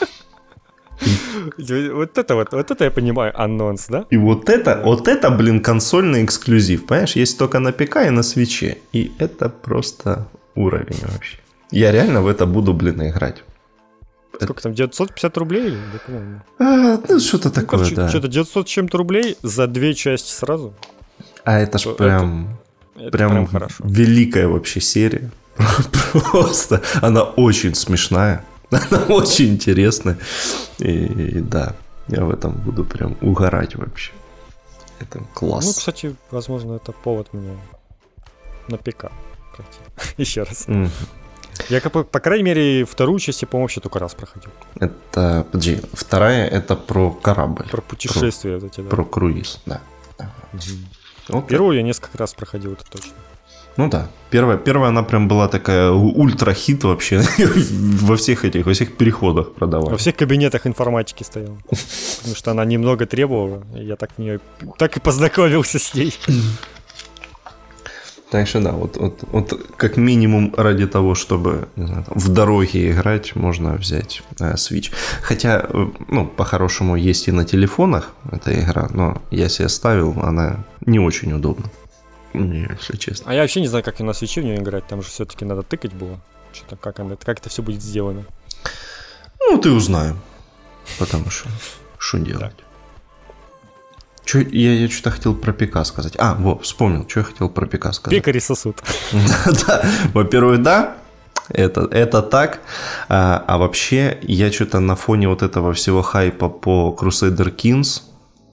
Вот 1.58 2.18
это 2.18 2.36
вот, 2.36 2.52
вот 2.52 2.72
это 2.72 2.84
я 2.84 2.92
понимаю, 2.92 3.32
анонс, 3.40 3.88
да? 3.88 4.06
И 4.10 4.18
вот 4.18 4.50
это, 4.50 4.82
вот 4.84 5.08
это, 5.08 5.30
блин, 5.30 5.62
консольный 5.62 6.26
эксклюзив, 6.26 6.86
понимаешь? 6.86 7.16
Есть 7.16 7.38
только 7.38 7.60
на 7.60 7.72
ПК 7.72 7.98
и 8.08 8.10
на 8.10 8.24
свече. 8.24 8.80
И 8.94 9.12
это 9.20 9.50
просто 9.50 10.28
уровень 10.56 11.00
вообще. 11.04 11.38
Я 11.72 11.92
реально 11.92 12.22
в 12.22 12.28
это 12.28 12.46
буду, 12.46 12.74
блин, 12.74 13.02
играть. 13.08 13.44
Сколько 14.42 14.62
там, 14.62 14.74
950 14.74 15.38
рублей? 15.38 15.78
По-моему. 16.06 16.42
А, 16.60 17.00
ну, 17.08 17.20
что-то 17.20 17.50
ну, 17.50 17.54
такое, 17.54 17.80
короче, 17.80 17.96
да. 17.96 18.10
Что-то 18.10 18.28
900 18.28 18.68
чем-то 18.68 18.98
рублей 18.98 19.38
за 19.42 19.68
две 19.68 19.94
части 19.94 20.32
сразу. 20.32 20.74
А 21.44 21.60
это 21.60 21.78
ж 21.78 21.96
прям... 21.96 22.58
Это, 22.98 23.12
прям, 23.12 23.32
прям 23.32 23.48
хорошо. 23.48 23.84
великая 23.88 24.48
вообще 24.48 24.82
серия. 24.82 25.32
Просто 26.32 26.82
она 27.02 27.24
очень 27.24 27.76
смешная. 27.76 28.44
Она 28.70 29.04
очень 29.06 29.54
интересная. 29.54 30.18
И, 30.80 31.06
и 31.06 31.40
да, 31.40 31.76
я 32.10 32.26
в 32.26 32.32
этом 32.32 32.52
буду 32.52 32.84
прям 32.84 33.16
угорать 33.22 33.76
вообще. 33.76 34.12
Это 35.00 35.20
класс. 35.34 35.66
Ну, 35.66 35.72
кстати, 35.72 36.16
возможно, 36.32 36.74
это 36.74 36.92
повод 36.92 37.30
мне 37.32 37.58
на 38.68 38.78
ПК. 38.78 39.12
Еще 40.18 40.44
раз. 40.44 40.68
Mm. 40.68 40.90
Я, 41.70 41.82
по, 41.82 42.04
по 42.04 42.20
крайней 42.20 42.44
мере, 42.44 42.86
вторую 42.86 43.20
часть 43.20 43.42
я, 43.42 43.48
по-моему, 43.48 43.66
вообще 43.66 43.82
только 43.82 44.00
раз 44.00 44.14
проходил. 44.14 44.52
Это, 44.80 45.46
подожди, 45.52 45.82
вторая 45.94 46.48
это 46.48 46.76
про 46.76 47.12
корабль. 47.12 47.68
Про 47.70 47.82
путешествие. 47.82 48.60
Про, 48.60 48.68
эти, 48.68 48.82
да. 48.82 48.90
про 48.90 49.04
круиз, 49.06 49.60
да. 49.66 49.82
Угу. 50.54 50.62
Okay. 51.30 51.48
Первую 51.48 51.78
я 51.78 51.84
несколько 51.84 52.18
раз 52.18 52.34
проходил, 52.34 52.74
это 52.74 52.84
точно. 52.90 53.14
Ну 53.78 53.90
да. 53.90 54.10
Первая, 54.32 54.58
первая 54.58 54.90
она 54.90 55.04
прям 55.04 55.28
была 55.28 55.48
такая 55.48 55.92
ультра-хит 55.92 56.84
вообще. 56.84 57.22
во 57.38 58.18
всех 58.18 58.44
этих, 58.44 58.66
во 58.66 58.74
всех 58.74 58.98
переходах 58.98 59.54
продавала. 59.54 59.92
Во 59.92 59.98
всех 59.98 60.16
кабинетах 60.16 60.66
информатики 60.66 61.24
стояла. 61.24 61.58
Потому 61.70 62.36
что 62.36 62.52
она 62.52 62.66
немного 62.66 63.06
требовала. 63.06 63.64
Я 63.76 63.96
так, 63.96 64.18
не, 64.18 64.40
так 64.78 64.98
и 64.98 65.00
познакомился 65.00 65.80
с 65.80 65.94
ней. 65.94 66.14
Так 68.30 68.46
что 68.46 68.60
да, 68.60 68.74
вот, 68.74 68.98
вот, 68.98 69.24
вот 69.32 69.54
как 69.78 69.96
минимум 69.96 70.54
ради 70.58 70.86
того, 70.86 71.16
чтобы 71.16 71.70
не 71.78 71.88
знаю, 71.88 72.04
там, 72.04 72.18
в 72.18 72.28
дороге 72.28 72.92
играть, 72.92 73.36
можно 73.36 73.76
взять 73.76 74.22
э, 74.40 74.56
Switch. 74.56 74.92
Хотя, 75.22 75.66
ну, 76.10 76.28
по-хорошему, 76.28 76.98
есть 76.98 77.30
и 77.30 77.32
на 77.32 77.46
телефонах 77.46 78.12
эта 78.30 78.60
игра, 78.60 78.90
но 78.90 79.22
я 79.32 79.48
себе 79.48 79.70
ставил, 79.70 80.14
она 80.22 80.66
не 80.86 81.00
очень 81.00 81.32
удобна. 81.32 81.68
Не, 82.34 82.68
если 82.70 82.98
честно. 82.98 83.32
А 83.32 83.34
я 83.34 83.42
вообще 83.42 83.62
не 83.62 83.68
знаю, 83.68 83.84
как 83.84 84.02
и 84.02 84.04
на 84.04 84.14
свече 84.14 84.42
в 84.42 84.44
нее 84.44 84.58
играть, 84.58 84.86
там 84.88 85.02
же 85.02 85.08
все-таки 85.08 85.46
надо 85.46 85.64
тыкать 85.64 85.94
было. 85.94 86.20
Что-то 86.52 86.76
как, 86.76 87.00
она, 87.00 87.16
как 87.16 87.40
это 87.40 87.50
все 87.50 87.64
будет 87.64 87.82
сделано. 87.82 88.26
Ну, 89.40 89.58
ты 89.58 89.72
узнаю. 89.72 90.18
Потому 91.00 91.30
что 91.30 91.50
что 91.98 92.18
делать? 92.20 92.56
Чё, 94.28 94.40
я, 94.42 94.74
я 94.74 94.90
что-то 94.90 95.12
хотел 95.12 95.36
про 95.36 95.54
ПК 95.54 95.86
сказать. 95.86 96.14
А, 96.18 96.36
вот, 96.36 96.64
вспомнил, 96.64 97.08
что 97.08 97.22
я 97.22 97.24
хотел 97.24 97.50
про 97.50 97.66
ПК 97.66 97.94
сказать. 97.94 98.20
Пекари 98.20 98.40
сосуд. 98.40 98.84
Да, 99.68 99.82
во-первых, 100.14 100.62
да, 100.62 100.98
это, 101.48 101.88
это 101.92 102.22
так. 102.22 102.60
А, 103.08 103.42
а 103.48 103.58
вообще, 103.58 104.18
я 104.24 104.52
что-то 104.52 104.82
на 104.82 104.98
фоне 104.98 105.30
вот 105.30 105.44
этого 105.44 105.72
всего 105.72 106.02
хайпа 106.02 106.50
по 106.50 106.98
Crusader 107.00 107.56
Kings, 107.56 108.02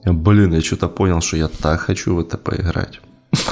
блин, 0.05 0.53
я 0.53 0.61
что-то 0.61 0.87
понял, 0.87 1.19
что 1.21 1.35
я 1.35 1.49
так 1.49 1.81
хочу 1.81 2.15
в 2.15 2.19
это 2.21 2.37
поиграть. 2.37 3.01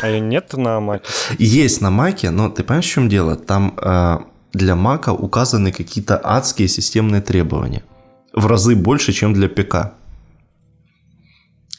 А 0.01 0.17
нет 0.17 0.53
на 0.53 0.79
Маке? 0.79 1.03
Есть 1.39 1.81
на 1.81 1.89
Маке, 1.89 2.29
но 2.29 2.49
ты 2.49 2.63
понимаешь, 2.63 2.85
в 2.85 2.89
чем 2.93 3.09
дело? 3.09 3.35
Там 3.35 3.73
э, 3.81 4.19
для 4.53 4.75
Мака 4.77 5.11
указаны 5.11 5.73
какие-то 5.73 6.21
адские 6.23 6.69
системные 6.69 7.21
требования. 7.21 7.83
В 8.31 8.47
разы 8.47 8.77
больше, 8.77 9.11
чем 9.11 9.33
для 9.33 9.49
ПК. 9.49 9.91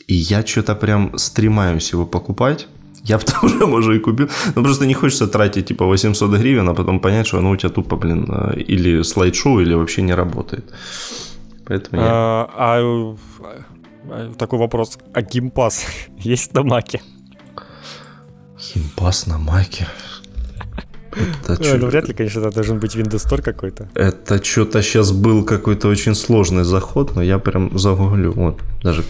И 0.07 0.15
я 0.15 0.47
что-то 0.47 0.75
прям 0.75 1.19
стремаюсь 1.19 1.93
его 1.93 2.07
покупать. 2.07 2.69
Я 3.05 3.19
бы 3.19 3.25
тоже, 3.25 3.67
может, 3.67 3.95
и 3.95 3.99
купил. 3.99 4.29
Но 4.55 4.63
просто 4.63 4.87
не 4.87 4.95
хочется 4.95 5.27
тратить 5.27 5.67
типа 5.67 5.87
800 5.87 6.31
гривен, 6.31 6.69
а 6.69 6.75
потом 6.75 7.01
понять, 7.01 7.27
что 7.27 7.39
оно 7.39 7.51
у 7.51 7.57
тебя 7.57 7.71
тупо, 7.71 7.97
блин, 7.97 8.27
э, 8.29 8.61
или 8.61 9.03
слайд-шоу, 9.03 9.61
или 9.61 9.75
вообще 9.75 10.03
не 10.03 10.15
работает. 10.15 10.65
Поэтому 11.67 12.03
я... 12.03 12.09
А, 12.09 12.51
а, 12.57 13.17
а 14.11 14.35
такой 14.35 14.59
вопрос. 14.59 14.99
А 15.15 15.23
геймпас 15.23 15.85
есть 16.19 16.55
на 16.55 16.63
Маке? 16.63 17.01
Химпас 18.59 19.27
на 19.27 19.39
Маке. 19.39 19.87
Это 21.47 21.63
ну, 21.63 21.79
ну, 21.79 21.87
вряд 21.87 22.09
ли, 22.09 22.15
конечно, 22.15 22.41
это 22.41 22.51
должен 22.51 22.81
быть 22.81 22.97
Windows 22.97 23.25
Store 23.25 23.43
какой-то. 23.43 23.89
Это 23.95 24.43
что-то 24.43 24.83
сейчас 24.83 25.13
был 25.13 25.45
какой-то 25.45 25.89
очень 25.89 26.15
сложный 26.15 26.65
заход, 26.65 27.15
но 27.15 27.23
я 27.23 27.39
прям 27.39 27.79
загуглю. 27.79 28.33
Вот, 28.33 28.61
даже 28.83 29.05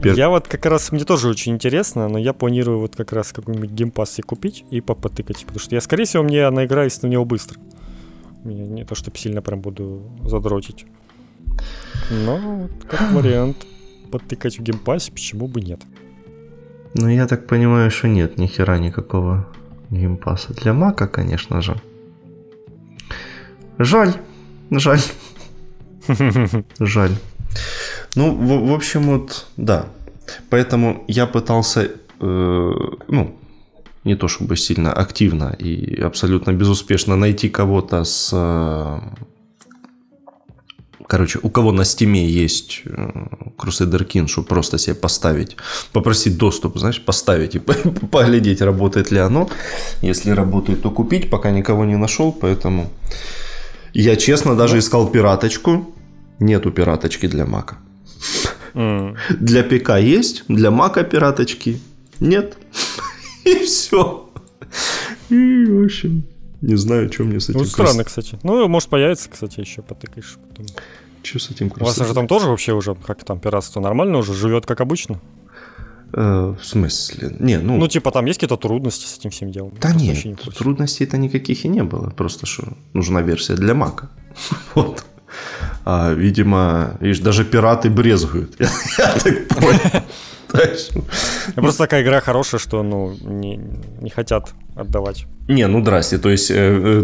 Пер... 0.00 0.14
Я 0.14 0.28
вот 0.28 0.46
как 0.46 0.66
раз, 0.66 0.92
мне 0.92 1.04
тоже 1.04 1.28
очень 1.28 1.52
интересно, 1.52 2.08
но 2.08 2.18
я 2.18 2.32
планирую 2.32 2.80
вот 2.80 2.96
как 2.96 3.12
раз 3.12 3.32
какой-нибудь 3.32 3.70
геймпас 3.70 4.12
себе 4.12 4.24
купить 4.24 4.64
и 4.70 4.80
попотыкать, 4.80 5.40
потому 5.40 5.58
что 5.58 5.74
я, 5.74 5.80
скорее 5.80 6.04
всего, 6.04 6.22
мне 6.22 6.48
наиграюсь 6.50 7.00
на 7.02 7.06
него 7.06 7.24
быстро. 7.24 7.58
Не, 8.44 8.54
не 8.54 8.84
то, 8.84 8.94
чтобы 8.94 9.16
сильно 9.16 9.42
прям 9.42 9.60
буду 9.60 10.02
задротить. 10.24 10.86
Но 12.10 12.36
вот 12.36 12.84
как 12.88 13.00
вариант 13.12 13.66
потыкать 14.10 14.58
в 14.58 14.62
Game 14.62 14.82
Pass 14.82 15.02
е, 15.02 15.12
почему 15.12 15.48
бы 15.48 15.60
нет. 15.60 15.80
Ну, 16.94 17.08
я 17.08 17.26
так 17.26 17.46
понимаю, 17.46 17.90
что 17.90 18.08
нет 18.08 18.38
ни 18.38 18.46
хера 18.46 18.78
никакого 18.78 19.46
Game 19.90 20.16
Pass 20.16 20.41
а. 20.41 20.54
Для 20.54 20.72
Мака, 20.72 21.08
конечно 21.08 21.60
же. 21.60 21.80
Жаль. 23.78 24.14
Жаль. 24.70 25.00
Жаль. 26.78 27.12
Ну, 28.16 28.32
в, 28.32 28.68
в 28.68 28.72
общем, 28.72 29.02
вот, 29.02 29.46
да. 29.56 29.86
Поэтому 30.50 31.04
я 31.06 31.26
пытался, 31.26 31.90
э, 32.20 32.72
ну, 33.08 33.36
не 34.04 34.16
то 34.16 34.28
чтобы 34.28 34.56
сильно 34.56 34.92
активно 34.92 35.54
и 35.58 36.00
абсолютно 36.00 36.52
безуспешно 36.52 37.16
найти 37.16 37.48
кого-то 37.48 38.04
с 38.04 38.30
э, 38.32 39.00
короче, 41.06 41.38
у 41.42 41.50
кого 41.50 41.72
на 41.72 41.84
стиме 41.84 42.26
есть 42.26 42.82
э, 42.84 43.10
Crusader 43.58 44.06
King, 44.06 44.28
чтобы 44.28 44.48
просто 44.48 44.78
себе 44.78 44.94
поставить, 44.94 45.56
попросить 45.92 46.38
доступ, 46.38 46.78
знаешь, 46.78 47.04
поставить 47.04 47.54
и 47.54 47.58
поглядеть, 48.10 48.62
работает 48.62 49.10
ли 49.10 49.18
оно. 49.18 49.48
Если 50.02 50.30
работает, 50.30 50.82
то 50.82 50.90
купить, 50.90 51.30
пока 51.30 51.50
никого 51.50 51.84
не 51.84 51.96
нашел, 51.96 52.32
поэтому 52.32 52.90
я 53.92 54.16
честно 54.16 54.54
даже 54.54 54.78
искал 54.78 55.08
пираточку. 55.08 55.92
Нету 56.38 56.70
пираточки 56.70 57.28
для 57.28 57.46
Мака. 57.46 57.78
Mm. 58.76 59.16
Для 59.40 59.64
ПК 59.64 59.98
есть, 59.98 60.44
для 60.48 60.70
Мака 60.70 61.02
пираточки 61.02 61.80
нет. 62.20 62.58
И 63.44 63.54
все. 63.64 64.30
И, 65.30 65.64
в 65.64 65.84
общем, 65.84 66.24
не 66.60 66.76
знаю, 66.76 67.10
что 67.12 67.24
мне 67.24 67.40
с 67.40 67.48
этим... 67.48 67.60
Ну, 67.60 67.64
странно, 67.64 68.04
кстати. 68.04 68.38
Ну, 68.42 68.68
может, 68.68 68.90
появится, 68.90 69.30
кстати, 69.30 69.60
еще 69.60 69.82
потыкаешь 69.82 70.36
потом. 70.48 70.66
Что 71.22 71.38
с 71.38 71.50
этим 71.50 71.72
У 71.80 71.84
вас 71.84 71.96
же 71.96 72.14
там 72.14 72.28
тоже 72.28 72.48
вообще 72.48 72.72
уже, 72.72 72.94
как 72.94 73.24
там, 73.24 73.40
пиратство 73.40 73.80
нормально 73.80 74.18
уже, 74.18 74.34
живет 74.34 74.66
как 74.66 74.80
обычно? 74.80 75.20
Э, 76.12 76.54
в 76.60 76.64
смысле? 76.64 77.34
Не, 77.40 77.58
ну... 77.58 77.78
Ну, 77.78 77.88
типа, 77.88 78.10
там 78.10 78.26
есть 78.26 78.38
какие-то 78.38 78.60
трудности 78.60 79.06
с 79.06 79.18
этим 79.18 79.30
всем 79.30 79.50
делом? 79.50 79.72
Да 79.80 79.92
нет, 79.92 80.24
не 80.24 80.34
трудностей-то 80.34 81.16
никаких 81.16 81.64
и 81.64 81.68
не 81.68 81.82
было. 81.82 82.10
Просто 82.10 82.46
что 82.46 82.76
нужна 82.92 83.22
версия 83.22 83.54
для 83.54 83.74
Мака. 83.74 84.10
вот. 84.74 85.04
А, 85.88 86.12
видимо, 86.12 86.96
видишь, 86.98 87.20
даже 87.20 87.44
пираты 87.44 87.90
брезгуют. 87.90 88.56
Я, 88.58 88.68
я 88.98 89.12
так 89.12 89.48
понял. 89.48 90.02
Просто 91.54 91.84
такая 91.84 92.02
игра 92.02 92.20
хорошая, 92.20 92.58
что 92.58 92.82
ну 92.82 93.16
не, 93.20 93.60
не 94.00 94.10
хотят 94.10 94.52
отдавать. 94.74 95.26
Не, 95.46 95.68
ну 95.68 95.80
здрасте. 95.82 96.18
То 96.18 96.28
есть 96.28 96.50
э, 96.50 97.02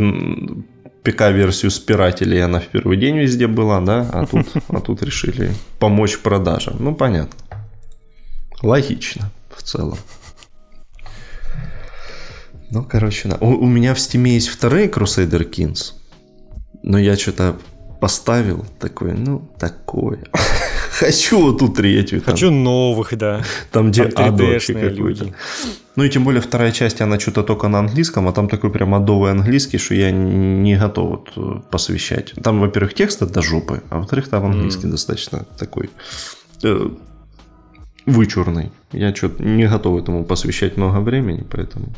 ПК-версию 1.05 1.71
спирателей, 1.71 2.43
она 2.43 2.59
в 2.59 2.67
первый 2.67 2.97
день 2.97 3.19
везде 3.19 3.47
была, 3.47 3.81
да, 3.81 4.11
а 4.13 4.27
тут, 4.27 4.49
а 4.69 4.81
тут 4.81 5.01
решили 5.03 5.53
помочь 5.79 6.19
продажам. 6.19 6.75
Ну, 6.81 6.93
понятно. 6.93 7.39
Логично 8.63 9.31
в 9.57 9.63
целом. 9.63 9.99
Ну, 12.71 12.83
короче, 12.83 13.29
да. 13.29 13.37
у, 13.41 13.47
у 13.47 13.67
меня 13.67 13.95
в 13.95 14.01
стиме 14.01 14.35
есть 14.35 14.49
вторые 14.49 14.89
Crusader 14.89 15.49
Kings, 15.49 15.93
но 16.83 16.99
я 16.99 17.17
что-то 17.17 17.57
поставил 18.03 18.67
такой, 18.81 19.13
ну, 19.13 19.49
такое. 19.61 20.19
Хочу 20.99 21.41
вот 21.41 21.59
ту 21.59 21.69
третью. 21.69 22.21
Хочу 22.21 22.49
там, 22.49 22.65
новых, 22.65 23.17
да. 23.17 23.45
Там, 23.71 23.93
где 23.93 24.03
адовый 24.03 24.59
какой-то. 24.59 25.27
Ну 25.95 26.03
и 26.03 26.09
тем 26.09 26.25
более 26.25 26.41
вторая 26.41 26.73
часть, 26.73 27.01
она 27.01 27.21
что-то 27.21 27.45
только 27.45 27.69
на 27.69 27.79
английском, 27.79 28.27
а 28.27 28.33
там 28.33 28.49
такой 28.49 28.73
прям 28.73 28.93
адовый 28.97 29.31
английский, 29.31 29.79
что 29.79 29.95
я 29.95 30.11
не 30.11 30.77
готов 30.77 31.11
вот 31.11 31.33
э, 31.37 31.61
посвящать. 31.71 32.33
Там, 32.43 32.59
во-первых, 32.59 32.95
текст 32.95 33.23
до 33.23 33.41
жопы, 33.41 33.83
а 33.89 33.99
во-вторых, 33.99 34.29
там 34.29 34.47
английский 34.47 34.89
mm. 34.89 34.91
достаточно 34.91 35.47
такой 35.57 35.89
э, 36.65 36.89
вычурный. 38.07 38.73
Я 38.91 39.15
что-то 39.15 39.45
не 39.45 39.69
готов 39.69 40.03
этому 40.03 40.25
посвящать 40.25 40.77
много 40.77 40.99
времени, 40.99 41.47
поэтому 41.49 41.95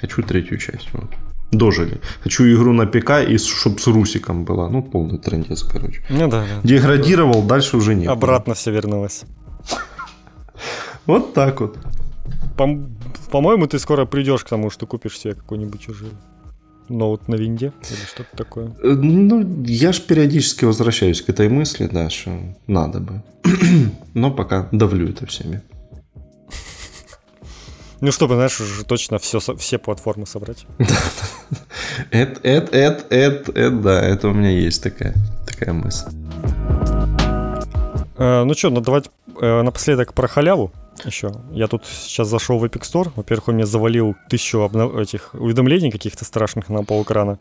хочу 0.00 0.22
третью 0.22 0.58
часть. 0.58 0.88
Вот. 0.92 1.10
Дожили. 1.52 2.00
Хочу 2.22 2.44
игру 2.44 2.72
на 2.72 2.86
ПК, 2.86 3.10
и 3.28 3.38
чтобы 3.38 3.78
с 3.78 3.86
Русиком 3.86 4.44
была. 4.44 4.70
Ну, 4.70 4.82
полный 4.82 5.18
трендец, 5.18 5.62
короче. 5.62 6.02
Ну 6.08 6.28
да, 6.28 6.44
да. 6.44 6.68
Деградировал, 6.68 7.42
дальше 7.42 7.76
уже 7.76 7.94
нет. 7.94 8.08
Обратно 8.08 8.54
все 8.54 8.70
вернулось. 8.70 9.24
Вот 11.06 11.34
так 11.34 11.60
вот. 11.60 11.76
По-моему, 13.30 13.66
ты 13.66 13.78
скоро 13.78 14.06
придешь 14.06 14.44
к 14.44 14.48
тому, 14.48 14.70
что 14.70 14.86
купишь 14.86 15.18
себе 15.18 15.34
какой-нибудь 15.34 15.80
чужой 15.80 16.10
ноут 16.88 17.28
на 17.28 17.36
винде 17.36 17.72
или 17.90 18.06
что-то 18.06 18.36
такое. 18.36 18.66
Э, 18.82 18.88
ну, 18.92 19.64
я 19.64 19.92
ж 19.92 20.00
периодически 20.00 20.64
возвращаюсь 20.64 21.22
к 21.22 21.28
этой 21.28 21.48
мысли, 21.48 21.88
да, 21.90 22.10
что 22.10 22.30
надо 22.66 23.00
бы. 23.00 23.22
Но 24.14 24.30
пока 24.30 24.68
давлю 24.72 25.08
это 25.08 25.26
всеми. 25.26 25.62
Ну, 28.02 28.10
чтобы, 28.10 28.34
знаешь, 28.34 28.60
уже 28.60 28.84
точно 28.84 29.18
все, 29.18 29.38
все 29.38 29.78
платформы 29.78 30.26
собрать. 30.26 30.66
Это, 32.10 32.40
это, 32.42 32.76
это, 32.76 33.14
это, 33.14 33.52
это, 33.52 33.70
да, 33.70 34.00
это 34.02 34.28
у 34.28 34.32
меня 34.32 34.50
есть 34.50 34.82
такая, 34.82 35.14
такая 35.46 35.72
мысль. 35.72 36.06
Э, 38.16 38.42
ну 38.44 38.54
что, 38.54 38.70
ну 38.70 38.80
давайте 38.80 39.10
э, 39.40 39.62
напоследок 39.62 40.14
про 40.14 40.26
халяву 40.26 40.72
еще. 41.04 41.32
Я 41.52 41.68
тут 41.68 41.86
сейчас 41.86 42.28
зашел 42.28 42.58
в 42.58 42.64
Epic 42.64 42.80
Store. 42.80 43.12
Во-первых, 43.14 43.48
он 43.48 43.54
мне 43.54 43.66
завалил 43.66 44.16
тысячу 44.28 44.62
обнов... 44.62 44.96
этих 44.96 45.34
уведомлений 45.34 45.90
каких-то 45.92 46.24
страшных 46.24 46.70
на 46.70 46.82
полэкрана. 46.82 47.38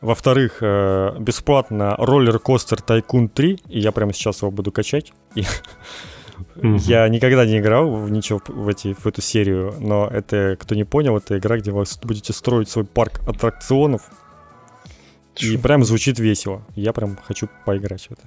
Во-вторых, 0.00 0.58
э, 0.60 1.16
бесплатно 1.18 1.96
Coaster 1.96 2.78
Tycoon 2.86 3.28
3, 3.28 3.62
и 3.68 3.80
я 3.80 3.90
прямо 3.90 4.12
сейчас 4.12 4.42
его 4.42 4.50
буду 4.52 4.70
качать. 4.70 5.12
И 5.34 5.44
Mm-hmm. 6.56 6.78
Я 6.78 7.08
никогда 7.08 7.44
не 7.46 7.58
играл 7.58 7.90
в 7.90 8.10
ничего 8.10 8.40
в, 8.46 8.68
эти, 8.68 8.94
в 8.94 9.06
эту 9.06 9.20
серию, 9.22 9.74
но 9.78 10.08
это, 10.08 10.56
кто 10.58 10.74
не 10.74 10.84
понял, 10.84 11.16
это 11.16 11.38
игра, 11.38 11.58
где 11.58 11.70
вы 11.70 11.84
будете 12.02 12.32
строить 12.32 12.68
свой 12.68 12.84
парк 12.84 13.20
аттракционов. 13.26 14.10
Шо? 15.34 15.46
И 15.46 15.56
прям 15.56 15.84
звучит 15.84 16.18
весело. 16.18 16.62
Я 16.74 16.92
прям 16.92 17.18
хочу 17.22 17.48
поиграть 17.64 18.06
в 18.06 18.12
это. 18.12 18.22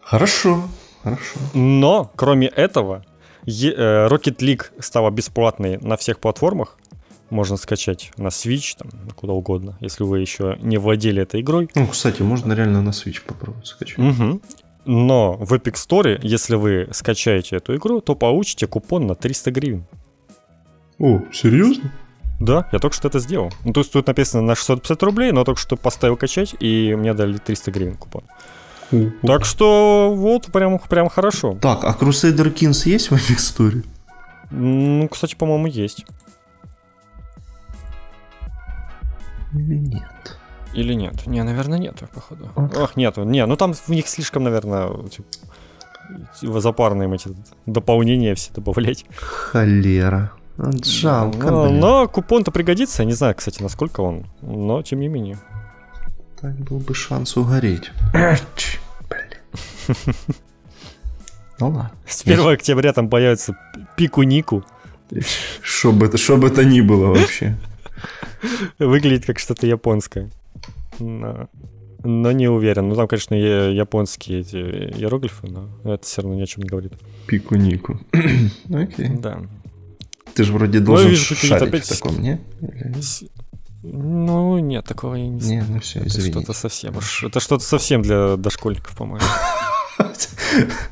Хорошо, 0.00 0.68
хорошо. 1.02 1.38
Но, 1.54 2.10
кроме 2.16 2.48
этого, 2.48 3.04
э, 3.46 4.08
Rocket 4.08 4.38
League 4.38 4.64
стала 4.80 5.10
бесплатной 5.10 5.78
на 5.78 5.96
всех 5.96 6.18
платформах. 6.18 6.76
Можно 7.30 7.56
скачать 7.56 8.10
на 8.16 8.26
Switch, 8.26 8.76
там, 8.76 8.90
куда 9.14 9.34
угодно, 9.34 9.78
если 9.80 10.02
вы 10.02 10.18
еще 10.18 10.58
не 10.60 10.78
владели 10.78 11.22
этой 11.22 11.42
игрой. 11.42 11.70
Ну, 11.76 11.86
кстати, 11.86 12.22
можно 12.22 12.52
реально 12.54 12.82
на 12.82 12.90
Switch 12.90 13.22
попробовать 13.24 13.68
скачать. 13.68 13.98
Угу. 13.98 14.40
Но 14.84 15.34
в 15.34 15.52
Epic 15.52 15.74
Store, 15.74 16.18
если 16.22 16.54
вы 16.56 16.88
скачаете 16.92 17.56
эту 17.56 17.76
игру, 17.76 18.00
то 18.00 18.14
получите 18.14 18.66
купон 18.66 19.06
на 19.06 19.14
300 19.14 19.50
гривен. 19.50 19.84
О, 20.98 21.22
серьезно? 21.32 21.92
Да, 22.40 22.66
я 22.72 22.78
только 22.78 22.96
что 22.96 23.08
это 23.08 23.18
сделал. 23.18 23.52
Ну, 23.64 23.72
то 23.72 23.80
есть 23.80 23.92
тут 23.92 24.06
написано 24.06 24.42
на 24.42 24.54
650 24.54 25.02
рублей, 25.02 25.32
но 25.32 25.44
только 25.44 25.60
что 25.60 25.76
поставил 25.76 26.16
качать, 26.16 26.54
и 26.58 26.94
мне 26.96 27.12
дали 27.12 27.36
300 27.36 27.70
гривен 27.70 27.96
купон. 27.96 28.22
Uh-huh. 28.90 29.12
Так 29.26 29.44
что 29.44 30.12
вот 30.16 30.46
прям, 30.46 30.78
прям 30.78 31.08
хорошо. 31.08 31.56
Так, 31.60 31.84
а 31.84 31.96
Crusader 31.98 32.52
Kings 32.52 32.88
есть 32.88 33.10
в 33.10 33.14
Epic 33.14 33.36
Store? 33.36 33.84
Ну, 34.50 35.08
кстати, 35.08 35.36
по-моему, 35.36 35.66
есть. 35.66 36.06
Или 39.52 39.74
нет? 39.74 40.39
Или 40.72 40.94
нет? 40.94 41.26
Не, 41.26 41.42
наверное, 41.42 41.78
нету, 41.78 42.08
походу. 42.14 42.50
Ох, 42.54 42.96
нету. 42.96 43.24
Не, 43.24 43.44
ну 43.46 43.56
там 43.56 43.74
в 43.74 43.88
них 43.88 44.08
слишком, 44.08 44.44
наверное, 44.44 44.90
типа, 45.08 46.60
запарные 46.60 47.12
эти 47.14 47.30
дополнения 47.66 48.34
все 48.34 48.52
добавлять. 48.52 49.04
Холера. 49.16 50.32
Жалко, 50.84 51.50
но, 51.50 51.70
но 51.70 52.08
купон-то 52.08 52.50
пригодится. 52.50 53.02
Я 53.02 53.06
не 53.06 53.14
знаю, 53.14 53.34
кстати, 53.34 53.62
насколько 53.62 54.00
он. 54.02 54.26
Но, 54.42 54.82
тем 54.82 55.00
не 55.00 55.08
менее. 55.08 55.38
Так 56.40 56.54
был 56.56 56.78
бы 56.78 56.94
шанс 56.94 57.36
угореть. 57.36 57.90
Ну 61.58 61.68
ладно. 61.68 61.90
С 62.06 62.22
1 62.22 62.48
октября 62.48 62.92
там 62.92 63.08
появится 63.08 63.56
пику-нику. 63.96 64.64
Что 65.62 65.92
бы 65.92 66.06
это, 66.06 66.16
что 66.18 66.36
бы 66.36 66.48
это 66.48 66.64
ни 66.64 66.80
было 66.80 67.06
вообще. 67.06 67.56
Выглядит 68.78 69.26
как 69.26 69.38
что-то 69.38 69.66
японское 69.66 70.30
но, 71.00 71.48
но 72.04 72.32
не 72.32 72.48
уверен. 72.48 72.88
Ну, 72.88 72.94
там, 72.94 73.08
конечно, 73.08 73.34
японские 73.34 74.40
эти 74.40 74.56
иероглифы, 74.56 75.48
но 75.48 75.68
это 75.84 76.06
все 76.06 76.22
равно 76.22 76.36
ни 76.36 76.42
о 76.42 76.46
чем 76.46 76.62
не 76.62 76.68
говорит. 76.68 76.92
Пику-нику. 77.26 78.00
Окей. 78.72 79.08
Да. 79.18 79.42
Ты 80.34 80.44
же 80.44 80.52
вроде 80.52 80.80
должен 80.80 81.06
ну, 81.06 81.10
вижу, 81.10 81.34
шарить 81.34 81.68
опять... 81.68 81.84
в 81.84 81.88
таком, 81.88 82.20
не? 82.20 82.40
Ну, 83.82 84.58
нет, 84.58 84.84
такого 84.84 85.14
я 85.14 85.28
не 85.28 85.40
знаю. 85.40 85.62
Не, 85.62 85.74
ну 85.74 85.80
все, 85.80 86.00
Это 86.00 86.20
что-то 86.20 86.52
совсем 86.52 86.94
Это 87.22 87.40
что-то 87.40 87.64
совсем 87.64 88.02
для 88.02 88.36
дошкольников, 88.36 88.94
по-моему. 88.96 89.24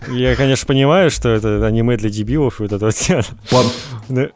Я, 0.09 0.36
конечно, 0.36 0.66
понимаю, 0.66 1.10
что 1.10 1.28
это 1.30 1.66
аниме 1.66 1.97
для 1.97 2.10
дебилов 2.10 2.60
и 2.60 2.64
вот 2.64 2.72
это 2.72 2.86
вот. 2.86 3.32
Пан, 3.51 3.66
да. 4.09 4.28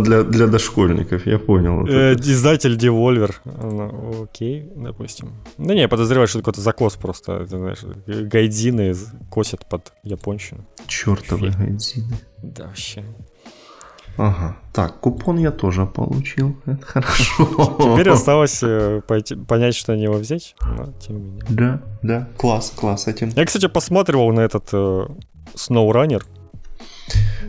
Для, 0.00 0.22
для 0.22 0.46
дошкольников, 0.46 1.26
я 1.26 1.38
понял. 1.38 1.86
Э, 1.86 2.14
издатель 2.14 2.76
Devolver. 2.76 3.34
Ну, 3.44 4.24
окей, 4.24 4.70
допустим. 4.74 5.32
Да 5.58 5.74
не, 5.74 5.82
я 5.82 5.88
подозреваю, 5.88 6.28
что 6.28 6.38
это 6.38 6.44
какой-то 6.44 6.60
закос 6.60 6.94
просто. 6.96 7.46
Ты 7.46 7.58
знаешь, 7.58 7.78
гайдзины 8.06 8.94
косят 9.30 9.66
под 9.68 9.92
японщину. 10.02 10.64
Чертовы 10.86 11.50
гайдзины. 11.50 12.16
Да, 12.42 12.64
вообще. 12.66 13.04
Ага. 14.16 14.56
Так, 14.72 15.00
купон 15.00 15.38
я 15.38 15.50
тоже 15.50 15.86
получил. 15.86 16.56
Это 16.66 16.84
хорошо. 16.84 17.76
Теперь 17.78 18.10
осталось 18.10 18.62
э, 18.62 19.00
пойти, 19.06 19.36
понять, 19.36 19.74
что 19.74 19.92
его 19.92 20.14
взять, 20.14 20.54
но 20.76 20.92
тем 21.00 21.16
не 21.16 21.28
менее. 21.30 21.44
Да, 21.48 21.82
да. 22.02 22.28
Класс, 22.36 22.72
класс 22.74 23.06
этим. 23.06 23.30
Я, 23.36 23.44
кстати, 23.44 23.68
посматривал 23.68 24.32
на 24.32 24.40
этот 24.40 24.68
э, 24.72 25.06
SnowRunner. 25.54 26.22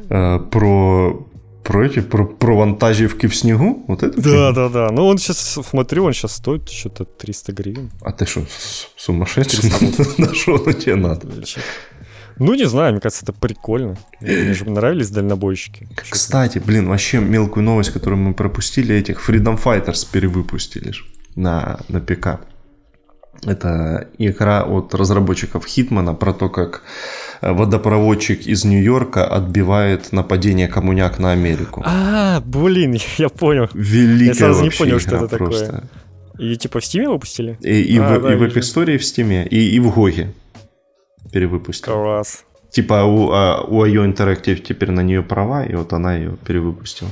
Э, 0.10 0.40
про 0.40 1.26
про 1.66 1.86
эти, 1.86 2.02
про, 2.02 2.28
про 2.28 2.56
вантажівки 2.56 3.28
в 3.28 3.36
снегу? 3.36 3.84
Вот 3.88 4.04
это? 4.04 4.22
Да, 4.22 4.52
да, 4.52 4.70
да. 4.70 4.92
Ну, 4.92 5.08
он 5.08 5.18
сейчас, 5.18 5.60
смотрю, 5.70 6.06
он 6.06 6.14
сейчас 6.14 6.36
стоит 6.36 6.70
что-то 6.70 7.06
300 7.06 7.54
гривен. 7.54 7.92
А 8.02 8.12
ты 8.12 8.26
что, 8.26 8.46
сумасшедший? 8.96 9.72
На 10.18 10.34
что 10.34 10.58
тебе 10.74 10.96
надо? 10.96 11.28
Ну, 12.38 12.53
не 12.53 12.66
знаю, 12.66 12.94
мне 12.94 13.02
кажется, 13.02 13.24
это 13.24 13.34
прикольно. 13.34 13.95
Мне 14.20 14.53
же 14.53 14.70
нравились 14.70 15.10
дальнобойщики. 15.10 15.88
Кстати, 16.10 16.60
блин, 16.60 16.88
вообще 16.88 17.20
мелкую 17.20 17.64
новость, 17.64 17.91
которую 17.91 18.20
мы 18.20 18.34
пропустили, 18.34 18.95
этих 18.95 19.28
Freedom 19.28 19.62
Fighters 19.62 20.07
перевыпустили 20.12 20.94
на, 21.36 21.80
на 21.88 21.99
ПК. 21.99 22.41
Это 23.44 24.07
игра 24.18 24.64
от 24.64 24.94
разработчиков 24.95 25.66
Хитмана 25.66 26.14
про 26.14 26.34
то, 26.34 26.49
как 26.49 26.84
э, 27.41 27.52
водопроводчик 27.52 28.48
из 28.48 28.64
Нью-Йорка 28.64 29.26
отбивает 29.26 30.12
нападение 30.12 30.68
коммуняк 30.68 31.20
на 31.20 31.32
Америку. 31.34 31.84
А, 31.86 32.41
блин, 32.41 32.98
я 33.18 33.30
понял. 33.30 33.70
Великая 33.74 34.28
Я 34.28 34.34
сразу 34.34 34.64
не 34.64 34.70
понял, 34.70 34.99
что 34.99 35.18
это 35.18 35.38
просто. 35.38 35.66
такое. 35.66 35.84
И 36.40 36.56
типа 36.57 36.80
в 36.80 36.86
Стиме 36.86 37.10
выпустили? 37.10 37.57
И, 37.62 37.82
и, 37.82 37.98
а, 37.98 38.18
в, 38.18 38.22
да, 38.22 38.34
и 38.34 38.38
в 38.38 38.44
Epic 38.44 38.62
Store, 38.62 38.94
и 38.94 38.98
в 38.98 39.06
Стиме, 39.06 39.45
и, 39.45 39.76
и 39.76 39.80
в 39.80 39.94
Гоге 39.94 40.34
перевыпустили. 41.36 41.94
Класс. 41.94 42.45
Типа 42.72 43.03
у, 43.03 43.32
а, 43.32 43.62
у 43.68 43.86
IO 43.86 44.06
Interactive 44.06 44.56
теперь 44.56 44.91
на 44.91 45.03
нее 45.03 45.22
права, 45.22 45.66
и 45.66 45.76
вот 45.76 45.94
она 45.94 46.16
ее 46.16 46.38
перевыпустила. 46.48 47.10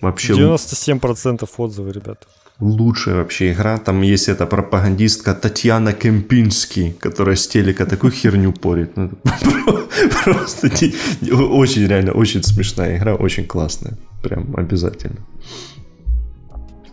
Вообще 0.00 0.32
97% 0.32 1.48
отзывы, 1.58 1.92
ребят. 1.92 2.26
Лучшая 2.58 3.16
вообще 3.16 3.52
игра. 3.52 3.76
Там 3.78 4.02
есть 4.02 4.28
эта 4.28 4.46
пропагандистка 4.46 5.34
Татьяна 5.34 5.92
Кемпинский, 5.92 6.92
которая 6.92 7.36
с 7.36 7.46
телека 7.48 7.84
такую 7.84 8.12
херню 8.12 8.52
порит. 8.52 8.96
Ну, 8.96 9.10
просто 10.24 10.68
очень, 10.68 11.86
реально, 11.86 12.12
очень 12.12 12.42
смешная 12.42 12.96
игра, 12.96 13.14
очень 13.14 13.46
классная. 13.46 13.98
Прям 14.22 14.54
обязательно. 14.56 15.20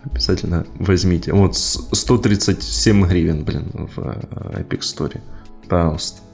Обязательно 0.04 0.66
возьмите. 0.80 1.32
Вот 1.34 1.56
137 1.56 3.08
гривен, 3.08 3.44
блин, 3.46 3.90
в 3.96 4.00
э, 4.00 4.64
Epic 4.64 4.80
Store. 4.80 5.20
Пожалуйста. 5.70 6.27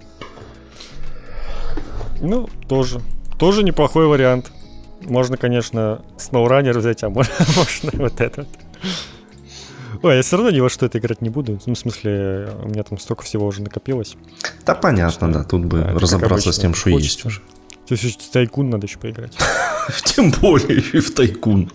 Ну, 2.24 2.50
тоже. 2.70 3.02
Тоже 3.38 3.64
неплохой 3.64 4.08
вариант. 4.08 4.52
Можно, 5.02 5.36
конечно, 5.36 6.02
SnowRunner 6.18 6.78
взять, 6.80 7.04
а 7.04 7.10
можно, 7.10 7.34
можно 7.58 7.91
вот 7.94 8.22
этот. 8.22 8.48
Ой, 10.02 10.16
я 10.16 10.22
все 10.22 10.38
равно 10.38 10.52
ни 10.52 10.62
во 10.62 10.70
что 10.70 10.86
это 10.86 10.98
играть 11.00 11.22
не 11.22 11.30
буду. 11.30 11.60
Ну, 11.66 11.76
в 11.76 11.78
смысле, 11.78 12.50
у 12.64 12.70
меня 12.70 12.84
там 12.84 12.98
столько 12.98 13.24
всего 13.24 13.45
уже 13.45 13.62
накопилось. 13.62 14.16
Да, 14.66 14.74
понятно, 14.74 15.32
да. 15.32 15.44
Тут 15.44 15.66
бы 15.66 15.80
да, 15.80 15.94
разобраться 15.94 16.54
с 16.54 16.58
тем, 16.58 16.74
что 16.74 16.91
хочется. 16.91 17.04
есть 17.04 17.26
уже. 17.26 17.41
То 17.88 17.95
есть 17.95 18.22
в 18.22 18.32
тайкун 18.32 18.70
надо 18.70 18.88
еще 18.88 18.98
поиграть. 18.98 19.38
Тем 20.06 20.32
более 20.32 20.80
и 20.80 21.00
в 21.00 21.14
тайкун. 21.14 21.72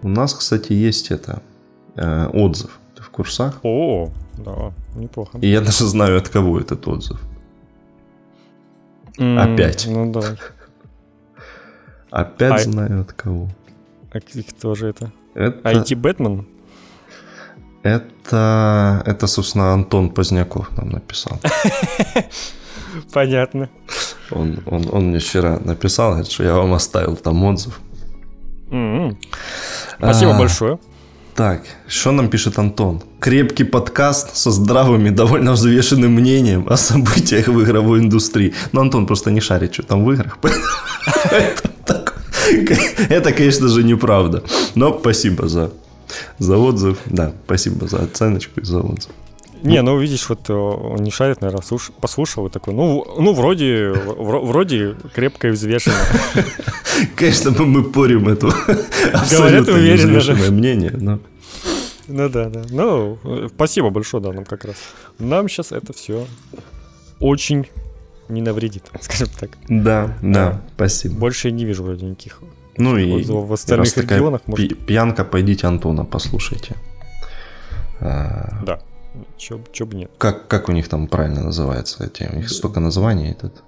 У 0.00 0.08
нас, 0.08 0.32
кстати, 0.32 0.72
есть 0.72 1.10
это 1.10 1.42
э, 1.96 2.26
отзыв. 2.32 2.78
Ты 2.96 3.02
в 3.02 3.10
курсах? 3.10 3.58
О, 3.62 4.10
да, 4.38 4.72
неплохо. 4.94 5.36
И 5.42 5.48
я 5.48 5.60
даже 5.60 5.86
знаю, 5.86 6.16
от 6.16 6.28
кого 6.30 6.58
этот 6.58 6.88
отзыв. 6.88 7.20
Опять. 9.18 9.86
Ну 9.88 10.12
да. 10.12 10.36
Опять 12.10 12.66
а... 12.66 12.70
знаю 12.70 13.00
от 13.02 13.12
кого. 13.12 13.48
А 14.12 14.18
кто 14.20 14.74
же 14.74 14.88
это? 14.88 15.12
Это... 15.34 15.70
IT 15.70 15.94
Бэтмен? 15.96 16.46
Это, 17.82 19.02
это, 19.06 19.26
собственно, 19.26 19.72
Антон 19.72 20.10
Поздняков 20.10 20.76
нам 20.76 20.90
написал. 20.90 21.40
Понятно. 23.12 23.68
Он, 24.30 24.58
он, 24.66 24.88
он 24.90 25.06
мне 25.08 25.18
вчера 25.18 25.58
написал, 25.58 26.24
что 26.24 26.44
я 26.44 26.54
вам 26.54 26.74
оставил 26.74 27.16
там 27.16 27.42
отзыв. 27.44 27.80
Mm-hmm. 28.70 29.16
Спасибо 29.98 30.34
а, 30.34 30.38
большое. 30.38 30.78
Так, 31.38 31.62
что 31.86 32.10
нам 32.10 32.28
пишет 32.28 32.58
Антон? 32.58 33.00
Крепкий 33.20 33.62
подкаст 33.62 34.36
со 34.36 34.50
здравым 34.50 35.06
и 35.06 35.10
довольно 35.10 35.52
взвешенным 35.52 36.10
мнением 36.10 36.66
о 36.68 36.76
событиях 36.76 37.46
в 37.46 37.62
игровой 37.62 38.00
индустрии. 38.00 38.54
Но 38.72 38.80
Антон 38.80 39.06
просто 39.06 39.30
не 39.30 39.40
шарит, 39.40 39.72
что 39.72 39.84
там 39.84 40.04
в 40.04 40.10
играх. 40.10 40.36
Это, 43.08 43.32
конечно 43.32 43.68
же, 43.68 43.84
неправда. 43.84 44.42
Но 44.74 44.98
спасибо 44.98 45.46
за, 45.46 45.70
за 46.40 46.58
отзыв. 46.58 46.98
Да, 47.06 47.32
спасибо 47.44 47.86
за 47.86 47.98
оценочку 47.98 48.60
и 48.60 48.64
за 48.64 48.80
отзыв. 48.80 49.12
Не, 49.62 49.82
ну 49.82 49.98
видишь, 49.98 50.28
вот 50.28 50.48
э, 50.50 50.52
он 50.52 51.02
не 51.02 51.10
шарит, 51.10 51.40
наверное, 51.40 51.62
слуш... 51.62 51.90
послушал 52.00 52.46
и 52.46 52.50
такой, 52.50 52.74
ну, 52.74 53.04
ну 53.18 53.32
вроде, 53.32 53.90
вроде 53.90 54.94
крепко 55.14 55.48
и 55.48 55.50
взвешенно. 55.50 55.96
Конечно, 57.16 57.50
мы 57.62 57.84
порим 57.84 58.28
эту 58.28 58.48
абсолютно 59.12 59.74
взвешенное 59.74 60.50
мнение, 60.50 60.92
но... 60.92 61.18
Ну 62.06 62.28
да, 62.28 62.48
да. 62.48 62.62
Ну, 62.70 63.18
спасибо 63.54 63.90
большое, 63.90 64.22
да, 64.22 64.32
нам 64.32 64.44
как 64.44 64.64
раз. 64.64 64.76
Нам 65.18 65.48
сейчас 65.48 65.72
это 65.72 65.92
все 65.92 66.26
очень 67.20 67.66
не 68.28 68.42
навредит, 68.42 68.84
скажем 69.00 69.28
так. 69.38 69.50
Да, 69.68 70.16
да, 70.22 70.62
спасибо. 70.74 71.14
Больше 71.16 71.48
я 71.48 71.54
не 71.54 71.64
вижу 71.64 71.82
вроде 71.82 72.06
никаких 72.06 72.40
ну 72.78 72.96
и 72.96 73.24
в 73.24 73.52
остальных 73.52 73.96
регионах. 73.96 74.42
Может... 74.46 74.78
Пьянка, 74.86 75.24
пойдите 75.24 75.66
Антона 75.66 76.04
послушайте. 76.04 76.76
А, 78.00 78.62
да. 78.64 78.80
Чё, 79.36 79.60
чё 79.72 79.86
бы 79.86 79.96
нет. 79.96 80.10
Как, 80.18 80.48
как 80.48 80.68
у 80.68 80.72
них 80.72 80.88
там 80.88 81.06
правильно 81.06 81.42
называется? 81.42 82.04
Эти, 82.04 82.28
у 82.32 82.36
них 82.36 82.50
столько 82.50 82.80
названий 82.80 83.30
этот. 83.30 83.62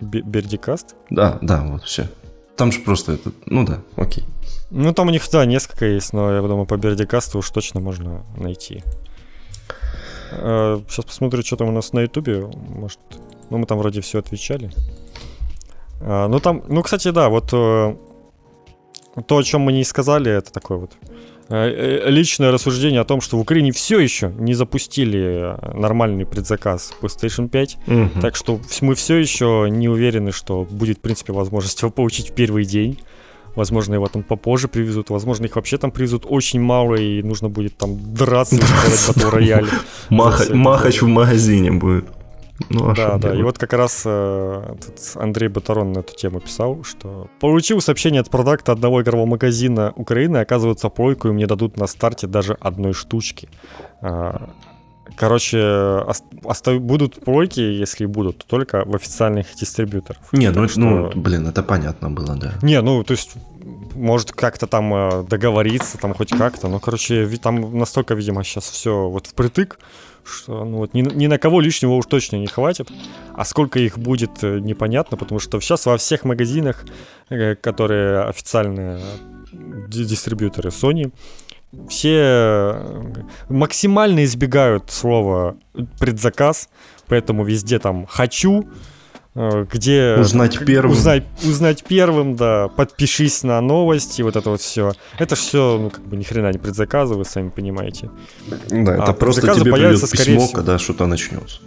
Бердикаст? 0.00 0.96
Да, 1.10 1.38
да, 1.42 1.62
вот 1.64 1.84
все. 1.84 2.08
Там 2.56 2.72
же 2.72 2.80
просто 2.80 3.12
это, 3.12 3.32
ну 3.46 3.64
да, 3.64 3.80
окей. 3.96 4.24
Ну 4.70 4.92
там 4.92 5.08
у 5.08 5.10
них, 5.10 5.22
да, 5.30 5.44
несколько 5.44 5.86
есть, 5.86 6.12
но 6.12 6.32
я 6.32 6.40
думаю, 6.40 6.66
по 6.66 6.76
Бердикасту 6.76 7.38
уж 7.38 7.50
точно 7.50 7.80
можно 7.80 8.24
найти. 8.36 8.82
Сейчас 10.30 10.98
а, 10.98 11.02
посмотрю, 11.02 11.42
что 11.42 11.56
там 11.56 11.68
у 11.68 11.72
нас 11.72 11.92
на 11.92 12.00
Ютубе. 12.00 12.46
Может, 12.68 12.98
ну 13.50 13.58
мы 13.58 13.66
там 13.66 13.78
вроде 13.78 14.00
все 14.00 14.18
отвечали. 14.18 14.70
А, 16.00 16.28
ну 16.28 16.40
там, 16.40 16.62
ну 16.68 16.82
кстати, 16.82 17.10
да, 17.10 17.28
вот 17.28 17.52
э, 17.52 17.96
то, 19.26 19.36
о 19.36 19.42
чем 19.42 19.62
мы 19.62 19.72
не 19.72 19.84
сказали, 19.84 20.30
это 20.30 20.52
такое 20.52 20.78
вот 20.78 20.92
личное 21.52 22.50
рассуждение 22.50 23.00
о 23.00 23.04
том, 23.04 23.20
что 23.20 23.36
в 23.36 23.40
Украине 23.40 23.72
все 23.72 23.98
еще 23.98 24.32
не 24.38 24.54
запустили 24.54 25.54
нормальный 25.76 26.24
предзаказ 26.24 26.94
PlayStation 27.00 27.48
5, 27.48 27.78
угу. 27.86 28.20
так 28.20 28.36
что 28.36 28.60
мы 28.80 28.94
все 28.94 29.16
еще 29.16 29.68
не 29.70 29.88
уверены, 29.88 30.32
что 30.32 30.66
будет, 30.70 30.98
в 30.98 31.00
принципе, 31.00 31.32
возможность 31.32 31.80
его 31.82 31.90
получить 31.90 32.30
в 32.30 32.34
первый 32.34 32.64
день. 32.64 32.98
Возможно, 33.54 33.94
его 33.94 34.06
там 34.06 34.22
попозже 34.22 34.66
привезут, 34.66 35.10
возможно, 35.10 35.44
их 35.44 35.56
вообще 35.56 35.76
там 35.76 35.90
привезут 35.90 36.24
очень 36.26 36.60
мало, 36.60 36.94
и 36.94 37.22
нужно 37.22 37.50
будет 37.50 37.76
там 37.76 38.14
драться 38.14 38.56
и 38.56 38.60
батл 38.60 39.28
рояль. 39.28 39.66
Махач 40.08 41.02
в 41.02 41.06
магазине 41.06 41.70
будет. 41.70 42.06
Ну, 42.70 42.90
а 42.90 42.94
да, 42.94 43.10
да. 43.12 43.18
Делать? 43.18 43.38
И 43.38 43.42
вот 43.42 43.58
как 43.58 43.72
раз 43.72 44.02
э, 44.04 44.74
Андрей 45.16 45.48
Батарон 45.48 45.92
на 45.92 46.00
эту 46.00 46.14
тему 46.14 46.40
писал, 46.40 46.84
что 46.84 47.28
получил 47.40 47.80
сообщение 47.80 48.20
от 48.20 48.30
продакта 48.30 48.72
одного 48.72 49.02
игрового 49.02 49.26
магазина 49.26 49.92
Украины, 49.96 50.38
оказывается, 50.38 50.88
плойку 50.88 51.28
им 51.28 51.36
не 51.36 51.46
дадут 51.46 51.76
на 51.76 51.86
старте 51.86 52.26
даже 52.26 52.56
одной 52.60 52.92
штучки. 52.92 53.48
А, 54.00 54.50
короче, 55.16 56.04
остав... 56.44 56.80
будут 56.80 57.24
плойки, 57.24 57.60
если 57.60 58.06
будут, 58.06 58.38
то 58.38 58.46
только 58.46 58.84
в 58.84 58.94
официальных 58.94 59.46
дистрибьюторах. 59.54 60.22
Не, 60.32 60.50
ну, 60.50 60.68
что... 60.68 60.80
ну, 60.80 61.12
блин, 61.14 61.46
это 61.46 61.62
понятно 61.62 62.10
было, 62.10 62.36
да. 62.36 62.54
Не, 62.62 62.80
ну, 62.80 63.02
то 63.04 63.12
есть 63.12 63.36
может 63.94 64.32
как-то 64.32 64.66
там 64.66 64.94
э, 64.94 65.24
договориться, 65.24 65.98
там 65.98 66.14
хоть 66.14 66.30
как-то. 66.30 66.68
Ну, 66.68 66.80
короче, 66.80 67.26
там 67.42 67.78
настолько, 67.78 68.14
видимо, 68.14 68.44
сейчас 68.44 68.68
все 68.68 69.08
вот 69.08 69.26
впритык, 69.26 69.78
что 70.24 70.64
ну, 70.64 70.78
вот 70.78 70.94
ни, 70.94 71.02
ни 71.02 71.26
на 71.26 71.38
кого 71.38 71.60
лишнего 71.60 71.92
уж 71.92 72.06
точно 72.06 72.36
не 72.36 72.46
хватит. 72.46 72.88
А 73.34 73.44
сколько 73.44 73.78
их 73.78 73.98
будет, 73.98 74.42
э, 74.42 74.58
непонятно, 74.60 75.16
потому 75.16 75.40
что 75.40 75.60
сейчас 75.60 75.86
во 75.86 75.96
всех 75.96 76.24
магазинах, 76.24 76.84
э, 77.28 77.54
которые 77.56 78.20
официальные 78.20 79.00
дистрибьюторы 79.52 80.70
Sony, 80.70 81.12
все 81.88 82.76
максимально 83.48 84.24
избегают 84.24 84.90
слова 84.90 85.56
предзаказ, 85.98 86.68
поэтому 87.06 87.44
везде 87.44 87.78
там 87.78 88.06
«хочу», 88.06 88.64
Э, 88.64 88.91
где... 89.34 90.16
Узнать 90.18 90.58
первым. 90.64 90.92
Узнать, 90.92 91.24
узнать 91.42 91.84
первым, 91.84 92.36
да. 92.36 92.68
Подпишись 92.68 93.42
на 93.42 93.60
новости, 93.60 94.22
вот 94.22 94.36
это 94.36 94.50
вот 94.50 94.60
все. 94.60 94.92
Это 95.18 95.36
все, 95.36 95.78
ну, 95.78 95.90
как 95.90 96.04
бы 96.04 96.16
ни 96.16 96.22
хрена 96.22 96.52
не 96.52 96.58
предзаказы, 96.58 97.14
вы 97.14 97.24
сами 97.24 97.48
понимаете. 97.48 98.10
Да, 98.68 98.94
это 98.94 99.04
а 99.04 99.12
просто 99.14 99.54
тебе 99.54 99.72
придет 99.72 100.00
письмо, 100.10 100.46
всего... 100.46 100.48
когда 100.48 100.78
что-то 100.78 101.06
начнется. 101.06 101.60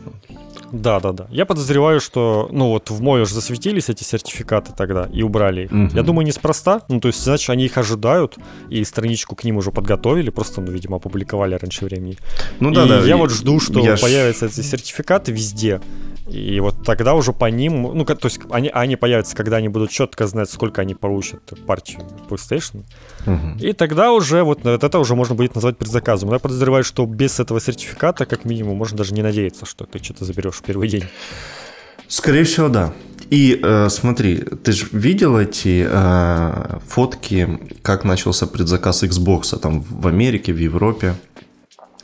Да, 0.72 1.00
да, 1.00 1.12
да. 1.12 1.28
Я 1.30 1.46
подозреваю, 1.46 2.02
что, 2.02 2.50
ну 2.52 2.70
вот 2.70 2.90
в 2.90 3.02
мой 3.02 3.22
уже 3.22 3.34
засветились 3.34 3.90
эти 3.90 4.04
сертификаты 4.04 4.74
тогда 4.76 5.08
и 5.12 5.22
убрали 5.22 5.66
их. 5.66 5.72
Угу. 5.72 5.96
Я 5.96 6.04
думаю, 6.04 6.28
неспроста. 6.28 6.82
Ну, 6.90 7.00
то 7.00 7.08
есть, 7.08 7.24
значит, 7.24 7.50
они 7.50 7.66
их 7.66 7.78
ожидают, 7.78 8.38
и 8.70 8.84
страничку 8.84 9.36
к 9.36 9.44
ним 9.44 9.58
уже 9.58 9.72
подготовили, 9.72 10.30
просто, 10.32 10.62
ну, 10.62 10.72
видимо, 10.72 10.98
опубликовали 10.98 11.56
раньше 11.56 11.86
времени. 11.86 12.18
Ну 12.60 12.72
да, 12.72 12.86
и 12.86 12.90
да. 12.90 13.00
Я 13.02 13.16
и... 13.16 13.18
вот 13.18 13.32
жду, 13.32 13.60
что 13.60 13.80
я 13.80 13.96
появятся 13.96 14.48
ж... 14.48 14.52
эти 14.52 14.62
сертификаты 14.62 15.32
везде. 15.32 15.80
И 16.28 16.60
вот 16.60 16.84
тогда 16.84 17.14
уже 17.14 17.34
по 17.34 17.46
ним, 17.46 17.84
ну, 17.84 18.04
то 18.04 18.18
есть 18.24 18.40
они, 18.50 18.70
они 18.70 18.96
появятся, 18.96 19.36
когда 19.36 19.58
они 19.58 19.70
будут 19.70 19.92
четко 19.92 20.26
знать, 20.26 20.50
сколько 20.50 20.82
они 20.82 20.96
получат 20.96 21.54
партию 21.68 22.02
PlayStation. 22.28 22.84
Угу. 23.28 23.60
И 23.60 23.74
тогда 23.74 24.12
уже 24.12 24.44
вот, 24.44 24.64
вот 24.64 24.84
это 24.84 25.00
уже 25.00 25.16
можно 25.16 25.36
будет 25.36 25.54
назвать 25.54 25.78
предзаказом. 25.78 26.30
Но 26.30 26.36
я 26.36 26.40
подозреваю, 26.40 26.84
что 26.84 27.06
без 27.06 27.40
этого 27.40 27.62
сертификата, 27.62 28.26
как 28.26 28.44
минимум, 28.44 28.78
можно 28.78 28.98
даже 28.98 29.14
не 29.14 29.22
надеяться, 29.22 29.66
что 29.66 29.86
ты 29.86 30.04
что-то 30.04 30.26
заберешь 30.26 30.56
в 30.56 30.64
первый 30.64 30.90
день. 30.90 31.04
Скорее 32.08 32.44
всего, 32.44 32.70
да. 32.70 32.94
И 33.30 33.60
э, 33.62 33.90
смотри, 33.90 34.38
ты 34.38 34.72
же 34.72 34.86
видел 34.92 35.38
эти 35.38 35.86
э, 35.88 36.80
фотки, 36.88 37.60
как 37.82 38.04
начался 38.04 38.46
предзаказ 38.46 39.04
Xbox 39.04 39.58
там 39.60 39.82
в 39.82 40.08
Америке, 40.08 40.54
в 40.54 40.58
Европе? 40.58 41.16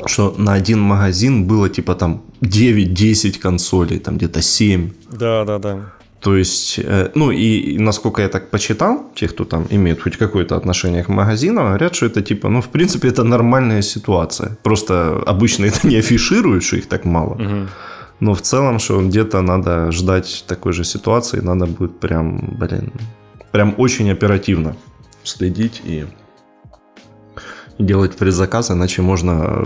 Что 0.07 0.33
на 0.37 0.53
один 0.53 0.79
магазин 0.79 1.45
было 1.45 1.69
типа 1.69 1.95
там 1.95 2.21
9-10 2.41 3.39
консолей, 3.39 3.99
там 3.99 4.17
где-то 4.17 4.41
7. 4.41 4.91
Да, 5.11 5.45
да, 5.45 5.59
да. 5.59 5.93
То 6.21 6.37
есть, 6.37 6.79
э, 6.83 7.09
ну 7.15 7.31
и, 7.31 7.73
и 7.73 7.79
насколько 7.79 8.21
я 8.21 8.29
так 8.29 8.51
почитал, 8.51 9.11
те, 9.15 9.27
кто 9.27 9.43
там 9.43 9.65
имеет 9.71 10.01
хоть 10.01 10.17
какое-то 10.17 10.55
отношение 10.55 11.03
к 11.03 11.09
магазинам, 11.09 11.65
говорят, 11.65 11.95
что 11.95 12.05
это 12.05 12.21
типа, 12.21 12.49
ну 12.49 12.61
в 12.61 12.67
принципе 12.67 13.07
это 13.07 13.23
нормальная 13.23 13.81
ситуация. 13.81 14.57
Просто 14.61 15.23
обычно 15.25 15.65
это 15.65 15.87
не 15.87 15.97
афишируют, 15.97 16.63
что 16.63 16.77
их 16.77 16.87
так 16.87 17.05
мало. 17.05 17.33
Угу. 17.33 17.67
Но 18.19 18.33
в 18.35 18.41
целом, 18.41 18.77
что 18.77 19.01
где-то 19.01 19.41
надо 19.41 19.91
ждать 19.91 20.45
такой 20.47 20.73
же 20.73 20.83
ситуации, 20.83 21.41
надо 21.41 21.65
будет 21.65 21.99
прям, 21.99 22.55
блин, 22.59 22.93
прям 23.51 23.73
очень 23.77 24.11
оперативно 24.11 24.75
следить 25.23 25.81
и 25.83 26.05
делать 27.80 28.15
предзаказ, 28.15 28.72
иначе 28.72 29.02
можно 29.02 29.64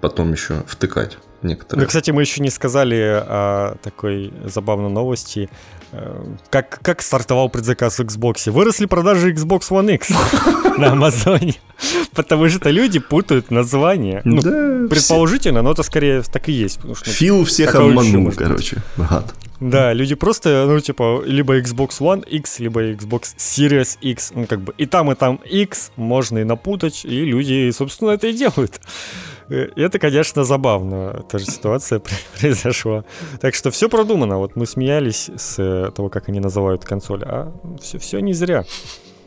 потом 0.00 0.32
еще 0.32 0.62
втыкать 0.66 1.18
некоторые. 1.42 1.82
Ну, 1.82 1.86
кстати, 1.86 2.10
мы 2.10 2.22
еще 2.22 2.42
не 2.42 2.50
сказали 2.50 2.96
о 2.96 3.76
такой 3.82 4.32
забавной 4.44 4.90
новости. 4.90 5.48
Э, 5.92 6.24
как, 6.50 6.80
как 6.82 7.02
стартовал 7.02 7.48
предзаказ 7.48 7.98
в 7.98 8.02
Xbox? 8.02 8.50
Выросли 8.50 8.86
продажи 8.86 9.32
Xbox 9.32 9.70
One 9.70 9.94
X 9.94 10.10
на 10.78 10.92
Амазоне. 10.92 11.54
Потому 12.14 12.48
что 12.48 12.70
люди 12.70 12.98
путают 12.98 13.50
название. 13.50 14.22
Ну, 14.24 14.40
да, 14.40 14.88
предположительно, 14.88 15.62
но 15.62 15.72
это 15.72 15.82
скорее 15.82 16.22
так 16.22 16.48
и 16.48 16.52
есть. 16.52 16.80
Фил 17.04 17.44
всех 17.44 17.74
обманул, 17.74 18.32
короче. 18.32 18.82
Гад. 18.96 19.34
Да, 19.64 19.94
люди 19.94 20.14
просто, 20.14 20.66
ну, 20.66 20.78
типа, 20.78 21.22
либо 21.24 21.58
Xbox 21.58 21.98
One 22.00 22.22
X, 22.28 22.58
либо 22.58 22.82
Xbox 22.92 23.34
Series 23.38 23.96
X. 24.02 24.32
Ну, 24.34 24.46
как 24.46 24.60
бы 24.60 24.74
и 24.76 24.84
там, 24.84 25.10
и 25.10 25.14
там 25.14 25.36
X 25.36 25.90
можно 25.96 26.38
и 26.40 26.44
напутать, 26.44 27.06
и 27.06 27.24
люди, 27.24 27.70
собственно, 27.70 28.10
это 28.10 28.26
и 28.26 28.34
делают. 28.34 28.78
Э, 29.48 29.68
это, 29.74 29.98
конечно, 29.98 30.44
забавно. 30.44 31.24
Та 31.30 31.38
же 31.38 31.46
ситуация 31.46 32.02
произошла. 32.40 33.04
Так 33.40 33.54
что 33.54 33.70
все 33.70 33.88
продумано. 33.88 34.36
Вот 34.36 34.54
мы 34.54 34.66
смеялись 34.66 35.30
с 35.34 35.58
э, 35.58 35.90
того, 35.96 36.10
как 36.10 36.28
они 36.28 36.40
называют 36.40 36.84
консоль, 36.84 37.22
а 37.24 37.50
все, 37.80 37.98
все 37.98 38.20
не 38.20 38.34
зря. 38.34 38.64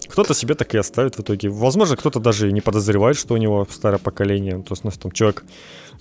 Кто-то 0.07 0.35
себе 0.35 0.53
так 0.53 0.75
и 0.75 0.77
оставит 0.77 1.15
в 1.15 1.21
итоге. 1.21 1.49
Возможно, 1.49 1.95
кто-то 1.95 2.19
даже 2.19 2.49
и 2.49 2.53
не 2.53 2.61
подозревает, 2.61 3.17
что 3.17 3.33
у 3.33 3.37
него 3.37 3.67
старое 3.71 3.99
поколение. 3.99 4.61
То 4.61 4.73
есть, 4.73 4.83
ну, 4.83 4.91
там, 4.91 5.11
человек 5.11 5.43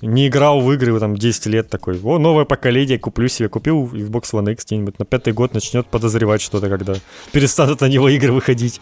не 0.03 0.29
играл 0.29 0.61
в 0.61 0.73
игры 0.73 0.99
там 0.99 1.17
10 1.17 1.47
лет 1.47 1.71
такой, 1.71 2.01
о, 2.03 2.19
новое 2.19 2.45
поколение, 2.45 2.99
куплю 2.99 3.29
себе, 3.29 3.49
купил 3.49 3.85
Xbox 3.87 4.33
One 4.33 4.53
X 4.53 4.65
где-нибудь 4.67 4.99
на 4.99 5.05
пятый 5.05 5.33
год 5.33 5.55
начнет 5.55 5.87
подозревать 5.87 6.41
что-то, 6.41 6.69
когда 6.69 6.95
перестанут 7.33 7.81
на 7.81 7.89
него 7.89 8.09
игры 8.09 8.33
выходить. 8.33 8.81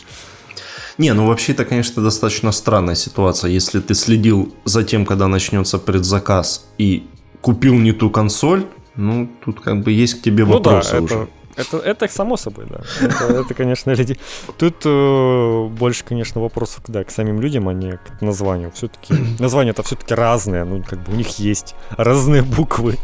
Не, 0.97 1.13
ну 1.13 1.27
вообще 1.27 1.53
это, 1.53 1.65
конечно, 1.65 2.03
достаточно 2.03 2.53
странная 2.53 2.95
ситуация. 2.95 3.51
Если 3.51 3.81
ты 3.81 3.95
следил 3.95 4.55
за 4.65 4.85
тем, 4.85 5.05
когда 5.05 5.27
начнется 5.27 5.79
предзаказ 5.79 6.69
и 6.79 7.07
купил 7.41 7.75
не 7.75 7.93
ту 7.93 8.11
консоль, 8.11 8.67
ну 8.95 9.29
тут 9.45 9.61
как 9.61 9.83
бы 9.83 9.91
есть 9.91 10.21
к 10.21 10.23
тебе 10.23 10.45
вопросы 10.45 10.95
ну, 10.95 10.99
да, 10.99 11.05
уже. 11.05 11.15
Это, 11.15 11.29
это 11.57 12.09
само 12.09 12.37
собой, 12.37 12.67
да. 12.69 12.81
Это, 13.01 13.33
это 13.33 13.55
конечно, 13.55 13.91
люди. 13.93 14.19
Тут 14.59 14.77
э, 14.85 15.67
больше, 15.69 16.05
конечно, 16.05 16.41
вопросов 16.41 16.83
да, 16.89 17.05
к 17.05 17.11
самим 17.11 17.41
людям, 17.41 17.69
а 17.69 17.73
не 17.73 17.93
к 17.93 18.21
названию. 18.21 18.73
Все-таки 18.75 19.15
названия-то 19.39 19.83
все-таки 19.83 20.15
разные. 20.15 20.65
Ну, 20.65 20.83
как 20.83 21.01
бы 21.01 21.13
у 21.13 21.17
них 21.17 21.39
есть 21.39 21.75
разные 21.91 22.43
буквы. 22.43 22.99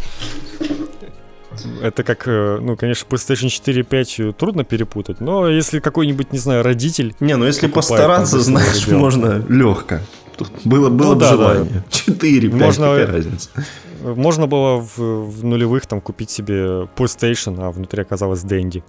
Это 1.82 2.04
как, 2.04 2.26
э, 2.26 2.58
ну, 2.60 2.76
конечно, 2.76 3.06
PlayStation 3.08 3.48
4 3.48 3.80
и 3.80 3.82
5 3.82 4.36
трудно 4.36 4.64
перепутать, 4.64 5.20
но 5.20 5.48
если 5.48 5.80
какой-нибудь, 5.80 6.32
не 6.32 6.38
знаю, 6.38 6.62
родитель... 6.62 7.14
Не, 7.20 7.36
ну 7.36 7.44
если 7.44 7.66
постараться, 7.66 8.36
там, 8.36 8.40
знаешь, 8.40 8.86
можно 8.88 9.44
легко. 9.48 9.98
Тут 10.36 10.50
было, 10.64 10.88
было 10.88 11.08
ну, 11.08 11.14
бы 11.16 11.20
да, 11.20 11.30
желание. 11.30 11.72
Да. 11.74 11.82
4, 11.90 12.48
5, 12.48 12.60
можно, 12.60 12.86
какая 12.86 13.06
разница. 13.06 13.50
Можно 14.02 14.46
было 14.46 14.80
в, 14.80 14.98
в 14.98 15.44
нулевых 15.44 15.86
там 15.86 16.00
купить 16.00 16.30
себе 16.30 16.88
PlayStation, 16.96 17.56
а 17.60 17.70
внутри 17.70 18.02
оказалось 18.02 18.42
Дэнди. 18.42 18.82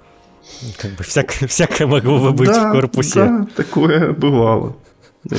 Как 0.77 0.91
бы 0.91 1.03
всякое, 1.03 1.47
всякое 1.47 1.87
могло 1.87 2.19
бы 2.19 2.31
быть 2.31 2.49
да, 2.49 2.69
в 2.69 2.73
корпусе. 2.73 3.25
Да, 3.25 3.47
такое 3.55 4.11
бывало. 4.13 4.75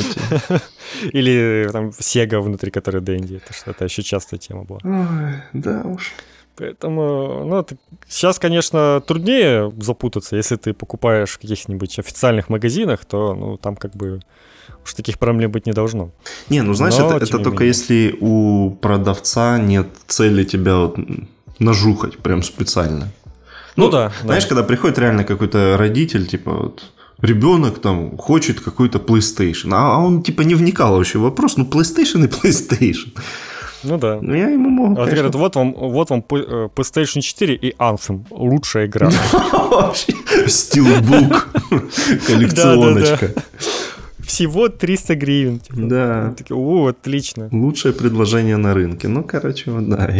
Или 1.12 1.68
там 1.72 1.88
Sega 1.88 2.40
внутри 2.40 2.70
которой 2.70 3.00
Дэнди. 3.02 3.36
Это, 3.36 3.70
это 3.70 3.84
еще 3.84 4.02
частая 4.02 4.38
тема 4.38 4.64
была. 4.64 4.80
Ой, 4.84 5.42
да 5.52 5.82
уж. 5.84 6.12
Поэтому, 6.56 7.44
ну, 7.46 7.66
сейчас, 8.08 8.38
конечно, 8.38 9.02
труднее 9.06 9.72
запутаться. 9.80 10.36
Если 10.36 10.56
ты 10.56 10.74
покупаешь 10.74 11.30
в 11.30 11.38
каких-нибудь 11.38 11.98
официальных 11.98 12.50
магазинах, 12.50 13.04
то, 13.04 13.34
ну, 13.34 13.56
там 13.56 13.74
как 13.74 13.96
бы 13.96 14.20
уж 14.84 14.94
таких 14.94 15.18
проблем 15.18 15.50
быть 15.50 15.66
не 15.66 15.72
должно. 15.72 16.10
Не, 16.48 16.62
ну 16.62 16.74
знаешь, 16.74 16.96
Но, 16.98 17.08
это, 17.08 17.24
это 17.24 17.38
только 17.38 17.64
менее. 17.64 17.68
если 17.68 18.16
у 18.20 18.70
продавца 18.70 19.58
нет 19.58 19.88
цели 20.06 20.44
тебя 20.44 20.76
вот 20.76 20.96
нажухать 21.58 22.18
прям 22.18 22.42
специально. 22.42 23.12
Ну, 23.76 23.84
ну 23.86 23.90
да. 23.90 24.12
Знаешь, 24.22 24.44
да. 24.44 24.48
когда 24.48 24.62
приходит 24.62 24.98
реально 24.98 25.24
какой-то 25.24 25.76
родитель, 25.78 26.26
типа 26.26 26.52
вот 26.52 26.92
ребенок 27.20 27.78
там 27.78 28.18
хочет 28.18 28.60
какой-то 28.60 28.98
PlayStation, 28.98 29.70
а 29.72 29.98
он 29.98 30.22
типа 30.22 30.42
не 30.42 30.54
вникал 30.54 30.96
вообще 30.96 31.18
в 31.18 31.22
вопрос, 31.22 31.56
ну 31.56 31.64
PlayStation 31.64 32.24
и 32.24 32.28
PlayStation. 32.28 33.12
Ну 33.84 33.98
да. 33.98 34.18
Ну 34.20 34.34
я 34.34 34.48
ему 34.50 34.70
могу. 34.70 35.00
А 35.00 35.06
говорят, 35.06 35.34
вот 35.34 35.56
вам, 35.56 35.72
вот 35.72 36.10
вам 36.10 36.24
э, 36.30 36.68
PlayStation 36.74 37.20
4 37.20 37.54
и 37.54 37.74
Anthem. 37.78 38.24
Лучшая 38.30 38.86
игра. 38.86 39.08
Steelbook. 40.46 41.46
Коллекционочка. 42.26 43.32
Всего 44.32 44.70
300 44.70 45.14
гривен. 45.14 45.58
Типа. 45.58 45.76
Да. 45.76 46.34
Такие, 46.38 46.56
о, 46.56 46.86
отлично. 46.86 47.50
Лучшее 47.52 47.92
предложение 47.92 48.56
на 48.56 48.72
рынке. 48.72 49.06
Ну, 49.06 49.24
короче, 49.24 49.70
вот 49.70 49.86
да. 49.90 50.10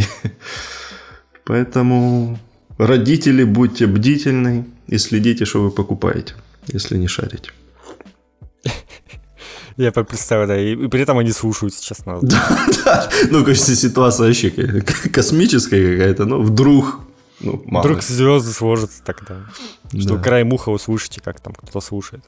Поэтому 1.44 2.38
родители, 2.76 3.42
будьте 3.44 3.86
бдительны 3.86 4.66
и 4.86 4.98
следите, 4.98 5.46
что 5.46 5.62
вы 5.62 5.70
покупаете, 5.70 6.34
если 6.66 6.98
не 6.98 7.08
шарите. 7.08 7.52
Я 9.78 9.92
представляю, 9.92 10.48
да, 10.48 10.60
и, 10.60 10.88
при 10.88 11.00
этом 11.00 11.16
они 11.16 11.32
слушают 11.32 11.72
сейчас 11.72 12.04
нас. 12.04 12.22
Да, 12.28 12.66
да. 12.84 13.10
Ну, 13.30 13.42
кажется, 13.46 13.74
ситуация 13.74 14.26
вообще 14.26 14.50
космическая 15.10 15.92
какая-то, 15.92 16.26
но 16.26 16.42
вдруг 16.42 17.00
ну, 17.40 17.62
мало. 17.64 17.84
Вдруг 17.84 18.02
звезды 18.02 18.52
сложатся 18.52 19.02
тогда. 19.02 19.36
Что 19.98 20.16
да. 20.16 20.22
край 20.22 20.44
муха 20.44 20.68
услышите, 20.68 21.22
как 21.22 21.40
там 21.40 21.54
кто-то 21.54 21.80
слушает. 21.80 22.22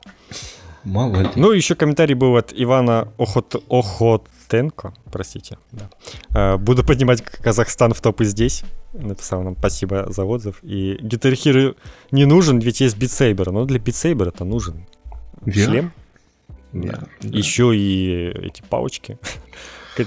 Ли. 1.22 1.30
Ну, 1.36 1.52
еще 1.52 1.74
комментарий 1.74 2.14
был 2.14 2.36
от 2.36 2.52
Ивана 2.54 3.08
Охот... 3.18 3.62
Охотенко, 3.68 4.94
простите. 5.10 5.58
Да. 5.72 5.90
А, 6.34 6.58
буду 6.58 6.84
поднимать 6.84 7.22
Казахстан 7.22 7.94
в 7.94 8.00
топы 8.00 8.24
здесь. 8.24 8.64
Написал 8.92 9.42
нам 9.42 9.56
спасибо 9.58 10.06
за 10.12 10.24
отзыв. 10.24 10.62
И 10.62 10.96
Guitar 11.00 11.32
Hero 11.32 11.76
не 12.10 12.26
нужен, 12.26 12.58
ведь 12.58 12.80
есть 12.80 12.96
Saber. 12.96 13.50
Но 13.50 13.64
для 13.64 13.78
Saber 13.78 14.28
это 14.28 14.44
нужен 14.44 14.86
VR? 15.46 15.64
шлем. 15.64 15.92
Да, 16.72 17.04
да. 17.20 17.38
Еще 17.38 17.74
и 17.74 18.32
эти 18.46 18.62
палочки. 18.68 19.18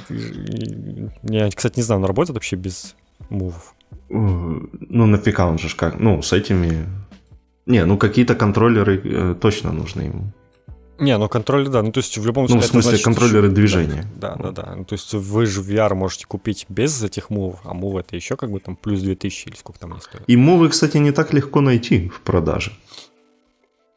Я, 1.24 1.50
кстати, 1.50 1.78
не 1.78 1.84
знаю, 1.84 2.02
он 2.02 2.06
работает 2.06 2.36
вообще 2.36 2.56
без 2.56 2.96
мувов. 3.30 3.74
Ну, 4.10 5.06
нафига 5.06 5.48
он 5.48 5.58
же 5.58 5.76
как? 5.76 6.00
Ну, 6.00 6.22
с 6.22 6.34
этими... 6.34 6.88
Не, 7.66 7.86
ну 7.86 7.98
какие-то 7.98 8.36
контроллеры 8.36 9.02
э, 9.04 9.36
точно 9.42 9.74
нужны 9.74 10.04
ему. 10.04 10.32
Не, 11.00 11.18
ну 11.18 11.30
контроллер, 11.30 11.70
да. 11.70 11.84
Ну, 11.84 11.92
то 11.92 12.00
есть 12.00 12.18
в 12.18 12.26
любом 12.26 12.48
случае... 12.48 12.62
Ну, 12.62 12.68
в 12.68 12.72
смысле, 12.72 12.90
значит, 12.90 13.06
контроллеры 13.06 13.50
движения. 13.50 14.06
Да, 14.16 14.36
да, 14.36 14.52
да. 14.52 14.74
Ну, 14.76 14.86
то 14.86 14.94
есть 14.94 15.14
вы 15.14 15.46
же 15.46 15.62
VR 15.62 15.94
можете 15.94 16.26
купить 16.26 16.66
без 16.70 17.04
этих 17.04 17.30
мувов, 17.30 17.60
а 17.64 17.74
мувы 17.74 18.00
это 18.02 18.16
еще 18.16 18.36
как 18.36 18.52
бы 18.52 18.60
там 18.60 18.76
плюс 18.76 19.02
2000 19.02 19.48
или 19.50 19.56
сколько 19.56 19.80
там 19.80 19.92
они 19.92 20.02
стоят. 20.02 20.24
И 20.28 20.36
мувы, 20.36 20.70
кстати, 20.70 20.98
не 20.98 21.12
так 21.12 21.34
легко 21.34 21.62
найти 21.62 22.10
в 22.10 22.22
продаже. 22.22 22.72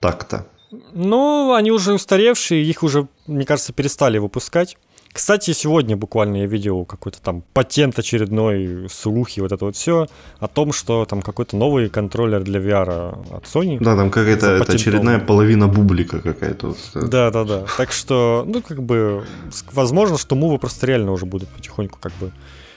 Так-то. 0.00 0.46
Ну, 0.92 1.54
они 1.54 1.70
уже 1.72 1.92
устаревшие, 1.94 2.64
их 2.64 2.82
уже, 2.82 3.08
мне 3.26 3.44
кажется, 3.44 3.72
перестали 3.72 4.18
выпускать. 4.18 4.76
Кстати, 5.12 5.52
сегодня 5.52 5.96
буквально 5.96 6.36
я 6.36 6.46
видел 6.46 6.84
какой-то 6.84 7.20
там 7.20 7.42
патент 7.52 7.98
очередной, 7.98 8.88
слухи, 8.88 9.40
вот 9.40 9.50
это 9.50 9.64
вот 9.64 9.74
все, 9.74 10.06
о 10.38 10.46
том, 10.46 10.72
что 10.72 11.04
там 11.04 11.20
какой-то 11.20 11.56
новый 11.56 11.88
контроллер 11.88 12.42
для 12.44 12.60
VR 12.60 13.36
от 13.36 13.44
Sony. 13.44 13.78
Да, 13.80 13.96
там 13.96 14.10
какая-то 14.10 14.50
это 14.52 14.72
очередная 14.72 15.18
половина 15.18 15.66
бублика 15.66 16.20
какая-то. 16.20 16.76
Да, 16.94 17.30
да, 17.30 17.44
да. 17.44 17.64
Так 17.76 17.90
что, 17.90 18.44
ну, 18.46 18.62
как 18.62 18.82
бы, 18.82 19.24
возможно, 19.72 20.16
что 20.16 20.36
мувы 20.36 20.58
просто 20.58 20.86
реально 20.86 21.12
уже 21.12 21.26
будут 21.26 21.48
потихоньку 21.48 21.98
как 22.00 22.12
бы 22.20 22.30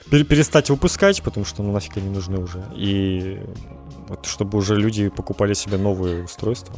перестать 0.10 0.70
выпускать, 0.70 1.22
потому 1.22 1.46
что 1.46 1.64
ну 1.64 1.72
нафиг 1.72 1.98
они 1.98 2.10
нужны 2.10 2.38
уже. 2.40 2.64
И 2.76 3.40
вот 4.08 4.26
чтобы 4.26 4.58
уже 4.58 4.76
люди 4.76 5.10
покупали 5.10 5.54
себе 5.54 5.78
новые 5.78 6.24
устройства. 6.24 6.76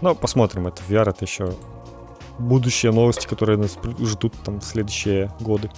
Но 0.00 0.14
посмотрим, 0.14 0.66
это 0.66 0.82
VR, 0.88 1.10
это 1.10 1.24
еще 1.24 1.52
будущие 2.42 2.92
новости, 2.92 3.26
которые 3.26 3.58
нас 3.58 3.78
ждут 4.00 4.34
там 4.44 4.60
в 4.60 4.64
следующие 4.64 5.30
годы. 5.40 5.70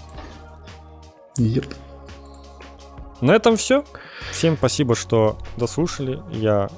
Yep. 1.39 1.75
На 3.21 3.33
этом 3.33 3.57
все. 3.57 3.85
Всем 4.33 4.57
спасибо, 4.57 4.95
что 4.95 5.39
дослушали. 5.57 6.21
Я 6.33 6.69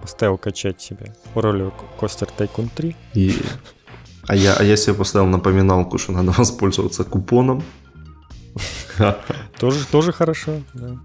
поставил 0.00 0.38
качать 0.38 0.80
себе 0.80 1.14
ролик 1.34 1.74
Coaster 2.00 2.28
Tycoon 2.36 2.70
3. 2.74 2.96
И... 3.14 3.34
А, 4.26 4.36
я, 4.36 4.54
а 4.54 4.62
я 4.62 4.76
себе 4.76 4.94
поставил 4.94 5.26
напоминалку, 5.26 5.98
что 5.98 6.12
надо 6.12 6.30
воспользоваться 6.38 7.04
купоном. 7.04 7.62
Тоже, 9.58 9.86
тоже 9.86 10.12
хорошо, 10.12 10.60
да. 10.74 10.98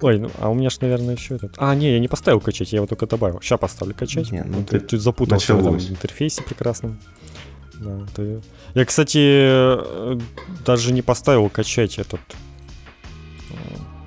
Ой, 0.00 0.18
ну, 0.18 0.30
а 0.38 0.48
у 0.48 0.54
меня 0.54 0.70
ж, 0.70 0.80
наверное, 0.80 1.14
еще 1.14 1.36
этот... 1.36 1.54
А, 1.58 1.74
не, 1.74 1.92
я 1.92 1.98
не 1.98 2.08
поставил 2.08 2.40
качать, 2.40 2.72
я 2.72 2.78
его 2.78 2.86
только 2.86 3.06
добавил. 3.06 3.40
Сейчас 3.42 3.60
поставлю 3.60 3.94
качать. 3.94 4.30
Не, 4.30 4.42
ну 4.44 4.64
ты, 4.64 4.80
ты 4.80 4.98
запутался 4.98 5.54
в 5.54 5.60
этом 5.60 5.76
интерфейсе 5.76 6.42
прекрасном. 6.42 7.00
Да, 7.84 8.06
ты... 8.16 8.40
Я, 8.74 8.84
кстати, 8.84 9.18
э, 9.20 10.18
даже 10.64 10.92
не 10.92 11.02
поставил 11.02 11.48
качать 11.50 11.98
этот 11.98 12.20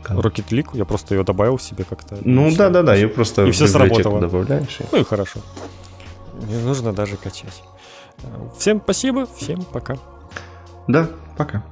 как? 0.08 0.18
Rocket 0.18 0.50
League, 0.50 0.70
я 0.74 0.86
просто 0.86 1.16
ее 1.16 1.24
добавил 1.24 1.60
себе 1.60 1.84
как-то. 1.84 2.18
Ну 2.24 2.54
да, 2.56 2.70
да, 2.70 2.82
да, 2.82 2.96
ее 2.96 3.10
просто 3.10 3.46
и 3.46 3.52
все 3.52 3.68
сработало. 3.68 4.22
добавляешь. 4.22 4.80
Ну 4.92 5.00
и 5.00 5.04
хорошо. 5.04 5.42
Не 6.48 6.58
нужно 6.62 6.94
даже 6.94 7.18
качать. 7.18 7.64
Всем 8.58 8.82
спасибо, 8.84 9.28
всем 9.38 9.64
пока. 9.64 9.98
Да, 10.88 11.10
пока. 11.36 11.64